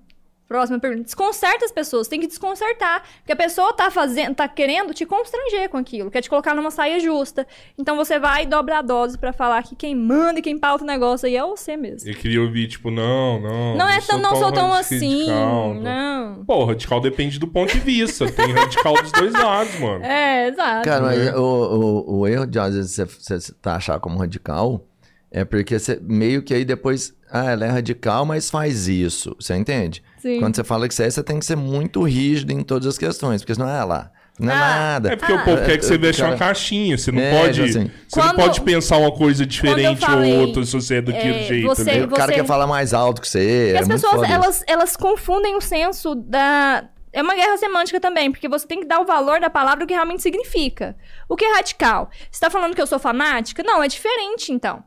próxima 0.51 0.81
pergunta. 0.81 1.05
Desconcerta 1.05 1.65
as 1.65 1.71
pessoas, 1.71 2.09
tem 2.09 2.19
que 2.19 2.27
desconcertar. 2.27 3.05
Porque 3.19 3.31
a 3.33 3.37
pessoa 3.37 3.73
tá 3.73 3.89
fazendo, 3.89 4.35
tá 4.35 4.49
querendo 4.49 4.93
te 4.93 5.07
constranger 5.07 5.69
com 5.69 5.77
aquilo, 5.77 6.11
quer 6.11 6.21
te 6.21 6.29
colocar 6.29 6.57
numa 6.57 6.73
saia 6.73 6.99
justa. 6.99 7.47
Então 7.79 7.95
você 7.97 8.19
vai 8.19 8.43
e 8.43 8.47
dobra 8.47 8.79
a 8.79 8.83
dose 8.83 9.17
pra 9.17 9.33
falar 9.33 9.63
que 9.63 9.77
quem 9.77 9.95
manda 9.95 10.41
e 10.41 10.43
quem 10.43 10.59
pauta 10.59 10.83
o 10.83 10.87
negócio 10.87 11.29
aí 11.29 11.37
é 11.37 11.43
você 11.43 11.77
mesmo. 11.77 12.11
Eu 12.11 12.17
queria 12.17 12.43
ouvir, 12.43 12.67
tipo, 12.67 12.91
não, 12.91 13.41
não. 13.41 13.77
Não 13.77 13.89
é 13.89 14.01
tão, 14.01 14.19
não 14.19 14.35
sou 14.35 14.51
tão 14.51 14.73
assim. 14.73 15.29
não. 15.29 15.75
Não. 15.75 16.45
Pô, 16.45 16.65
radical 16.65 17.01
depende 17.01 17.39
do 17.39 17.47
ponto 17.47 17.73
de 17.73 17.79
vista. 17.79 18.27
Tem 18.33 18.51
radical 18.53 18.95
dos 18.95 19.13
dois 19.13 19.33
lados, 19.33 19.79
mano. 19.79 20.05
É, 20.05 20.49
exato. 20.49 20.85
Cara, 20.85 21.03
mas 21.03 21.27
né? 21.27 21.37
o, 21.37 22.05
o, 22.09 22.19
o 22.19 22.27
erro 22.27 22.45
de 22.45 22.59
às 22.59 22.75
vezes 22.75 22.91
você, 22.91 23.05
você 23.05 23.53
tá 23.63 23.77
achar 23.77 24.01
como 24.01 24.19
radical 24.19 24.85
é 25.31 25.45
porque 25.45 25.79
você 25.79 25.99
meio 26.03 26.43
que 26.43 26.53
aí 26.55 26.65
depois. 26.65 27.15
Ah, 27.33 27.53
ela 27.53 27.65
é 27.65 27.69
radical, 27.69 28.27
mas 28.27 28.51
faz 28.51 28.89
isso. 28.89 29.37
Você 29.39 29.55
entende? 29.55 30.03
Sim. 30.19 30.41
Quando 30.41 30.57
você 30.57 30.65
fala 30.65 30.89
que 30.89 30.95
você 30.95 31.05
é, 31.05 31.11
você 31.11 31.23
tem 31.23 31.39
que 31.39 31.47
ser 31.47 31.57
muito 31.57 32.03
rígido 32.03 32.53
em 32.53 32.63
todas 32.63 32.89
as 32.89 32.99
questões, 32.99 33.41
porque 33.41 33.55
senão 33.55 33.69
é 33.69 33.85
lá. 33.85 34.11
Não 34.39 34.51
é 34.51 34.55
Ah, 34.57 34.59
nada. 34.59 35.13
É 35.13 35.17
porque 35.17 35.33
Ah. 35.33 35.37
o 35.37 35.45
povo 35.45 35.65
quer 35.65 35.77
que 35.79 35.85
você 35.85 35.95
É, 35.95 35.99
veste 35.99 36.23
uma 36.23 36.29
cara- 36.31 36.39
caixinha. 36.47 36.97
Você 36.99 37.13
não 37.13 37.21
É, 37.21 37.31
pode. 37.39 37.61
assim. 37.63 37.91
Você 38.09 38.19
não 38.21 38.27
Quando- 38.29 38.37
pode 38.37 38.61
pensar 38.63 38.97
uma 38.97 39.13
coisa 39.13 39.45
diferente 39.47 40.01
falei, 40.01 40.33
ou 40.35 40.47
outra 40.47 40.65
se 40.65 40.73
você 40.73 40.97
é 40.97 41.03
daquele 41.03 41.41
é, 41.41 41.43
jeito. 41.45 41.67
você- 41.69 41.85
né? 41.85 42.05
o 42.05 42.09
cara 42.09 42.33
você- 42.33 42.39
quer 42.41 42.47
falar 42.47 42.67
mais 42.67 42.93
alto 42.95 43.21
que 43.21 43.29
você. 43.29 43.71
E 43.73 43.77
é 43.77 43.79
as 43.79 43.87
muito 43.87 44.01
pessoas, 44.01 44.29
elas, 44.31 44.65
elas 44.67 44.97
confundem 44.97 45.57
o 45.57 45.61
senso 45.61 46.15
da. 46.15 46.85
É 47.13 47.23
uma 47.23 47.35
guerra 47.35 47.57
semântica 47.59 48.01
também, 48.01 48.31
porque 48.31 48.49
você 48.49 48.67
tem 48.67 48.81
que 48.81 48.87
dar 48.87 49.01
o 49.01 49.05
valor 49.05 49.41
da 49.41 49.51
palavra 49.51 49.85
o 49.85 49.87
que 49.87 49.93
realmente 49.93 50.23
significa. 50.23 50.97
O 51.29 51.35
que 51.37 51.45
é 51.45 51.55
radical? 51.57 52.09
Você 52.31 52.41
tá 52.41 52.49
falando 52.49 52.75
que 52.75 52.81
eu 52.81 52.87
sou 52.87 52.99
fanática? 53.01 53.63
Não, 53.65 53.83
é 53.83 53.89
diferente, 53.89 54.53
então. 54.53 54.83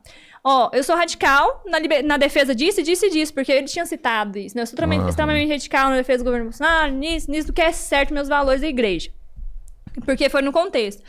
Ó, 0.46 0.68
eu 0.74 0.84
sou 0.84 0.94
radical 0.94 1.62
na, 1.64 1.78
na 2.02 2.16
defesa 2.18 2.54
disso, 2.54 2.82
disso 2.82 3.06
e 3.06 3.10
disso, 3.10 3.32
porque 3.32 3.50
ele 3.50 3.66
tinha 3.66 3.86
citado 3.86 4.38
isso, 4.38 4.54
né? 4.54 4.62
Eu 4.62 4.66
sou 4.66 4.78
Aham. 4.78 5.08
extremamente 5.08 5.48
radical 5.48 5.88
na 5.88 5.96
defesa 5.96 6.22
do 6.22 6.26
governo 6.26 6.44
Bolsonaro, 6.46 6.92
nisso, 6.92 7.30
nisso, 7.30 7.46
do 7.46 7.52
que 7.54 7.62
é 7.62 7.72
certo 7.72 8.12
meus 8.12 8.28
valores 8.28 8.60
da 8.60 8.68
igreja. 8.68 9.10
Porque 10.04 10.28
foi 10.28 10.42
no 10.42 10.52
contexto. 10.52 11.02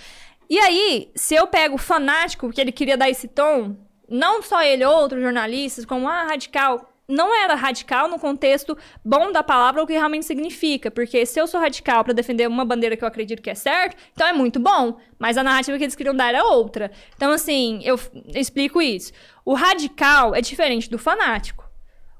E 0.49 0.57
aí, 0.57 1.11
se 1.15 1.35
eu 1.35 1.47
pego 1.47 1.75
o 1.75 1.79
fanático, 1.79 2.49
que 2.49 2.61
ele 2.61 2.71
queria 2.71 2.95
dar 2.95 3.09
esse 3.09 3.27
tom, 3.27 3.75
não 4.07 4.41
só 4.41 4.63
ele, 4.63 4.85
outros 4.85 5.21
jornalistas, 5.21 5.85
como, 5.85 6.07
ah, 6.07 6.23
radical. 6.23 6.89
Não 7.07 7.35
era 7.35 7.53
radical 7.53 8.07
no 8.07 8.17
contexto 8.17 8.75
bom 9.03 9.31
da 9.31 9.43
palavra, 9.43 9.83
o 9.83 9.87
que 9.87 9.93
realmente 9.93 10.25
significa. 10.25 10.89
Porque 10.89 11.25
se 11.25 11.39
eu 11.39 11.45
sou 11.45 11.59
radical 11.59 12.03
pra 12.03 12.13
defender 12.13 12.47
uma 12.47 12.65
bandeira 12.65 12.97
que 12.97 13.03
eu 13.03 13.07
acredito 13.07 13.41
que 13.41 13.49
é 13.49 13.55
certo, 13.55 13.95
então 14.11 14.27
é 14.27 14.33
muito 14.33 14.59
bom. 14.59 14.97
Mas 15.19 15.37
a 15.37 15.43
narrativa 15.43 15.77
que 15.77 15.83
eles 15.83 15.95
queriam 15.95 16.15
dar 16.15 16.29
era 16.29 16.43
outra. 16.43 16.91
Então, 17.15 17.31
assim, 17.31 17.79
eu 17.83 17.99
explico 18.33 18.81
isso. 18.81 19.13
O 19.43 19.53
radical 19.53 20.33
é 20.33 20.41
diferente 20.41 20.89
do 20.89 20.97
fanático. 20.97 21.63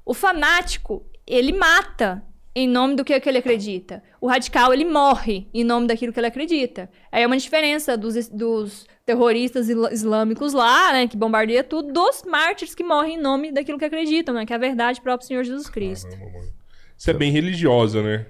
O 0.04 0.14
fanático, 0.14 1.04
ele 1.26 1.52
mata 1.52 2.24
em 2.54 2.68
nome 2.68 2.94
do 2.94 3.04
que, 3.04 3.18
que 3.20 3.28
ele 3.28 3.38
acredita. 3.38 4.02
O 4.20 4.28
radical, 4.28 4.72
ele 4.72 4.84
morre 4.84 5.48
em 5.52 5.64
nome 5.64 5.86
daquilo 5.88 6.12
que 6.12 6.18
ele 6.20 6.28
acredita. 6.28 6.88
Aí 7.12 7.22
é 7.22 7.26
uma 7.26 7.36
diferença 7.36 7.98
dos, 7.98 8.28
dos 8.28 8.86
terroristas 9.06 9.68
islâmicos 9.68 10.52
lá, 10.52 10.92
né, 10.92 11.06
que 11.06 11.16
bombardeia 11.16 11.62
tudo, 11.62 11.92
dos 11.92 12.24
mártires 12.26 12.74
que 12.74 12.82
morrem 12.82 13.14
em 13.14 13.20
nome 13.20 13.52
daquilo 13.52 13.78
que 13.78 13.84
acreditam, 13.84 14.34
né, 14.34 14.44
que 14.44 14.52
é 14.52 14.56
a 14.56 14.58
verdade 14.58 15.00
própria 15.00 15.24
do 15.24 15.28
Senhor 15.28 15.44
Jesus 15.44 15.70
Cristo. 15.70 16.10
Caramba, 16.10 16.38
mano. 16.38 16.52
Você 16.96 17.10
é 17.12 17.14
bem 17.14 17.30
religiosa, 17.30 18.02
né? 18.02 18.26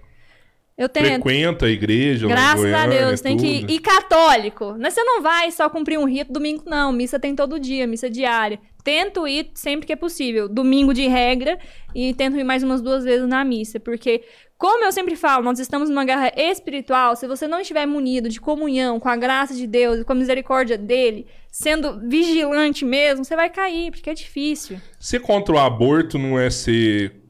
Eu 0.77 0.89
tento. 0.89 1.23
Frequenta 1.23 1.67
a 1.67 1.71
igreja. 1.71 2.27
Graças 2.29 2.67
a 2.67 2.87
Goiânia, 2.87 3.07
Deus, 3.07 3.21
tem 3.23 3.37
que 3.37 3.61
tudo. 3.61 3.73
ir 3.73 3.79
católico. 3.79 4.77
Mas 4.79 4.93
você 4.93 5.03
não 5.03 5.23
vai 5.23 5.51
só 5.51 5.71
cumprir 5.71 5.99
um 5.99 6.05
rito 6.05 6.33
domingo, 6.33 6.65
não. 6.67 6.93
Missa 6.93 7.19
tem 7.19 7.35
todo 7.35 7.59
dia, 7.59 7.87
missa 7.87 8.11
diária. 8.11 8.61
Tento 8.87 9.27
ir 9.27 9.51
sempre 9.53 9.85
que 9.85 9.93
é 9.93 9.97
possível. 9.97 10.49
Domingo 10.49 10.95
de 10.95 11.09
regra 11.09 11.59
e 11.93 12.15
tento 12.15 12.37
ir 12.37 12.45
mais 12.45 12.63
umas 12.63 12.81
duas 12.81 13.03
vezes 13.03 13.27
na 13.27 13.45
missa. 13.45 13.81
Porque, 13.81 14.23
como 14.57 14.85
eu 14.85 14.93
sempre 14.93 15.17
falo, 15.17 15.43
nós 15.43 15.59
estamos 15.59 15.91
numa 15.91 16.05
guerra 16.05 16.33
espiritual. 16.37 17.17
Se 17.17 17.27
você 17.27 17.49
não 17.49 17.59
estiver 17.59 17.85
munido 17.85 18.29
de 18.29 18.41
comunhão 18.41 19.01
com 19.01 19.09
a 19.09 19.17
graça 19.17 19.55
de 19.55 19.67
Deus 19.67 19.99
e 19.99 20.05
com 20.05 20.13
a 20.13 20.15
misericórdia 20.15 20.79
dele, 20.79 21.27
sendo 21.51 21.99
vigilante 22.09 22.85
mesmo, 22.85 23.25
você 23.25 23.35
vai 23.35 23.51
cair, 23.51 23.91
porque 23.91 24.09
é 24.09 24.15
difícil. 24.15 24.81
Ser 25.01 25.19
contra 25.19 25.57
o 25.57 25.59
aborto 25.59 26.17
não 26.17 26.39
é 26.39 26.49
ser 26.49 27.26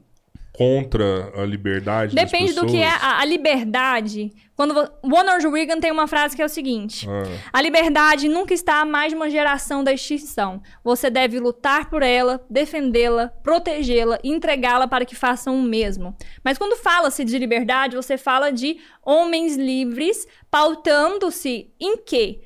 contra 0.57 1.31
a 1.39 1.45
liberdade 1.45 2.15
Depende 2.15 2.53
do 2.53 2.65
que 2.65 2.77
é 2.77 2.89
a, 2.89 3.19
a 3.19 3.25
liberdade. 3.25 4.33
Quando 4.55 4.73
Ronald 5.03 5.47
Reagan 5.47 5.79
tem 5.79 5.91
uma 5.91 6.07
frase 6.07 6.35
que 6.35 6.41
é 6.41 6.45
o 6.45 6.49
seguinte: 6.49 7.07
Ah. 7.07 7.49
A 7.53 7.61
liberdade 7.61 8.27
nunca 8.27 8.55
está 8.55 8.81
a 8.81 8.85
mais 8.85 9.11
de 9.11 9.15
uma 9.15 9.29
geração 9.29 9.83
da 9.83 9.93
extinção. 9.93 10.59
Você 10.83 11.11
deve 11.11 11.39
lutar 11.39 11.91
por 11.91 12.01
ela, 12.01 12.43
defendê-la, 12.49 13.27
protegê-la 13.43 14.17
e 14.23 14.31
entregá-la 14.31 14.87
para 14.87 15.05
que 15.05 15.15
façam 15.15 15.55
o 15.55 15.61
mesmo. 15.61 16.17
Mas 16.43 16.57
quando 16.57 16.75
fala-se 16.75 17.23
de 17.23 17.37
liberdade, 17.37 17.95
você 17.95 18.17
fala 18.17 18.51
de 18.51 18.77
homens 19.05 19.55
livres, 19.55 20.27
pautando-se 20.49 21.71
em 21.79 21.97
quê? 21.97 22.41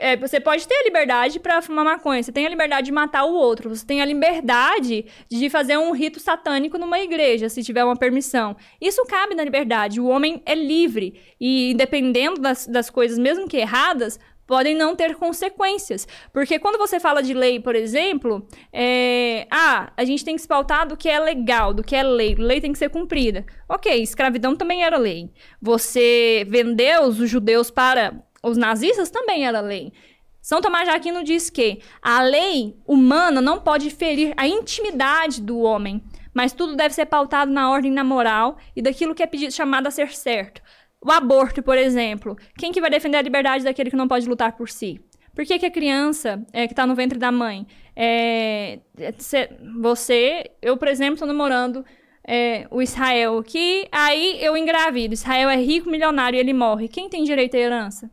É, 0.00 0.16
você 0.16 0.38
pode 0.38 0.68
ter 0.68 0.74
a 0.74 0.84
liberdade 0.84 1.40
para 1.40 1.62
fumar 1.62 1.84
maconha, 1.84 2.22
você 2.22 2.30
tem 2.30 2.44
a 2.44 2.50
liberdade 2.50 2.86
de 2.86 2.92
matar 2.92 3.24
o 3.24 3.32
outro, 3.32 3.70
você 3.70 3.86
tem 3.86 4.02
a 4.02 4.04
liberdade 4.04 5.06
de 5.26 5.48
fazer 5.48 5.78
um 5.78 5.92
rito 5.92 6.20
satânico 6.20 6.76
numa 6.76 6.98
igreja, 6.98 7.48
se 7.48 7.62
tiver 7.62 7.82
uma 7.82 7.96
permissão. 7.96 8.54
Isso 8.78 9.02
cabe 9.06 9.34
na 9.34 9.42
liberdade. 9.42 10.00
O 10.00 10.06
homem 10.06 10.42
é 10.44 10.54
livre 10.54 11.18
e, 11.40 11.72
dependendo 11.78 12.40
das, 12.42 12.66
das 12.66 12.90
coisas, 12.90 13.18
mesmo 13.18 13.48
que 13.48 13.56
erradas, 13.56 14.18
podem 14.46 14.74
não 14.74 14.94
ter 14.94 15.14
consequências. 15.14 16.06
Porque 16.30 16.58
quando 16.58 16.76
você 16.76 17.00
fala 17.00 17.22
de 17.22 17.32
lei, 17.32 17.58
por 17.58 17.74
exemplo, 17.74 18.46
é, 18.72 19.46
ah, 19.50 19.92
a 19.96 20.04
gente 20.04 20.24
tem 20.24 20.36
que 20.36 20.42
se 20.42 20.48
pautar 20.48 20.86
do 20.86 20.96
que 20.96 21.08
é 21.08 21.18
legal, 21.18 21.72
do 21.72 21.82
que 21.82 21.96
é 21.96 22.02
lei. 22.02 22.34
Lei 22.34 22.60
tem 22.60 22.72
que 22.72 22.78
ser 22.78 22.90
cumprida. 22.90 23.46
Ok, 23.66 24.02
escravidão 24.02 24.54
também 24.54 24.84
era 24.84 24.98
lei. 24.98 25.30
Você 25.60 26.44
vendeu 26.48 27.04
os 27.04 27.16
judeus 27.28 27.70
para 27.70 28.14
os 28.44 28.56
nazistas 28.56 29.10
também 29.10 29.46
era 29.46 29.60
lei. 29.60 29.92
São 30.40 30.60
Tomás 30.60 30.86
de 30.86 30.94
Aquino 30.94 31.24
diz 31.24 31.48
que 31.48 31.80
a 32.02 32.20
lei 32.22 32.76
humana 32.86 33.40
não 33.40 33.60
pode 33.60 33.88
ferir 33.90 34.34
a 34.36 34.46
intimidade 34.46 35.40
do 35.40 35.58
homem, 35.60 36.04
mas 36.34 36.52
tudo 36.52 36.76
deve 36.76 36.94
ser 36.94 37.06
pautado 37.06 37.50
na 37.50 37.70
ordem 37.70 37.90
na 37.90 38.04
moral 38.04 38.58
e 38.76 38.82
daquilo 38.82 39.14
que 39.14 39.22
é 39.22 39.26
pedido, 39.26 39.52
chamado 39.52 39.86
a 39.86 39.90
ser 39.90 40.10
certo. 40.14 40.60
O 41.00 41.10
aborto, 41.10 41.62
por 41.62 41.78
exemplo. 41.78 42.36
Quem 42.58 42.72
que 42.72 42.80
vai 42.80 42.90
defender 42.90 43.16
a 43.18 43.22
liberdade 43.22 43.64
daquele 43.64 43.90
que 43.90 43.96
não 43.96 44.08
pode 44.08 44.28
lutar 44.28 44.52
por 44.56 44.68
si? 44.68 45.00
Por 45.34 45.44
que, 45.44 45.58
que 45.58 45.66
a 45.66 45.70
criança 45.70 46.44
é, 46.52 46.66
que 46.66 46.72
está 46.72 46.86
no 46.86 46.94
ventre 46.94 47.18
da 47.18 47.32
mãe? 47.32 47.66
É, 47.96 48.80
é, 48.98 49.12
cê- 49.18 49.50
você, 49.80 50.50
eu, 50.62 50.76
por 50.76 50.88
exemplo, 50.88 51.14
estou 51.14 51.28
namorando 51.28 51.84
é, 52.26 52.66
o 52.70 52.80
Israel, 52.80 53.42
que 53.42 53.88
aí 53.90 54.38
eu 54.40 54.56
engravido. 54.56 55.14
Israel 55.14 55.48
é 55.50 55.56
rico, 55.56 55.90
milionário 55.90 56.36
e 56.36 56.40
ele 56.40 56.52
morre. 56.52 56.88
Quem 56.88 57.08
tem 57.08 57.24
direito 57.24 57.56
à 57.56 57.60
herança? 57.60 58.10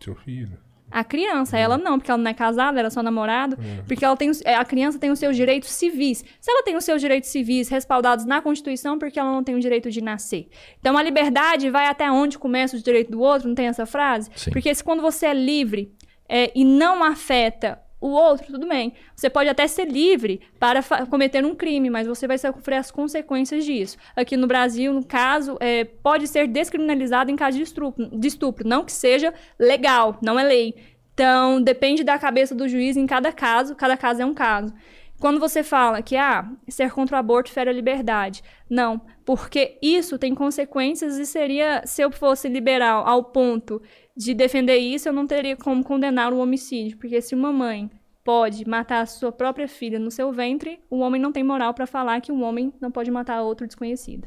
Seu 0.00 0.14
filho. 0.14 0.58
A 0.90 1.04
criança, 1.04 1.58
ela 1.58 1.76
não, 1.76 1.98
porque 1.98 2.10
ela 2.10 2.22
não 2.22 2.30
é 2.30 2.34
casada, 2.34 2.78
ela 2.78 2.86
é 2.86 2.90
só 2.90 3.02
namorado, 3.02 3.58
porque 3.86 4.02
ela 4.02 4.16
tem, 4.16 4.30
é, 4.44 4.54
a 4.54 4.64
criança 4.64 4.98
tem 4.98 5.10
os 5.10 5.18
seus 5.18 5.36
direitos 5.36 5.68
civis. 5.68 6.24
Se 6.40 6.50
ela 6.50 6.62
tem 6.62 6.76
os 6.76 6.84
seus 6.84 7.00
direitos 7.00 7.28
civis 7.28 7.68
respaldados 7.68 8.24
na 8.24 8.40
Constituição, 8.40 8.98
porque 8.98 9.18
ela 9.18 9.30
não 9.30 9.44
tem 9.44 9.54
o 9.54 9.60
direito 9.60 9.90
de 9.90 10.00
nascer. 10.00 10.48
Então 10.80 10.96
a 10.96 11.02
liberdade 11.02 11.68
vai 11.68 11.86
até 11.86 12.10
onde 12.10 12.38
começa 12.38 12.76
o 12.76 12.80
direito 12.80 13.10
do 13.10 13.20
outro, 13.20 13.48
não 13.48 13.54
tem 13.54 13.66
essa 13.66 13.84
frase? 13.84 14.30
Sim. 14.34 14.50
Porque 14.50 14.74
se 14.74 14.82
quando 14.82 15.02
você 15.02 15.26
é 15.26 15.34
livre 15.34 15.92
é, 16.26 16.50
e 16.54 16.64
não 16.64 17.04
afeta 17.04 17.78
o 18.00 18.08
outro, 18.08 18.46
tudo 18.46 18.68
bem. 18.68 18.92
Você 19.14 19.28
pode 19.28 19.48
até 19.48 19.66
ser 19.66 19.86
livre 19.86 20.40
para 20.58 20.82
cometer 21.10 21.44
um 21.44 21.54
crime, 21.54 21.90
mas 21.90 22.06
você 22.06 22.26
vai 22.26 22.38
sofrer 22.38 22.76
as 22.76 22.90
consequências 22.90 23.64
disso. 23.64 23.96
Aqui 24.14 24.36
no 24.36 24.46
Brasil, 24.46 24.92
no 24.92 25.04
caso, 25.04 25.56
é, 25.60 25.84
pode 25.84 26.28
ser 26.28 26.46
descriminalizado 26.46 27.30
em 27.30 27.36
caso 27.36 27.56
de 27.56 27.64
estupro, 27.64 28.06
de 28.06 28.28
estupro. 28.28 28.68
Não 28.68 28.84
que 28.84 28.92
seja 28.92 29.34
legal, 29.58 30.16
não 30.22 30.38
é 30.38 30.44
lei. 30.44 30.74
Então, 31.12 31.60
depende 31.60 32.04
da 32.04 32.16
cabeça 32.16 32.54
do 32.54 32.68
juiz 32.68 32.96
em 32.96 33.06
cada 33.06 33.32
caso, 33.32 33.74
cada 33.74 33.96
caso 33.96 34.22
é 34.22 34.24
um 34.24 34.34
caso. 34.34 34.72
Quando 35.18 35.40
você 35.40 35.64
fala 35.64 36.00
que, 36.00 36.16
ah, 36.16 36.48
ser 36.68 36.92
contra 36.92 37.16
o 37.16 37.18
aborto 37.18 37.50
fere 37.50 37.68
a 37.68 37.72
liberdade. 37.72 38.40
Não, 38.70 39.00
porque 39.24 39.76
isso 39.82 40.16
tem 40.16 40.32
consequências 40.32 41.18
e 41.18 41.26
seria, 41.26 41.82
se 41.84 42.02
eu 42.02 42.12
fosse 42.12 42.48
liberal 42.48 43.04
ao 43.04 43.24
ponto 43.24 43.82
de 44.18 44.34
defender 44.34 44.76
isso, 44.78 45.08
eu 45.08 45.12
não 45.12 45.26
teria 45.28 45.56
como 45.56 45.84
condenar 45.84 46.32
o 46.32 46.38
homicídio. 46.38 46.98
Porque 46.98 47.20
se 47.22 47.34
uma 47.36 47.52
mãe 47.52 47.88
pode 48.24 48.68
matar 48.68 49.00
a 49.02 49.06
sua 49.06 49.30
própria 49.30 49.68
filha 49.68 49.98
no 49.98 50.10
seu 50.10 50.32
ventre, 50.32 50.80
o 50.90 50.98
homem 50.98 51.20
não 51.22 51.30
tem 51.32 51.44
moral 51.44 51.72
pra 51.72 51.86
falar 51.86 52.20
que 52.20 52.32
um 52.32 52.42
homem 52.42 52.72
não 52.80 52.90
pode 52.90 53.10
matar 53.12 53.40
outro 53.42 53.66
desconhecido. 53.66 54.26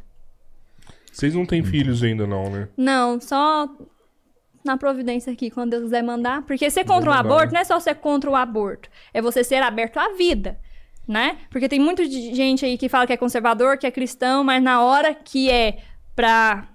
Vocês 1.11 1.35
não 1.35 1.45
têm 1.45 1.61
filhos 1.61 2.01
ainda, 2.01 2.25
não, 2.25 2.49
né? 2.49 2.69
Não, 2.77 3.19
só 3.19 3.69
na 4.63 4.77
providência 4.77 5.33
aqui, 5.33 5.51
quando 5.51 5.71
Deus 5.71 5.83
quiser 5.83 6.01
mandar. 6.03 6.43
Porque 6.43 6.69
ser 6.69 6.85
contra 6.85 7.09
o 7.09 7.13
aborto 7.13 7.53
não 7.53 7.59
é 7.59 7.63
só 7.65 7.79
ser 7.79 7.95
contra 7.95 8.29
o 8.29 8.35
aborto. 8.35 8.89
É 9.13 9.21
você 9.21 9.43
ser 9.43 9.61
aberto 9.61 9.97
à 9.97 10.13
vida, 10.13 10.57
né? 11.05 11.37
Porque 11.49 11.67
tem 11.67 11.79
muita 11.81 12.07
de- 12.07 12.33
gente 12.33 12.63
aí 12.65 12.77
que 12.77 12.87
fala 12.87 13.05
que 13.05 13.11
é 13.13 13.17
conservador, 13.17 13.77
que 13.77 13.85
é 13.85 13.91
cristão, 13.91 14.41
mas 14.43 14.63
na 14.63 14.81
hora 14.81 15.13
que 15.13 15.49
é 15.49 15.79
pra 16.15 16.69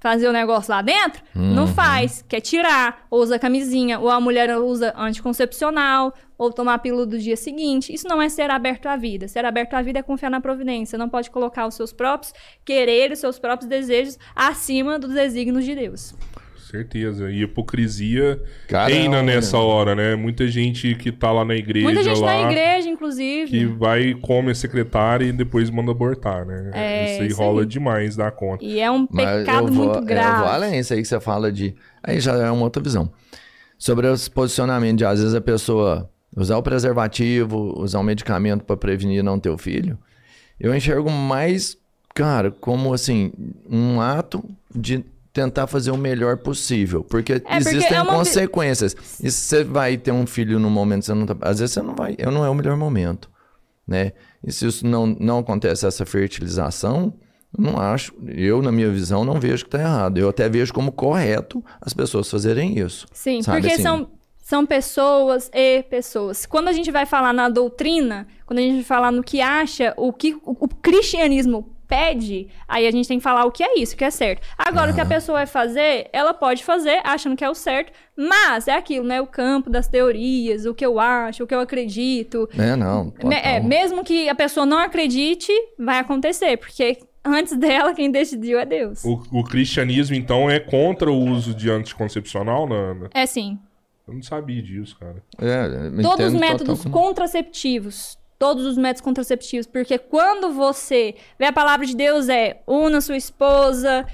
fazer 0.00 0.28
o 0.28 0.32
negócio 0.32 0.70
lá 0.70 0.82
dentro, 0.82 1.22
não 1.34 1.66
faz. 1.66 2.24
Quer 2.28 2.40
tirar, 2.40 3.06
ou 3.10 3.20
usa 3.20 3.38
camisinha, 3.38 3.98
ou 3.98 4.08
a 4.08 4.20
mulher 4.20 4.56
usa 4.58 4.94
anticoncepcional, 4.96 6.14
ou 6.36 6.52
tomar 6.52 6.74
a 6.74 6.78
pílula 6.78 7.04
do 7.04 7.18
dia 7.18 7.36
seguinte. 7.36 7.92
Isso 7.92 8.06
não 8.06 8.22
é 8.22 8.28
ser 8.28 8.50
aberto 8.50 8.86
à 8.86 8.96
vida. 8.96 9.26
Ser 9.26 9.44
aberto 9.44 9.74
à 9.74 9.82
vida 9.82 9.98
é 9.98 10.02
confiar 10.02 10.30
na 10.30 10.40
providência. 10.40 10.92
Você 10.92 10.96
não 10.96 11.08
pode 11.08 11.30
colocar 11.30 11.66
os 11.66 11.74
seus 11.74 11.92
próprios 11.92 12.32
quereres, 12.64 13.18
os 13.18 13.20
seus 13.20 13.38
próprios 13.38 13.68
desejos 13.68 14.18
acima 14.34 14.98
dos 14.98 15.12
desígnios 15.12 15.64
de 15.64 15.74
Deus. 15.74 16.14
Certeza. 16.70 17.30
E 17.30 17.42
hipocrisia 17.42 18.40
Caramba. 18.66 18.94
reina 18.94 19.22
nessa 19.22 19.56
hora, 19.56 19.94
né? 19.94 20.14
Muita 20.14 20.46
gente 20.48 20.94
que 20.96 21.10
tá 21.10 21.32
lá 21.32 21.44
na 21.44 21.54
igreja 21.54 21.84
Muita 21.86 22.02
gente 22.02 22.20
lá, 22.20 22.42
na 22.42 22.50
igreja, 22.50 22.88
inclusive. 22.90 23.50
que 23.50 23.64
vai, 23.64 24.14
come 24.14 24.50
a 24.50 24.54
secretária 24.54 25.24
e 25.24 25.32
depois 25.32 25.70
manda 25.70 25.92
abortar, 25.92 26.44
né? 26.44 26.70
É, 26.74 27.12
isso 27.12 27.22
aí 27.22 27.28
isso 27.28 27.38
rola 27.38 27.62
aí. 27.62 27.66
demais 27.66 28.16
da 28.16 28.30
conta. 28.30 28.62
E 28.62 28.80
é 28.80 28.90
um 28.90 29.08
Mas 29.10 29.38
pecado 29.38 29.68
eu 29.68 29.72
vou, 29.72 29.84
muito 29.86 29.98
é, 29.98 30.02
grave. 30.02 30.36
Eu 30.36 30.44
vou 30.44 30.48
além 30.48 30.78
isso 30.78 30.92
aí 30.92 31.00
que 31.00 31.08
você 31.08 31.18
fala 31.18 31.50
de. 31.50 31.74
Aí 32.02 32.20
já 32.20 32.34
é 32.36 32.50
uma 32.50 32.64
outra 32.64 32.82
visão. 32.82 33.10
Sobre 33.78 34.06
os 34.06 34.28
posicionamentos 34.28 34.98
de, 34.98 35.04
às 35.06 35.20
vezes, 35.20 35.34
a 35.34 35.40
pessoa 35.40 36.10
usar 36.36 36.58
o 36.58 36.62
preservativo, 36.62 37.80
usar 37.80 37.98
um 38.00 38.02
medicamento 38.04 38.64
para 38.64 38.76
prevenir 38.76 39.22
não 39.24 39.40
ter 39.40 39.50
o 39.50 39.56
filho. 39.56 39.98
Eu 40.60 40.74
enxergo 40.74 41.10
mais, 41.10 41.78
cara, 42.14 42.50
como 42.50 42.92
assim, 42.92 43.32
um 43.70 44.00
ato 44.00 44.44
de 44.74 45.04
tentar 45.32 45.66
fazer 45.66 45.90
o 45.90 45.96
melhor 45.96 46.38
possível. 46.38 47.04
Porque 47.04 47.40
porque 47.40 47.54
existem 47.54 47.96
é 47.96 48.02
uma 48.02 48.12
vi- 48.12 48.18
consequências. 48.18 48.96
E 49.22 49.30
se 49.30 49.40
você 49.42 49.64
vai 49.64 49.96
ter 49.96 50.12
um 50.12 50.26
filho 50.26 50.58
no 50.58 50.70
momento 50.70 51.00
que 51.00 51.06
você 51.06 51.14
não 51.14 51.26
tá. 51.26 51.36
Às 51.42 51.58
vezes 51.60 51.74
você 51.74 51.82
não 51.82 51.94
vai. 51.94 52.16
Não 52.18 52.44
é 52.44 52.50
o 52.50 52.54
melhor 52.54 52.76
momento. 52.76 53.30
Né? 53.86 54.12
E 54.44 54.52
se 54.52 54.66
isso 54.66 54.86
não, 54.86 55.06
não 55.06 55.38
acontece, 55.38 55.86
essa 55.86 56.04
fertilização, 56.04 57.14
eu 57.56 57.64
não 57.64 57.80
acho, 57.80 58.12
eu, 58.26 58.60
na 58.60 58.70
minha 58.70 58.90
visão, 58.90 59.24
não 59.24 59.40
vejo 59.40 59.64
que 59.64 59.68
está 59.68 59.80
errado. 59.80 60.18
Eu 60.18 60.28
até 60.28 60.48
vejo 60.48 60.72
como 60.72 60.92
correto 60.92 61.64
as 61.80 61.94
pessoas 61.94 62.30
fazerem 62.30 62.78
isso. 62.78 63.06
Sim, 63.12 63.42
Sabe, 63.42 63.60
porque 63.60 63.74
assim? 63.74 63.82
são, 63.82 64.10
são 64.38 64.66
pessoas 64.66 65.50
e 65.54 65.82
pessoas. 65.84 66.44
Quando 66.46 66.68
a 66.68 66.72
gente 66.72 66.90
vai 66.90 67.06
falar 67.06 67.32
na 67.32 67.48
doutrina, 67.48 68.26
quando 68.46 68.58
a 68.58 68.62
gente 68.62 68.74
vai 68.76 68.84
falar 68.84 69.10
no 69.10 69.22
que 69.22 69.40
acha, 69.40 69.94
o 69.96 70.12
que 70.12 70.34
o, 70.34 70.40
o 70.60 70.68
cristianismo 70.68 71.74
pede, 71.88 72.48
aí 72.68 72.86
a 72.86 72.90
gente 72.90 73.08
tem 73.08 73.18
que 73.18 73.24
falar 73.24 73.46
o 73.46 73.50
que 73.50 73.64
é 73.64 73.80
isso, 73.80 73.94
o 73.94 73.96
que 73.96 74.04
é 74.04 74.10
certo. 74.10 74.46
Agora, 74.56 74.92
o 74.92 74.94
que 74.94 75.00
a 75.00 75.06
pessoa 75.06 75.38
vai 75.38 75.46
fazer, 75.46 76.08
ela 76.12 76.34
pode 76.34 76.62
fazer 76.62 77.00
achando 77.02 77.34
que 77.34 77.44
é 77.44 77.48
o 77.48 77.54
certo, 77.54 77.92
mas 78.14 78.68
é 78.68 78.74
aquilo, 78.74 79.06
né? 79.06 79.20
O 79.20 79.26
campo 79.26 79.70
das 79.70 79.88
teorias, 79.88 80.66
o 80.66 80.74
que 80.74 80.84
eu 80.84 81.00
acho, 81.00 81.42
o 81.42 81.46
que 81.46 81.54
eu 81.54 81.60
acredito. 81.60 82.48
É, 82.56 82.76
não. 82.76 83.12
É, 83.32 83.58
mesmo 83.58 84.04
que 84.04 84.28
a 84.28 84.34
pessoa 84.34 84.66
não 84.66 84.78
acredite, 84.78 85.50
vai 85.78 85.98
acontecer, 85.98 86.58
porque 86.58 86.98
antes 87.24 87.56
dela, 87.56 87.94
quem 87.94 88.10
decidiu 88.10 88.58
é 88.58 88.66
Deus. 88.66 89.02
O, 89.04 89.22
o 89.32 89.44
cristianismo, 89.44 90.14
então, 90.14 90.50
é 90.50 90.60
contra 90.60 91.10
o 91.10 91.16
uso 91.16 91.54
de 91.54 91.70
anticoncepcional, 91.70 92.68
Nana? 92.68 93.08
É 93.14 93.24
sim. 93.24 93.58
Eu 94.06 94.14
não 94.14 94.22
sabia 94.22 94.62
disso, 94.62 94.96
cara. 94.98 95.22
É, 95.38 96.02
Todos 96.02 96.26
os 96.26 96.32
métodos 96.32 96.82
total. 96.82 96.92
contraceptivos. 96.92 98.17
Todos 98.38 98.64
os 98.64 98.76
métodos 98.78 99.00
contraceptivos. 99.02 99.66
Porque 99.66 99.98
quando 99.98 100.52
você 100.52 101.14
vê 101.38 101.46
a 101.46 101.52
palavra 101.52 101.84
de 101.84 101.96
Deus 101.96 102.28
é 102.28 102.60
una 102.66 103.00
sua 103.00 103.16
esposa, 103.16 104.06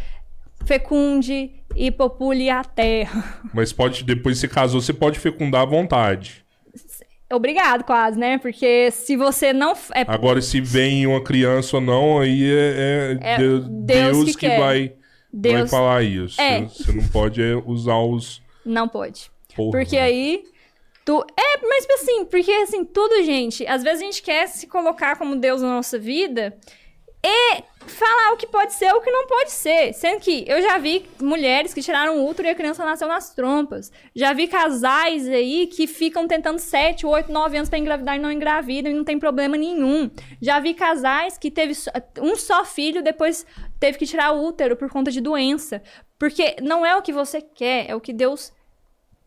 fecunde 0.64 1.50
e 1.76 1.90
popule 1.90 2.48
a 2.48 2.64
terra. 2.64 3.40
Mas 3.52 3.72
pode, 3.72 4.04
depois 4.04 4.36
que 4.36 4.40
você 4.40 4.48
casou, 4.48 4.80
você 4.80 4.92
pode 4.92 5.18
fecundar 5.18 5.62
à 5.62 5.66
vontade. 5.66 6.44
Obrigado, 7.32 7.84
quase, 7.84 8.18
né? 8.18 8.38
Porque 8.38 8.90
se 8.90 9.16
você 9.16 9.52
não. 9.52 9.72
É, 9.94 10.04
Agora, 10.06 10.40
se 10.40 10.60
vem 10.60 11.06
uma 11.06 11.22
criança 11.22 11.76
ou 11.76 11.82
não, 11.82 12.20
aí 12.20 12.44
é, 12.44 13.18
é 13.20 13.32
É 13.32 13.36
de- 13.38 13.42
Deus 13.42 13.68
Deus, 13.68 14.24
que 14.36 14.40
que, 14.40 14.48
vai, 14.48 14.58
vai 14.58 14.92
Deus 15.32 15.70
falar 15.70 16.02
isso. 16.04 16.40
É. 16.40 16.62
Você 16.62 16.92
não 16.92 17.06
pode 17.08 17.42
é, 17.42 17.56
usar 17.66 17.98
os. 17.98 18.40
não 18.64 18.86
pode. 18.86 19.30
Porra, 19.56 19.70
Porque 19.72 19.96
aí 19.96 20.44
É, 21.06 21.66
mas 21.66 21.86
assim, 22.00 22.24
porque 22.24 22.50
assim, 22.50 22.84
tudo, 22.84 23.22
gente, 23.22 23.66
às 23.66 23.82
vezes 23.82 24.02
a 24.02 24.04
gente 24.04 24.22
quer 24.22 24.48
se 24.48 24.66
colocar 24.66 25.16
como 25.16 25.36
Deus 25.36 25.60
na 25.60 25.68
nossa 25.68 25.98
vida 25.98 26.56
e 27.26 27.62
falar 27.86 28.34
o 28.34 28.36
que 28.36 28.46
pode 28.46 28.74
ser 28.74 28.92
o 28.92 29.00
que 29.00 29.10
não 29.10 29.26
pode 29.26 29.50
ser. 29.50 29.94
Sendo 29.94 30.20
que 30.20 30.44
eu 30.46 30.60
já 30.60 30.76
vi 30.76 31.06
mulheres 31.20 31.72
que 31.72 31.80
tiraram 31.80 32.18
o 32.18 32.28
útero 32.28 32.48
e 32.48 32.50
a 32.50 32.54
criança 32.54 32.84
nasceu 32.84 33.08
nas 33.08 33.34
trompas. 33.34 33.90
Já 34.14 34.34
vi 34.34 34.46
casais 34.46 35.26
aí 35.26 35.66
que 35.66 35.86
ficam 35.86 36.28
tentando 36.28 36.58
7, 36.58 37.06
8, 37.06 37.32
9 37.32 37.56
anos 37.56 37.70
pra 37.70 37.78
engravidar 37.78 38.16
e 38.16 38.18
não 38.18 38.30
engravidam 38.30 38.92
e 38.92 38.94
não 38.94 39.04
tem 39.04 39.18
problema 39.18 39.56
nenhum. 39.56 40.10
Já 40.40 40.60
vi 40.60 40.74
casais 40.74 41.38
que 41.38 41.50
teve 41.50 41.72
um 42.20 42.36
só 42.36 42.62
filho 42.64 43.02
depois 43.02 43.46
teve 43.80 43.96
que 43.96 44.06
tirar 44.06 44.32
o 44.32 44.44
útero 44.44 44.76
por 44.76 44.90
conta 44.90 45.10
de 45.10 45.22
doença. 45.22 45.82
Porque 46.18 46.56
não 46.60 46.84
é 46.84 46.94
o 46.94 47.02
que 47.02 47.12
você 47.12 47.40
quer, 47.40 47.88
é 47.88 47.94
o 47.94 48.00
que 48.00 48.12
Deus 48.12 48.52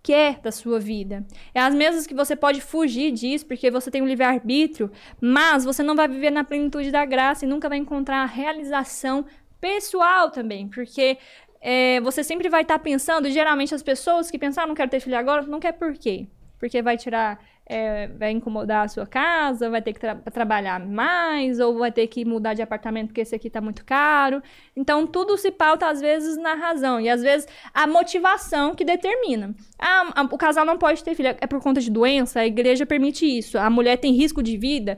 quer 0.08 0.40
da 0.40 0.54
sua 0.54 0.80
vida. 0.80 1.26
É 1.54 1.60
as 1.60 1.76
mesmas 1.76 2.08
que 2.08 2.14
você 2.14 2.34
pode 2.34 2.62
fugir 2.62 3.12
disso, 3.12 3.46
porque 3.46 3.70
você 3.70 3.92
tem 3.92 4.02
um 4.02 4.08
livre-arbítrio, 4.08 4.90
mas 5.20 5.66
você 5.66 5.84
não 5.84 5.98
vai 5.98 6.08
viver 6.08 6.32
na 6.32 6.46
plenitude 6.46 6.92
da 6.92 7.04
graça 7.04 7.44
e 7.44 7.48
nunca 7.48 7.68
vai 7.68 7.78
encontrar 7.78 8.24
a 8.24 8.26
realização 8.26 9.26
pessoal 9.60 10.32
também, 10.32 10.70
porque 10.70 11.18
é, 11.60 12.00
você 12.00 12.24
sempre 12.24 12.48
vai 12.48 12.62
estar 12.62 12.80
pensando, 12.80 13.28
e 13.28 13.32
geralmente 13.32 13.76
as 13.76 13.84
pessoas 13.84 14.32
que 14.32 14.40
pensam, 14.40 14.64
ah, 14.64 14.68
não 14.68 14.76
quero 14.76 14.90
ter 14.90 15.02
filho 15.02 15.18
agora, 15.18 15.42
não 15.42 15.60
quer 15.60 15.74
por 15.74 15.94
quê? 15.94 16.28
Porque 16.58 16.82
vai 16.82 16.96
tirar, 16.96 17.38
é, 17.70 18.08
vai 18.08 18.32
incomodar 18.32 18.86
a 18.86 18.88
sua 18.88 19.06
casa, 19.06 19.70
vai 19.70 19.82
ter 19.82 19.92
que 19.92 20.00
tra- 20.00 20.16
trabalhar 20.32 20.80
mais, 20.80 21.60
ou 21.60 21.78
vai 21.78 21.92
ter 21.92 22.08
que 22.08 22.24
mudar 22.24 22.54
de 22.54 22.62
apartamento 22.62 23.08
porque 23.08 23.22
esse 23.22 23.36
aqui 23.36 23.50
tá 23.50 23.60
muito 23.60 23.84
caro. 23.84 24.42
Então, 24.76 25.06
tudo 25.06 25.38
se 25.38 25.52
pauta, 25.52 25.88
às 25.88 26.00
vezes, 26.00 26.38
na 26.38 26.54
razão. 26.54 27.00
E, 27.00 27.10
às 27.10 27.22
vezes, 27.22 27.48
a 27.74 27.86
motivação 27.86 28.74
que 28.74 28.86
determina. 28.86 29.54
Ah, 29.78 30.26
o 30.32 30.38
casal 30.38 30.66
não 30.66 30.78
pode 30.78 31.04
ter 31.04 31.14
filho. 31.14 31.30
É 31.30 31.48
por 31.48 31.62
conta 31.62 31.82
de 31.82 31.92
doença? 31.92 32.40
A 32.40 32.46
igreja 32.46 32.86
permite 32.86 33.26
isso. 33.26 33.58
A 33.58 33.70
mulher 33.70 33.98
tem 33.98 34.14
risco 34.14 34.42
de 34.42 34.58
vida? 34.58 34.98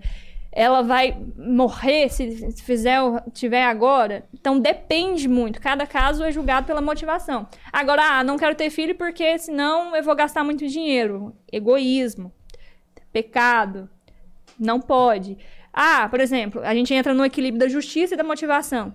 Ela 0.52 0.82
vai 0.82 1.16
morrer 1.38 2.10
se 2.10 2.52
fizer, 2.64 3.00
tiver 3.34 3.64
agora? 3.64 4.26
Então, 4.34 4.60
depende 4.60 5.28
muito. 5.28 5.62
Cada 5.62 5.86
caso 5.88 6.24
é 6.24 6.32
julgado 6.32 6.68
pela 6.68 6.82
motivação. 6.82 7.48
Agora, 7.72 8.04
ah, 8.04 8.24
não 8.24 8.38
quero 8.38 8.56
ter 8.56 8.70
filho 8.70 8.96
porque 8.96 9.38
senão 9.40 9.96
eu 9.96 10.04
vou 10.04 10.16
gastar 10.16 10.44
muito 10.44 10.68
dinheiro. 10.68 11.36
Egoísmo. 11.52 12.32
Pecado. 13.12 13.90
Não 14.60 14.80
pode. 14.80 15.38
Ah, 15.74 16.08
por 16.10 16.20
exemplo, 16.20 16.62
a 16.64 16.74
gente 16.74 16.94
entra 16.94 17.14
no 17.14 17.26
equilíbrio 17.26 17.60
da 17.60 17.68
justiça 17.68 18.14
e 18.14 18.18
da 18.18 18.24
motivação. 18.24 18.92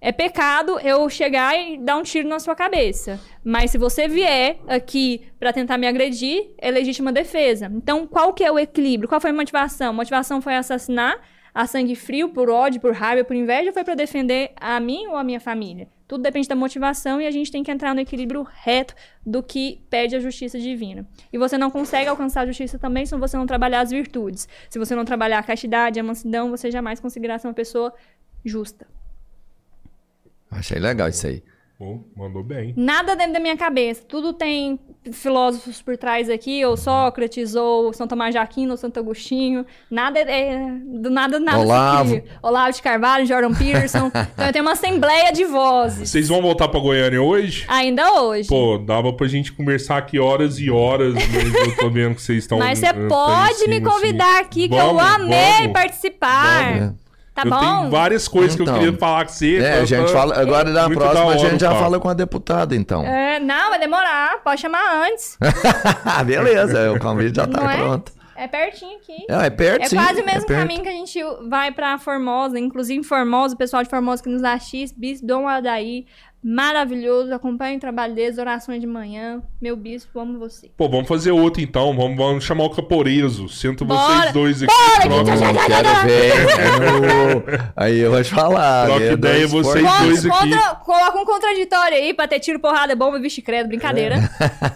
É 0.00 0.12
pecado 0.12 0.78
eu 0.78 1.08
chegar 1.10 1.58
e 1.58 1.76
dar 1.76 1.96
um 1.96 2.04
tiro 2.04 2.28
na 2.28 2.38
sua 2.38 2.54
cabeça. 2.54 3.18
Mas 3.42 3.72
se 3.72 3.78
você 3.78 4.06
vier 4.06 4.58
aqui 4.68 5.22
pra 5.40 5.52
tentar 5.52 5.76
me 5.76 5.88
agredir, 5.88 6.50
é 6.56 6.70
legítima 6.70 7.12
defesa. 7.12 7.70
Então, 7.74 8.06
qual 8.06 8.32
que 8.32 8.44
é 8.44 8.52
o 8.52 8.58
equilíbrio? 8.58 9.08
Qual 9.08 9.20
foi 9.20 9.30
a 9.30 9.34
motivação? 9.34 9.90
A 9.90 9.92
motivação 9.92 10.40
foi 10.40 10.54
assassinar 10.54 11.18
a 11.52 11.66
sangue 11.66 11.96
frio, 11.96 12.28
por 12.28 12.48
ódio, 12.48 12.80
por 12.80 12.92
raiva, 12.92 13.24
por 13.24 13.34
inveja, 13.34 13.70
ou 13.70 13.74
foi 13.74 13.82
pra 13.82 13.96
defender 13.96 14.52
a 14.60 14.78
mim 14.78 15.08
ou 15.08 15.16
a 15.16 15.24
minha 15.24 15.40
família? 15.40 15.88
Tudo 16.08 16.22
depende 16.22 16.48
da 16.48 16.56
motivação 16.56 17.20
e 17.20 17.26
a 17.26 17.30
gente 17.30 17.52
tem 17.52 17.62
que 17.62 17.70
entrar 17.70 17.94
no 17.94 18.00
equilíbrio 18.00 18.42
reto 18.62 18.94
do 19.24 19.42
que 19.42 19.84
pede 19.90 20.16
a 20.16 20.20
justiça 20.20 20.58
divina. 20.58 21.06
E 21.30 21.36
você 21.36 21.58
não 21.58 21.70
consegue 21.70 22.08
alcançar 22.08 22.40
a 22.40 22.46
justiça 22.46 22.78
também 22.78 23.04
se 23.04 23.14
você 23.14 23.36
não 23.36 23.46
trabalhar 23.46 23.80
as 23.80 23.90
virtudes. 23.90 24.48
Se 24.70 24.78
você 24.78 24.96
não 24.96 25.04
trabalhar 25.04 25.38
a 25.38 25.42
castidade, 25.42 26.00
a 26.00 26.02
mansidão, 26.02 26.50
você 26.50 26.70
jamais 26.70 26.98
conseguirá 26.98 27.38
ser 27.38 27.46
uma 27.46 27.52
pessoa 27.52 27.94
justa. 28.42 28.86
Achei 30.50 30.78
legal 30.78 31.10
isso 31.10 31.26
aí. 31.26 31.42
Pô, 31.78 32.02
mandou 32.16 32.42
bem. 32.42 32.72
Nada 32.74 33.14
dentro 33.14 33.34
da 33.34 33.40
minha 33.40 33.56
cabeça. 33.56 34.02
Tudo 34.08 34.32
tem 34.32 34.80
filósofos 35.12 35.80
por 35.82 35.96
trás 35.96 36.28
aqui, 36.30 36.64
ou 36.64 36.76
Sócrates, 36.76 37.54
ou 37.54 37.92
São 37.92 38.06
Tomás 38.06 38.32
de 38.32 38.38
Aquino, 38.38 38.72
ou 38.72 38.76
Santo 38.76 38.98
Agostinho. 38.98 39.64
Nada 39.90 40.18
é. 40.20 40.58
Do 40.86 41.10
nada, 41.10 41.38
nada 41.38 41.58
Olavo. 41.58 42.22
Olavo 42.42 42.72
de 42.72 42.82
Carvalho, 42.82 43.26
Jordan 43.26 43.54
Peterson. 43.54 44.06
então 44.34 44.46
eu 44.46 44.52
tenho 44.52 44.64
uma 44.64 44.72
assembleia 44.72 45.32
de 45.32 45.44
vozes. 45.44 46.10
Vocês 46.10 46.28
vão 46.28 46.40
voltar 46.42 46.68
pra 46.68 46.80
Goiânia 46.80 47.22
hoje? 47.22 47.64
Ainda 47.68 48.20
hoje. 48.22 48.48
Pô, 48.48 48.78
dava 48.78 49.12
pra 49.12 49.26
gente 49.26 49.52
conversar 49.52 49.98
aqui 49.98 50.18
horas 50.18 50.58
e 50.58 50.70
horas, 50.70 51.14
mas 51.14 51.54
eu 51.54 51.76
tô 51.76 51.90
vendo 51.90 52.14
que 52.14 52.22
vocês 52.22 52.38
estão. 52.38 52.58
Mas 52.58 52.78
você 52.78 52.92
pode 52.92 53.66
me 53.68 53.76
cima, 53.76 53.90
convidar 53.90 54.30
assim. 54.32 54.40
aqui, 54.40 54.68
que 54.68 54.74
Vamos, 54.76 54.92
eu 55.02 55.08
amei 55.08 55.58
vamos. 55.58 55.72
participar. 55.72 56.78
Vamos. 56.78 57.07
Tá 57.42 57.46
eu 57.46 57.50
bom? 57.50 57.58
tenho 57.60 57.90
várias 57.90 58.26
coisas 58.28 58.54
que 58.56 58.62
eu 58.62 58.64
Então. 58.64 58.78
queria 58.78 58.92
falar 58.98 59.24
com 59.26 59.32
você. 59.32 59.56
É, 59.58 59.74
a 59.80 59.84
gente 59.84 60.10
fala. 60.12 60.40
Agora 60.40 60.72
da 60.72 60.86
muito 60.86 60.98
próxima 60.98 61.20
da 61.20 61.26
a 61.26 61.30
hora 61.30 61.38
gente 61.50 61.60
já 61.60 61.68
papo. 61.70 61.80
fala 61.82 62.00
com 62.00 62.08
a 62.08 62.14
deputada, 62.14 62.74
então. 62.74 63.04
É, 63.04 63.38
não, 63.38 63.70
vai 63.70 63.78
demorar. 63.78 64.38
Pode 64.42 64.60
chamar 64.60 65.06
antes. 65.06 65.38
Beleza, 66.26 66.92
o 66.92 66.98
convite 66.98 67.36
já 67.36 67.46
tá 67.46 67.60
Não 67.60 67.70
é? 67.70 67.76
pronto. 67.76 68.12
É 68.36 68.46
pertinho 68.46 68.96
aqui. 68.98 69.26
É, 69.28 69.46
é 69.46 69.50
perto, 69.50 69.82
É 69.82 69.88
sim. 69.88 69.96
quase 69.96 70.20
o 70.20 70.24
mesmo 70.24 70.46
perto. 70.46 70.60
caminho 70.60 70.80
que 70.80 70.88
a 70.88 70.92
gente 70.92 71.18
vai 71.48 71.72
pra 71.72 71.98
Formosa, 71.98 72.56
inclusive 72.56 73.02
Formosa, 73.02 73.56
o 73.56 73.58
pessoal 73.58 73.82
de 73.82 73.88
Formosa 73.90 74.22
que 74.22 74.28
nos 74.28 74.44
assiste, 74.44 74.96
Bispo 74.96 75.26
Dom 75.26 75.48
Adaí, 75.48 76.06
maravilhoso, 76.42 77.32
acompanha 77.34 77.76
o 77.76 77.80
trabalho 77.80 78.14
deles, 78.14 78.38
orações 78.38 78.80
de 78.80 78.86
manhã, 78.86 79.42
meu 79.60 79.76
bispo, 79.76 80.18
amo 80.20 80.38
você. 80.38 80.70
Pô, 80.76 80.88
vamos 80.88 81.08
fazer 81.08 81.30
outro 81.32 81.62
então. 81.62 81.94
Vamos, 81.96 82.16
vamos 82.16 82.44
chamar 82.44 82.64
o 82.64 82.70
Caporeso. 82.70 83.48
Sinto 83.48 83.84
Bora! 83.84 84.20
vocês 84.20 84.32
dois 84.32 84.62
aqui. 84.62 84.72
Bora, 84.74 85.00
troca, 85.24 85.36
gente, 85.36 85.54
já, 85.54 85.82
já, 85.82 85.82
Quero 85.82 86.06
ver. 86.06 86.32
Eu- 87.58 87.68
Aí 87.76 87.98
eu 87.98 88.10
vou 88.10 88.22
te 88.22 88.30
falar. 88.30 88.86
Troca 88.86 89.00
né, 89.00 89.12
ideia, 89.12 89.48
dois 89.48 89.50
vocês 89.66 89.98
dois 90.00 90.26
aqui. 90.26 90.50
Contra, 90.50 90.74
coloca 90.76 91.18
um 91.18 91.24
contraditório 91.24 91.96
aí 91.98 92.14
pra 92.14 92.28
ter 92.28 92.40
tiro, 92.40 92.58
porrada, 92.60 92.94
bomba, 92.94 93.18
bicho 93.18 93.42
credo, 93.42 93.68
brincadeira. 93.68 94.16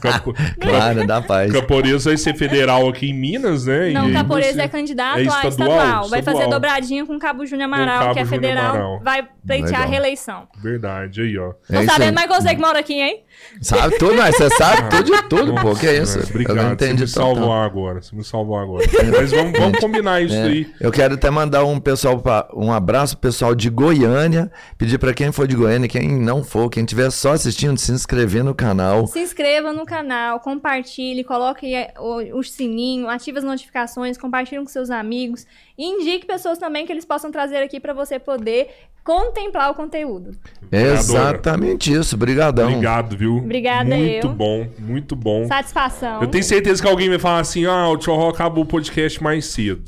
Capo... 0.01 0.32
Claro, 0.60 1.06
dá 1.06 1.20
paz. 1.20 1.52
Caporeso 1.52 2.09
vai 2.09 2.16
ser 2.16 2.34
federal 2.34 2.89
aqui 2.89 3.10
em 3.10 3.14
Minas, 3.14 3.66
né? 3.66 3.90
Não, 3.90 4.09
E 4.09 4.12
Caporeiro 4.12 4.55
você- 4.55 4.62
é 4.62 4.68
candidato 4.68 5.18
é 5.18 5.20
a 5.20 5.24
estadual, 5.24 5.48
estadual. 5.51 6.09
Vai 6.09 6.18
estadual. 6.20 6.43
fazer 6.43 6.51
dobradinha 6.55 7.06
com 7.06 7.14
o 7.16 7.18
Cabo 7.18 7.44
Júnior 7.47 7.66
Amaral, 7.66 7.98
Cabo 8.01 8.14
que 8.14 8.20
é 8.20 8.26
federal. 8.26 8.70
Amaral. 8.70 9.01
Vai 9.02 9.28
pleitear 9.47 9.82
a 9.82 9.86
reeleição. 9.86 10.48
Verdade, 10.62 11.20
aí, 11.22 11.39
ó. 11.39 11.52
É 11.69 11.74
Tô 11.74 11.81
isso 11.81 11.93
sabendo 11.93 12.20
que 12.20 12.27
você 12.29 12.55
que 12.55 12.61
mora 12.61 12.79
aqui, 12.79 12.95
hein? 12.95 13.24
Sabe 13.61 13.99
tudo, 13.99 14.15
mas 14.17 14.35
você 14.35 14.49
sabe 14.51 14.89
tudo 14.89 15.05
de 15.05 15.23
tudo, 15.29 15.55
pô. 15.55 15.75
Que 15.75 15.87
é 15.87 15.99
isso? 16.03 16.19
É, 16.19 16.23
Obrigado, 16.23 16.57
eu 16.57 16.63
não 16.63 16.69
você 16.71 16.75
entendi 16.75 17.03
me 17.03 17.09
salvou 17.09 17.35
tanto. 17.49 17.53
agora. 17.53 18.01
Você 18.03 18.17
me 18.17 18.25
salvou 18.25 18.57
agora. 18.59 18.87
Mas 19.15 19.31
vamos, 19.31 19.59
vamos 19.59 19.79
combinar 19.81 20.23
isso 20.23 20.35
É, 20.35 20.43
aí. 20.45 20.73
Eu 20.81 20.91
quero 20.91 21.15
até 21.15 21.31
mandar 21.31 21.65
um 21.65 21.79
pessoal 21.79 22.19
pra- 22.19 22.49
um 22.55 22.73
abraço 22.73 23.17
pro 23.19 23.29
pessoal 23.29 23.55
de 23.55 23.69
Goiânia. 23.69 24.51
Pedir 24.79 24.99
pra 24.99 25.13
quem 25.13 25.31
for 25.33 25.47
de 25.47 25.55
Goiânia, 25.55 25.87
quem 25.89 26.09
não 26.19 26.43
for, 26.43 26.71
quem 26.71 26.83
estiver 26.83 27.11
só 27.11 27.33
assistindo, 27.33 27.79
se 27.79 27.93
inscrever 27.93 28.43
no 28.43 28.55
canal. 28.55 29.07
Se 29.07 29.19
inscreva 29.21 29.73
no 29.73 29.85
canal, 29.85 30.41
compartilhe, 30.41 31.23
coloque 31.23 31.75
eh, 31.75 31.93
o, 31.99 32.39
o 32.39 32.43
sininho, 32.43 33.09
ative 33.09 33.39
as 33.39 33.45
notificações, 33.45 34.17
compartilhe 34.17 34.61
com 34.63 34.67
seus 34.69 34.91
amigos 34.91 35.47
e 35.77 35.85
indique 35.85 36.27
pessoas 36.27 36.57
também 36.59 36.87
que 36.87 36.93
eles 36.93 37.05
possam 37.05 37.31
trazer 37.31 37.59
aqui 37.59 37.79
pra 37.79 37.93
você 37.93 38.19
poder 38.19 38.69
contemplar 39.05 39.71
o 39.71 39.75
conteúdo. 39.75 40.31
Exatamente 40.71 41.93
isso. 41.93 42.15
Obrigadão. 42.15 42.69
Obrigado, 42.69 43.17
viu? 43.23 43.36
Obrigada, 43.36 43.94
Muito 43.97 44.27
eu. 44.27 44.32
bom, 44.32 44.66
muito 44.78 45.15
bom. 45.16 45.47
Satisfação. 45.47 46.20
Eu 46.20 46.27
tenho 46.28 46.43
certeza 46.44 46.82
que 46.82 46.89
alguém 46.89 47.09
vai 47.09 47.19
falar 47.19 47.39
assim: 47.40 47.65
ah, 47.66 47.89
o 47.89 47.97
Tchorró 47.97 48.28
acabou 48.31 48.65
o 48.65 48.66
podcast 48.66 49.23
mais 49.23 49.47
cedo. 49.47 49.82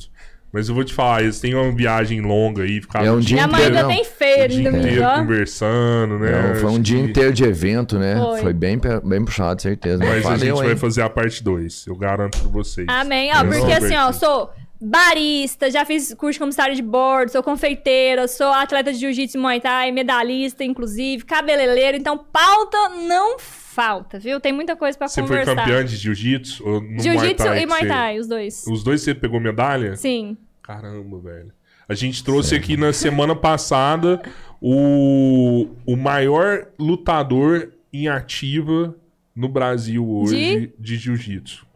Mas 0.53 0.69
eu 0.69 0.75
vou 0.77 0.85
te 0.85 0.95
falar, 0.95 1.23
eles 1.23 1.41
têm 1.41 1.53
uma 1.53 1.73
viagem 1.73 2.21
longa 2.21 2.63
aí, 2.63 2.81
ficaram 2.81 3.05
É 3.07 3.11
um 3.11 3.19
dia 3.19 3.39
Minha 3.39 3.49
mãe 3.49 3.61
inteiro, 3.63 3.77
ainda 3.77 3.89
tem 3.93 4.05
feira 4.05 4.45
o 4.45 4.49
dia 4.57 4.69
inteiro 4.69 5.03
ó. 5.03 5.19
conversando, 5.19 6.19
né? 6.21 6.31
Não, 6.49 6.55
foi 6.61 6.71
um 6.71 6.81
dia 6.81 6.97
que- 7.03 7.11
inteiro 7.11 7.33
de 7.33 7.43
evento, 7.43 7.99
né? 7.99 8.17
Foi. 8.17 8.41
Foi, 8.41 8.53
bem, 8.53 8.81
bem 9.05 9.25
puxado, 9.25 9.61
certeza. 9.61 9.99
Mas 9.99 10.25
a 10.25 10.29
Valeu, 10.29 10.39
gente 10.39 10.55
vai 10.65 10.71
hein? 10.71 10.77
fazer 10.77 11.03
a 11.03 11.11
parte 11.11 11.43
2, 11.43 11.87
eu 11.89 11.97
garanto 11.97 12.39
pra 12.39 12.49
vocês. 12.51 12.87
Amém. 12.89 13.33
Ó, 13.35 13.45
porque 13.45 13.73
assim, 13.73 13.97
ó, 13.97 14.13
sou 14.13 14.49
barista, 14.85 15.71
já 15.71 15.85
fiz 15.85 16.13
curso 16.15 16.35
de 16.35 16.39
comissário 16.41 16.75
de 16.77 16.83
bordo, 16.83 17.31
sou 17.33 17.43
confeiteira, 17.43 18.29
sou 18.29 18.49
atleta 18.49 18.93
de 18.93 18.99
jiu-jitsu 18.99 19.39
e 19.39 19.41
muay 19.41 19.61
thai, 19.61 19.91
medalhista, 19.91 20.63
inclusive, 20.63 21.25
cabeleireiro. 21.25 21.97
Então, 21.97 22.19
pauta 22.19 22.91
não 22.91 23.39
falta, 23.39 24.19
viu? 24.19 24.39
Tem 24.39 24.53
muita 24.53 24.77
coisa 24.77 24.97
pra 24.97 25.09
Você 25.09 25.21
conversar. 25.23 25.47
foi 25.55 25.57
campeã 25.57 25.85
de 25.85 25.97
jiu-jitsu? 25.97 26.63
ou 26.69 26.81
no 26.81 26.89
Muay 26.89 27.01
Jiu-jitsu 27.01 27.45
Thai 27.45 27.63
e 27.63 27.67
muay 27.67 27.81
você- 27.83 27.89
thai, 27.89 28.19
os 28.19 28.27
dois. 28.29 28.65
Os 28.69 28.85
dois 28.85 29.01
você 29.01 29.15
pegou 29.15 29.41
medalha? 29.41 29.97
Sim. 29.97 30.37
Caramba, 30.63 31.19
velho. 31.19 31.53
A 31.89 31.95
gente 31.95 32.23
trouxe 32.25 32.55
aqui 32.55 32.77
na 32.77 32.93
semana 32.93 33.35
passada 33.37 34.23
o, 34.61 35.67
o 35.85 35.97
maior 35.97 36.67
lutador 36.79 37.73
em 37.93 38.09
ativa 38.09 38.95
no 39.37 39.49
Brasil 39.49 40.09
hoje 40.09 40.73
de, 40.79 40.97
jiu-jitsu. 40.97 41.67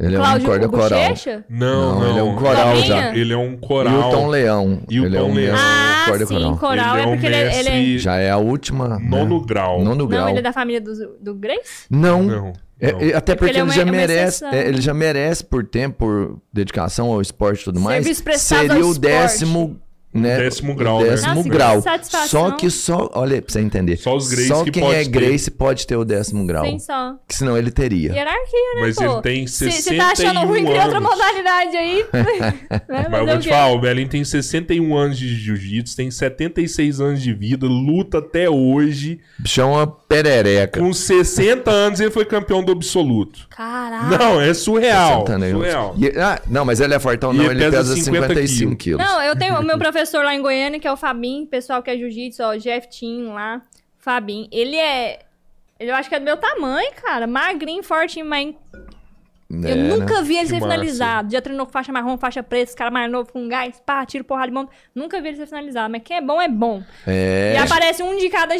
Ele 0.00 0.16
é 0.16 0.18
um 0.20 0.40
corda 0.40 0.68
coral. 0.68 0.88
Bochecha? 0.88 1.44
Não, 1.48 1.68
Não, 1.94 2.00
não. 2.00 2.08
ele 2.10 2.18
é 2.18 2.22
um 2.22 2.36
coral 2.36 2.76
já. 2.76 3.14
Ele 3.14 3.32
é 3.32 3.36
um 3.36 3.56
coral. 3.56 3.92
Hilton 3.94 4.26
Leão. 4.28 4.82
Hilton 4.88 5.06
ele 5.06 5.16
é 5.16 5.22
um 5.22 5.34
Leão. 5.34 5.56
Ah, 5.58 6.04
corda 6.08 6.26
sim, 6.26 6.34
coral. 6.34 6.56
coral. 6.56 6.96
Ele 6.96 7.02
é 7.02 7.06
um 7.06 7.10
porque 7.12 7.26
ele, 7.26 7.36
ele 7.36 7.96
é... 7.96 7.98
Já 7.98 8.16
é 8.16 8.30
a 8.30 8.38
última. 8.38 8.98
né? 8.98 9.06
nono 9.08 9.44
grau. 9.44 9.84
Nono 9.84 10.06
grau. 10.06 10.22
Não, 10.22 10.28
ele 10.30 10.38
é 10.38 10.42
da 10.42 10.52
família 10.52 10.80
do, 10.80 10.92
do 11.20 11.34
Grace? 11.34 11.84
Não. 11.90 12.22
Não. 12.22 12.52
É, 12.80 13.10
é, 13.10 13.14
até 13.14 13.34
porque 13.34 13.50
ele 13.50 13.58
é 13.58 13.60
ele, 13.60 13.68
uma- 13.68 13.74
já 13.74 13.82
é 13.82 13.84
merece, 13.84 14.44
é, 14.46 14.68
ele 14.68 14.80
já 14.80 14.94
merece 14.94 15.44
por 15.44 15.62
tempo, 15.66 15.96
por 15.98 16.38
dedicação 16.50 17.12
ao 17.12 17.20
esporte 17.20 17.60
e 17.60 17.64
tudo 17.64 17.78
mais. 17.78 18.02
Serviço 18.02 18.24
prestado 18.24 18.58
Seria 18.60 18.72
ao 18.76 18.88
o 18.88 18.92
esporte. 18.92 19.00
décimo 19.00 19.78
né? 20.12 20.38
décimo 20.38 20.74
grau, 20.74 20.98
o 20.98 21.02
né? 21.02 21.10
décimo 21.10 21.34
Nossa, 21.34 21.42
que 21.44 21.48
grau. 21.48 21.80
satisfação. 21.82 22.28
Só 22.28 22.50
que 22.56 22.70
só, 22.70 23.10
olha, 23.14 23.40
pra 23.40 23.52
você 23.52 23.60
entender. 23.60 23.96
Só 23.96 24.16
os 24.16 24.28
Grace 24.28 24.48
Só 24.48 24.64
que 24.64 24.70
quem 24.72 24.82
pode 24.82 24.94
é 24.96 25.04
ter. 25.04 25.08
Grace 25.10 25.50
pode 25.50 25.86
ter 25.86 25.96
o 25.96 26.04
décimo 26.04 26.44
grau. 26.46 26.62
Tem 26.64 26.78
só. 26.78 27.14
Que 27.28 27.34
senão 27.34 27.56
ele 27.56 27.70
teria. 27.70 28.12
Hierarquia, 28.12 28.74
né, 28.74 28.80
Mas 28.80 28.96
pô? 28.96 29.04
ele 29.04 29.22
tem 29.22 29.46
Se 29.46 29.70
61 29.70 29.82
você 29.82 29.96
tá 29.96 30.10
achando 30.12 30.46
ruim, 30.48 30.64
cria 30.64 30.82
outra 30.82 30.98
anos. 30.98 31.10
modalidade 31.10 31.76
aí. 31.76 32.04
né? 32.12 32.54
Mas 33.10 33.20
eu 33.20 33.26
vou 33.26 33.38
te 33.38 33.48
falar, 33.48 33.72
o 33.72 33.78
Belém 33.80 34.06
tem 34.08 34.24
61 34.24 34.96
anos 34.96 35.16
de 35.18 35.28
jiu-jitsu, 35.36 35.96
tem 35.96 36.10
76 36.10 37.00
anos 37.00 37.22
de 37.22 37.32
vida, 37.32 37.66
luta 37.66 38.18
até 38.18 38.50
hoje. 38.50 39.20
Bichão 39.38 39.70
é 39.74 39.76
uma 39.76 39.86
perereca. 39.86 40.80
Com 40.80 40.92
60 40.92 41.70
anos 41.70 42.00
ele 42.00 42.10
foi 42.10 42.24
campeão 42.24 42.64
do 42.64 42.72
absoluto. 42.72 43.46
Caraca. 43.48 44.18
Não, 44.18 44.40
é 44.40 44.52
surreal. 44.54 45.24
Surreal. 45.26 45.94
E- 45.96 46.18
ah, 46.18 46.40
não, 46.48 46.64
mas 46.64 46.80
ele 46.80 46.94
é 46.94 46.98
fortão, 46.98 47.32
não. 47.32 47.44
ele 47.44 47.52
Ele 47.62 47.70
pesa 47.70 47.76
pesa 47.94 47.94
50 47.96 48.28
55 48.34 48.76
quilos. 48.76 49.04
Não, 49.04 49.22
eu 49.22 49.36
tenho 49.36 49.58
o 49.58 49.62
meu 49.62 49.78
professor 49.78 49.99
lá 50.22 50.34
em 50.34 50.42
Goiânia, 50.42 50.78
que 50.80 50.86
é 50.88 50.92
o 50.92 50.96
Fabinho, 50.96 51.46
pessoal 51.46 51.82
que 51.82 51.90
é 51.90 51.96
jiu-jitsu, 51.96 52.42
ó, 52.42 52.56
Jeff 52.56 52.88
Tim 52.88 53.24
lá, 53.28 53.62
Fabinho. 53.98 54.48
Ele 54.52 54.76
é. 54.76 55.20
Ele 55.78 55.90
eu 55.90 55.94
acho 55.94 56.08
que 56.08 56.14
é 56.14 56.18
do 56.18 56.24
meu 56.24 56.36
tamanho, 56.36 56.90
cara. 57.02 57.26
Magrinho, 57.26 57.82
fortinho, 57.82 58.26
mas 58.26 58.54
É, 59.52 59.72
eu 59.72 59.76
né? 59.76 59.96
nunca 59.96 60.22
vi 60.22 60.34
ele 60.36 60.42
Que 60.44 60.48
ser 60.50 60.60
massa. 60.60 60.66
finalizado. 60.70 61.32
Já 61.32 61.40
treinou 61.40 61.66
com 61.66 61.72
faixa 61.72 61.90
marrom, 61.90 62.16
faixa 62.16 62.40
preta, 62.42 62.64
esse 62.70 62.76
cara 62.76 62.90
mais 62.90 63.10
novo 63.10 63.32
com 63.32 63.48
gás, 63.48 63.82
pá, 63.84 64.04
tiro 64.06 64.22
porrada 64.22 64.46
de 64.48 64.52
mão. 64.54 64.68
Nunca 64.94 65.20
vi 65.20 65.28
ele 65.28 65.36
ser 65.38 65.46
finalizado. 65.46 65.90
Mas 65.90 66.02
quem 66.04 66.18
é 66.18 66.20
bom 66.20 66.40
é 66.40 66.48
bom. 66.48 66.82
É. 67.06 67.54
E 67.54 67.58
aparece 67.58 68.02
um 68.02 68.16
de 68.16 68.28
cada 68.28 68.54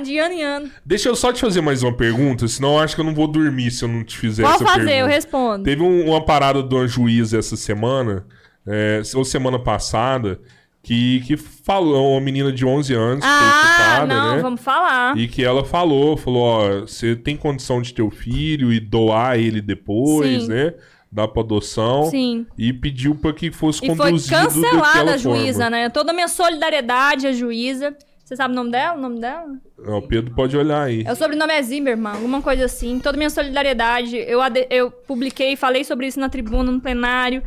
de 0.00 0.18
ano 0.18 0.34
em 0.34 0.42
ano. 0.42 0.70
Deixa 0.84 1.08
eu 1.08 1.14
só 1.14 1.32
te 1.32 1.40
fazer 1.40 1.60
mais 1.60 1.82
uma 1.82 1.96
pergunta, 1.96 2.48
senão 2.48 2.74
eu 2.74 2.80
acho 2.80 2.94
que 2.94 3.00
eu 3.00 3.04
não 3.04 3.14
vou 3.14 3.28
dormir 3.28 3.70
se 3.70 3.84
eu 3.84 3.88
não 3.88 4.02
te 4.02 4.18
fizer 4.18 4.42
Pode 4.42 4.56
essa 4.56 4.64
fazer, 4.64 4.78
pergunta. 4.86 4.96
eu 5.00 5.06
respondo. 5.06 5.62
Teve 5.64 5.82
um- 5.82 6.08
uma 6.08 6.24
parada 6.24 6.60
uma 6.60 6.88
juíza 6.88 7.38
essa 7.38 7.54
semana, 7.56 8.26
é, 8.66 9.00
ou 9.14 9.24
semana 9.24 9.58
passada, 9.60 10.40
que, 10.82 11.20
que 11.20 11.36
falou, 11.36 12.12
uma 12.12 12.20
menina 12.20 12.50
de 12.52 12.64
11 12.66 12.92
anos, 12.94 13.24
que 13.24 13.30
foi 13.30 13.30
Ah, 13.30 13.62
chutada, 13.76 14.06
não, 14.14 14.36
né? 14.36 14.42
vamos 14.42 14.60
falar. 14.60 15.16
E 15.16 15.28
que 15.28 15.44
ela 15.44 15.64
falou, 15.64 16.16
falou, 16.16 16.42
ó, 16.42 16.80
você 16.80 17.14
tem 17.14 17.36
condição 17.36 17.80
de 17.80 17.94
ter 17.94 18.02
o 18.02 18.10
filho 18.10 18.72
e 18.72 18.80
doar 18.80 19.38
ele 19.38 19.60
depois, 19.60 20.42
Sim. 20.42 20.48
né? 20.48 20.74
Dar 21.10 21.28
pra 21.28 21.42
adoção. 21.42 22.04
Sim. 22.04 22.46
E 22.58 22.72
pediu 22.72 23.14
pra 23.14 23.32
que 23.32 23.52
fosse 23.52 23.84
E 23.84 23.94
foi 23.94 24.10
conduzido 24.10 24.34
cancelada 24.34 24.76
daquela 24.80 25.12
a 25.12 25.16
juíza, 25.18 25.62
forma. 25.64 25.70
né? 25.70 25.88
Toda 25.88 26.10
a 26.10 26.14
minha 26.14 26.26
solidariedade 26.28 27.26
à 27.26 27.32
juíza. 27.32 27.94
Você 28.24 28.34
sabe 28.34 28.52
o 28.52 28.56
nome 28.56 28.70
dela? 28.70 28.96
O 28.96 29.00
nome 29.00 29.20
dela? 29.20 29.44
Não, 29.78 29.98
o 29.98 30.02
Pedro 30.08 30.34
pode 30.34 30.56
olhar 30.56 30.84
aí. 30.84 31.04
É, 31.06 31.12
O 31.12 31.16
sobrenome 31.16 31.52
é 31.52 31.62
Zimmerman, 31.62 32.12
alguma 32.14 32.40
coisa 32.40 32.64
assim. 32.64 32.98
Toda 32.98 33.16
a 33.16 33.18
minha 33.18 33.28
solidariedade. 33.28 34.16
Eu, 34.16 34.40
eu 34.70 34.90
publiquei, 34.90 35.54
falei 35.54 35.84
sobre 35.84 36.06
isso 36.06 36.18
na 36.18 36.30
tribuna, 36.30 36.72
no 36.72 36.80
plenário. 36.80 37.42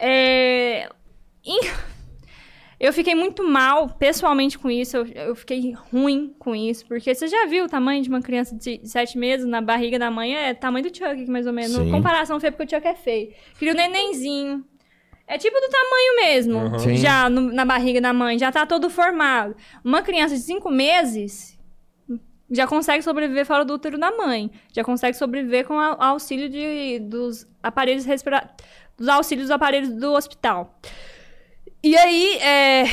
É... 0.00 0.88
Eu 2.82 2.92
fiquei 2.92 3.14
muito 3.14 3.48
mal, 3.48 3.90
pessoalmente, 3.90 4.58
com 4.58 4.68
isso. 4.68 4.96
Eu, 4.96 5.06
eu 5.06 5.34
fiquei 5.36 5.72
ruim 5.92 6.34
com 6.36 6.52
isso. 6.54 6.84
Porque 6.84 7.14
você 7.14 7.28
já 7.28 7.46
viu 7.46 7.64
o 7.64 7.68
tamanho 7.68 8.02
de 8.02 8.08
uma 8.08 8.20
criança 8.20 8.56
de 8.56 8.80
sete 8.82 9.16
meses 9.16 9.46
na 9.46 9.60
barriga 9.60 10.00
da 10.00 10.10
mãe? 10.10 10.34
É 10.34 10.52
tamanho 10.52 10.90
do 10.90 10.96
Chuck, 10.96 11.30
mais 11.30 11.46
ou 11.46 11.52
menos. 11.52 11.70
Sim. 11.76 11.90
Comparação 11.92 12.40
feia, 12.40 12.50
porque 12.50 12.64
o 12.74 12.76
Chuck 12.78 12.88
é 12.88 12.94
feio. 12.96 13.32
Queria 13.56 13.72
o 13.72 13.76
nenenzinho. 13.76 14.64
É 15.28 15.38
tipo 15.38 15.54
do 15.60 15.68
tamanho 15.68 16.16
mesmo. 16.24 16.78
Sim. 16.80 16.96
Já 16.96 17.30
no- 17.30 17.52
na 17.52 17.64
barriga 17.64 18.00
da 18.00 18.12
mãe. 18.12 18.36
Já 18.36 18.50
tá 18.50 18.66
todo 18.66 18.90
formado. 18.90 19.54
Uma 19.84 20.02
criança 20.02 20.34
de 20.34 20.40
cinco 20.42 20.68
meses 20.68 21.56
já 22.50 22.66
consegue 22.66 23.02
sobreviver 23.02 23.46
fora 23.46 23.64
do 23.64 23.74
útero 23.74 23.96
da 23.96 24.10
mãe. 24.10 24.50
Já 24.72 24.82
consegue 24.82 25.16
sobreviver 25.16 25.66
com 25.68 25.78
a- 25.78 25.96
auxílio 26.08 26.48
de, 26.48 26.98
dos 26.98 27.46
aparelhos 27.62 28.04
respiratórios. 28.04 28.56
Dos 28.98 29.08
auxílios 29.08 29.46
dos 29.46 29.50
aparelhos 29.54 29.88
do 29.90 30.12
hospital. 30.12 30.78
E 31.84 31.96
aí, 31.96 32.36
é, 32.36 32.84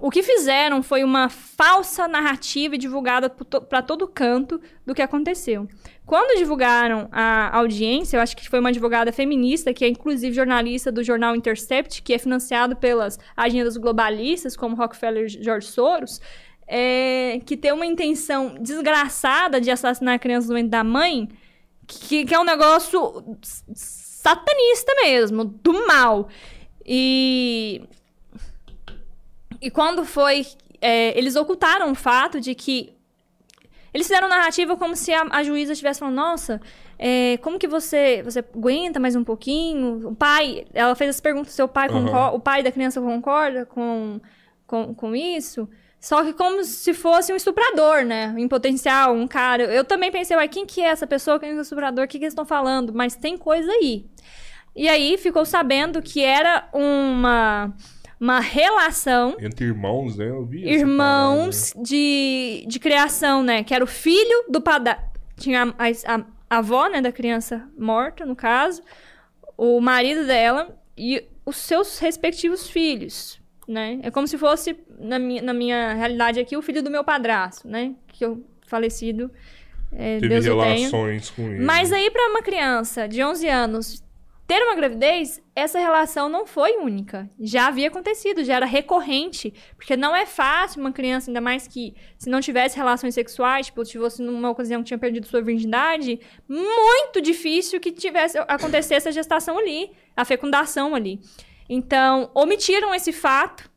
o 0.00 0.10
que 0.10 0.22
fizeram 0.22 0.80
foi 0.80 1.02
uma 1.02 1.28
falsa 1.28 2.06
narrativa 2.06 2.78
divulgada 2.78 3.28
para 3.28 3.82
todo 3.82 4.06
canto 4.06 4.60
do 4.86 4.94
que 4.94 5.02
aconteceu. 5.02 5.66
Quando 6.06 6.38
divulgaram 6.38 7.08
a 7.10 7.56
audiência, 7.58 8.16
eu 8.16 8.20
acho 8.20 8.36
que 8.36 8.48
foi 8.48 8.60
uma 8.60 8.68
advogada 8.68 9.12
feminista, 9.12 9.74
que 9.74 9.84
é 9.84 9.88
inclusive 9.88 10.34
jornalista 10.34 10.92
do 10.92 11.02
jornal 11.02 11.34
Intercept, 11.34 12.00
que 12.00 12.14
é 12.14 12.18
financiado 12.18 12.76
pelas 12.76 13.18
agendas 13.36 13.76
globalistas, 13.76 14.56
como 14.56 14.76
Rockefeller 14.76 15.26
e 15.26 15.42
George 15.42 15.66
Soros, 15.66 16.20
é, 16.66 17.40
que 17.44 17.56
tem 17.56 17.72
uma 17.72 17.86
intenção 17.86 18.54
desgraçada 18.60 19.60
de 19.60 19.70
assassinar 19.70 20.14
a 20.14 20.18
criança 20.18 20.46
doente 20.46 20.68
da 20.68 20.84
mãe, 20.84 21.28
que, 21.86 22.24
que 22.24 22.34
é 22.34 22.38
um 22.38 22.44
negócio 22.44 23.36
satanista 23.42 24.94
mesmo, 25.02 25.44
do 25.44 25.86
mal. 25.86 26.28
E 26.86 27.82
e 29.60 29.70
quando 29.70 30.04
foi. 30.04 30.46
é, 30.80 31.16
eles 31.18 31.36
ocultaram 31.36 31.90
o 31.90 31.94
fato 31.94 32.40
de 32.40 32.54
que. 32.54 32.92
Eles 33.92 34.06
fizeram 34.06 34.28
narrativa 34.28 34.76
como 34.76 34.94
se 34.94 35.12
a, 35.12 35.26
a 35.30 35.42
juíza 35.42 35.72
estivesse 35.72 36.00
falando: 36.00 36.14
Nossa, 36.14 36.60
é, 36.98 37.38
como 37.38 37.58
que 37.58 37.66
você 37.66 38.22
você 38.22 38.40
aguenta 38.40 39.00
mais 39.00 39.16
um 39.16 39.24
pouquinho? 39.24 40.08
O 40.08 40.14
pai. 40.14 40.66
Ela 40.74 40.94
fez 40.94 41.10
essa 41.10 41.22
pergunta: 41.22 41.50
seu 41.50 41.66
pai 41.66 41.88
Aham. 41.88 42.04
concorda, 42.04 42.36
o 42.36 42.40
pai 42.40 42.62
da 42.62 42.72
criança 42.72 43.00
concorda 43.00 43.66
com, 43.66 44.20
com, 44.66 44.94
com 44.94 45.16
isso? 45.16 45.68
Só 46.00 46.22
que 46.22 46.32
como 46.32 46.62
se 46.62 46.94
fosse 46.94 47.32
um 47.32 47.36
estuprador, 47.36 48.04
né? 48.04 48.32
Em 48.36 48.46
potencial, 48.46 49.14
um 49.14 49.26
cara. 49.26 49.64
Eu 49.64 49.84
também 49.84 50.12
pensei, 50.12 50.36
uai, 50.36 50.48
quem 50.48 50.64
que 50.64 50.80
é 50.80 50.86
essa 50.88 51.06
pessoa? 51.06 51.40
Quem 51.40 51.50
que 51.50 51.56
é 51.56 51.58
o 51.58 51.62
estuprador? 51.62 52.04
O 52.04 52.08
que, 52.08 52.18
que 52.18 52.24
eles 52.24 52.32
estão 52.32 52.44
falando? 52.44 52.94
Mas 52.94 53.16
tem 53.16 53.36
coisa 53.36 53.70
aí. 53.72 54.06
E 54.76 54.88
aí 54.88 55.18
ficou 55.18 55.44
sabendo 55.44 56.00
que 56.00 56.22
era 56.22 56.68
uma, 56.72 57.74
uma 58.20 58.40
relação 58.40 59.36
Entre 59.40 59.66
irmãos, 59.66 60.16
né? 60.16 60.28
Eu 60.28 60.44
vi 60.44 60.68
irmãos 60.68 61.72
de, 61.82 62.64
de 62.66 62.78
criação, 62.80 63.42
né? 63.42 63.62
Que 63.62 63.74
era 63.74 63.82
o 63.84 63.86
filho 63.86 64.44
do 64.48 64.60
padrasto. 64.60 65.02
Tinha 65.36 65.74
a, 65.78 66.14
a- 66.14 66.24
a 66.50 66.58
avó, 66.58 66.88
né, 66.88 67.00
da 67.02 67.12
criança 67.12 67.68
morta, 67.78 68.24
no 68.24 68.34
caso, 68.34 68.82
o 69.56 69.80
marido 69.80 70.26
dela 70.26 70.74
e 70.96 71.22
os 71.44 71.56
seus 71.56 71.98
respectivos 71.98 72.68
filhos, 72.68 73.38
né? 73.68 73.98
É 74.02 74.10
como 74.10 74.26
se 74.26 74.38
fosse, 74.38 74.74
na 74.98 75.18
minha, 75.18 75.42
na 75.42 75.52
minha 75.52 75.92
realidade 75.92 76.40
aqui, 76.40 76.56
o 76.56 76.62
filho 76.62 76.82
do 76.82 76.90
meu 76.90 77.04
padrasto, 77.04 77.68
né? 77.68 77.94
Que 78.08 78.24
eu 78.24 78.42
falecido, 78.66 79.30
é, 79.92 80.18
Teve 80.18 80.28
Deus 80.40 80.44
relações 80.46 81.30
com 81.30 81.42
ele. 81.42 81.62
Mas 81.64 81.92
aí, 81.92 82.10
pra 82.10 82.28
uma 82.30 82.42
criança 82.42 83.06
de 83.06 83.22
11 83.22 83.48
anos 83.48 84.02
ter 84.48 84.62
uma 84.62 84.74
gravidez, 84.74 85.42
essa 85.54 85.78
relação 85.78 86.26
não 86.26 86.46
foi 86.46 86.78
única. 86.78 87.28
Já 87.38 87.66
havia 87.66 87.88
acontecido, 87.88 88.42
já 88.42 88.54
era 88.54 88.64
recorrente. 88.64 89.52
Porque 89.76 89.94
não 89.94 90.16
é 90.16 90.24
fácil 90.24 90.80
uma 90.80 90.90
criança, 90.90 91.28
ainda 91.28 91.40
mais 91.40 91.68
que 91.68 91.94
se 92.18 92.30
não 92.30 92.40
tivesse 92.40 92.74
relações 92.74 93.12
sexuais, 93.12 93.66
tipo, 93.66 93.84
se 93.84 93.98
fosse 93.98 94.22
numa 94.22 94.48
ocasião 94.48 94.80
que 94.80 94.86
tinha 94.86 94.98
perdido 94.98 95.26
sua 95.26 95.42
virgindade, 95.42 96.18
muito 96.48 97.20
difícil 97.20 97.78
que 97.78 97.92
tivesse 97.92 98.38
acontecesse 98.38 99.06
a 99.06 99.12
gestação 99.12 99.58
ali, 99.58 99.90
a 100.16 100.24
fecundação 100.24 100.94
ali. 100.94 101.20
Então, 101.68 102.30
omitiram 102.34 102.94
esse 102.94 103.12
fato, 103.12 103.70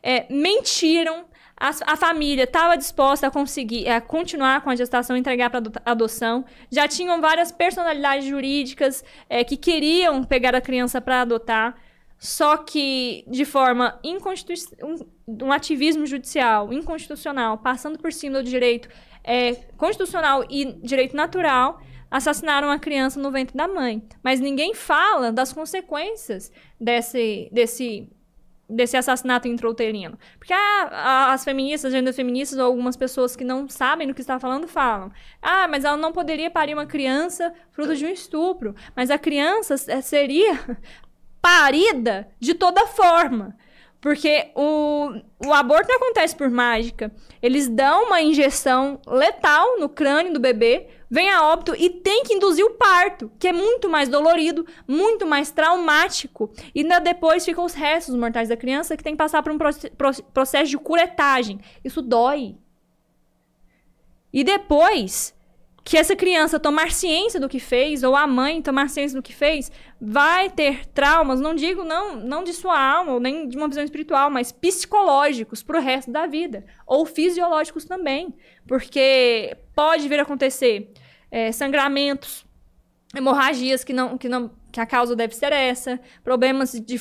é, 0.00 0.32
mentiram. 0.32 1.24
A, 1.62 1.92
a 1.92 1.96
família 1.96 2.42
estava 2.42 2.76
disposta 2.76 3.28
a 3.28 3.30
conseguir 3.30 3.88
a 3.88 4.00
continuar 4.00 4.62
com 4.62 4.70
a 4.70 4.74
gestação 4.74 5.16
entregar 5.16 5.48
para 5.48 5.62
adoção. 5.84 6.44
Já 6.68 6.88
tinham 6.88 7.20
várias 7.20 7.52
personalidades 7.52 8.26
jurídicas 8.26 9.04
é, 9.28 9.44
que 9.44 9.56
queriam 9.56 10.24
pegar 10.24 10.56
a 10.56 10.60
criança 10.60 11.00
para 11.00 11.20
adotar, 11.20 11.76
só 12.18 12.56
que 12.56 13.24
de 13.28 13.44
forma 13.44 13.96
inconstitucional, 14.02 15.06
um, 15.28 15.46
um 15.46 15.52
ativismo 15.52 16.04
judicial 16.04 16.72
inconstitucional, 16.72 17.56
passando 17.58 17.96
por 17.96 18.12
cima 18.12 18.42
do 18.42 18.50
direito 18.50 18.88
é, 19.22 19.54
constitucional 19.76 20.44
e 20.50 20.64
direito 20.82 21.14
natural, 21.14 21.80
assassinaram 22.10 22.72
a 22.72 22.78
criança 22.78 23.20
no 23.20 23.30
ventre 23.30 23.56
da 23.56 23.68
mãe. 23.68 24.02
Mas 24.20 24.40
ninguém 24.40 24.74
fala 24.74 25.30
das 25.30 25.52
consequências 25.52 26.50
desse, 26.80 27.48
desse 27.52 28.10
desse 28.72 28.96
assassinato 28.96 29.46
intrauterino. 29.46 30.18
Porque 30.38 30.52
ah, 30.52 31.32
as 31.32 31.44
feministas, 31.44 31.92
gênero 31.92 32.14
feministas, 32.14 32.58
ou 32.58 32.64
algumas 32.64 32.96
pessoas 32.96 33.36
que 33.36 33.44
não 33.44 33.68
sabem 33.68 34.08
do 34.08 34.14
que 34.14 34.20
está 34.20 34.38
falando, 34.40 34.66
falam. 34.66 35.10
Ah, 35.40 35.68
mas 35.68 35.84
ela 35.84 35.96
não 35.96 36.12
poderia 36.12 36.50
parir 36.50 36.74
uma 36.74 36.86
criança 36.86 37.52
fruto 37.70 37.94
de 37.94 38.04
um 38.04 38.08
estupro. 38.08 38.74
Mas 38.96 39.10
a 39.10 39.18
criança 39.18 39.76
seria 40.02 40.58
parida 41.40 42.28
de 42.40 42.54
toda 42.54 42.86
forma. 42.86 43.56
Porque 44.00 44.50
o, 44.56 45.12
o 45.46 45.52
aborto 45.52 45.88
não 45.88 45.96
acontece 45.96 46.34
por 46.34 46.50
mágica. 46.50 47.12
Eles 47.40 47.68
dão 47.68 48.06
uma 48.06 48.20
injeção 48.20 49.00
letal 49.06 49.78
no 49.78 49.88
crânio 49.88 50.32
do 50.32 50.40
bebê, 50.40 50.88
vem 51.12 51.28
a 51.28 51.46
óbito 51.46 51.74
e 51.76 51.90
tem 51.90 52.24
que 52.24 52.32
induzir 52.32 52.64
o 52.64 52.70
parto, 52.70 53.30
que 53.38 53.46
é 53.46 53.52
muito 53.52 53.86
mais 53.86 54.08
dolorido, 54.08 54.66
muito 54.88 55.26
mais 55.26 55.50
traumático. 55.50 56.50
E 56.74 56.80
ainda 56.80 57.00
depois 57.00 57.44
ficam 57.44 57.66
os 57.66 57.74
restos 57.74 58.16
mortais 58.16 58.48
da 58.48 58.56
criança 58.56 58.96
que 58.96 59.04
tem 59.04 59.12
que 59.12 59.18
passar 59.18 59.42
por 59.42 59.52
um 59.52 59.58
processo 60.32 60.70
de 60.70 60.78
curetagem. 60.78 61.60
Isso 61.84 62.00
dói. 62.00 62.56
E 64.32 64.42
depois 64.42 65.34
que 65.84 65.98
essa 65.98 66.16
criança 66.16 66.58
tomar 66.58 66.92
ciência 66.92 67.38
do 67.38 67.48
que 67.48 67.60
fez, 67.60 68.02
ou 68.02 68.16
a 68.16 68.26
mãe 68.26 68.62
tomar 68.62 68.88
ciência 68.88 69.18
do 69.18 69.22
que 69.22 69.34
fez, 69.34 69.70
vai 70.00 70.48
ter 70.48 70.86
traumas, 70.86 71.40
não 71.40 71.54
digo 71.54 71.84
não, 71.84 72.16
não 72.16 72.42
de 72.42 72.54
sua 72.54 72.80
alma, 72.80 73.12
ou 73.12 73.20
nem 73.20 73.46
de 73.46 73.58
uma 73.58 73.68
visão 73.68 73.84
espiritual, 73.84 74.30
mas 74.30 74.50
psicológicos 74.50 75.62
pro 75.62 75.78
resto 75.78 76.10
da 76.10 76.26
vida. 76.26 76.64
Ou 76.86 77.04
fisiológicos 77.04 77.84
também. 77.84 78.34
Porque 78.66 79.58
pode 79.74 80.08
vir 80.08 80.18
a 80.18 80.22
acontecer 80.22 80.90
é, 81.32 81.50
sangramentos, 81.50 82.44
hemorragias 83.16 83.82
que 83.82 83.94
não, 83.94 84.18
que 84.18 84.28
não 84.28 84.50
que 84.70 84.80
a 84.80 84.86
causa 84.86 85.16
deve 85.16 85.34
ser 85.34 85.52
essa, 85.52 85.98
problemas 86.22 86.72
de, 86.72 86.96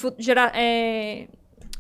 é, 0.54 1.28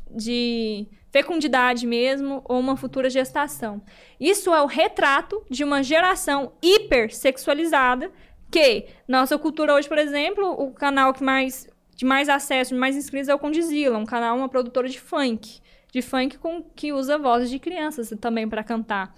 de 0.09 0.87
fecundidade 1.11 1.85
mesmo 1.85 2.41
ou 2.45 2.59
uma 2.59 2.77
futura 2.77 3.09
gestação. 3.09 3.81
Isso 4.19 4.53
é 4.53 4.61
o 4.61 4.65
retrato 4.65 5.43
de 5.49 5.63
uma 5.63 5.81
geração 5.81 6.53
hipersexualizada 6.61 8.11
que 8.49 8.85
nossa 9.07 9.37
cultura 9.37 9.73
hoje, 9.73 9.87
por 9.87 9.97
exemplo, 9.97 10.45
o 10.51 10.71
canal 10.71 11.13
que 11.13 11.23
mais 11.23 11.69
de 11.95 12.05
mais 12.05 12.29
acesso, 12.29 12.73
de 12.73 12.79
mais 12.79 12.95
inscritos 12.95 13.29
é 13.29 13.35
o 13.35 13.39
Condizila, 13.39 13.97
um 13.97 14.05
canal, 14.05 14.35
uma 14.35 14.49
produtora 14.49 14.89
de 14.89 14.99
funk, 14.99 15.61
de 15.91 16.01
funk 16.01 16.37
com 16.37 16.63
que 16.63 16.91
usa 16.91 17.17
vozes 17.17 17.49
de 17.49 17.59
crianças 17.59 18.11
também 18.19 18.47
para 18.47 18.63
cantar. 18.63 19.13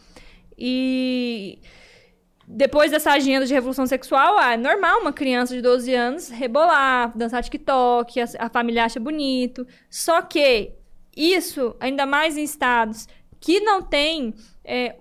E 0.58 1.60
depois 2.48 2.92
dessa 2.92 3.12
agenda 3.12 3.46
de 3.46 3.54
revolução 3.54 3.86
sexual, 3.86 4.38
ah, 4.38 4.54
é 4.54 4.58
normal 4.58 5.02
uma 5.02 5.14
criança 5.14 5.56
de 5.56 5.62
12 5.62 5.94
anos 5.94 6.30
rebolar, 6.30 7.16
dançar 7.18 7.44
TikTok, 7.44 8.20
a, 8.20 8.26
a 8.40 8.50
família 8.50 8.86
acha 8.86 9.00
bonito. 9.00 9.66
Só 9.90 10.22
que 10.22 10.72
isso, 11.16 11.76
ainda 11.80 12.06
mais 12.06 12.38
em 12.38 12.44
estados 12.44 13.08
que 13.40 13.60
não 13.60 13.82
têm 13.82 14.34
é, 14.64 14.96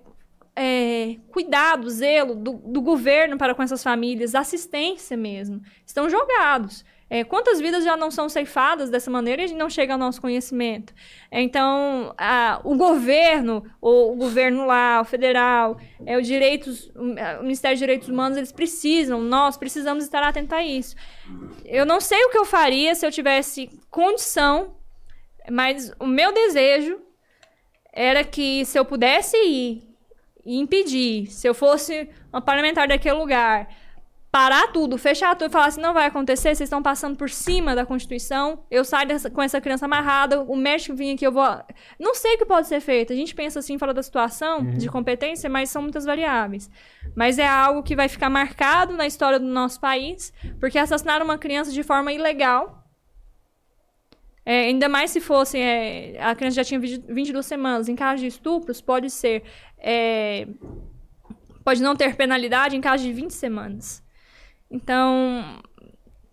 é, 0.55 1.15
cuidado, 1.31 1.89
zelo 1.89 2.35
do, 2.35 2.53
do, 2.53 2.81
governo 2.81 3.37
para 3.37 3.55
com 3.55 3.63
essas 3.63 3.81
famílias, 3.81 4.35
assistência 4.35 5.17
mesmo, 5.17 5.61
estão 5.85 6.09
jogados. 6.09 6.85
É, 7.09 7.23
quantas 7.23 7.59
vidas 7.59 7.83
já 7.83 7.95
não 7.95 8.09
são 8.09 8.27
ceifadas 8.27 8.89
dessa 8.89 9.11
maneira 9.11 9.43
e 9.43 9.53
não 9.53 9.69
chega 9.69 9.93
ao 9.93 9.99
nosso 9.99 10.19
conhecimento? 10.19 10.93
Então, 11.31 12.13
a, 12.17 12.59
o 12.63 12.75
governo, 12.75 13.63
o, 13.79 14.13
o, 14.13 14.15
governo 14.15 14.65
lá, 14.65 15.01
o 15.01 15.05
federal, 15.05 15.77
é, 16.05 16.17
o, 16.17 16.21
direitos, 16.21 16.91
o 16.95 17.43
Ministério 17.43 17.75
dos 17.75 17.79
Direitos 17.79 18.09
Humanos, 18.09 18.37
eles 18.37 18.51
precisam, 18.51 19.21
nós 19.21 19.57
precisamos 19.57 20.03
estar 20.03 20.23
atentos 20.23 20.53
a 20.53 20.63
isso. 20.63 20.95
Eu 21.65 21.85
não 21.85 21.99
sei 21.99 22.23
o 22.25 22.29
que 22.29 22.37
eu 22.37 22.45
faria 22.45 22.95
se 22.95 23.05
eu 23.05 23.11
tivesse 23.11 23.69
condição 23.91 24.75
mas 25.49 25.91
o 25.99 26.05
meu 26.05 26.33
desejo 26.33 26.99
era 27.91 28.23
que 28.23 28.65
se 28.65 28.77
eu 28.77 28.85
pudesse 28.85 29.37
ir 29.37 29.83
e 30.45 30.57
impedir, 30.59 31.27
se 31.27 31.47
eu 31.47 31.53
fosse 31.53 32.09
uma 32.31 32.41
parlamentar 32.41 32.87
daquele 32.87 33.15
lugar, 33.15 33.69
parar 34.33 34.69
tudo, 34.69 34.97
fechar 34.97 35.35
tudo 35.35 35.49
e 35.49 35.51
falar 35.51 35.67
assim, 35.67 35.79
não 35.79 35.93
vai 35.93 36.07
acontecer, 36.07 36.55
vocês 36.55 36.61
estão 36.61 36.81
passando 36.81 37.15
por 37.15 37.29
cima 37.29 37.75
da 37.75 37.85
Constituição, 37.85 38.63
eu 38.71 38.83
saio 38.83 39.07
dessa, 39.07 39.29
com 39.29 39.39
essa 39.39 39.61
criança 39.61 39.85
amarrada, 39.85 40.41
o 40.41 40.55
médico 40.55 40.95
vinha 40.95 41.13
aqui, 41.13 41.23
eu 41.23 41.31
vou... 41.31 41.45
Não 41.99 42.15
sei 42.15 42.33
o 42.33 42.37
que 42.39 42.45
pode 42.45 42.67
ser 42.67 42.79
feito. 42.79 43.13
A 43.13 43.15
gente 43.15 43.35
pensa 43.35 43.59
assim, 43.59 43.77
fala 43.77 43.93
da 43.93 44.01
situação, 44.01 44.61
uhum. 44.61 44.71
de 44.71 44.89
competência, 44.89 45.47
mas 45.47 45.69
são 45.69 45.83
muitas 45.83 46.03
variáveis. 46.03 46.67
Mas 47.15 47.37
é 47.37 47.45
algo 47.45 47.83
que 47.83 47.95
vai 47.95 48.09
ficar 48.09 48.27
marcado 48.27 48.93
na 48.93 49.05
história 49.05 49.37
do 49.37 49.45
nosso 49.45 49.79
país, 49.79 50.33
porque 50.59 50.79
assassinaram 50.79 51.25
uma 51.25 51.37
criança 51.37 51.71
de 51.71 51.83
forma 51.83 52.11
ilegal, 52.11 52.83
é, 54.43 54.61
ainda 54.61 54.89
mais 54.89 55.11
se 55.11 55.21
fosse. 55.21 55.59
É, 55.59 56.19
a 56.19 56.33
criança 56.33 56.55
já 56.55 56.63
tinha 56.63 56.79
22 56.79 57.45
semanas. 57.45 57.87
Em 57.87 57.95
caso 57.95 58.21
de 58.21 58.27
estupros, 58.27 58.81
pode 58.81 59.11
ser. 59.11 59.43
É, 59.77 60.47
pode 61.63 61.83
não 61.83 61.95
ter 61.95 62.15
penalidade 62.15 62.75
em 62.75 62.81
caso 62.81 63.03
de 63.03 63.13
20 63.13 63.31
semanas. 63.31 64.02
Então. 64.73 65.61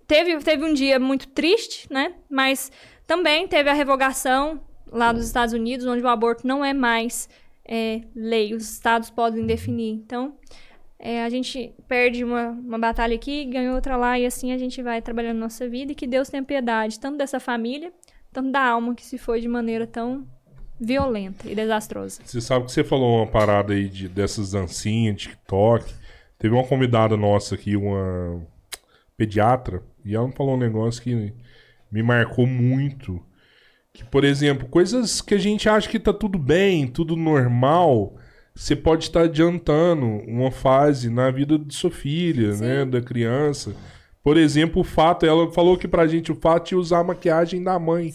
Teve, 0.07 0.37
teve 0.39 0.65
um 0.65 0.75
dia 0.75 0.99
muito 0.99 1.29
triste, 1.29 1.87
né? 1.89 2.15
Mas 2.29 2.73
também 3.07 3.47
teve 3.47 3.71
a 3.71 3.73
revogação 3.73 4.61
lá 4.91 5.13
dos 5.13 5.25
Estados 5.25 5.55
Unidos, 5.55 5.87
onde 5.87 6.03
o 6.03 6.09
aborto 6.09 6.45
não 6.45 6.65
é 6.65 6.73
mais 6.73 7.29
é, 7.65 8.01
lei. 8.17 8.53
Os 8.53 8.69
estados 8.73 9.11
podem 9.11 9.47
definir. 9.47 9.93
Então. 9.93 10.35
É, 11.03 11.25
a 11.25 11.31
gente 11.31 11.73
perde 11.89 12.23
uma, 12.23 12.51
uma 12.51 12.79
batalha 12.79 13.15
aqui, 13.15 13.47
ganha 13.47 13.73
outra 13.73 13.97
lá, 13.97 14.19
e 14.19 14.27
assim 14.27 14.53
a 14.53 14.59
gente 14.59 14.83
vai 14.83 15.01
trabalhando 15.01 15.39
nossa 15.39 15.67
vida. 15.67 15.93
E 15.93 15.95
que 15.95 16.07
Deus 16.07 16.29
tenha 16.29 16.43
piedade, 16.43 17.01
tanto 17.01 17.17
dessa 17.17 17.41
família, 17.41 17.91
tanto 18.31 18.51
da 18.51 18.63
alma 18.63 18.95
que 18.95 19.05
se 19.07 19.17
foi 19.17 19.41
de 19.41 19.49
maneira 19.49 19.87
tão 19.87 20.27
violenta 20.79 21.49
e 21.49 21.55
desastrosa. 21.55 22.21
Você 22.25 22.41
sabe 22.41 22.67
que 22.67 22.73
você 22.73 22.83
falou 22.83 23.17
uma 23.17 23.27
parada 23.27 23.75
aí 23.75 23.89
de, 23.89 24.09
dessas 24.09 24.51
dancinhas, 24.51 25.23
TikTok. 25.23 26.00
Teve 26.41 26.55
uma 26.55 26.67
convidada 26.67 27.17
nossa 27.17 27.55
aqui, 27.55 27.77
uma 27.77 28.45
pediatra, 29.17 29.81
e 30.05 30.17
ela 30.17 30.33
falou 30.33 30.55
um 30.55 30.59
negócio 30.59 31.01
que 31.01 31.33
me 31.93 32.03
marcou 32.03 32.47
muito. 32.47 33.23
Que, 33.93 34.05
por 34.05 34.25
exemplo, 34.25 34.69
coisas 34.69 35.21
que 35.21 35.35
a 35.35 35.39
gente 35.39 35.69
acha 35.69 35.89
que 35.89 36.01
tá 36.01 36.13
tudo 36.13 36.39
bem, 36.39 36.89
tudo 36.89 37.15
normal 37.15 38.17
você 38.55 38.77
pode 38.77 39.05
estar 39.05 39.23
adiantando 39.23 40.05
uma 40.05 40.51
fase 40.51 41.09
na 41.09 41.31
vida 41.31 41.59
de 41.59 41.75
sua 41.75 41.91
filha, 41.91 42.53
Sim. 42.53 42.65
né? 42.65 42.85
Da 42.85 43.01
criança. 43.01 43.75
Por 44.23 44.37
exemplo, 44.37 44.83
o 44.83 44.85
fato, 44.85 45.25
ela 45.25 45.51
falou 45.51 45.79
que 45.79 45.89
pra 45.89 46.07
gente 46.07 46.31
o 46.31 46.35
fato 46.35 46.69
de 46.69 46.77
usar 46.77 46.99
a 46.99 47.05
maquiagem 47.05 47.63
da 47.63 47.79
mãe. 47.79 48.13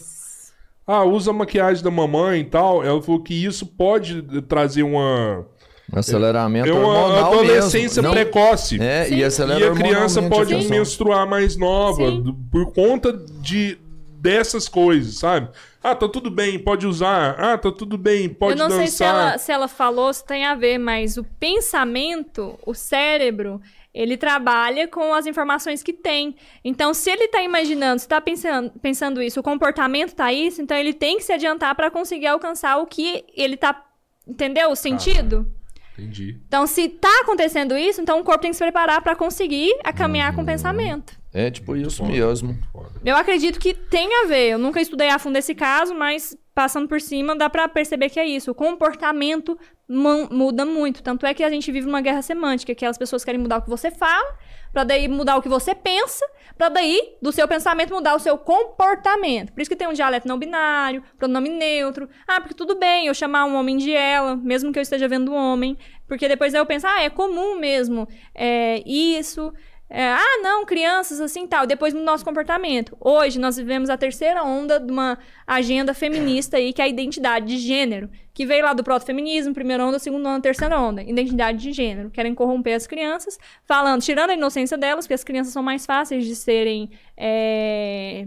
Ah, 0.86 1.02
usa 1.02 1.32
a 1.32 1.34
maquiagem 1.34 1.82
da 1.82 1.90
mamãe 1.90 2.42
e 2.42 2.44
tal. 2.44 2.84
Ela 2.84 3.02
falou 3.02 3.22
que 3.22 3.34
isso 3.34 3.66
pode 3.66 4.22
trazer 4.42 4.84
uma. 4.84 5.46
Um 5.92 5.98
aceleramento 5.98 6.68
é 6.68 6.72
uma 6.72 7.28
adolescência 7.28 8.02
mesmo. 8.02 8.14
precoce. 8.14 8.80
É, 8.80 9.08
e, 9.08 9.22
acelera 9.22 9.60
e 9.60 9.64
a 9.68 9.72
criança 9.72 10.20
pode 10.22 10.62
Sim. 10.62 10.68
menstruar 10.68 11.28
mais 11.28 11.56
nova 11.56 12.22
por 12.50 12.72
conta 12.72 13.12
de 13.12 13.78
dessas 14.18 14.68
coisas, 14.68 15.18
sabe? 15.18 15.48
Ah, 15.82 15.94
tá 15.94 16.08
tudo 16.08 16.30
bem, 16.30 16.58
pode 16.58 16.84
usar. 16.84 17.36
Ah, 17.38 17.56
tá 17.56 17.70
tudo 17.70 17.96
bem, 17.96 18.28
pode 18.28 18.56
dançar. 18.56 18.66
Eu 18.66 18.70
não 18.70 18.76
dançar. 18.76 18.88
sei 18.88 18.96
se 18.96 19.04
ela, 19.04 19.38
se 19.38 19.52
ela 19.52 19.68
falou, 19.68 20.12
se 20.12 20.24
tem 20.24 20.44
a 20.44 20.56
ver, 20.56 20.78
mas 20.78 21.16
o 21.16 21.22
pensamento, 21.22 22.58
o 22.66 22.74
cérebro, 22.74 23.60
ele 23.94 24.16
trabalha 24.16 24.88
com 24.88 25.14
as 25.14 25.26
informações 25.26 25.82
que 25.82 25.92
tem. 25.92 26.34
Então, 26.64 26.92
se 26.92 27.08
ele 27.08 27.24
está 27.24 27.40
imaginando, 27.42 28.00
se 28.00 28.04
está 28.04 28.20
pensando, 28.20 28.70
pensando 28.82 29.22
isso, 29.22 29.38
o 29.38 29.42
comportamento 29.42 30.08
está 30.08 30.32
isso, 30.32 30.60
então 30.60 30.76
ele 30.76 30.92
tem 30.92 31.18
que 31.18 31.24
se 31.24 31.32
adiantar 31.32 31.74
para 31.74 31.90
conseguir 31.90 32.26
alcançar 32.26 32.78
o 32.78 32.86
que 32.86 33.24
ele 33.34 33.54
está. 33.54 33.80
Entendeu 34.26 34.70
o 34.70 34.76
sentido? 34.76 35.46
Ah, 35.48 35.65
entendi. 35.96 36.40
Então, 36.46 36.66
se 36.66 36.82
está 36.82 37.20
acontecendo 37.22 37.76
isso, 37.76 38.00
então 38.00 38.20
o 38.20 38.24
corpo 38.24 38.42
tem 38.42 38.50
que 38.50 38.56
se 38.56 38.62
preparar 38.64 39.00
para 39.02 39.16
conseguir 39.16 39.72
a 39.84 39.92
caminhar 39.92 40.34
com 40.34 40.42
o 40.42 40.46
pensamento. 40.46 41.14
É 41.32 41.50
tipo 41.50 41.76
isso 41.76 41.98
foda, 41.98 42.10
mesmo. 42.10 42.58
Foda. 42.72 43.00
Eu 43.04 43.16
acredito 43.16 43.58
que 43.58 43.74
tem 43.74 44.08
a 44.22 44.26
ver. 44.26 44.50
Eu 44.50 44.58
nunca 44.58 44.80
estudei 44.80 45.08
a 45.08 45.18
fundo 45.18 45.36
esse 45.36 45.54
caso, 45.54 45.94
mas 45.94 46.36
passando 46.56 46.88
por 46.88 47.02
cima 47.02 47.36
dá 47.36 47.50
para 47.50 47.68
perceber 47.68 48.08
que 48.08 48.18
é 48.18 48.26
isso. 48.26 48.50
O 48.50 48.54
comportamento 48.54 49.58
muda 49.86 50.64
muito. 50.64 51.02
Tanto 51.02 51.26
é 51.26 51.34
que 51.34 51.44
a 51.44 51.50
gente 51.50 51.70
vive 51.70 51.86
uma 51.86 52.00
guerra 52.00 52.22
semântica, 52.22 52.74
que 52.74 52.86
as 52.86 52.96
pessoas 52.96 53.22
querem 53.22 53.38
mudar 53.38 53.58
o 53.58 53.62
que 53.62 53.68
você 53.68 53.90
fala, 53.90 54.34
para 54.72 54.82
daí 54.82 55.06
mudar 55.06 55.36
o 55.36 55.42
que 55.42 55.50
você 55.50 55.74
pensa, 55.74 56.26
para 56.56 56.70
daí 56.70 57.18
do 57.20 57.30
seu 57.30 57.46
pensamento 57.46 57.92
mudar 57.92 58.14
o 58.14 58.18
seu 58.18 58.38
comportamento. 58.38 59.52
Por 59.52 59.60
isso 59.60 59.70
que 59.70 59.76
tem 59.76 59.86
um 59.86 59.92
dialeto 59.92 60.26
não 60.26 60.38
binário, 60.38 61.02
pronome 61.18 61.50
neutro. 61.50 62.08
Ah, 62.26 62.40
porque 62.40 62.54
tudo 62.54 62.74
bem 62.74 63.06
eu 63.06 63.12
chamar 63.12 63.44
um 63.44 63.54
homem 63.54 63.76
de 63.76 63.92
ela, 63.92 64.34
mesmo 64.34 64.72
que 64.72 64.78
eu 64.78 64.82
esteja 64.82 65.06
vendo 65.06 65.32
um 65.32 65.36
homem, 65.36 65.76
porque 66.08 66.26
depois 66.26 66.54
eu 66.54 66.64
penso, 66.64 66.86
ah, 66.86 67.02
é 67.02 67.10
comum 67.10 67.60
mesmo. 67.60 68.08
É 68.34 68.82
isso. 68.86 69.52
É, 69.88 70.12
ah, 70.12 70.40
não, 70.42 70.64
crianças 70.64 71.20
assim 71.20 71.46
tal. 71.46 71.66
Depois 71.66 71.94
no 71.94 72.02
nosso 72.02 72.24
comportamento. 72.24 72.96
Hoje 73.00 73.38
nós 73.38 73.56
vivemos 73.56 73.88
a 73.88 73.96
terceira 73.96 74.42
onda 74.42 74.80
de 74.80 74.90
uma 74.90 75.16
agenda 75.46 75.94
feminista 75.94 76.56
aí, 76.56 76.72
que 76.72 76.82
é 76.82 76.86
a 76.86 76.88
identidade 76.88 77.46
de 77.46 77.58
gênero, 77.58 78.10
que 78.34 78.44
veio 78.44 78.64
lá 78.64 78.72
do 78.72 78.82
proto-feminismo, 78.82 79.54
primeira 79.54 79.84
onda, 79.86 79.98
segunda 79.98 80.28
onda, 80.30 80.40
terceira 80.40 80.80
onda. 80.80 81.02
Identidade 81.02 81.58
de 81.58 81.72
gênero. 81.72 82.10
Querem 82.10 82.34
corromper 82.34 82.74
as 82.74 82.86
crianças, 82.86 83.38
falando, 83.64 84.02
tirando 84.02 84.30
a 84.30 84.34
inocência 84.34 84.76
delas, 84.76 85.06
porque 85.06 85.14
as 85.14 85.24
crianças 85.24 85.52
são 85.52 85.62
mais 85.62 85.86
fáceis 85.86 86.24
de 86.24 86.34
serem 86.34 86.90
é, 87.16 88.26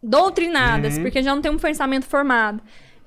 doutrinadas, 0.00 0.96
uhum. 0.96 1.02
porque 1.02 1.22
já 1.22 1.34
não 1.34 1.42
tem 1.42 1.50
um 1.50 1.58
pensamento 1.58 2.06
formado. 2.06 2.62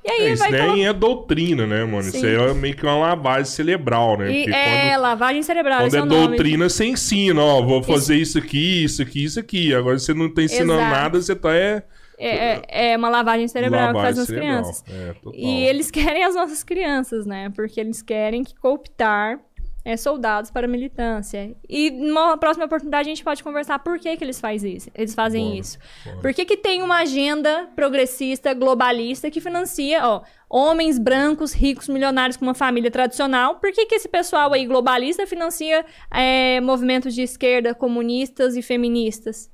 E 0.06 0.12
aí 0.12 0.22
é, 0.28 0.34
isso 0.34 0.52
nem 0.52 0.68
colo... 0.68 0.84
é 0.84 0.94
doutrina, 0.94 1.66
né, 1.66 1.84
mano? 1.84 2.04
Sim. 2.04 2.18
Isso 2.18 2.26
aí 2.28 2.36
é 2.36 2.54
meio 2.54 2.76
que 2.76 2.86
uma 2.86 2.96
lavagem 2.96 3.46
cerebral, 3.46 4.20
né? 4.20 4.32
E 4.32 4.54
é, 4.54 4.92
quando, 4.92 5.02
lavagem 5.02 5.42
cerebral. 5.42 5.80
Quando 5.80 5.96
é, 5.96 6.00
é 6.00 6.06
doutrina, 6.06 6.70
você 6.70 6.86
ensina, 6.86 7.42
ó, 7.42 7.62
vou 7.64 7.82
fazer 7.82 8.16
isso. 8.16 8.38
isso. 8.38 8.48
aqui, 8.48 8.84
isso 8.84 9.02
aqui, 9.02 9.24
isso 9.24 9.40
aqui. 9.40 9.74
Agora 9.74 9.98
você 9.98 10.14
não 10.14 10.32
tá 10.32 10.44
ensinando 10.44 10.80
Exato. 10.80 10.96
nada, 10.96 11.22
você 11.22 11.36
tá 11.36 11.56
é... 11.56 11.84
É, 12.18 12.62
é, 12.70 12.92
é 12.94 12.98
uma 12.98 13.10
lavagem 13.10 13.46
cerebral 13.48 13.88
lavagem 13.88 14.00
que 14.00 14.06
faz 14.06 14.18
nas 14.18 14.28
crianças. 14.28 14.84
É, 14.88 15.16
e 15.34 15.66
eles 15.66 15.90
querem 15.92 16.24
as 16.24 16.36
nossas 16.36 16.64
crianças, 16.64 17.26
né? 17.26 17.52
Porque 17.54 17.80
eles 17.80 18.02
querem 18.02 18.44
que 18.44 18.56
cooptar 18.56 19.40
é, 19.86 19.96
soldados 19.96 20.50
para 20.50 20.66
a 20.66 20.70
militância. 20.70 21.56
E 21.70 21.92
numa 21.92 22.36
próxima 22.38 22.66
oportunidade 22.66 23.08
a 23.08 23.12
gente 23.12 23.24
pode 23.24 23.44
conversar 23.44 23.78
por 23.80 24.00
que, 24.00 24.18
que 24.18 24.24
eles, 24.24 24.40
faz 24.40 24.64
isso, 24.64 24.90
eles 24.96 25.14
fazem 25.14 25.46
bora, 25.46 25.60
isso. 25.60 25.78
Bora. 26.04 26.18
Por 26.18 26.34
que, 26.34 26.44
que 26.44 26.58
tem 26.58 26.82
uma 26.82 26.98
agenda 26.98 27.70
progressista, 27.76 28.52
globalista, 28.56 29.30
que 29.30 29.40
financia, 29.40 30.06
ó, 30.06 30.24
homens 30.50 30.98
brancos, 30.98 31.54
ricos, 31.54 31.88
milionários 31.88 32.36
com 32.36 32.46
uma 32.46 32.54
família 32.54 32.90
tradicional. 32.90 33.56
Por 33.56 33.72
que, 33.72 33.86
que 33.86 33.96
esse 33.96 34.10
pessoal 34.10 34.54
aí 34.54 34.66
globalista 34.66 35.28
financia 35.28 35.86
é, 36.12 36.60
movimentos 36.62 37.14
de 37.14 37.22
esquerda, 37.22 37.76
comunistas 37.76 38.56
e 38.56 38.62
feministas? 38.62 39.52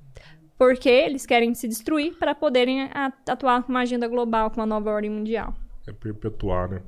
Porque 0.58 0.90
eles 0.90 1.26
querem 1.26 1.54
se 1.56 1.68
destruir 1.68 2.14
para 2.20 2.36
poderem 2.36 2.90
atuar 3.28 3.64
com 3.64 3.70
uma 3.70 3.82
agenda 3.82 4.08
global, 4.08 4.52
com 4.52 4.62
uma 4.62 4.66
nova 4.66 4.92
ordem 4.92 5.10
mundial. 5.10 5.56
É 5.88 5.92
perpetuar, 5.92 6.70
né? 6.70 6.82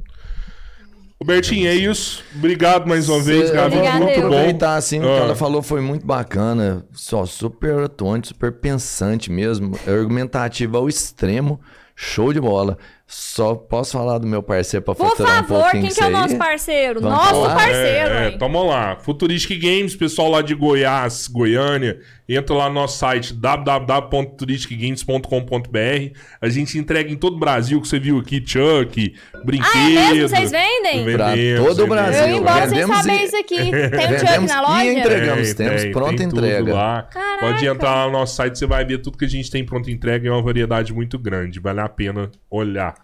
Robertinho, 1.22 1.68
é 1.68 1.74
isso. 1.76 2.24
Obrigado 2.36 2.88
mais 2.88 3.08
uma 3.08 3.22
vez, 3.22 3.50
Gabi. 3.50 3.76
Obrigada, 3.78 4.00
Vamos 4.00 4.18
eu. 4.18 4.26
aproveitar 4.28 4.76
assim, 4.76 5.00
o 5.00 5.04
que 5.04 5.08
Ah. 5.08 5.24
ela 5.24 5.36
falou 5.36 5.62
foi 5.62 5.80
muito 5.80 6.06
bacana. 6.06 6.86
Só 6.92 7.26
super 7.26 7.80
atuante, 7.80 8.30
super 8.30 8.52
pensante 8.52 9.32
mesmo. 9.32 9.78
Argumentativa 9.88 10.78
ao 10.78 10.90
extremo. 10.90 11.62
Show 11.96 12.34
de 12.34 12.42
bola. 12.42 12.78
Só 13.06 13.54
posso 13.54 13.92
falar 13.92 14.18
do 14.18 14.26
meu 14.26 14.42
parceiro 14.42 14.84
pra 14.84 14.96
Por 14.96 15.10
faturar 15.10 15.44
um 15.44 15.48
favor, 15.48 15.62
pouquinho 15.64 15.84
quem 15.84 15.94
que 15.94 16.02
é 16.04 16.08
o 16.08 16.10
nosso 16.10 16.36
parceiro? 16.38 17.02
Vamos 17.02 17.18
nosso 17.18 17.42
falar? 17.42 17.56
parceiro, 17.56 18.10
É, 18.14 18.32
tamo 18.32 18.64
lá. 18.66 18.96
Futuristic 18.96 19.62
Games, 19.62 19.94
pessoal 19.96 20.30
lá 20.32 20.42
de 20.42 20.56
Goiás, 20.56 21.28
Goiânia, 21.28 22.00
entra 22.28 22.56
lá 22.56 22.70
no 22.70 22.76
nosso 22.76 22.98
site 22.98 23.34
www.turisticgames.com.br. 23.34 26.18
A 26.42 26.50
gente 26.50 26.78
entrega 26.78 27.12
em 27.12 27.16
todo 27.18 27.36
o 27.36 27.40
Brasil, 27.40 27.82
que 27.82 27.88
você 27.88 28.00
viu 28.00 28.18
aqui, 28.20 28.42
Chuck, 28.46 29.14
brinquedo. 29.44 29.70
Ah, 29.76 29.90
é 29.90 30.14
mesmo? 30.14 30.30
Vocês 30.30 30.52
vendem? 30.52 31.04
Pra 31.14 31.36
Vendemos, 31.36 31.68
todo 31.68 31.84
o. 31.84 31.88
Brasil. 31.88 32.22
Eu 32.22 32.28
ia 32.30 32.38
embora 32.38 32.60
sem 32.62 32.70
vendemos 32.70 32.98
saber 32.98 33.20
e- 33.20 33.24
isso 33.26 33.36
aqui. 33.38 33.56
Tem 33.56 33.66
o 33.66 33.72
Chuck 33.72 33.98
Vendemos 34.26 34.52
na 34.52 34.58
e 34.58 34.62
loja? 34.62 34.94
entregamos. 35.00 35.54
temos 35.54 35.86
pronta 35.86 36.24
tudo 36.24 36.38
entrega. 36.38 36.74
lá. 36.74 37.04
Caraca. 37.04 37.40
Pode 37.46 37.66
entrar 37.68 37.96
lá 37.96 38.06
no 38.08 38.14
nosso 38.14 38.36
site, 38.36 38.58
você 38.58 38.66
vai 38.66 38.86
ver 38.86 39.00
tudo 39.00 39.18
que 39.18 39.26
a 39.26 39.30
gente 39.30 39.52
tem 39.52 39.64
pronta 39.66 39.92
entrega. 39.92 40.30
É 40.30 40.32
uma 40.32 40.42
variedade 40.42 40.94
muito 40.94 41.20
grande, 41.20 41.60
vale 41.60 41.82
a 41.82 41.90
pena 41.90 42.32
olhar. 42.50 43.03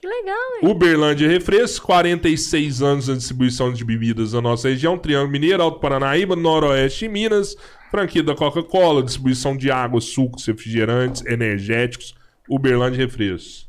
Que 0.00 0.08
legal, 0.08 0.34
hein? 0.62 0.70
Uberlândia 0.70 1.28
Refrescos, 1.28 1.78
46 1.78 2.80
anos 2.80 3.04
de 3.04 3.16
distribuição 3.16 3.70
de 3.70 3.84
bebidas 3.84 4.32
na 4.32 4.40
nossa 4.40 4.70
região. 4.70 4.96
Triângulo 4.96 5.30
Mineiro, 5.30 5.62
Alto 5.62 5.78
Paranaíba, 5.78 6.34
Noroeste 6.34 7.04
e 7.04 7.08
Minas. 7.08 7.54
Franquia 7.90 8.22
da 8.22 8.34
Coca-Cola, 8.34 9.02
distribuição 9.02 9.54
de 9.54 9.70
água, 9.70 10.00
sucos, 10.00 10.46
refrigerantes, 10.46 11.22
energéticos. 11.26 12.14
Uberlândia 12.48 13.04
Refrescos. 13.04 13.68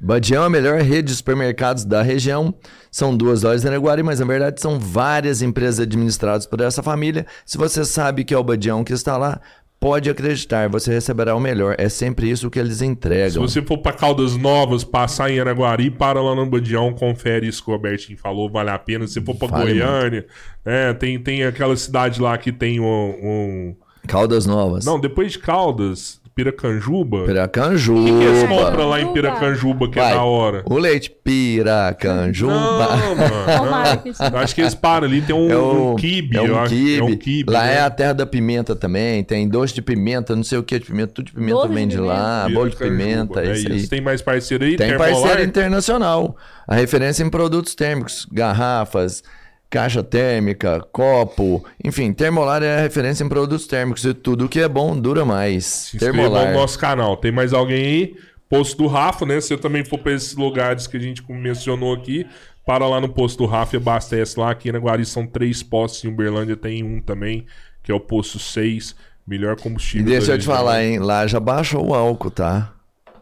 Badião 0.00 0.42
é 0.42 0.46
a 0.46 0.50
melhor 0.50 0.80
rede 0.80 1.08
de 1.08 1.14
supermercados 1.14 1.84
da 1.84 2.02
região. 2.02 2.52
São 2.90 3.16
duas 3.16 3.42
lojas 3.42 3.64
em 3.64 3.68
Araguari, 3.68 4.02
mas 4.02 4.18
na 4.18 4.26
verdade 4.26 4.60
são 4.60 4.76
várias 4.76 5.40
empresas 5.40 5.78
administradas 5.78 6.46
por 6.46 6.60
essa 6.62 6.82
família. 6.82 7.26
Se 7.46 7.56
você 7.56 7.84
sabe 7.84 8.24
que 8.24 8.34
é 8.34 8.38
o 8.38 8.42
Badião 8.42 8.82
que 8.82 8.94
está 8.94 9.16
lá, 9.16 9.40
pode 9.80 10.10
acreditar, 10.10 10.68
você 10.68 10.92
receberá 10.92 11.34
o 11.34 11.40
melhor. 11.40 11.74
É 11.78 11.88
sempre 11.88 12.30
isso 12.30 12.50
que 12.50 12.58
eles 12.58 12.76
Se 12.76 12.84
entregam. 12.86 13.40
você 13.48 13.62
for 13.62 13.78
pra 13.78 13.92
Caldas 13.94 14.36
Novas, 14.36 14.84
passar 14.84 15.30
em 15.30 15.40
Araguari, 15.40 15.90
para 15.90 16.20
lá 16.20 16.34
no 16.34 16.44
Badião, 16.44 16.92
confere 16.92 17.48
isso 17.48 17.64
que 17.64 17.70
o 17.70 17.72
Albertinho 17.74 18.18
falou, 18.18 18.50
vale 18.50 18.68
a 18.70 18.78
pena. 18.78 19.06
Se 19.06 19.20
for 19.22 19.34
pra 19.34 19.48
Vale 19.48 19.72
Goiânia, 19.72 20.26
né, 20.64 20.92
tem, 20.92 21.18
tem 21.18 21.44
aquela 21.44 21.74
cidade 21.76 22.20
lá 22.20 22.36
que 22.36 22.52
tem 22.52 22.78
um, 22.78 22.84
um- 22.86 23.76
Caldas 24.06 24.44
Novas. 24.46 24.84
Não, 24.84 25.00
depois 25.00 25.32
de 25.32 25.38
Caldas, 25.38 26.19
Piracanjuba. 26.34 27.24
Piracanjuba. 27.24 28.00
O 28.00 28.04
que, 28.04 28.10
que 28.18 28.24
eles 28.24 28.42
compram 28.48 28.88
lá 28.88 29.00
em 29.00 29.12
Piracanjuba. 29.12 29.90
Que 29.90 29.98
é 29.98 30.02
Vai. 30.02 30.14
da 30.14 30.22
hora? 30.22 30.62
O 30.66 30.78
leite 30.78 31.10
Piracanjuba. 31.10 32.52
Não, 32.54 33.14
mano. 33.16 34.36
Acho 34.38 34.54
que 34.54 34.60
eles 34.60 34.74
param 34.74 35.06
ali, 35.06 35.20
tem 35.22 35.34
um, 35.34 35.50
É 35.50 35.56
o, 35.56 35.92
um 35.92 35.96
quibe. 35.96 36.36
é 36.36 36.40
eu 36.40 36.54
um 36.54 36.58
acho- 36.58 36.74
quibe. 36.74 36.98
É 36.98 37.02
um 37.04 37.16
quibe. 37.16 37.52
Lá 37.52 37.62
né? 37.64 37.74
é 37.74 37.80
a 37.80 37.90
terra 37.90 38.12
da 38.12 38.26
pimenta 38.26 38.74
também. 38.74 39.22
Tem 39.24 39.48
doce 39.48 39.74
de 39.74 39.82
pimenta, 39.82 40.34
não 40.34 40.44
sei 40.44 40.58
o 40.58 40.62
que 40.62 40.78
de 40.78 40.86
pimenta. 40.86 41.12
Tudo 41.14 41.26
de 41.26 41.32
pimenta 41.32 41.68
de 41.68 41.74
vem 41.74 41.88
de 41.88 41.98
lá. 41.98 42.48
Bolo 42.52 42.70
de 42.70 42.76
pimenta. 42.76 43.40
É 43.44 43.52
isso 43.52 43.70
aí. 43.70 43.86
Tem 43.86 44.00
mais 44.00 44.22
parceiro 44.22 44.64
aí? 44.64 44.76
Tem 44.76 44.88
Termolar? 44.88 45.12
parceiro 45.20 45.42
internacional. 45.44 46.36
A 46.66 46.74
referência 46.74 47.22
em 47.24 47.28
produtos 47.30 47.74
térmicos, 47.74 48.26
garrafas, 48.32 49.22
caixa 49.70 50.02
térmica, 50.02 50.80
copo, 50.92 51.64
enfim, 51.82 52.12
Termolar 52.12 52.62
é 52.62 52.78
a 52.78 52.80
referência 52.80 53.22
em 53.24 53.28
produtos 53.28 53.66
térmicos 53.68 54.04
e 54.04 54.12
tudo 54.12 54.48
que 54.48 54.58
é 54.60 54.68
bom 54.68 54.98
dura 54.98 55.24
mais. 55.24 55.64
Se 55.64 55.96
inscreva 55.96 56.18
Termolar. 56.18 56.48
no 56.48 56.54
nosso 56.54 56.78
canal. 56.78 57.16
Tem 57.16 57.30
mais 57.30 57.52
alguém 57.52 57.84
aí? 57.84 58.16
Posto 58.48 58.78
do 58.82 58.88
Rafa, 58.88 59.24
né? 59.24 59.40
Se 59.40 59.48
você 59.48 59.56
também 59.56 59.84
for 59.84 59.98
para 60.00 60.12
esses 60.12 60.34
lugares 60.34 60.88
que 60.88 60.96
a 60.96 61.00
gente 61.00 61.22
mencionou 61.30 61.94
aqui, 61.94 62.26
para 62.66 62.86
lá 62.88 63.00
no 63.00 63.08
posto 63.08 63.38
do 63.38 63.46
Rafa 63.46 63.76
e 63.76 63.78
abastece 63.78 64.38
lá. 64.38 64.50
Aqui 64.50 64.72
na 64.72 64.78
Guari 64.80 65.06
são 65.06 65.24
três 65.24 65.62
postos, 65.62 66.04
em 66.04 66.08
Uberlândia 66.08 66.56
tem 66.56 66.82
um 66.82 67.00
também, 67.00 67.46
que 67.82 67.92
é 67.92 67.94
o 67.94 68.00
posto 68.00 68.38
6. 68.40 68.96
Melhor 69.26 69.56
E 69.56 69.62
combustível. 69.62 70.06
deixa 70.08 70.28
da 70.28 70.34
eu 70.34 70.38
te 70.40 70.46
falar, 70.46 70.82
hein? 70.82 70.98
Lá 70.98 71.24
já 71.28 71.38
baixou 71.38 71.86
o 71.90 71.94
álcool, 71.94 72.30
tá? 72.32 72.72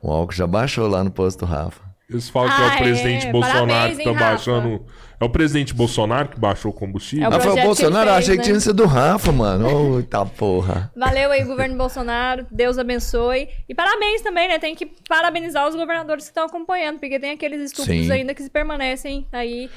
O 0.01 0.11
álcool 0.11 0.33
já 0.35 0.47
baixou 0.47 0.89
lá 0.89 1.05
no 1.05 1.11
posto 1.11 1.45
Rafa. 1.45 1.83
Eles 2.09 2.31
falam 2.31 2.49
que 2.49 2.63
é 2.63 2.65
Ah, 2.67 2.75
o 2.75 2.79
presidente 2.79 3.27
é. 3.27 3.33
Bolsonaro 3.33 3.67
Parabéns, 3.67 3.99
que 3.99 4.05
tá 4.05 4.11
hein, 4.11 4.17
Rafa? 4.17 4.81
É 5.21 5.25
o 5.25 5.29
presidente 5.29 5.75
Bolsonaro 5.75 6.29
que 6.29 6.39
baixou 6.39 6.71
o 6.71 6.75
combustível? 6.75 7.25
É 7.27 7.29
o 7.29 7.35
Ah, 7.35 7.65
Bolsonaro? 7.65 8.07
Fez, 8.11 8.19
achei 8.19 8.35
que 8.35 8.39
né? 8.39 8.45
tinha 8.45 8.61
sido 8.61 8.85
o 8.85 8.87
Rafa, 8.87 9.33
mano. 9.33 10.01
Tá 10.05 10.25
porra. 10.25 10.93
Valeu 10.97 11.33
aí, 11.33 11.43
governo 11.43 11.77
Bolsonaro. 11.77 12.47
Deus 12.51 12.79
abençoe. 12.79 13.49
E 13.69 13.75
parabéns 13.75 14.23
também, 14.23 14.47
né? 14.49 14.59
Tem 14.61 14.77
que 14.77 14.87
parabenizar 15.09 15.67
os 15.69 15.75
governadores 15.75 16.25
que 16.25 16.31
estão 16.31 16.45
acompanhando, 16.47 17.01
porque 17.01 17.19
tem 17.19 17.33
aqueles 17.33 17.61
estúpidos 17.73 18.07
Sim. 18.07 18.13
ainda 18.13 18.33
que 18.33 18.43
se 18.43 18.49
permanecem 18.51 19.27
aí. 19.33 19.69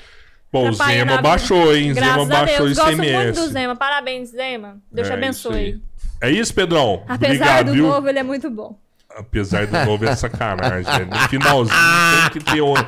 Bom, 0.53 0.69
o 0.69 0.73
Zema 0.73 1.22
baixou, 1.22 1.73
hein? 1.76 1.93
Zema 1.93 2.05
Graças 2.05 2.31
a 2.31 2.39
baixou 2.39 2.65
Deus. 2.65 2.77
o 2.77 2.81
Gosto 2.81 2.97
muito 2.97 3.09
ICMS. 3.09 3.39
do 3.39 3.47
Zema. 3.47 3.76
Parabéns, 3.76 4.30
Zema. 4.30 4.77
Deus 4.91 5.07
te 5.07 5.11
É, 5.13 5.15
abençoe. 5.15 5.69
isso 5.69 5.81
aí. 6.22 6.30
É 6.30 6.30
isso, 6.30 6.53
Pedrão? 6.53 7.03
Apesar 7.07 7.26
Obrigado, 7.34 7.65
do 7.68 7.73
viu? 7.73 7.88
novo, 7.88 8.07
ele 8.07 8.19
é 8.19 8.23
muito 8.23 8.47
bom. 8.51 8.77
Apesar 9.17 9.67
do 9.67 9.85
novo 9.85 10.05
é 10.05 10.15
sacanagem, 10.15 10.83
velho. 10.91 11.09
No 11.09 11.19
finalzinho 11.29 11.77
tem 12.31 12.41
que 12.41 12.51
ter 12.51 12.61
uma, 12.61 12.83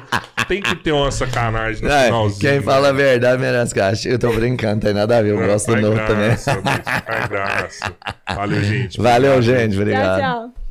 tem 0.47 0.61
que 0.61 0.75
ter 0.75 0.91
uma 0.91 1.11
sacanagem 1.11 1.83
no 1.83 1.89
É, 1.91 2.05
finalzinho. 2.05 2.39
quem 2.39 2.61
fala 2.61 2.89
a 2.89 2.91
verdade 2.93 3.41
merece 3.41 3.75
caixa. 3.75 4.09
Eu 4.09 4.17
tô 4.17 4.31
brincando, 4.33 4.81
tem 4.81 4.93
nada 4.93 5.17
a 5.17 5.21
ver. 5.21 5.31
Eu 5.31 5.37
gosto 5.45 5.73
do 5.75 5.81
novo 5.81 5.97
também. 5.97 6.27
graça, 6.29 6.53
bicho, 6.55 7.03
faz 7.05 7.27
graça. 7.27 7.93
Valeu, 8.35 8.63
gente. 8.63 9.01
Valeu, 9.01 9.33
Obrigado. 9.37 9.59
gente. 9.59 9.77
Obrigado. 9.77 10.19
Tchau, 10.19 10.39
tchau. 10.49 10.62